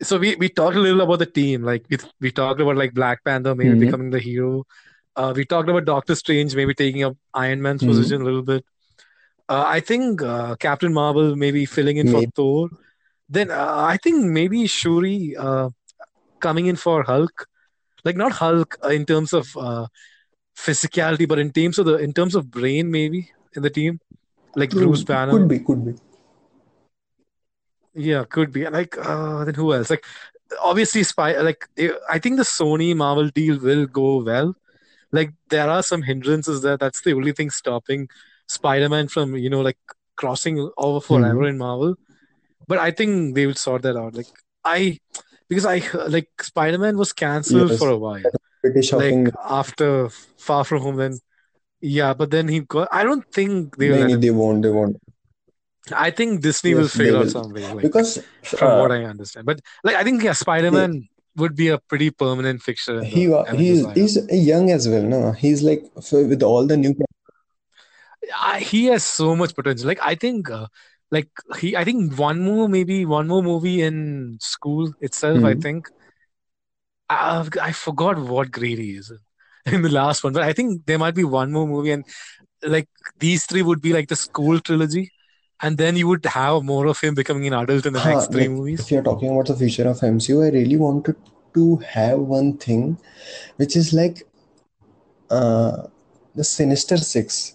So 0.02 0.18
we 0.18 0.36
we 0.36 0.48
talked 0.48 0.76
a 0.76 0.80
little 0.80 1.00
about 1.02 1.18
the 1.18 1.26
team. 1.26 1.62
Like 1.62 1.84
we 1.90 1.98
we 2.20 2.30
talked 2.30 2.60
about 2.60 2.76
like 2.76 2.94
Black 2.94 3.22
Panther 3.24 3.54
maybe 3.54 3.74
Mhm. 3.74 3.80
becoming 3.80 4.10
the 4.10 4.18
hero. 4.18 4.64
Uh, 5.16 5.32
we 5.36 5.44
talked 5.44 5.68
about 5.68 5.84
Doctor 5.84 6.14
Strange 6.14 6.54
maybe 6.56 6.74
taking 6.74 7.02
up 7.04 7.16
Iron 7.34 7.62
Man's 7.62 7.82
Mhm. 7.82 7.88
position 7.90 8.20
a 8.22 8.24
little 8.24 8.42
bit. 8.42 8.64
Uh, 9.48 9.64
I 9.66 9.80
think 9.80 10.22
uh, 10.22 10.56
Captain 10.56 10.92
Marvel 10.92 11.36
maybe 11.36 11.64
filling 11.66 11.96
in 11.98 12.06
for 12.06 12.22
Thor. 12.34 12.68
Then 13.28 13.50
uh, 13.50 13.74
I 13.92 13.96
think 14.02 14.24
maybe 14.24 14.66
Shuri 14.66 15.34
uh, 15.38 15.70
coming 16.40 16.66
in 16.66 16.76
for 16.76 17.02
Hulk. 17.02 17.46
Like 18.04 18.16
not 18.16 18.32
Hulk 18.32 18.76
uh, 18.84 18.88
in 18.88 19.04
terms 19.06 19.32
of 19.32 19.56
uh, 19.56 19.86
physicality, 20.56 21.28
but 21.28 21.38
in 21.38 21.52
terms 21.52 21.78
of 21.78 21.86
the 21.86 21.96
in 21.96 22.12
terms 22.12 22.34
of 22.34 22.50
brain 22.50 22.90
maybe 22.90 23.30
in 23.54 23.62
the 23.62 23.70
team, 23.70 24.00
like 24.54 24.70
True. 24.70 24.86
Bruce 24.86 25.04
Banner. 25.04 25.32
Could 25.32 25.48
be, 25.48 25.58
could 25.60 25.84
be. 25.84 25.94
Yeah, 27.94 28.24
could 28.28 28.52
be. 28.52 28.68
Like, 28.68 28.96
uh, 28.98 29.44
then 29.44 29.54
who 29.54 29.72
else? 29.72 29.88
Like, 29.88 30.04
obviously, 30.62 31.02
Spy. 31.02 31.38
Like, 31.40 31.66
eh, 31.78 31.92
I 32.10 32.18
think 32.18 32.36
the 32.36 32.42
Sony 32.42 32.94
Marvel 32.94 33.28
deal 33.28 33.58
will 33.58 33.86
go 33.86 34.22
well. 34.22 34.54
Like, 35.12 35.32
there 35.48 35.70
are 35.70 35.82
some 35.82 36.02
hindrances 36.02 36.60
there. 36.62 36.76
That's 36.76 37.00
the 37.00 37.14
only 37.14 37.32
thing 37.32 37.48
stopping 37.48 38.08
Spider-Man 38.48 39.08
from, 39.08 39.36
you 39.36 39.48
know, 39.48 39.62
like 39.62 39.78
crossing 40.16 40.70
over 40.76 41.00
forever 41.00 41.42
Mhm. 41.44 41.48
in 41.48 41.58
Marvel. 41.58 41.96
But 42.68 42.78
I 42.78 42.90
think 42.90 43.34
they 43.34 43.46
will 43.46 43.54
sort 43.54 43.82
that 43.82 43.96
out. 43.96 44.14
Like, 44.14 44.26
I 44.64 44.98
because 45.48 45.64
I 45.64 45.80
like 46.08 46.42
Spider-Man 46.42 46.96
was 46.98 47.12
cancelled 47.12 47.70
Yes. 47.70 47.78
for 47.78 47.88
a 47.88 47.96
while. 47.96 48.22
Pretty 48.66 48.82
shocking. 48.82 49.24
Like 49.24 49.34
after 49.48 50.08
Far 50.38 50.64
From 50.64 50.82
Home, 50.82 50.96
then 50.96 51.18
yeah. 51.80 52.14
But 52.14 52.30
then 52.30 52.48
he 52.48 52.60
got. 52.60 52.88
I 52.92 53.04
don't 53.04 53.24
think 53.32 53.76
they 53.76 53.90
will 53.90 53.96
No, 53.96 54.00
let 54.02 54.10
no, 54.10 54.14
him. 54.16 54.20
they 54.20 54.30
won't, 54.30 54.62
they 54.62 54.70
won't. 54.70 54.96
I 55.94 56.10
think 56.10 56.42
Disney 56.42 56.74
will 56.74 56.82
Yes, 56.82 56.92
they 56.94 57.04
figure 57.04 57.16
out 57.18 57.28
something. 57.30 57.62
Like. 57.62 57.82
Because 57.82 58.18
from 58.44 58.72
uh, 58.72 58.80
what 58.80 58.92
I 58.92 59.04
understand. 59.04 59.46
But 59.46 59.60
like 59.84 59.96
I 59.96 60.04
think 60.04 60.22
yeah, 60.22 60.32
Spider-Man 60.32 61.08
would 61.36 61.54
be 61.54 61.68
a 61.68 61.78
pretty 61.78 62.10
permanent 62.10 62.62
fixture 62.62 63.04
he 63.04 63.22
he's 63.22 63.32
lineup. 63.32 63.94
he's 63.94 64.18
young 64.30 64.70
as 64.70 64.88
well, 64.88 65.02
no? 65.02 65.32
He's 65.32 65.62
like 65.62 65.84
with 66.12 66.42
all 66.42 66.66
the 66.66 66.76
new 66.76 66.94
I, 68.34 68.60
he 68.60 68.86
has 68.86 69.04
so 69.04 69.36
much 69.36 69.54
potential. 69.54 69.86
Like 69.86 70.00
I 70.02 70.14
think, 70.14 70.50
uh, 70.50 70.66
like 71.10 71.28
he, 71.58 71.76
I 71.76 71.84
think 71.84 72.18
one 72.18 72.40
more 72.40 72.68
maybe 72.68 73.04
one 73.06 73.28
more 73.28 73.42
movie 73.42 73.82
in 73.82 74.38
school 74.40 74.92
itself. 75.00 75.44
I 75.44 75.54
Mhm. 75.54 75.62
think 75.62 75.88
I, 77.08 77.46
I 77.62 77.72
forgot 77.72 78.18
what 78.18 78.50
grade 78.50 78.78
he 78.78 78.92
is 78.96 79.12
in 79.66 79.82
the 79.82 79.88
last 79.88 80.24
one, 80.24 80.32
but 80.32 80.42
I 80.42 80.52
think 80.52 80.86
there 80.86 80.98
might 80.98 81.14
be 81.14 81.24
one 81.24 81.52
more 81.52 81.66
movie, 81.66 81.90
and 81.92 82.04
like 82.62 82.88
these 83.18 83.46
three 83.46 83.62
would 83.62 83.80
be 83.80 83.92
like 83.92 84.08
the 84.08 84.16
school 84.16 84.60
trilogy, 84.60 85.12
and 85.62 85.78
then 85.78 85.96
you 85.96 86.08
would 86.08 86.24
have 86.26 86.62
more 86.64 86.86
of 86.86 87.00
him 87.00 87.14
becoming 87.14 87.46
an 87.46 87.54
adult 87.54 87.86
in 87.86 87.92
the 87.92 88.00
Huh, 88.00 88.02
next 88.02 88.32
three 88.32 88.48
like 88.48 88.50
movies. 88.50 88.82
if 88.84 88.90
you're 88.92 89.02
talking 89.02 89.30
about 89.30 89.46
the 89.46 89.56
future 89.56 89.88
of 89.88 90.02
MCU, 90.04 90.42
I 90.42 90.50
really 90.50 90.76
wanted 90.76 91.16
to 91.54 91.76
have 91.78 92.20
one 92.20 92.56
thing 92.58 92.98
which 93.56 93.76
is 93.76 93.92
like 93.92 94.24
uh 95.30 95.86
the 96.34 96.44
Sinister 96.44 96.96
Six. 96.96 97.54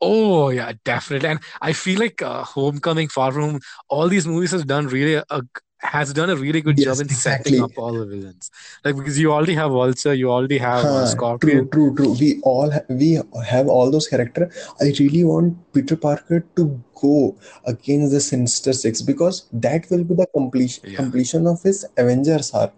Oh 0.00 0.48
yeah, 0.48 0.72
definitely. 0.84 1.28
And 1.28 1.40
I 1.60 1.72
feel 1.72 1.98
like 1.98 2.22
uh, 2.22 2.42
Homecoming, 2.44 3.08
Far 3.08 3.32
From 3.32 3.42
Home, 3.42 3.60
all 3.88 4.08
these 4.08 4.26
movies 4.26 4.52
has 4.52 4.64
done 4.64 4.86
really 4.86 5.14
a, 5.14 5.42
has 5.80 6.12
done 6.12 6.30
a 6.30 6.36
really 6.36 6.60
good 6.62 6.78
job 6.78 6.98
Yes, 6.98 7.00
in 7.00 7.08
setting 7.08 7.58
up 7.58 7.72
all 7.76 7.92
the 7.98 8.06
villains. 8.06 8.50
Like 8.84 8.96
because 8.96 9.18
you 9.18 9.32
already 9.32 9.54
have 9.54 9.72
Vulture, 9.72 10.14
you 10.14 10.30
already 10.30 10.58
have 10.58 10.90
uh, 10.90 11.04
Huh, 11.04 11.36
true, 11.40 11.68
Scorpion. 11.68 11.70
true, 11.72 11.94
true. 11.94 12.12
We 12.20 12.40
all 12.42 12.70
ha 12.70 12.80
we 12.88 13.08
have 13.52 13.68
all 13.68 13.90
those 13.90 14.06
character. 14.08 14.50
I 14.80 14.92
really 15.00 15.24
want 15.24 15.56
Peter 15.72 15.96
Parker 15.96 16.40
to 16.56 16.66
go 17.02 17.36
against 17.66 18.12
the 18.12 18.20
Sinister 18.20 18.72
Six 18.72 19.02
because 19.02 19.44
that 19.52 19.90
will 19.90 20.04
be 20.04 20.14
the 20.14 20.26
completion 20.38 20.84
Yeah, 20.84 21.02
completion 21.02 21.46
of 21.46 21.62
his 21.62 21.84
Avengers 21.96 22.52
arc. 22.52 22.72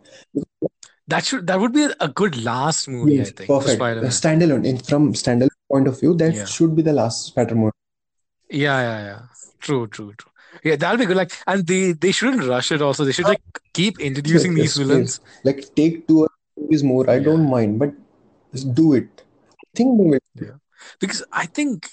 that 1.09 1.25
should 1.25 1.47
that 1.47 1.61
would 1.61 1.73
be 1.73 1.89
a 2.01 2.09
good 2.09 2.43
last 2.45 2.89
movie, 2.89 3.21
I 3.21 3.31
think, 3.31 3.49
perfect. 3.49 3.83
Standalone, 4.21 4.65
in 4.67 4.79
from 4.79 5.13
standalone 5.15 5.52
point 5.73 5.89
of 5.89 5.99
view, 6.01 6.15
that 6.17 6.35
Yeah, 6.35 6.47
should 6.49 6.77
be 6.77 6.83
the 6.83 6.93
last 6.93 7.27
Spider-Man. 7.27 7.73
yeah, 8.51 8.81
yeah, 8.83 9.05
yeah. 9.05 9.23
True, 9.61 9.87
true, 9.87 10.13
true. 10.19 10.31
Yeah, 10.65 10.77
that'll 10.77 10.99
be 10.99 11.07
good. 11.07 11.17
Like, 11.17 11.33
and 11.47 11.67
they 11.67 11.93
they 11.93 12.13
shouldn't 12.13 12.45
rush 12.45 12.73
it. 12.73 12.83
Also, 12.83 13.05
they 13.05 13.13
should 13.13 13.29
like 13.29 13.43
keep 13.75 13.99
Yes, 13.99 14.01
introducing 14.01 14.55
these 14.55 14.77
yes, 14.77 14.77
villains. 14.77 15.21
Like 15.45 15.75
take 15.75 16.07
two 16.09 16.27
movies 16.57 16.83
more. 16.85 17.09
I 17.11 17.19
Yeah, 17.19 17.25
don't 17.25 17.49
mind, 17.49 17.79
but 17.79 17.93
just 18.53 18.75
do 18.75 18.95
it. 18.95 19.23
Think 19.75 19.99
they 19.99 20.05
will. 20.11 20.19
yeah. 20.35 20.57
Because 21.01 21.25
I 21.33 21.47
think 21.47 21.89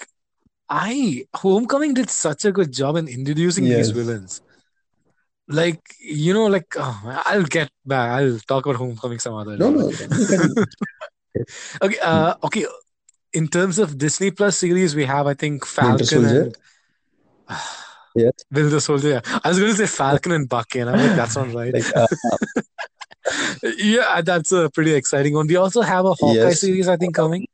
I 0.70 1.26
Homecoming 1.36 1.94
did 1.96 2.10
such 2.10 2.46
a 2.46 2.52
good 2.52 2.72
job 2.74 2.96
in 2.98 3.08
introducing 3.08 3.70
these 3.70 3.92
villains. 3.92 4.42
Like, 5.48 5.82
you 6.00 6.34
know, 6.34 6.46
like 6.46 6.68
oh, 6.78 7.22
I'll 7.26 7.44
get 7.44 7.72
back. 7.86 8.12
I'll 8.12 8.40
talk 8.40 8.66
about 8.66 8.76
Homecoming 8.78 9.20
some 9.20 9.34
other 9.34 9.58
No, 9.58 9.70
day. 9.70 9.72
no, 9.72 9.92
can. 9.92 10.56
okay, 11.82 12.00
uh, 12.02 12.36
okay. 12.44 12.66
In 13.34 13.48
terms 13.48 13.78
of 13.80 13.98
Disney 13.98 14.32
Plus 14.32 14.58
series, 14.58 14.96
we 14.96 15.06
have 15.06 15.28
I 15.28 15.34
think 15.36 15.66
Falcon 15.66 16.26
and 16.26 16.56
Yes. 18.16 18.34
Winter 18.52 18.80
Soldier. 18.80 19.10
Yeah. 19.10 19.40
I 19.44 19.50
was 19.50 19.60
going 19.60 19.72
to 19.72 19.78
say 19.78 19.86
Falcon 19.88 20.32
and 20.32 20.50
Bucky, 20.50 20.80
and 20.80 20.90
I'm 20.90 20.98
like, 20.98 21.16
that's 21.16 21.36
not 21.36 21.54
right. 21.54 21.74
Like 21.74 21.96
uh, 21.96 22.08
Yeah, 23.78 24.22
that's 24.22 24.52
a 24.52 24.70
pretty 24.70 24.94
exciting 24.94 25.34
one. 25.34 25.48
We 25.48 25.56
also 25.58 25.82
have 25.82 26.06
a 26.06 26.14
Hawkeye 26.14 26.34
yes. 26.34 26.62
series, 26.62 26.88
I 26.88 26.98
think, 26.98 27.14
coming. 27.16 27.46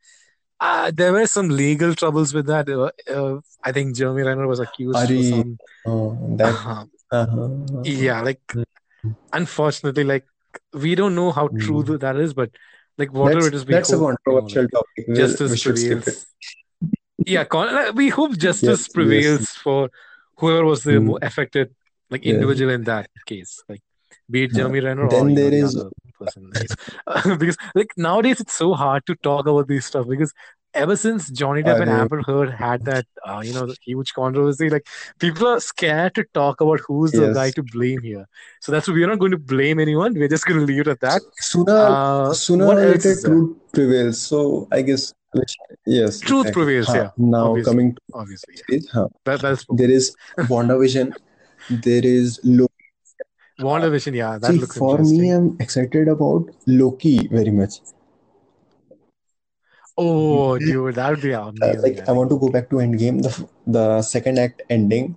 Uh, 0.60 0.91
there 0.95 1.11
were 1.11 1.27
some 1.27 1.49
legal 1.49 1.93
troubles 1.93 2.34
with 2.34 2.45
that. 2.47 2.69
Uh, 2.69 2.91
uh, 3.14 3.39
I 3.64 3.72
think 3.73 3.95
Jeremy 3.95 4.22
Renner 4.23 4.47
was 4.47 4.60
accused 4.60 4.95
Ari. 4.97 5.23
some. 5.30 5.57
Uh, 5.85 6.11
that. 6.38 6.56
Uh, 6.65 6.85
Uh-huh. 7.11 7.49
yeah, 7.84 8.22
like 8.22 8.41
Mm. 8.56 9.15
unfortunately, 9.34 10.03
like 10.03 10.26
we 10.73 10.95
don't 10.95 11.14
know 11.15 11.31
how 11.31 11.47
true 11.49 11.84
Mm. 11.84 11.99
that 11.99 12.15
is, 12.18 12.34
but 12.34 12.49
like 12.98 13.12
whatever 13.14 13.42
That's 13.42 13.48
it 13.48 13.56
is, 13.56 13.66
we 13.66 13.74
that's 13.74 13.92
a 13.92 13.96
you 13.96 14.02
know, 14.02 14.08
controversial 14.08 14.64
like 14.64 14.72
topic. 14.72 15.16
Justice 15.16 15.52
we 15.52 15.58
should 15.58 15.78
skip 15.80 15.98
it. 16.00 16.04
prevails. 16.04 16.26
Yeah, 17.26 17.44
con- 17.46 17.74
like, 17.74 17.94
we 17.96 18.10
hope 18.10 18.38
justice 18.38 18.68
Yes, 18.68 18.80
yes, 18.80 18.94
prevails 18.94 19.50
for 19.50 19.90
whoever 20.38 20.66
was 20.66 20.84
the 20.84 20.92
Mm. 20.94 21.06
more 21.06 21.20
affected, 21.22 21.74
like 22.10 22.26
yes. 22.26 22.34
individual 22.36 22.72
in 22.72 22.84
that 22.84 23.10
case, 23.26 23.64
like 23.70 23.82
be 24.30 24.44
it 24.44 24.52
Uh, 24.52 24.56
Jeremy 24.58 24.80
Renner 24.82 25.06
or 25.06 25.10
then 25.10 25.28
know 25.30 25.36
there 25.36 25.52
the 25.52 25.92
person. 26.20 26.44
in 26.44 26.50
the 26.52 26.60
case. 26.60 27.38
because 27.38 27.58
like 27.74 27.92
nowadays 27.98 28.40
it's 28.42 28.54
so 28.54 28.74
hard 28.74 29.06
to 29.08 29.16
talk 29.16 29.48
about 29.48 29.68
these 29.68 29.86
stuff 29.86 30.08
because 30.08 30.34
ever 30.76 30.95
since 30.95 31.30
Johnny 31.31 31.64
Depp 31.64 31.81
and 31.81 31.89
Amber 31.89 32.22
Heard 32.22 32.52
had 32.52 32.85
that, 32.85 33.06
uh, 33.27 33.41
you 33.43 33.53
know, 33.53 33.65
the 33.65 33.76
huge 33.84 34.14
controversy, 34.14 34.69
like 34.69 34.88
people 35.19 35.47
are 35.47 35.60
scared 35.60 36.15
to 36.15 36.23
talk 36.34 36.61
about 36.61 36.81
who's 36.88 37.11
the 37.11 37.34
guy 37.34 37.52
to 37.52 37.64
blame 37.64 38.02
here. 38.02 38.27
So 38.61 38.72
that's 38.72 38.88
we're 38.88 39.07
not 39.07 39.19
going 39.19 39.31
to 39.31 39.38
blame 39.38 39.80
anyone. 39.80 40.14
We're 40.14 40.27
just 40.27 40.45
going 40.45 40.60
to 40.60 40.65
leave 40.65 40.81
it 40.81 40.88
at 40.88 40.99
that. 41.02 41.22
Sooner, 41.38 41.72
Uh, 41.76 42.34
sooner 42.34 42.65
or 42.65 42.76
later, 42.76 43.15
truth 43.22 43.57
prevails. 43.73 44.22
So 44.22 44.68
I 44.72 44.81
guess, 44.81 45.14
which, 45.31 45.56
yes, 45.85 46.19
Truth 46.19 46.47
exactly. 46.47 46.52
prevails, 46.53 46.88
Huh. 46.88 46.93
yeah. 46.95 47.10
Now 47.18 47.45
Obviously, 47.49 47.72
coming 47.72 47.95
to 47.95 48.02
obviously, 48.14 48.53
yeah. 48.57 48.64
stage, 48.80 48.89
huh. 48.93 49.07
That, 49.26 49.41
that's 49.41 49.65
There 49.69 49.89
is 49.91 50.15
WandaVision. 50.53 51.14
There 51.69 52.06
is 52.06 52.39
Loki. 52.43 52.72
WandaVision. 53.60 54.14
Yeah, 54.15 54.38
that 54.38 54.52
See, 54.52 54.57
looks 54.60 54.77
for 54.77 54.97
me. 54.99 55.30
I'm 55.30 55.57
excited 55.60 56.07
about 56.07 56.49
Loki 56.68 57.27
very 57.27 57.52
much. 57.52 57.80
Oh, 59.98 60.58
dude, 60.60 60.96
that 60.96 61.10
would 61.10 61.22
be 61.22 61.32
Uh, 61.62 61.74
amazing. 61.74 61.84
like 61.84 62.00
I 62.08 62.12
I 62.12 62.12
want 62.12 62.30
to 62.32 62.38
go 62.40 62.50
back 62.56 62.70
to 62.72 62.78
Endgame, 62.86 63.22
the 63.26 63.32
the 63.76 64.02
second 64.02 64.40
act 64.40 64.62
ending. 64.70 65.16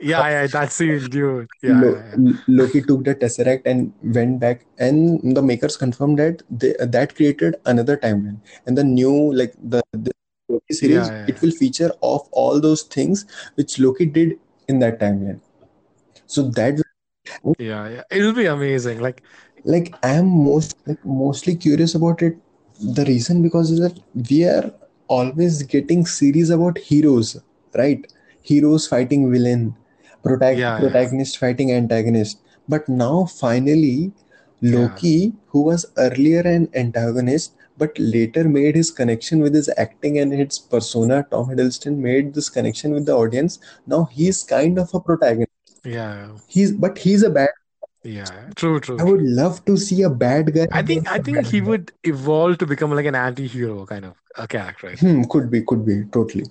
Yeah, 0.00 0.28
yeah, 0.28 0.46
that 0.48 0.72
scene, 0.72 1.08
dude. 1.08 1.48
Yeah, 1.62 1.82
Lo- 1.82 1.90
yeah, 1.90 2.04
yeah. 2.10 2.16
Loki 2.46 2.80
took 2.82 3.04
the 3.04 3.14
Tesseract 3.14 3.62
and 3.66 3.92
went 4.02 4.40
back, 4.40 4.64
and 4.78 5.36
the 5.36 5.42
makers 5.42 5.76
confirmed 5.76 6.18
that 6.18 6.42
they, 6.50 6.74
that 6.80 7.14
created 7.14 7.56
another 7.66 7.96
timeline. 7.96 8.38
And 8.66 8.76
the 8.78 8.84
new, 8.84 9.32
like 9.34 9.54
the, 9.62 9.82
the 9.92 10.12
Loki 10.48 10.74
series, 10.74 11.10
Yeah, 11.10 11.12
yeah, 11.12 11.26
it 11.26 11.40
will 11.42 11.50
feature 11.50 11.90
of 12.02 12.26
all 12.32 12.60
those 12.60 12.82
things 12.82 13.26
which 13.56 13.78
Loki 13.78 14.06
did 14.06 14.38
in 14.68 14.78
that 14.78 14.98
timeline. 14.98 15.40
So 16.26 16.44
that, 16.50 16.80
Yeah, 17.58 17.88
yeah. 17.88 18.02
It'll 18.10 18.32
be 18.32 18.46
amazing. 18.46 19.00
Like, 19.00 19.22
like, 19.64 19.94
I 20.02 20.10
am 20.14 20.26
most 20.28 20.76
like 20.86 21.04
mostly 21.04 21.56
curious 21.56 21.94
about 21.94 22.22
it. 22.22 22.36
The 22.80 23.04
reason 23.04 23.42
because 23.42 23.70
is 23.70 23.80
that 23.80 23.98
we 24.30 24.44
are 24.44 24.72
always 25.08 25.62
getting 25.62 26.06
series 26.06 26.50
about 26.50 26.78
heroes, 26.78 27.40
right? 27.76 28.04
Heroes 28.42 28.86
fighting 28.86 29.30
villain, 29.32 29.74
protag- 30.22 30.58
yeah, 30.58 30.80
yeah, 30.80 30.80
protagonist 30.80 31.38
fighting 31.38 31.72
antagonist. 31.72 32.38
But 32.68 32.88
now 32.88 33.26
finally, 33.26 34.12
yeah. 34.60 34.72
Loki, 34.76 35.32
who 35.46 35.62
was 35.62 35.86
earlier 35.96 36.40
an 36.40 36.68
antagonist 36.74 37.52
but 37.78 37.96
later 37.98 38.48
made 38.48 38.74
his 38.74 38.90
connection 38.90 39.40
with 39.40 39.54
his 39.54 39.70
acting 39.76 40.18
and 40.18 40.32
his 40.32 40.58
persona, 40.58 41.24
Tom 41.30 41.46
Hiddleston 41.46 41.96
made 41.98 42.34
this 42.34 42.48
connection 42.48 42.92
with 42.92 43.06
the 43.06 43.14
audience. 43.14 43.60
Now 43.86 44.04
he's 44.10 44.42
kind 44.42 44.78
of 44.80 44.92
a 44.94 45.00
protagonist. 45.00 45.50
Yeah, 45.84 46.36
He's 46.48 46.72
but 46.72 46.98
he's 46.98 47.22
a 47.22 47.30
bad. 47.30 47.50
Yeah. 48.02 48.50
True, 48.56 48.80
true, 48.80 48.98
I 48.98 49.04
would 49.04 49.22
love 49.22 49.64
to 49.66 49.76
see 49.76 50.02
a 50.02 50.10
bad 50.10 50.54
guy 50.54 50.66
I 50.72 50.82
think 50.82 51.10
I 51.10 51.18
think 51.18 51.46
he 51.46 51.60
guy. 51.60 51.66
would 51.68 51.92
evolve 52.04 52.58
to 52.58 52.66
become 52.66 52.92
like 52.92 53.06
an 53.06 53.14
anti-hero 53.14 53.86
kind 53.86 54.04
of 54.04 54.14
a 54.36 54.46
character, 54.46 54.94
think. 54.94 55.00
Hmm, 55.00 55.22
could 55.24 55.50
be, 55.50 55.62
could 55.62 55.84
be, 55.84 56.04
totally. 56.04 56.46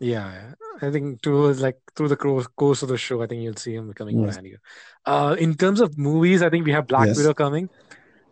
Yeah, 0.00 0.32
yeah. 0.32 0.54
I 0.80 0.90
think 0.90 1.22
towards 1.22 1.60
like 1.60 1.78
through 1.94 2.08
the 2.08 2.16
course 2.16 2.46
course 2.48 2.82
of 2.82 2.88
the 2.88 2.98
show, 2.98 3.22
I 3.22 3.26
think 3.26 3.42
you'll 3.42 3.56
see 3.56 3.74
him 3.74 3.88
becoming 3.88 4.16
more 4.16 4.26
Yes. 4.26 4.36
anti-hero. 4.36 4.58
Uh, 5.06 5.36
in 5.38 5.54
terms 5.54 5.80
of 5.80 5.96
movies, 5.96 6.42
I 6.42 6.50
think 6.50 6.66
we 6.66 6.72
have 6.72 6.86
Black 6.88 7.06
Yes. 7.06 7.16
Widow 7.16 7.34
coming, 7.34 7.68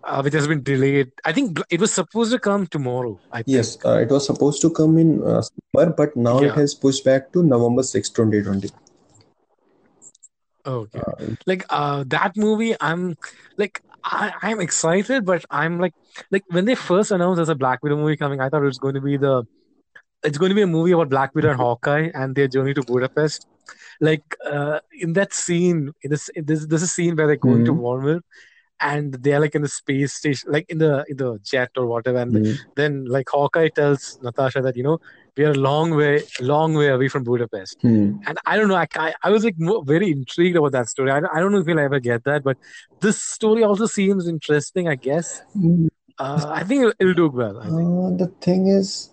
uh, 0.03 0.21
which 0.23 0.35
has 0.35 0.49
been 0.49 0.63
delayed. 0.63 1.13
I 1.25 1.33
think 1.33 1.61
it 1.71 1.81
was 1.81 1.93
supposed 1.93 2.33
to 2.33 2.39
come 2.39 2.67
tomorrow, 2.67 3.21
I 3.31 3.45
Yes, 3.47 3.79
uh, 3.85 3.99
it 3.99 4.11
was 4.11 4.27
supposed 4.27 4.61
to 4.63 4.71
come 4.71 4.99
in 4.99 5.23
uh, 5.23 5.43
summer, 5.43 5.93
but 5.93 6.17
now 6.17 6.41
it 6.41 6.55
has 6.55 6.75
pushed 6.75 7.05
back 7.05 7.33
to 7.33 7.43
November 7.43 7.83
6, 7.83 8.11
2020. 8.11 8.71
Okay. 10.67 11.01
Uh, 11.01 11.35
Like 11.47 11.65
uh 11.71 12.05
that 12.09 12.37
movie, 12.37 12.75
I'm 12.81 13.17
like 13.57 13.83
I, 14.03 14.33
I'm 14.43 14.61
excited, 14.61 15.25
but 15.25 15.45
I'm 15.51 15.79
like 15.79 15.95
like 16.31 16.45
when 16.49 16.65
they 16.65 16.75
first 16.75 17.11
announced 17.11 17.37
there's 17.37 17.49
a 17.49 17.55
Black 17.55 17.83
Widow 17.83 17.97
movie 17.97 18.17
coming, 18.17 18.41
I 18.41 18.49
thought 18.49 18.63
it 18.63 18.67
was 18.67 18.79
going 18.79 18.95
to 18.95 19.01
be 19.01 19.17
the 19.17 19.45
it's 20.23 20.39
going 20.39 20.51
to 20.51 20.55
be 20.55 20.63
a 20.63 20.67
movie 20.67 20.93
about 20.93 21.09
Black 21.09 21.35
Widow 21.35 21.51
and 21.51 21.61
Hawkeye 21.61 22.11
and 22.15 22.35
their 22.35 22.49
journey 22.49 22.75
to 22.75 22.83
Budapest. 22.83 23.47
Like 24.01 24.37
uh 24.45 24.81
in 24.93 25.15
that 25.15 25.33
scene, 25.33 25.93
in 26.03 26.11
this 26.11 26.31
there's 26.35 26.67
there's 26.67 26.83
a 26.83 26.89
scene 26.89 27.17
where 27.17 27.27
they're 27.27 27.37
going 27.37 27.65
to 27.65 27.73
hmm, 27.73 27.81
Vormir 27.81 28.21
and 28.81 29.15
they're 29.15 29.41
like 29.41 29.55
in 29.55 29.63
the 29.63 29.69
space 29.69 30.15
station, 30.15 30.51
like 30.51 30.69
in 30.71 30.79
the 30.79 31.05
in 31.09 31.17
the 31.17 31.39
jet 31.43 31.71
or 31.77 31.87
whatever, 31.87 32.19
and 32.19 32.47
hmm. 32.47 32.53
then 32.77 33.05
like 33.05 33.29
Hawkeye 33.29 33.69
tells 33.69 34.19
Natasha 34.23 34.63
that 34.63 34.77
you 34.77 34.83
know 34.83 35.01
we 35.37 35.45
are 35.45 35.51
a 35.53 35.55
long 35.55 35.91
way, 35.97 36.25
long 36.41 36.75
way 36.75 36.89
away 36.89 37.09
from 37.09 37.25
Budapest. 37.25 37.77
Hmm. 37.83 38.21
And 38.27 38.39
I 38.47 38.57
don't 38.57 38.69
know, 38.69 38.77
I, 38.77 38.87
I, 38.97 39.15
I 39.23 39.31
was 39.31 39.45
like 39.45 39.57
very 39.85 40.11
intrigued 40.11 40.57
about 40.57 40.73
that 40.73 40.89
story. 40.89 41.11
I, 41.11 41.21
don't- 41.21 41.35
I 41.35 41.41
don't 41.41 41.53
know 41.53 41.59
if 41.61 41.67
we'll 41.67 41.79
ever 41.79 42.01
get 42.01 42.25
that, 42.25 42.43
but 42.45 42.59
this 43.01 43.23
story 43.23 43.63
also 43.65 43.87
seems 43.87 44.29
interesting, 44.29 44.89
I 44.89 44.97
guess. 44.97 45.43
Hmm. 45.53 45.87
Uh, 46.19 46.47
I 46.51 46.65
think 46.65 46.83
it'll, 46.83 46.95
it'll 47.01 47.15
do 47.15 47.29
well. 47.31 47.59
I 47.61 47.71
think. 47.71 47.95
Uh, 47.95 48.11
the 48.17 48.27
thing 48.41 48.67
is, 48.67 49.11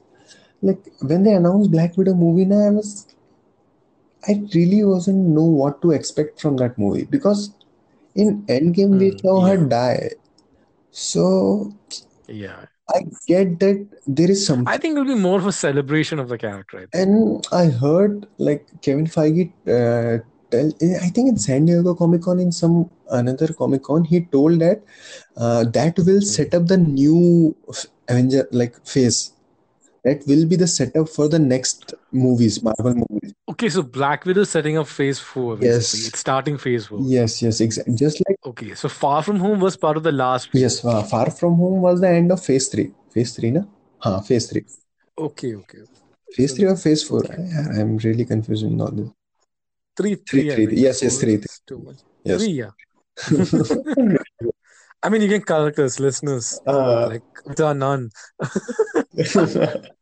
like 0.61 0.79
when 1.01 1.23
they 1.23 1.33
announced 1.33 1.71
Black 1.71 1.97
Widow 1.97 2.15
movie, 2.15 2.45
now 2.45 2.67
I 2.67 2.71
was, 2.71 3.07
I 4.27 4.43
really 4.53 4.83
wasn't 4.83 5.29
know 5.29 5.43
what 5.45 5.81
to 5.81 5.91
expect 5.91 6.39
from 6.41 6.57
that 6.57 6.77
movie 6.77 7.05
because 7.05 7.51
in 8.15 8.43
Endgame 8.47 8.99
we 8.99 9.11
Hmm, 9.11 9.17
saw 9.21 9.45
her 9.45 9.57
die. 9.57 10.11
So 10.91 11.73
yeah. 12.27 12.65
I 12.95 13.01
get 13.27 13.59
that 13.59 13.85
there 14.07 14.31
is 14.31 14.45
some, 14.45 14.65
I 14.67 14.77
think 14.77 14.93
it'll 14.93 15.05
be 15.05 15.15
more 15.15 15.39
of 15.39 15.45
a 15.45 15.51
celebration 15.51 16.19
of 16.19 16.29
the 16.29 16.37
character. 16.37 16.87
I 16.93 16.97
and 16.97 17.45
I 17.51 17.65
heard 17.65 18.27
like 18.37 18.65
Kevin 18.81 19.07
Feige 19.07 19.51
uh, 19.67 20.23
tell, 20.51 20.71
I 21.01 21.09
think 21.09 21.29
in 21.29 21.37
San 21.37 21.65
Diego 21.65 21.95
Comic 21.95 22.21
Con 22.21 22.39
in 22.39 22.51
some 22.51 22.89
another 23.09 23.51
Comic 23.53 23.83
Con, 23.83 24.05
he 24.05 24.21
told 24.21 24.59
that 24.59 24.81
uh, 25.35 25.65
that 25.65 25.97
will 25.99 26.21
set 26.21 26.53
up 26.53 26.67
the 26.67 26.77
new 26.77 27.55
Avenger 28.07 28.47
like 28.51 28.85
phase. 28.85 29.33
That 30.07 30.25
will 30.25 30.45
be 30.47 30.55
the 30.55 30.67
setup 30.67 31.09
for 31.09 31.27
the 31.27 31.37
next 31.39 31.93
movies, 32.13 32.63
Marvel 32.63 32.93
movies. 33.09 33.33
Okay, 33.53 33.67
so 33.67 33.81
Black 33.83 34.23
Widow 34.25 34.45
setting 34.45 34.77
up 34.77 34.87
Phase 34.87 35.19
Four 35.19 35.55
basically. 35.57 35.99
Yes, 36.03 36.07
It's 36.09 36.19
starting 36.19 36.57
Phase 36.57 36.85
Four. 36.87 36.99
yes, 37.03 37.41
yes, 37.41 37.59
exactly. 37.59 37.95
Just 37.95 38.21
like 38.27 38.37
Okay, 38.51 38.73
so 38.75 38.87
Far 38.87 39.21
From 39.21 39.39
Home 39.39 39.59
was 39.59 39.75
part 39.75 39.97
of 39.97 40.03
the 40.03 40.13
last 40.13 40.49
yes, 40.53 40.85
uh, 40.85 41.03
Far 41.03 41.29
From 41.31 41.55
Home 41.55 41.81
was 41.81 41.99
the 41.99 42.07
end 42.19 42.31
of 42.31 42.41
Phase 42.43 42.69
Three. 42.69 42.91
Phase 43.13 43.35
Three, 43.35 43.51
na? 43.51 43.63
Huh, 43.97 44.21
Phase 44.21 44.47
Three. 44.51 44.65
Okay, 45.17 45.55
okay. 45.55 45.79
Phase 46.31 46.51
So 46.51 46.55
Three 46.55 46.65
or 46.67 46.77
Phase 46.77 47.03
Four? 47.03 47.23
okay, 47.25 47.35
I, 47.59 47.81
I'm 47.81 47.97
really 47.97 48.23
confused 48.23 48.63
in 48.65 48.79
all 48.79 48.91
this. 48.91 49.09
three, 49.97 50.15
Three, 50.15 50.41
three. 50.43 50.51
I 50.51 50.55
three. 50.55 50.65
think 50.67 50.79
Yes, 50.87 51.03
yes, 51.03 51.17
three, 51.19 51.37
three. 51.37 51.55
too 51.67 51.79
much. 51.79 51.97
Yes. 52.23 52.41
Three, 52.41 52.53
yeah. 52.63 52.71
I 55.03 55.09
mean, 55.09 55.21
you 55.21 55.27
can 55.29 55.41
correct 55.41 55.79
us, 55.79 55.99
listeners. 55.99 56.59
Uh, 56.65 57.07
Like, 57.13 57.23
there 57.57 57.67
are 57.67 57.73
none. 57.73 58.09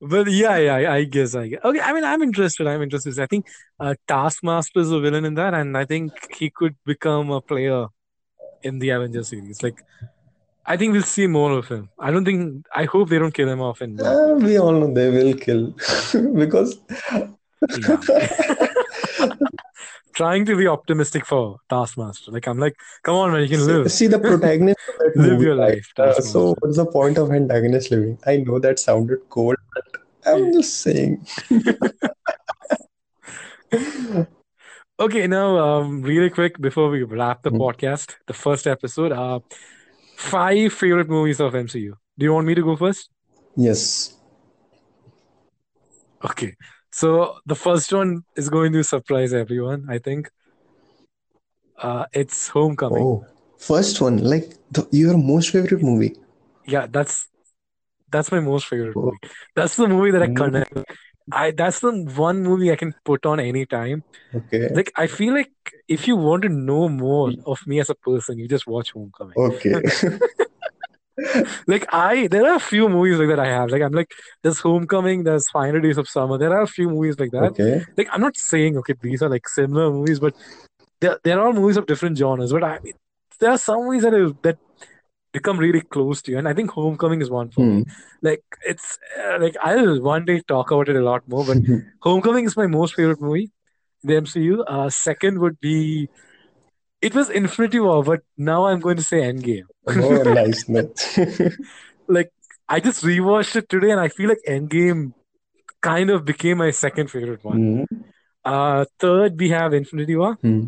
But 0.00 0.30
yeah, 0.30 0.56
yeah, 0.56 0.92
I 0.92 1.04
guess 1.04 1.34
I 1.34 1.48
guess. 1.48 1.60
Okay, 1.64 1.80
I 1.80 1.92
mean, 1.92 2.04
I'm 2.04 2.22
interested. 2.22 2.66
I'm 2.66 2.82
interested. 2.82 3.18
I 3.18 3.26
think 3.26 3.46
uh, 3.80 3.94
Taskmaster 4.06 4.80
is 4.80 4.90
a 4.90 5.00
villain 5.00 5.24
in 5.24 5.34
that, 5.34 5.54
and 5.54 5.76
I 5.76 5.84
think 5.86 6.12
he 6.34 6.50
could 6.50 6.76
become 6.84 7.30
a 7.30 7.40
player 7.40 7.86
in 8.62 8.78
the 8.78 8.90
Avengers 8.90 9.28
series. 9.28 9.62
Like, 9.62 9.82
I 10.66 10.76
think 10.76 10.92
we'll 10.92 11.02
see 11.02 11.26
more 11.26 11.52
of 11.52 11.68
him. 11.68 11.88
I 11.98 12.10
don't 12.10 12.24
think. 12.24 12.66
I 12.74 12.84
hope 12.84 13.08
they 13.08 13.18
don't 13.18 13.32
kill 13.32 13.48
him 13.48 13.62
off 13.62 13.80
in 13.80 13.98
uh, 14.00 14.34
we 14.38 14.58
all 14.58 14.72
know 14.72 14.92
they 14.92 15.10
will 15.10 15.34
kill 15.34 15.70
because. 16.34 16.78
Trying 20.16 20.46
to 20.46 20.56
be 20.56 20.66
optimistic 20.66 21.26
for 21.26 21.58
Taskmaster. 21.68 22.32
Like, 22.32 22.48
I'm 22.48 22.58
like, 22.58 22.74
come 23.04 23.16
on, 23.16 23.32
man, 23.32 23.42
you 23.42 23.48
can 23.48 23.58
see, 23.58 23.72
live. 23.72 23.92
see 23.92 24.06
the 24.06 24.18
protagonist 24.18 24.78
Live 25.00 25.16
movie, 25.16 25.44
your 25.44 25.54
life, 25.54 25.86
Uh, 25.98 26.14
so 26.14 26.54
what's 26.60 26.78
the 26.78 26.86
point 26.86 27.18
of 27.18 27.30
antagonist 27.30 27.90
living? 27.90 28.18
I 28.26 28.38
know 28.38 28.58
that 28.58 28.78
sounded 28.78 29.28
cold, 29.28 29.56
but 29.74 30.00
I'm 30.24 30.52
just 30.52 30.80
saying. 30.80 31.26
Okay, 34.98 35.26
now, 35.26 35.58
um, 35.58 36.00
really 36.00 36.30
quick 36.30 36.58
before 36.58 36.88
we 36.88 37.02
wrap 37.02 37.42
the 37.42 37.50
Hmm. 37.50 37.60
podcast, 37.60 38.14
the 38.26 38.32
first 38.32 38.66
episode, 38.66 39.12
uh, 39.12 39.40
five 40.16 40.72
favorite 40.72 41.10
movies 41.10 41.38
of 41.38 41.54
MCU. 41.54 41.94
Do 42.16 42.24
you 42.24 42.32
want 42.32 42.46
me 42.46 42.54
to 42.54 42.62
go 42.62 42.76
first? 42.76 43.10
Yes. 43.56 44.16
Okay. 46.24 46.54
So 46.96 47.36
the 47.44 47.54
first 47.54 47.92
one 47.92 48.24
is 48.36 48.48
going 48.48 48.72
to 48.72 48.82
surprise 48.82 49.34
everyone, 49.34 49.86
I 49.90 49.98
think. 49.98 50.30
Uh, 51.78 52.06
it's 52.12 52.48
Homecoming. 52.48 53.02
Oh, 53.02 53.26
first 53.58 54.00
one, 54.00 54.18
like 54.24 54.54
the, 54.70 54.88
your 54.92 55.16
most 55.18 55.50
favorite 55.50 55.82
movie. 55.82 56.16
Yeah, 56.66 56.86
that's 56.88 57.28
that's 58.10 58.32
my 58.32 58.40
most 58.40 58.66
favorite 58.66 58.96
Oh, 58.96 59.12
movie. 59.12 59.18
That's 59.54 59.76
the 59.76 59.88
movie 59.88 60.10
that 60.12 60.22
I 60.22 60.28
mm, 60.28 60.36
connect. 60.36 60.72
I 61.32 61.50
that's 61.50 61.80
the 61.80 61.92
one 62.16 62.42
movie 62.42 62.72
I 62.72 62.76
can 62.76 62.94
put 63.04 63.26
on 63.26 63.40
anytime. 63.40 64.02
okay. 64.34 64.68
Like 64.74 64.92
I 64.96 65.06
feel 65.06 65.34
like 65.34 65.52
if 65.88 66.08
you 66.08 66.16
want 66.16 66.42
to 66.42 66.48
know 66.48 66.88
more 66.88 67.32
of 67.46 67.66
me 67.66 67.80
as 67.80 67.90
a 67.90 67.94
person, 67.94 68.38
you 68.38 68.48
just 68.48 68.66
watch 68.66 68.92
Homecoming. 68.92 69.36
Okay. 69.36 69.82
Like 71.66 71.86
I, 71.92 72.26
there 72.28 72.46
are 72.46 72.56
a 72.56 72.60
few 72.60 72.88
movies 72.88 73.18
like 73.18 73.28
that 73.28 73.40
I 73.40 73.46
have. 73.46 73.70
Like 73.70 73.82
I'm 73.82 73.92
like, 73.92 74.10
there's 74.42 74.60
Homecoming, 74.60 75.24
there's 75.24 75.48
Final 75.50 75.80
Days 75.80 75.98
of 75.98 76.08
Summer. 76.08 76.38
There 76.38 76.52
are 76.52 76.62
a 76.62 76.66
few 76.66 76.88
movies 76.88 77.18
like 77.18 77.30
that. 77.32 77.52
Okay. 77.52 77.84
Like 77.96 78.08
I'm 78.12 78.20
not 78.20 78.36
saying 78.36 78.76
okay, 78.78 78.94
these 79.00 79.22
are 79.22 79.28
like 79.28 79.48
similar 79.48 79.90
movies, 79.90 80.20
but 80.20 80.34
there 81.00 81.18
there 81.24 81.40
are 81.40 81.52
movies 81.52 81.76
of 81.76 81.86
different 81.86 82.18
genres. 82.18 82.52
But 82.52 82.64
I 82.64 82.78
mean, 82.80 82.94
there 83.40 83.50
are 83.50 83.58
some 83.58 83.84
movies 83.86 84.02
that 84.02 84.14
are, 84.14 84.30
that 84.42 84.58
become 85.32 85.58
really 85.58 85.80
close 85.80 86.22
to 86.22 86.32
you. 86.32 86.38
And 86.38 86.48
I 86.48 86.54
think 86.54 86.70
Homecoming 86.70 87.20
is 87.22 87.30
one 87.30 87.50
for 87.50 87.62
Hmm. 87.64 87.78
me. 87.78 87.84
Like 88.22 88.42
it's 88.64 88.98
uh, 89.24 89.38
like 89.40 89.56
I'll 89.62 90.00
one 90.02 90.24
day 90.24 90.40
talk 90.46 90.70
about 90.70 90.88
it 90.88 90.96
a 90.96 91.00
lot 91.00 91.28
more, 91.28 91.44
but 91.44 91.58
Homecoming 92.00 92.44
is 92.44 92.56
my 92.56 92.66
most 92.66 92.94
favorite 92.94 93.20
movie 93.20 93.50
the 94.04 94.16
MCU. 94.16 94.62
Uh, 94.62 94.88
second 94.90 95.38
would 95.40 95.60
be 95.60 96.08
it 97.06 97.14
was 97.14 97.30
Infinity 97.30 97.80
War, 97.80 98.02
but 98.02 98.20
now 98.36 98.66
I'm 98.66 98.80
going 98.80 98.96
to 98.96 99.02
say 99.10 99.18
Endgame. 99.20 99.66
Oh, 99.86 100.22
nice, 100.40 100.68
nice. 100.68 101.18
Like 102.16 102.30
I 102.68 102.78
just 102.80 103.02
rewatched 103.04 103.56
it 103.60 103.68
today, 103.68 103.90
and 103.90 104.00
I 104.00 104.08
feel 104.08 104.28
like 104.28 104.42
Endgame 104.56 105.12
kind 105.80 106.10
of 106.10 106.24
became 106.24 106.58
my 106.58 106.70
second 106.70 107.10
favorite 107.10 107.44
one. 107.44 107.62
Hmm. 107.62 108.02
Uh, 108.44 108.84
third 109.04 109.38
we 109.40 109.50
have 109.50 109.74
Infinity 109.74 110.16
War. 110.16 110.34
Hmm. 110.42 110.66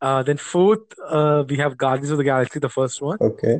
Uh, 0.00 0.22
then 0.22 0.36
fourth 0.36 0.92
uh, 1.08 1.44
we 1.48 1.56
have 1.56 1.76
Guardians 1.84 2.10
of 2.10 2.18
the 2.18 2.24
Galaxy, 2.24 2.60
the 2.60 2.68
first 2.68 3.00
one, 3.00 3.16
Okay. 3.20 3.58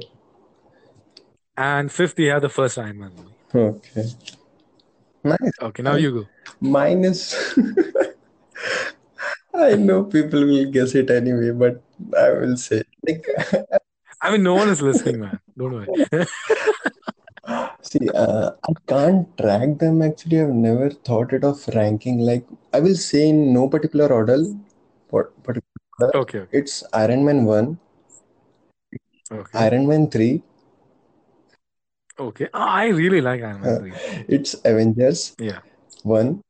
and 1.57 1.91
fifth 1.91 2.17
we 2.19 2.27
have 2.27 2.43
the 2.43 2.51
first 2.59 2.79
Iron 2.79 2.99
Man 2.99 3.13
movie. 3.17 3.69
Okay. 3.69 4.05
Nice. 5.25 5.57
Okay, 5.69 5.83
now 5.83 5.97
you 5.97 6.13
go. 6.13 6.25
Mine 6.61 7.05
is. 7.05 7.35
I 9.57 9.75
know 9.75 10.05
people 10.05 10.45
will 10.47 10.71
guess 10.71 10.95
it 10.95 11.11
anyway, 11.11 11.51
but 11.51 11.83
I 12.17 12.31
will 12.31 12.57
say 12.57 12.83
like 13.07 13.27
I 14.23 14.31
mean, 14.31 14.43
no 14.43 14.55
one 14.55 14.69
is 14.69 14.83
listening, 14.83 15.21
man. 15.21 15.39
Don't 15.57 15.73
worry. 15.73 15.89
see, 17.83 18.11
uh, 18.11 18.51
I 18.69 18.73
can't 18.87 19.37
track 19.39 19.79
them 19.79 20.03
actually. 20.03 20.41
I've 20.41 20.49
never 20.49 20.91
thought 20.91 21.33
it 21.33 21.45
of 21.45 21.67
ranking. 21.75 22.19
Like 22.19 22.47
I 22.73 22.81
will 22.81 22.95
say 22.95 23.29
in 23.29 23.53
no 23.53 23.69
particular 23.69 24.13
order. 24.13 24.39
What 25.11 25.31
particular? 25.43 26.11
Okay, 26.15 26.41
okay, 26.41 26.59
It's 26.59 26.83
Iron 26.93 27.25
Man 27.25 27.45
one, 27.45 27.79
okay, 29.31 29.59
Iron 29.59 29.87
Man 29.87 30.11
three. 30.11 30.43
okay. 32.19 32.49
Ah, 32.53 32.75
I 32.75 32.89
really 32.89 33.21
like 33.21 33.43
Iron 33.43 33.61
Man 33.61 33.93
Uh, 33.93 34.25
it's 34.29 34.55
Avengers 34.65 35.35
Yeah. 35.39 35.61
one, 36.03 36.41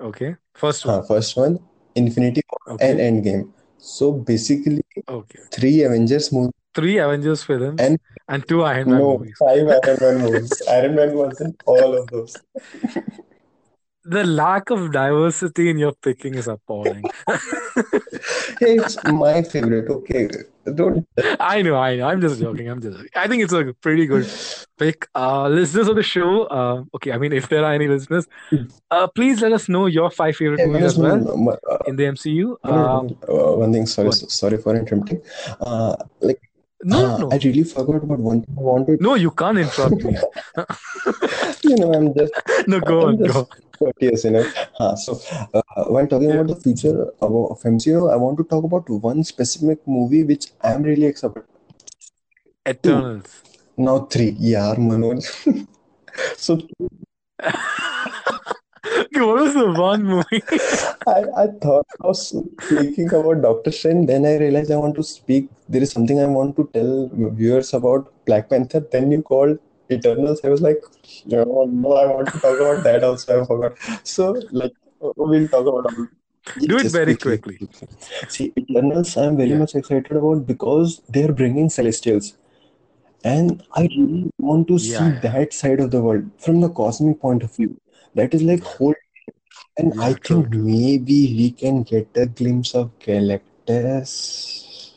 Okay. 0.00 0.36
First 0.54 0.86
uh, 0.86 0.98
one. 0.98 1.06
first 1.06 1.36
one, 1.36 1.58
Infinity 2.02 2.42
War 2.52 2.78
and 2.80 2.98
Okay. 3.00 3.08
Endgame. 3.10 3.44
So 3.78 4.12
basically, 4.30 4.82
Okay. 5.08 5.42
three 5.58 5.76
Avengers 5.90 6.32
movies 6.32 6.54
Three 6.78 6.96
Avengers 7.04 7.42
films 7.50 7.80
and 7.84 7.98
and 8.28 8.46
two 8.50 8.62
Iron 8.62 8.90
Man 8.90 8.98
no 9.02 9.06
movies. 9.18 9.34
five 9.44 9.66
Iron 9.84 9.98
Man 10.04 10.18
movies. 10.24 10.52
Iron 10.78 10.94
Man 10.98 11.14
was 11.20 11.40
in 11.46 11.54
all 11.66 11.94
of 12.00 12.10
those. 12.14 12.36
The 14.10 14.24
lack 14.24 14.70
of 14.70 14.90
diversity 14.92 15.68
in 15.70 15.78
your 15.78 15.92
picking 15.92 16.34
is 16.34 16.48
appalling. 16.48 17.04
It's 18.60 18.96
my 19.04 19.42
favorite. 19.42 19.88
Okay, 19.90 20.28
don't. 20.74 21.06
I 21.40 21.62
know, 21.62 21.76
I 21.76 21.96
know. 21.96 22.06
I'm 22.08 22.20
just 22.20 22.40
joking. 22.40 22.68
I'm 22.68 22.80
just 22.80 22.96
joking. 22.96 23.10
I 23.14 23.28
think 23.28 23.42
it's 23.42 23.52
a 23.52 23.74
pretty 23.80 24.06
good 24.06 24.26
pick. 24.78 25.06
Uh, 25.14 25.48
listeners 25.48 25.88
of 25.88 25.96
the 25.96 26.02
show, 26.02 26.44
uh, 26.44 26.82
okay, 26.96 27.12
I 27.12 27.18
mean, 27.18 27.32
if 27.32 27.48
there 27.48 27.64
are 27.64 27.72
any 27.72 27.86
listeners, 27.88 28.26
uh, 28.90 29.06
please 29.14 29.40
let 29.42 29.52
us 29.52 29.68
know 29.68 29.86
your 29.86 30.10
five 30.10 30.36
favorite 30.36 30.60
Hey, 30.60 30.66
movies 30.66 30.84
as 30.92 30.98
well 30.98 31.50
uh, 31.70 31.78
in 31.86 31.96
the 31.96 32.04
MCU. 32.04 32.56
Manoj, 32.64 33.16
Uh, 33.28 33.56
one 33.58 33.72
thing. 33.72 33.86
Sorry, 33.86 34.08
what? 34.08 34.14
sorry 34.40 34.58
for 34.58 34.74
interrupting. 34.76 35.20
Uh, 35.60 35.94
like, 36.20 36.40
No, 36.84 36.98
uh, 37.06 37.18
no, 37.18 37.28
I 37.32 37.36
really 37.44 37.64
forgot 37.64 38.02
about 38.06 38.20
one 38.20 38.42
thing 38.42 38.54
I 38.58 38.62
wanted. 38.62 39.00
no, 39.00 39.14
you 39.14 39.30
can't 39.32 39.58
interrupt 39.58 40.02
me. 40.04 40.16
You 41.68 41.76
know, 41.76 41.92
I'm 41.92 42.14
just, 42.14 42.32
No, 42.68 42.80
go 42.80 43.00
I'm 43.02 43.08
on, 43.08 43.18
just 43.18 43.34
go. 43.34 43.48
Courteous 43.78 44.24
enough. 44.24 44.52
Uh, 44.78 44.94
so, 44.94 45.18
uh, 45.54 45.84
while 45.86 46.06
talking 46.06 46.30
about 46.30 46.46
the 46.46 46.54
future 46.54 47.08
of, 47.20 47.32
MCU, 47.64 48.12
I 48.12 48.14
want 48.14 48.38
to 48.38 48.44
talk 48.44 48.62
about 48.62 48.88
one 48.88 49.24
specific 49.24 49.80
movie 49.88 50.22
which 50.22 50.52
I'm 50.62 50.84
really 50.84 51.06
excited. 51.06 51.42
Two, 52.64 52.90
Eternals. 52.90 53.42
now 53.76 53.98
three. 54.06 54.36
Yeah, 54.38 54.74
Manoj. 54.78 55.66
So 56.36 56.58
what 59.14 59.40
was 59.40 59.54
the 59.54 59.72
one 59.72 60.04
movie? 60.04 60.42
I, 61.06 61.24
I 61.42 61.46
thought 61.62 61.86
I 62.02 62.06
was 62.06 62.28
speaking 62.28 63.08
about 63.08 63.42
Doctor 63.42 63.70
Strange. 63.70 64.06
Then 64.08 64.26
I 64.26 64.36
realized 64.36 64.70
I 64.70 64.76
want 64.76 64.96
to 64.96 65.02
speak. 65.02 65.48
There 65.68 65.82
is 65.82 65.92
something 65.92 66.20
I 66.20 66.26
want 66.26 66.56
to 66.56 66.68
tell 66.72 67.10
viewers 67.12 67.72
about 67.74 68.12
Black 68.26 68.50
Panther. 68.50 68.80
Then 68.80 69.12
you 69.12 69.22
called 69.22 69.58
Eternals. 69.90 70.40
I 70.44 70.48
was 70.48 70.60
like, 70.60 70.82
no, 71.26 71.44
no, 71.66 71.92
I 71.92 72.06
want 72.06 72.28
to 72.28 72.38
talk 72.40 72.58
about 72.60 72.82
that 72.84 73.04
also. 73.04 73.42
I 73.42 73.46
forgot. 73.46 73.72
So, 74.04 74.40
like, 74.52 74.72
we'll 75.00 75.48
talk 75.48 75.66
about 75.66 75.92
all. 75.94 76.06
Do 76.66 76.76
it 76.78 76.82
Just 76.82 76.94
very 76.94 77.14
quickly, 77.16 77.38
quickly. 77.38 77.68
See, 78.28 78.52
Eternals, 78.58 79.16
I'm 79.16 79.36
very 79.36 79.50
Yeah. 79.50 79.58
much 79.58 79.74
excited 79.74 80.12
about 80.12 80.46
because 80.46 81.00
they're 81.08 81.32
bringing 81.32 81.68
Celestials. 81.70 82.36
And 83.24 83.62
I 83.74 83.82
really 83.82 84.30
want 84.38 84.68
to 84.68 84.78
see 84.78 84.92
Yeah, 84.92 85.12
yeah. 85.14 85.20
that 85.20 85.52
side 85.52 85.80
of 85.80 85.90
the 85.90 86.02
world 86.02 86.30
from 86.38 86.60
the 86.60 86.68
cosmic 86.70 87.20
point 87.20 87.42
of 87.42 87.54
view. 87.54 87.76
That 88.14 88.34
is 88.34 88.42
like 88.42 88.62
whole 88.62 88.94
and 89.76 89.92
I 90.00 90.14
true, 90.14 90.42
think 90.42 90.50
maybe 90.50 91.34
we 91.36 91.50
can 91.50 91.82
get 91.82 92.08
a 92.16 92.26
glimpse 92.26 92.74
of 92.74 92.90
Galactus. 92.98 94.92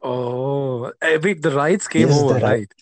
Oh, 0.00 0.92
eh, 1.02 1.18
wait, 1.22 1.42
the 1.42 1.50
rights 1.50 1.88
came 1.88 2.08
Yes, 2.08 2.18
over, 2.22 2.38
right. 2.38 2.72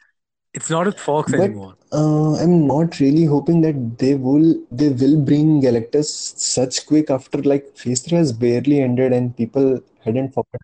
It's 0.57 0.70
not 0.70 0.87
with 0.87 0.99
Fox 0.99 1.33
But 1.33 1.41
anymore. 1.41 1.74
uh, 1.93 2.35
I'm 2.43 2.66
not 2.66 2.99
really 2.99 3.24
hoping 3.24 3.61
that 3.62 3.99
they 3.99 4.15
will 4.15 4.55
they 4.70 4.89
will 4.89 5.16
bring 5.31 5.61
Galactus 5.61 6.09
such 6.39 6.87
quick 6.87 7.11
after 7.11 7.43
like 7.43 7.77
Phase 7.77 8.01
3 8.03 8.19
has 8.19 8.33
barely 8.33 8.81
ended 8.81 9.12
and 9.12 9.37
people 9.37 9.81
hadn't 10.05 10.31
forgotten. 10.31 10.61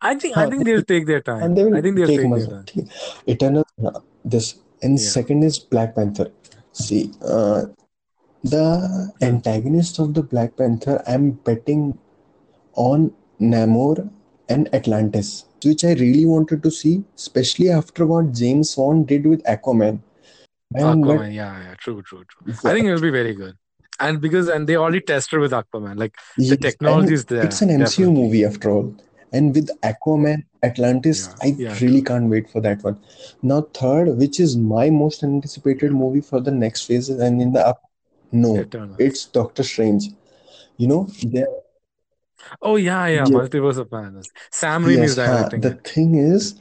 I 0.00 0.14
think 0.16 0.36
I 0.36 0.48
think 0.50 0.64
they'll 0.64 0.82
take 0.82 1.06
their 1.06 1.22
and 1.26 1.56
time. 1.56 1.72
they 1.72 1.78
I 1.78 1.80
think 1.80 1.96
they'll 1.96 2.06
take 2.08 2.20
take 2.22 2.34
their 2.34 2.62
time. 2.64 2.88
Eternal, 3.26 3.64
uh, 3.84 4.00
this 4.24 4.56
and 4.82 4.98
Yeah. 4.98 5.08
second 5.16 5.44
is 5.44 5.58
Black 5.58 5.94
Panther. 5.94 6.30
See, 6.72 7.12
uh, 7.22 7.66
the 8.42 9.12
antagonist 9.22 9.98
of 10.00 10.14
the 10.14 10.22
Black 10.22 10.56
Panther, 10.56 11.02
I'm 11.06 11.30
betting 11.48 11.98
on 12.74 13.12
Namor 13.40 14.10
and 14.48 14.68
Atlantis, 14.74 15.44
which 15.64 15.84
I 15.84 15.92
really 15.94 16.24
wanted 16.26 16.62
to 16.62 16.70
see, 16.70 17.04
especially 17.16 17.70
after 17.70 18.06
what 18.06 18.32
James 18.32 18.76
Wan 18.76 19.04
did 19.04 19.26
with 19.26 19.42
Aquaman. 19.44 20.00
And 20.74 21.04
but 21.04 21.16
Aquaman, 21.16 21.34
yeah, 21.34 21.62
yeah, 21.62 21.74
true, 21.78 22.02
true, 22.02 22.24
true. 22.24 22.52
I 22.64 22.72
think 22.74 22.86
it'll 22.86 23.00
be 23.00 23.10
very 23.10 23.34
good. 23.34 23.56
And 24.00 24.20
because 24.20 24.48
and 24.48 24.68
they 24.68 24.76
already 24.76 25.00
tested 25.00 25.38
with 25.40 25.52
Aquaman, 25.52 25.98
like 25.98 26.16
the 26.36 26.44
yes, 26.44 26.58
technology 26.58 27.14
is 27.14 27.24
there, 27.26 27.44
it's 27.44 27.62
an 27.62 27.68
MCU 27.68 27.84
definitely. 27.84 28.22
movie 28.22 28.44
after 28.44 28.70
all. 28.70 28.94
And 29.32 29.54
with 29.54 29.70
Aquaman, 29.82 30.44
Atlantis, 30.62 31.28
Yeah, 31.28 31.34
I 31.42 31.46
yeah, 31.58 31.78
really 31.80 32.02
true. 32.02 32.02
can't 32.02 32.28
wait 32.30 32.50
for 32.50 32.60
that 32.60 32.82
one. 32.82 32.98
Now, 33.42 33.62
third, 33.62 34.08
which 34.18 34.40
is 34.40 34.56
my 34.56 34.90
most 34.90 35.22
anticipated 35.22 35.92
movie 35.92 36.20
for 36.20 36.40
the 36.40 36.50
next 36.50 36.82
phase, 36.82 37.08
and 37.08 37.40
in 37.40 37.52
the 37.52 37.66
up, 37.66 37.82
no, 38.32 38.58
Eternals. 38.58 38.96
it's 38.98 39.24
Doctor 39.26 39.62
Strange. 39.62 40.08
You 40.78 40.88
know, 40.88 41.08
there, 41.22 41.48
Oh 42.60 42.76
yeah, 42.76 43.06
yeah, 43.06 43.24
yes, 43.28 43.30
Multiverse 43.30 43.78
of 43.78 43.90
Madness. 43.92 44.30
Sam 44.50 44.84
Raimi 44.84 45.04
is 45.04 45.16
yes, 45.16 45.26
huh. 45.26 45.48
directing 45.48 45.60
The 45.60 45.70
it. 45.70 45.86
thing 45.86 46.14
is, 46.16 46.60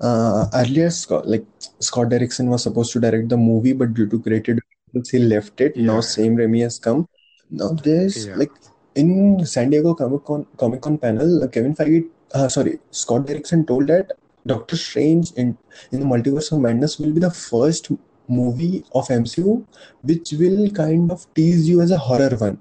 uh, 0.00 0.46
earlier 0.54 0.90
Scott, 0.90 1.26
like 1.28 1.44
Scott 1.80 2.08
Derrickson 2.08 2.48
was 2.48 2.62
supposed 2.62 2.92
to 2.92 3.00
direct 3.00 3.28
the 3.28 3.36
movie, 3.36 3.72
but 3.72 3.94
due 3.94 4.08
to 4.08 4.20
creative 4.20 4.58
difficulties, 4.60 5.10
he 5.10 5.18
left 5.18 5.60
it. 5.60 5.76
Now, 5.76 5.94
Yeah, 5.96 6.00
Sam 6.00 6.36
Raimi 6.36 6.62
has 6.62 6.78
come. 6.78 7.08
Now, 7.50 7.70
there's 7.72 8.26
yeah. 8.26 8.36
like 8.36 8.52
in 8.94 9.44
San 9.46 9.70
Diego 9.70 9.94
Comic 9.94 10.24
Con 10.24 10.46
Comic 10.56 10.80
Con 10.82 10.98
panel, 10.98 11.42
uh, 11.44 11.48
Kevin 11.48 11.74
Feige, 11.74 12.08
uh, 12.34 12.48
sorry, 12.48 12.78
Scott 12.90 13.26
Derrickson 13.26 13.66
told 13.66 13.86
that 13.88 14.12
Doctor 14.46 14.76
Strange 14.76 15.32
in 15.32 15.56
in 15.92 16.00
the 16.00 16.06
Multiverse 16.06 16.52
of 16.52 16.60
Madness 16.60 16.98
will 16.98 17.12
be 17.12 17.20
the 17.20 17.30
first 17.30 17.90
movie 18.28 18.84
of 18.92 19.08
MCU 19.08 19.64
which 20.02 20.32
will 20.32 20.68
kind 20.70 21.10
of 21.12 21.26
tease 21.34 21.68
you 21.68 21.80
as 21.80 21.90
a 21.92 21.98
horror 21.98 22.30
one. 22.36 22.58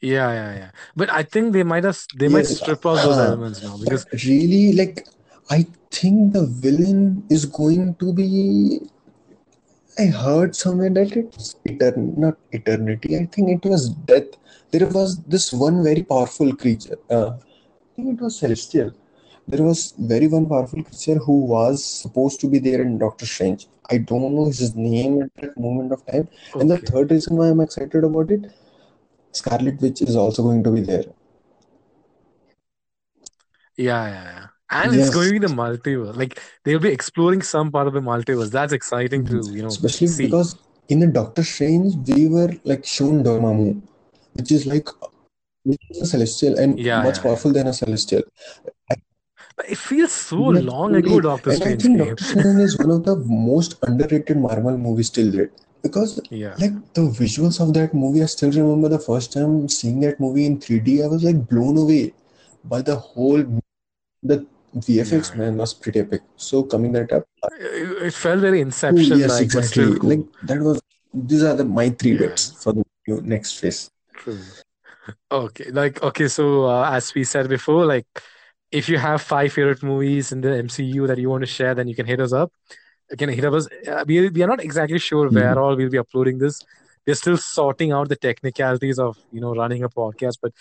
Yeah, 0.00 0.32
yeah, 0.32 0.54
yeah. 0.54 0.70
But 0.96 1.10
I 1.10 1.22
think 1.22 1.52
they 1.52 1.62
might 1.62 1.84
have 1.84 1.98
they 2.14 2.28
might 2.28 2.46
strip 2.46 2.84
out 2.86 3.02
those 3.02 3.18
elements 3.18 3.62
now 3.62 3.76
because 3.78 4.04
But 4.04 4.24
really, 4.24 4.72
like, 4.72 5.06
I 5.50 5.66
think 5.90 6.32
the 6.34 6.46
villain 6.46 7.24
is 7.30 7.46
going 7.46 7.94
to 7.96 8.12
be. 8.12 8.80
I 9.98 10.06
heard 10.06 10.54
somewhere 10.56 10.90
that 10.90 11.12
it's 11.16 11.54
etern 11.68 12.16
not 12.16 12.36
eternity. 12.52 13.16
I 13.18 13.26
think 13.26 13.48
it 13.56 13.68
was 13.68 13.88
death. 14.10 14.30
There 14.70 14.86
was 14.88 15.18
this 15.34 15.52
one 15.52 15.82
very 15.84 16.02
powerful 16.02 16.54
creature. 16.56 16.98
Uh, 17.10 17.30
I 17.36 17.96
think 17.96 18.18
it 18.18 18.22
was 18.22 18.38
celestial. 18.38 18.92
There 19.48 19.62
was 19.62 19.92
very 19.98 20.28
one 20.28 20.46
powerful 20.46 20.82
creature 20.82 21.18
who 21.18 21.38
was 21.46 21.84
supposed 21.84 22.40
to 22.40 22.48
be 22.48 22.58
there 22.58 22.82
in 22.82 22.98
Doctor 22.98 23.26
Strange. 23.26 23.66
I 23.90 23.98
don't 23.98 24.34
know 24.34 24.46
his 24.46 24.74
name 24.74 25.22
at 25.22 25.30
that 25.42 25.58
moment 25.58 25.92
of 25.92 26.06
time. 26.06 26.28
And 26.54 26.70
the 26.70 26.78
third 26.78 27.10
reason 27.10 27.36
why 27.36 27.48
I'm 27.48 27.60
excited 27.60 28.04
about 28.04 28.30
it, 28.30 28.46
Scarlet 29.32 29.80
Witch 29.80 30.02
is 30.02 30.16
also 30.16 30.42
going 30.42 30.62
to 30.64 30.70
be 30.70 30.80
there. 30.80 31.04
Yeah, 33.76 34.06
yeah, 34.06 34.24
yeah. 34.24 34.46
And 34.70 34.94
it's 34.94 35.10
going 35.10 35.26
to 35.26 35.32
be 35.32 35.38
the 35.38 35.52
multiverse. 35.52 36.16
Like 36.16 36.40
they'll 36.64 36.78
be 36.78 36.88
exploring 36.90 37.42
some 37.42 37.70
part 37.70 37.86
of 37.86 37.92
the 37.92 38.00
multiverse. 38.00 38.50
That's 38.50 38.72
exciting 38.72 39.26
to, 39.26 39.50
you 39.52 39.62
know, 39.62 39.68
especially 39.68 40.06
see. 40.06 40.24
because 40.24 40.56
in 40.88 41.00
the 41.00 41.06
Doctor 41.06 41.42
Strange 41.42 41.94
we 42.08 42.28
were 42.28 42.54
like 42.64 42.84
shown 42.84 43.22
Dormammu, 43.22 43.82
which 44.34 44.50
is 44.50 44.66
like 44.66 44.88
which 45.64 45.80
is 45.90 46.02
a 46.02 46.06
celestial 46.06 46.58
and 46.58 46.78
Yeah, 46.78 47.02
much 47.02 47.16
yeah, 47.16 47.20
yeah. 47.20 47.22
powerful 47.22 47.52
than 47.52 47.66
a 47.66 47.72
celestial. 47.72 48.22
I, 48.90 48.96
But 49.56 49.68
it 49.70 49.78
feels 49.78 50.12
so 50.12 50.36
long 50.36 50.94
ago. 50.94 51.20
Doctor 51.20 51.50
And 51.50 51.62
I 51.62 51.76
think. 51.76 51.98
Doctor 51.98 52.24
Strange 52.24 52.60
is 52.60 52.78
one 52.78 52.90
of 52.90 53.04
the 53.04 53.16
most 53.16 53.76
underrated 53.82 54.38
Marvel 54.38 54.76
movies 54.78 55.10
till 55.10 55.30
date. 55.30 55.50
Because 55.82 56.20
Yeah. 56.30 56.54
like 56.58 56.72
the 56.94 57.02
visuals 57.02 57.60
of 57.60 57.74
that 57.74 57.92
movie, 57.94 58.22
I 58.22 58.26
still 58.26 58.50
remember 58.52 58.88
the 58.88 58.98
first 58.98 59.32
time 59.32 59.68
seeing 59.68 60.00
that 60.00 60.20
movie 60.20 60.46
in 60.46 60.60
3D, 60.60 61.02
I 61.02 61.06
was 61.08 61.24
like 61.24 61.48
blown 61.48 61.76
away 61.76 62.14
by 62.64 62.82
the 62.82 62.96
whole 62.96 63.44
the 64.22 64.46
VFX 64.74 65.30
Yeah. 65.32 65.38
man 65.38 65.56
was 65.56 65.74
pretty 65.74 66.00
epic. 66.00 66.22
So 66.36 66.62
coming 66.62 66.92
that 66.92 67.12
up, 67.12 67.24
It, 67.60 68.14
felt 68.14 68.40
very 68.40 68.58
cool, 68.58 68.66
Inception 68.66 69.18
yes, 69.18 69.30
like, 69.30 69.52
but 69.52 69.64
still 69.64 69.88
exactly. 69.88 70.16
Like 70.16 70.26
that 70.44 70.60
was 70.60 70.80
these 71.12 71.42
are 71.42 71.54
the 71.56 71.64
my 71.64 71.90
three 71.90 72.12
Yeah. 72.12 72.20
bets 72.28 72.62
for 72.62 72.72
the 72.72 72.84
next 73.22 73.58
phase. 73.58 73.90
True. 74.14 74.38
Okay, 75.30 75.70
like 75.70 76.02
okay, 76.02 76.28
so 76.28 76.66
uh, 76.66 76.90
as 76.92 77.14
we 77.14 77.24
said 77.24 77.48
before, 77.48 77.84
like 77.86 78.06
if 78.70 78.88
you 78.88 78.98
have 78.98 79.20
five 79.22 79.52
favorite 79.52 79.82
movies 79.82 80.30
in 80.32 80.40
the 80.40 80.56
MCU 80.56 81.06
that 81.06 81.18
you 81.18 81.28
want 81.28 81.42
to 81.42 81.46
share, 81.46 81.74
then 81.74 81.88
you 81.88 81.94
can 81.94 82.06
hit 82.06 82.20
us 82.20 82.32
up. 82.32 82.52
You 83.12 83.16
can 83.18 83.28
hit 83.28 83.44
us. 83.44 83.68
Uh, 83.86 84.04
we 84.06 84.28
we 84.30 84.42
are 84.42 84.46
not 84.48 84.62
exactly 84.68 84.98
sure 84.98 85.28
where 85.28 85.54
Mhm. 85.54 85.62
all 85.62 85.76
we'll 85.76 85.90
be 85.96 85.98
uploading 86.04 86.38
this. 86.44 86.60
We're 87.06 87.18
still 87.22 87.36
sorting 87.36 87.92
out 87.92 88.08
the 88.08 88.16
technicalities 88.28 88.98
of 89.06 89.18
you 89.32 89.40
know 89.44 89.54
running 89.54 89.82
a 89.88 89.90
podcast, 89.90 90.38
but 90.44 90.52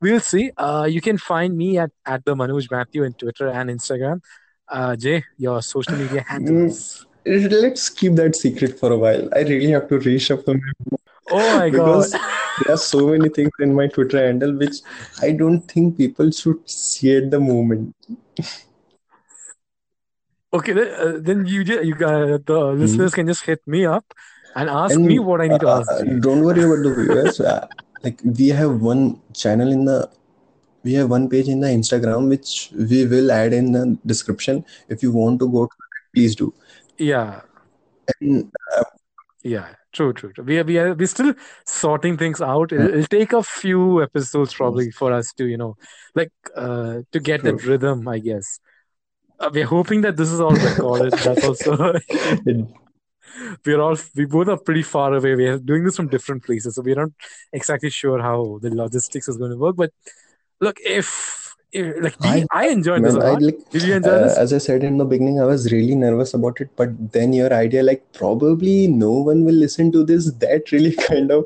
we'll 0.00 0.20
see. 0.28 0.44
Uh, 0.56 0.86
you 0.96 1.00
can 1.08 1.18
find 1.18 1.56
me 1.62 1.68
at 1.84 1.90
at 2.14 2.24
the 2.24 2.34
Manoj 2.42 2.70
Matthew 2.76 3.04
in 3.08 3.12
Twitter 3.24 3.48
and 3.48 3.68
Instagram. 3.76 4.22
Uh, 4.68 4.96
Jay, 4.96 5.18
your 5.46 5.60
social 5.62 5.96
media 6.02 6.22
handles. 6.32 7.04
Let's 7.26 7.90
keep 7.90 8.14
that 8.22 8.36
secret 8.36 8.78
for 8.80 8.90
a 8.92 8.98
while. 9.04 9.28
I 9.40 9.40
really 9.52 9.70
have 9.76 9.88
to 9.88 9.98
reshuffle 9.98 10.58
my 10.62 10.98
Oh 11.38 11.58
my 11.58 11.68
god. 11.68 12.06
there 12.12 12.74
are 12.74 12.78
so 12.78 13.00
many 13.08 13.28
things 13.28 13.50
in 13.66 13.74
my 13.74 13.86
Twitter 13.86 14.20
handle 14.26 14.54
which 14.62 14.76
I 15.20 15.32
don't 15.32 15.60
think 15.72 15.98
people 15.98 16.30
should 16.30 16.62
see 16.76 17.16
at 17.16 17.30
the 17.30 17.40
moment. 17.40 17.94
Okay, 20.58 20.72
then, 20.72 20.88
uh, 21.06 21.18
then 21.20 21.46
you 21.46 21.64
ju- 21.64 21.84
you 21.84 21.94
got 21.94 22.46
the 22.46 22.60
listeners 22.82 23.14
can 23.14 23.26
just 23.26 23.44
hit 23.44 23.60
me 23.66 23.84
up 23.86 24.14
and 24.56 24.68
ask 24.68 24.98
me 24.98 25.18
what 25.18 25.40
I 25.40 25.48
need 25.48 25.60
to 25.60 25.68
uh, 25.68 25.80
ask 25.80 26.04
don't 26.20 26.42
worry 26.42 26.62
about 26.68 26.82
the 26.82 26.94
viewers. 26.94 27.40
Uh, 27.48 27.66
like 28.04 28.20
we 28.24 28.48
have 28.48 28.80
one 28.80 29.20
channel 29.34 29.70
in 29.72 29.84
the 29.84 30.08
we 30.84 30.94
have 30.94 31.10
one 31.10 31.28
page 31.28 31.48
in 31.48 31.60
the 31.60 31.68
Instagram 31.68 32.28
which 32.28 32.70
we 32.90 33.04
will 33.06 33.32
add 33.32 33.52
in 33.52 33.72
the 33.72 33.98
description. 34.06 34.64
If 34.88 35.02
you 35.02 35.12
want 35.12 35.40
to 35.40 35.48
go 35.48 35.66
to 35.66 35.72
it, 35.72 36.14
please 36.14 36.36
do. 36.36 36.54
Yeah, 36.98 37.40
And 38.20 38.50
uh, 38.76 38.84
yeah, 39.42 39.74
true, 39.92 40.12
true, 40.12 40.32
true. 40.32 40.44
We 40.44 40.58
are 40.58 40.64
we 40.64 40.78
are 40.78 40.94
we're 40.94 41.06
still 41.06 41.34
sorting 41.66 42.16
things 42.16 42.40
out. 42.40 42.72
It'll, 42.72 42.88
it'll 42.88 43.06
take 43.18 43.32
a 43.32 43.42
few 43.42 44.02
episodes 44.02 44.54
probably 44.54 44.90
for 44.90 45.12
us 45.12 45.32
to 45.34 45.46
you 45.46 45.56
know 45.56 45.76
like 46.14 46.32
uh 46.56 47.02
to 47.12 47.20
get 47.20 47.44
that 47.44 47.64
rhythm, 47.64 48.08
I 48.08 48.18
guess. 48.18 48.60
Uh, 49.40 49.50
we're 49.52 49.66
hoping 49.66 50.00
that 50.00 50.16
this 50.16 50.30
is 50.30 50.40
all 50.40 50.54
recorded. 50.54 51.12
That's 51.24 51.44
also 51.44 51.76
we're 53.64 53.80
all 53.80 53.96
we 54.16 54.24
both 54.24 54.48
are 54.48 54.56
pretty 54.56 54.82
far 54.82 55.14
away. 55.14 55.34
We're 55.34 55.58
doing 55.58 55.84
this 55.84 55.96
from 55.96 56.08
different 56.08 56.44
places, 56.44 56.74
so 56.74 56.82
we're 56.82 56.96
not 56.96 57.10
exactly 57.52 57.90
sure 57.90 58.20
how 58.20 58.58
the 58.62 58.74
logistics 58.74 59.28
is 59.28 59.36
going 59.36 59.52
to 59.52 59.56
work. 59.56 59.76
But 59.76 59.92
look, 60.60 60.78
if, 60.84 61.54
if 61.72 62.02
like 62.02 62.16
I 62.22 62.46
I 62.50 62.68
enjoyed 62.68 63.04
this 63.04 63.14
man, 63.14 63.26
I 63.26 63.34
like 63.34 63.70
Did 63.70 63.82
you 63.82 63.94
enjoy 63.94 64.10
uh, 64.10 64.24
this? 64.24 64.38
as 64.38 64.52
I 64.52 64.58
said 64.58 64.82
in 64.82 64.98
the 64.98 65.04
beginning, 65.04 65.40
I 65.40 65.44
was 65.44 65.70
really 65.72 65.94
nervous 65.94 66.34
about 66.34 66.60
it, 66.60 66.70
but 66.76 67.12
then 67.12 67.32
your 67.32 67.52
idea, 67.52 67.82
like 67.82 68.12
probably 68.12 68.88
no 68.88 69.12
one 69.12 69.44
will 69.44 69.54
listen 69.54 69.92
to 69.92 70.04
this, 70.04 70.32
that 70.32 70.72
really 70.72 70.96
kind 71.08 71.30
of 71.30 71.44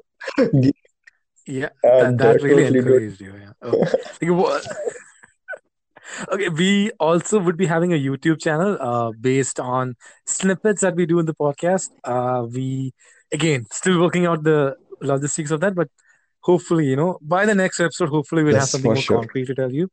Yeah, 1.47 1.71
uh, 1.85 2.13
that 2.13 2.19
that 2.19 2.19
that 2.19 2.43
really 2.43 2.63
totally 2.63 2.79
encouraged 2.79 3.21
you. 3.21 3.35
Yeah. 3.37 3.53
Oh. 3.63 3.79
Like? 4.23 4.63
Okay, 6.33 6.49
we 6.49 6.91
also 7.01 7.39
would 7.39 7.57
be 7.57 7.67
having 7.67 7.93
a 7.93 7.97
YouTube 7.97 8.41
channel 8.41 8.77
uh, 8.81 9.13
based 9.21 9.59
on 9.61 9.97
snippets 10.27 10.81
that 10.83 10.95
we 10.95 11.07
do 11.07 11.19
in 11.19 11.27
the 11.27 11.35
podcast. 11.35 11.91
Uh, 12.05 12.47
we 12.51 12.93
again 13.33 13.67
still 13.71 14.01
working 14.01 14.27
out 14.27 14.43
the 14.43 14.77
logistics 15.01 15.51
of 15.51 15.61
that, 15.61 15.75
but 15.75 15.89
hopefully, 16.41 16.87
you 16.87 16.97
know, 16.97 17.19
by 17.23 17.47
the 17.47 17.55
next 17.55 17.81
episode, 17.81 18.09
hopefully 18.09 18.43
we'll 18.43 18.55
have 18.55 18.69
something 18.69 18.93
more 18.93 19.03
sure. 19.03 19.19
concrete 19.19 19.47
to 19.47 19.55
tell 19.55 19.73
you. 19.73 19.91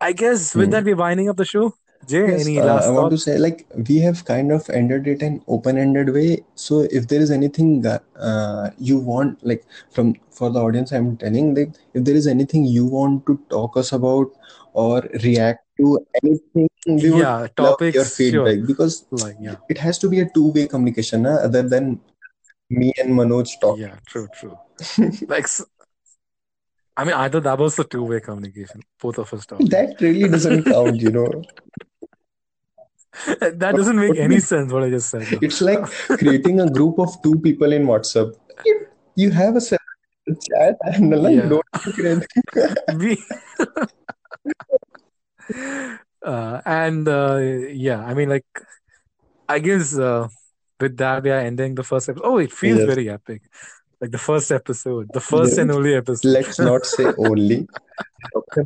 I 0.00 0.12
guess 0.12 0.54
with 0.54 0.66
Hmm. 0.66 0.70
that, 0.72 0.84
we're 0.84 0.96
winding 0.96 1.28
up 1.28 1.36
the 1.36 1.44
show. 1.44 1.74
Jay, 2.08 2.20
Yes, 2.26 2.46
any 2.46 2.60
uh, 2.60 2.64
last 2.66 2.86
I 2.86 2.90
want 2.90 3.10
to 3.10 3.18
say 3.18 3.38
like 3.38 3.66
we 3.88 3.98
have 3.98 4.24
kind 4.24 4.52
of 4.52 4.68
ended 4.70 5.08
it 5.08 5.20
in 5.20 5.42
open-ended 5.48 6.12
way. 6.14 6.44
So 6.54 6.86
if 6.92 7.08
there 7.08 7.20
is 7.20 7.30
anything 7.32 7.82
that 7.82 8.04
uh, 8.16 8.70
you 8.78 8.98
want, 8.98 9.44
like 9.44 9.64
from 9.90 10.14
for 10.30 10.48
the 10.50 10.60
audience, 10.60 10.92
I'm 10.92 11.16
telling 11.16 11.54
like 11.56 11.72
if 11.94 12.04
there 12.04 12.14
is 12.14 12.28
anything 12.28 12.64
you 12.64 12.86
want 12.86 13.26
to 13.26 13.38
talk 13.50 13.76
us 13.76 13.90
about 13.92 14.30
or 14.84 15.02
react 15.24 15.64
to 15.80 15.86
anything, 16.22 16.68
we 16.86 17.10
would 17.10 17.18
Yeah, 17.20 17.32
love 17.38 17.40
your 17.40 17.48
topics, 17.62 17.96
sure. 18.02 18.12
feedback 18.18 18.66
because 18.66 18.98
Like, 19.10 19.36
yeah, 19.48 19.56
it 19.68 19.78
has 19.86 19.98
to 20.04 20.08
be 20.14 20.20
a 20.20 20.28
two-way 20.36 20.66
communication, 20.74 21.24
huh? 21.30 21.38
Other 21.48 21.62
than 21.74 22.00
me 22.70 22.92
and 23.02 23.18
Manoj 23.18 23.58
talk. 23.64 23.78
yeah, 23.86 23.96
true, 24.12 24.28
true. 24.38 24.56
Like, 25.34 25.48
i 26.96 27.04
mean, 27.04 27.14
either 27.24 27.40
that 27.40 27.58
was 27.58 27.78
a 27.78 27.84
two-way 27.84 28.20
communication, 28.20 28.82
both 29.00 29.18
of 29.18 29.32
us 29.38 29.46
talking. 29.46 29.68
That 29.76 30.00
really 30.00 30.28
doesn't 30.36 30.64
count, 30.72 31.00
you 31.08 31.12
know. 31.18 31.30
That 33.62 33.74
doesn't 33.76 33.98
make 33.98 34.16
any 34.18 34.38
sense 34.40 34.72
what 34.72 34.84
I 34.84 34.90
just 34.90 35.10
said. 35.10 35.22
though. 35.30 35.38
It's 35.48 35.60
like 35.60 35.84
creating 36.22 36.60
a 36.60 36.70
group 36.70 36.98
of 36.98 37.20
two 37.22 37.38
people 37.40 37.72
in 37.72 37.86
WhatsApp. 37.86 38.34
You, 38.64 38.86
you 39.16 39.30
have 39.30 39.56
a 39.56 39.60
separate 39.60 40.42
chat 40.48 40.76
and 40.82 41.10
like, 41.22 41.34
you 41.34 41.42
Yeah. 41.42 41.48
don't 41.54 41.72
create. 41.94 42.26
we 43.02 43.16
uh, 46.24 46.60
and 46.64 47.08
uh, 47.08 47.36
yeah, 47.38 48.04
I 48.04 48.14
mean, 48.14 48.28
like, 48.28 48.46
I 49.48 49.58
guess 49.58 49.96
uh, 49.98 50.28
with 50.80 50.96
that 50.98 51.22
we 51.22 51.30
are 51.30 51.38
ending 51.40 51.74
the 51.74 51.82
first 51.84 52.08
episode. 52.08 52.26
Oh, 52.26 52.38
it 52.38 52.52
feels 52.52 52.78
Yes. 52.78 52.86
very 52.86 53.08
epic, 53.08 53.42
like 54.00 54.10
the 54.10 54.18
first 54.18 54.50
episode, 54.52 55.10
the 55.12 55.20
first 55.20 55.56
Yeah. 55.56 55.62
and 55.62 55.70
only 55.72 55.94
episode. 55.94 56.28
Let's 56.28 56.60
not 56.60 56.86
say 56.86 57.12
only. 57.18 57.68
Okay, 58.34 58.62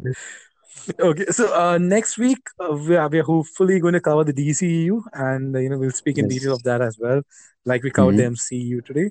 okay, 1.01 1.27
so 1.31 1.55
uh, 1.55 1.79
next 1.79 2.19
week 2.19 2.41
uh, 2.59 2.75
we 2.75 2.97
are, 2.97 3.09
we 3.09 3.19
are 3.21 3.23
hopefully 3.25 3.79
going 3.81 3.95
to 3.95 4.01
cover 4.01 4.25
the 4.25 4.33
DCEU, 4.33 5.03
and 5.13 5.55
uh, 5.55 5.59
you 5.59 5.69
know 5.69 5.79
we'll 5.79 5.91
speak 5.93 6.19
in 6.19 6.29
detail 6.29 6.55
of 6.55 6.63
that 6.65 6.81
as 6.83 6.99
well, 6.99 7.23
like 7.65 7.83
we 7.83 7.91
covered 7.91 8.17
the 8.17 8.25
Mhm. 8.25 8.27
MCU 8.27 8.81
today. 8.83 9.11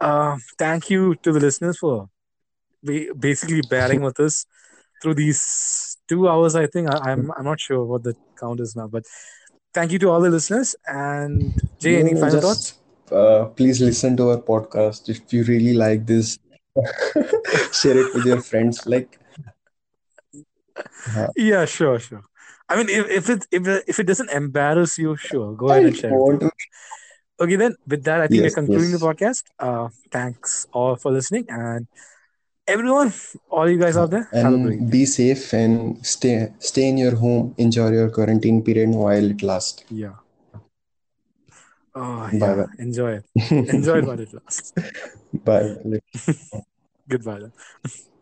Uh, 0.00 0.36
thank 0.58 0.90
you 0.90 1.14
to 1.16 1.32
the 1.32 1.40
listeners 1.40 1.78
for 1.78 2.08
ba- 2.82 3.14
basically 3.18 3.62
bearing 3.62 4.02
with 4.02 4.18
us 4.20 4.46
through 5.02 5.14
these 5.14 5.95
two 6.08 6.28
hours. 6.28 6.54
I 6.54 6.66
think 6.66 6.88
I, 6.88 6.98
I'm 7.10 7.30
I'm 7.36 7.44
not 7.44 7.60
sure 7.60 7.84
what 7.84 8.02
the 8.04 8.14
count 8.38 8.60
is 8.60 8.74
now, 8.76 8.86
but 8.88 9.04
thank 9.74 9.92
you 9.92 9.98
to 10.00 10.10
all 10.10 10.20
the 10.20 10.30
listeners. 10.30 10.74
And 10.86 11.54
Jay, 11.80 11.96
No, 11.96 12.00
any 12.00 12.14
no, 12.14 12.20
final 12.20 12.40
thoughts? 12.40 12.74
uh, 13.12 13.44
please 13.56 13.80
listen 13.80 14.16
to 14.16 14.30
our 14.30 14.38
podcast 14.38 15.08
if 15.08 15.32
you 15.32 15.44
really 15.44 15.74
like 15.74 16.06
this. 16.06 16.38
Share 17.72 17.98
it 17.98 18.12
with 18.14 18.26
your 18.26 18.40
friends. 18.42 18.86
Like, 18.86 19.18
uh, 21.16 21.28
Yeah, 21.36 21.64
sure, 21.64 21.98
sure. 21.98 22.22
I 22.68 22.76
mean, 22.76 22.88
if 22.88 23.06
if 23.10 23.30
it 23.30 23.46
if 23.50 23.66
if 23.88 23.98
it 24.00 24.06
doesn't 24.06 24.30
embarrass 24.30 24.98
you, 24.98 25.16
sure, 25.16 25.54
go 25.54 25.70
ahead 25.70 25.84
and 25.84 25.96
share 25.96 26.14
it 26.14 26.24
with 26.26 26.26
want 26.26 26.40
your 26.40 26.40
to. 26.40 26.50
Okay, 27.40 27.56
then 27.56 27.74
with 27.86 28.04
that, 28.04 28.20
I 28.20 28.28
think 28.28 28.42
we're 28.44 28.50
Yes, 28.50 28.60
concluding 28.62 28.92
the 28.92 28.98
podcast. 28.98 29.44
Uh, 29.58 29.88
thanks 30.10 30.66
all 30.72 30.96
for 30.96 31.12
listening, 31.12 31.44
and 31.48 31.86
everyone, 32.66 33.12
all 33.50 33.68
you 33.68 33.78
guys 33.78 33.96
out 33.96 34.10
there, 34.10 34.28
have 34.32 34.52
a 34.52 34.58
great 34.58 34.80
And 34.80 34.90
be 34.90 35.06
safe 35.06 35.52
and 35.52 36.04
stay 36.06 36.52
stay 36.58 36.88
in 36.88 36.98
your 36.98 37.16
home. 37.16 37.54
Enjoy 37.58 37.90
your 37.90 38.10
quarantine 38.10 38.62
period 38.62 38.90
while 38.90 39.30
it 39.30 39.42
lasts. 39.42 39.84
Yeah. 39.90 40.16
Oh 41.94 42.28
Bye 42.32 42.36
yeah. 42.36 42.54
bye. 42.56 42.66
Enjoy 42.78 43.12
it. 43.18 43.24
Enjoy 43.50 43.98
it 43.98 44.04
while 44.04 44.20
it 44.20 44.32
lasts. 44.32 44.72
Bye. 45.44 45.76
Goodbye. 47.08 47.50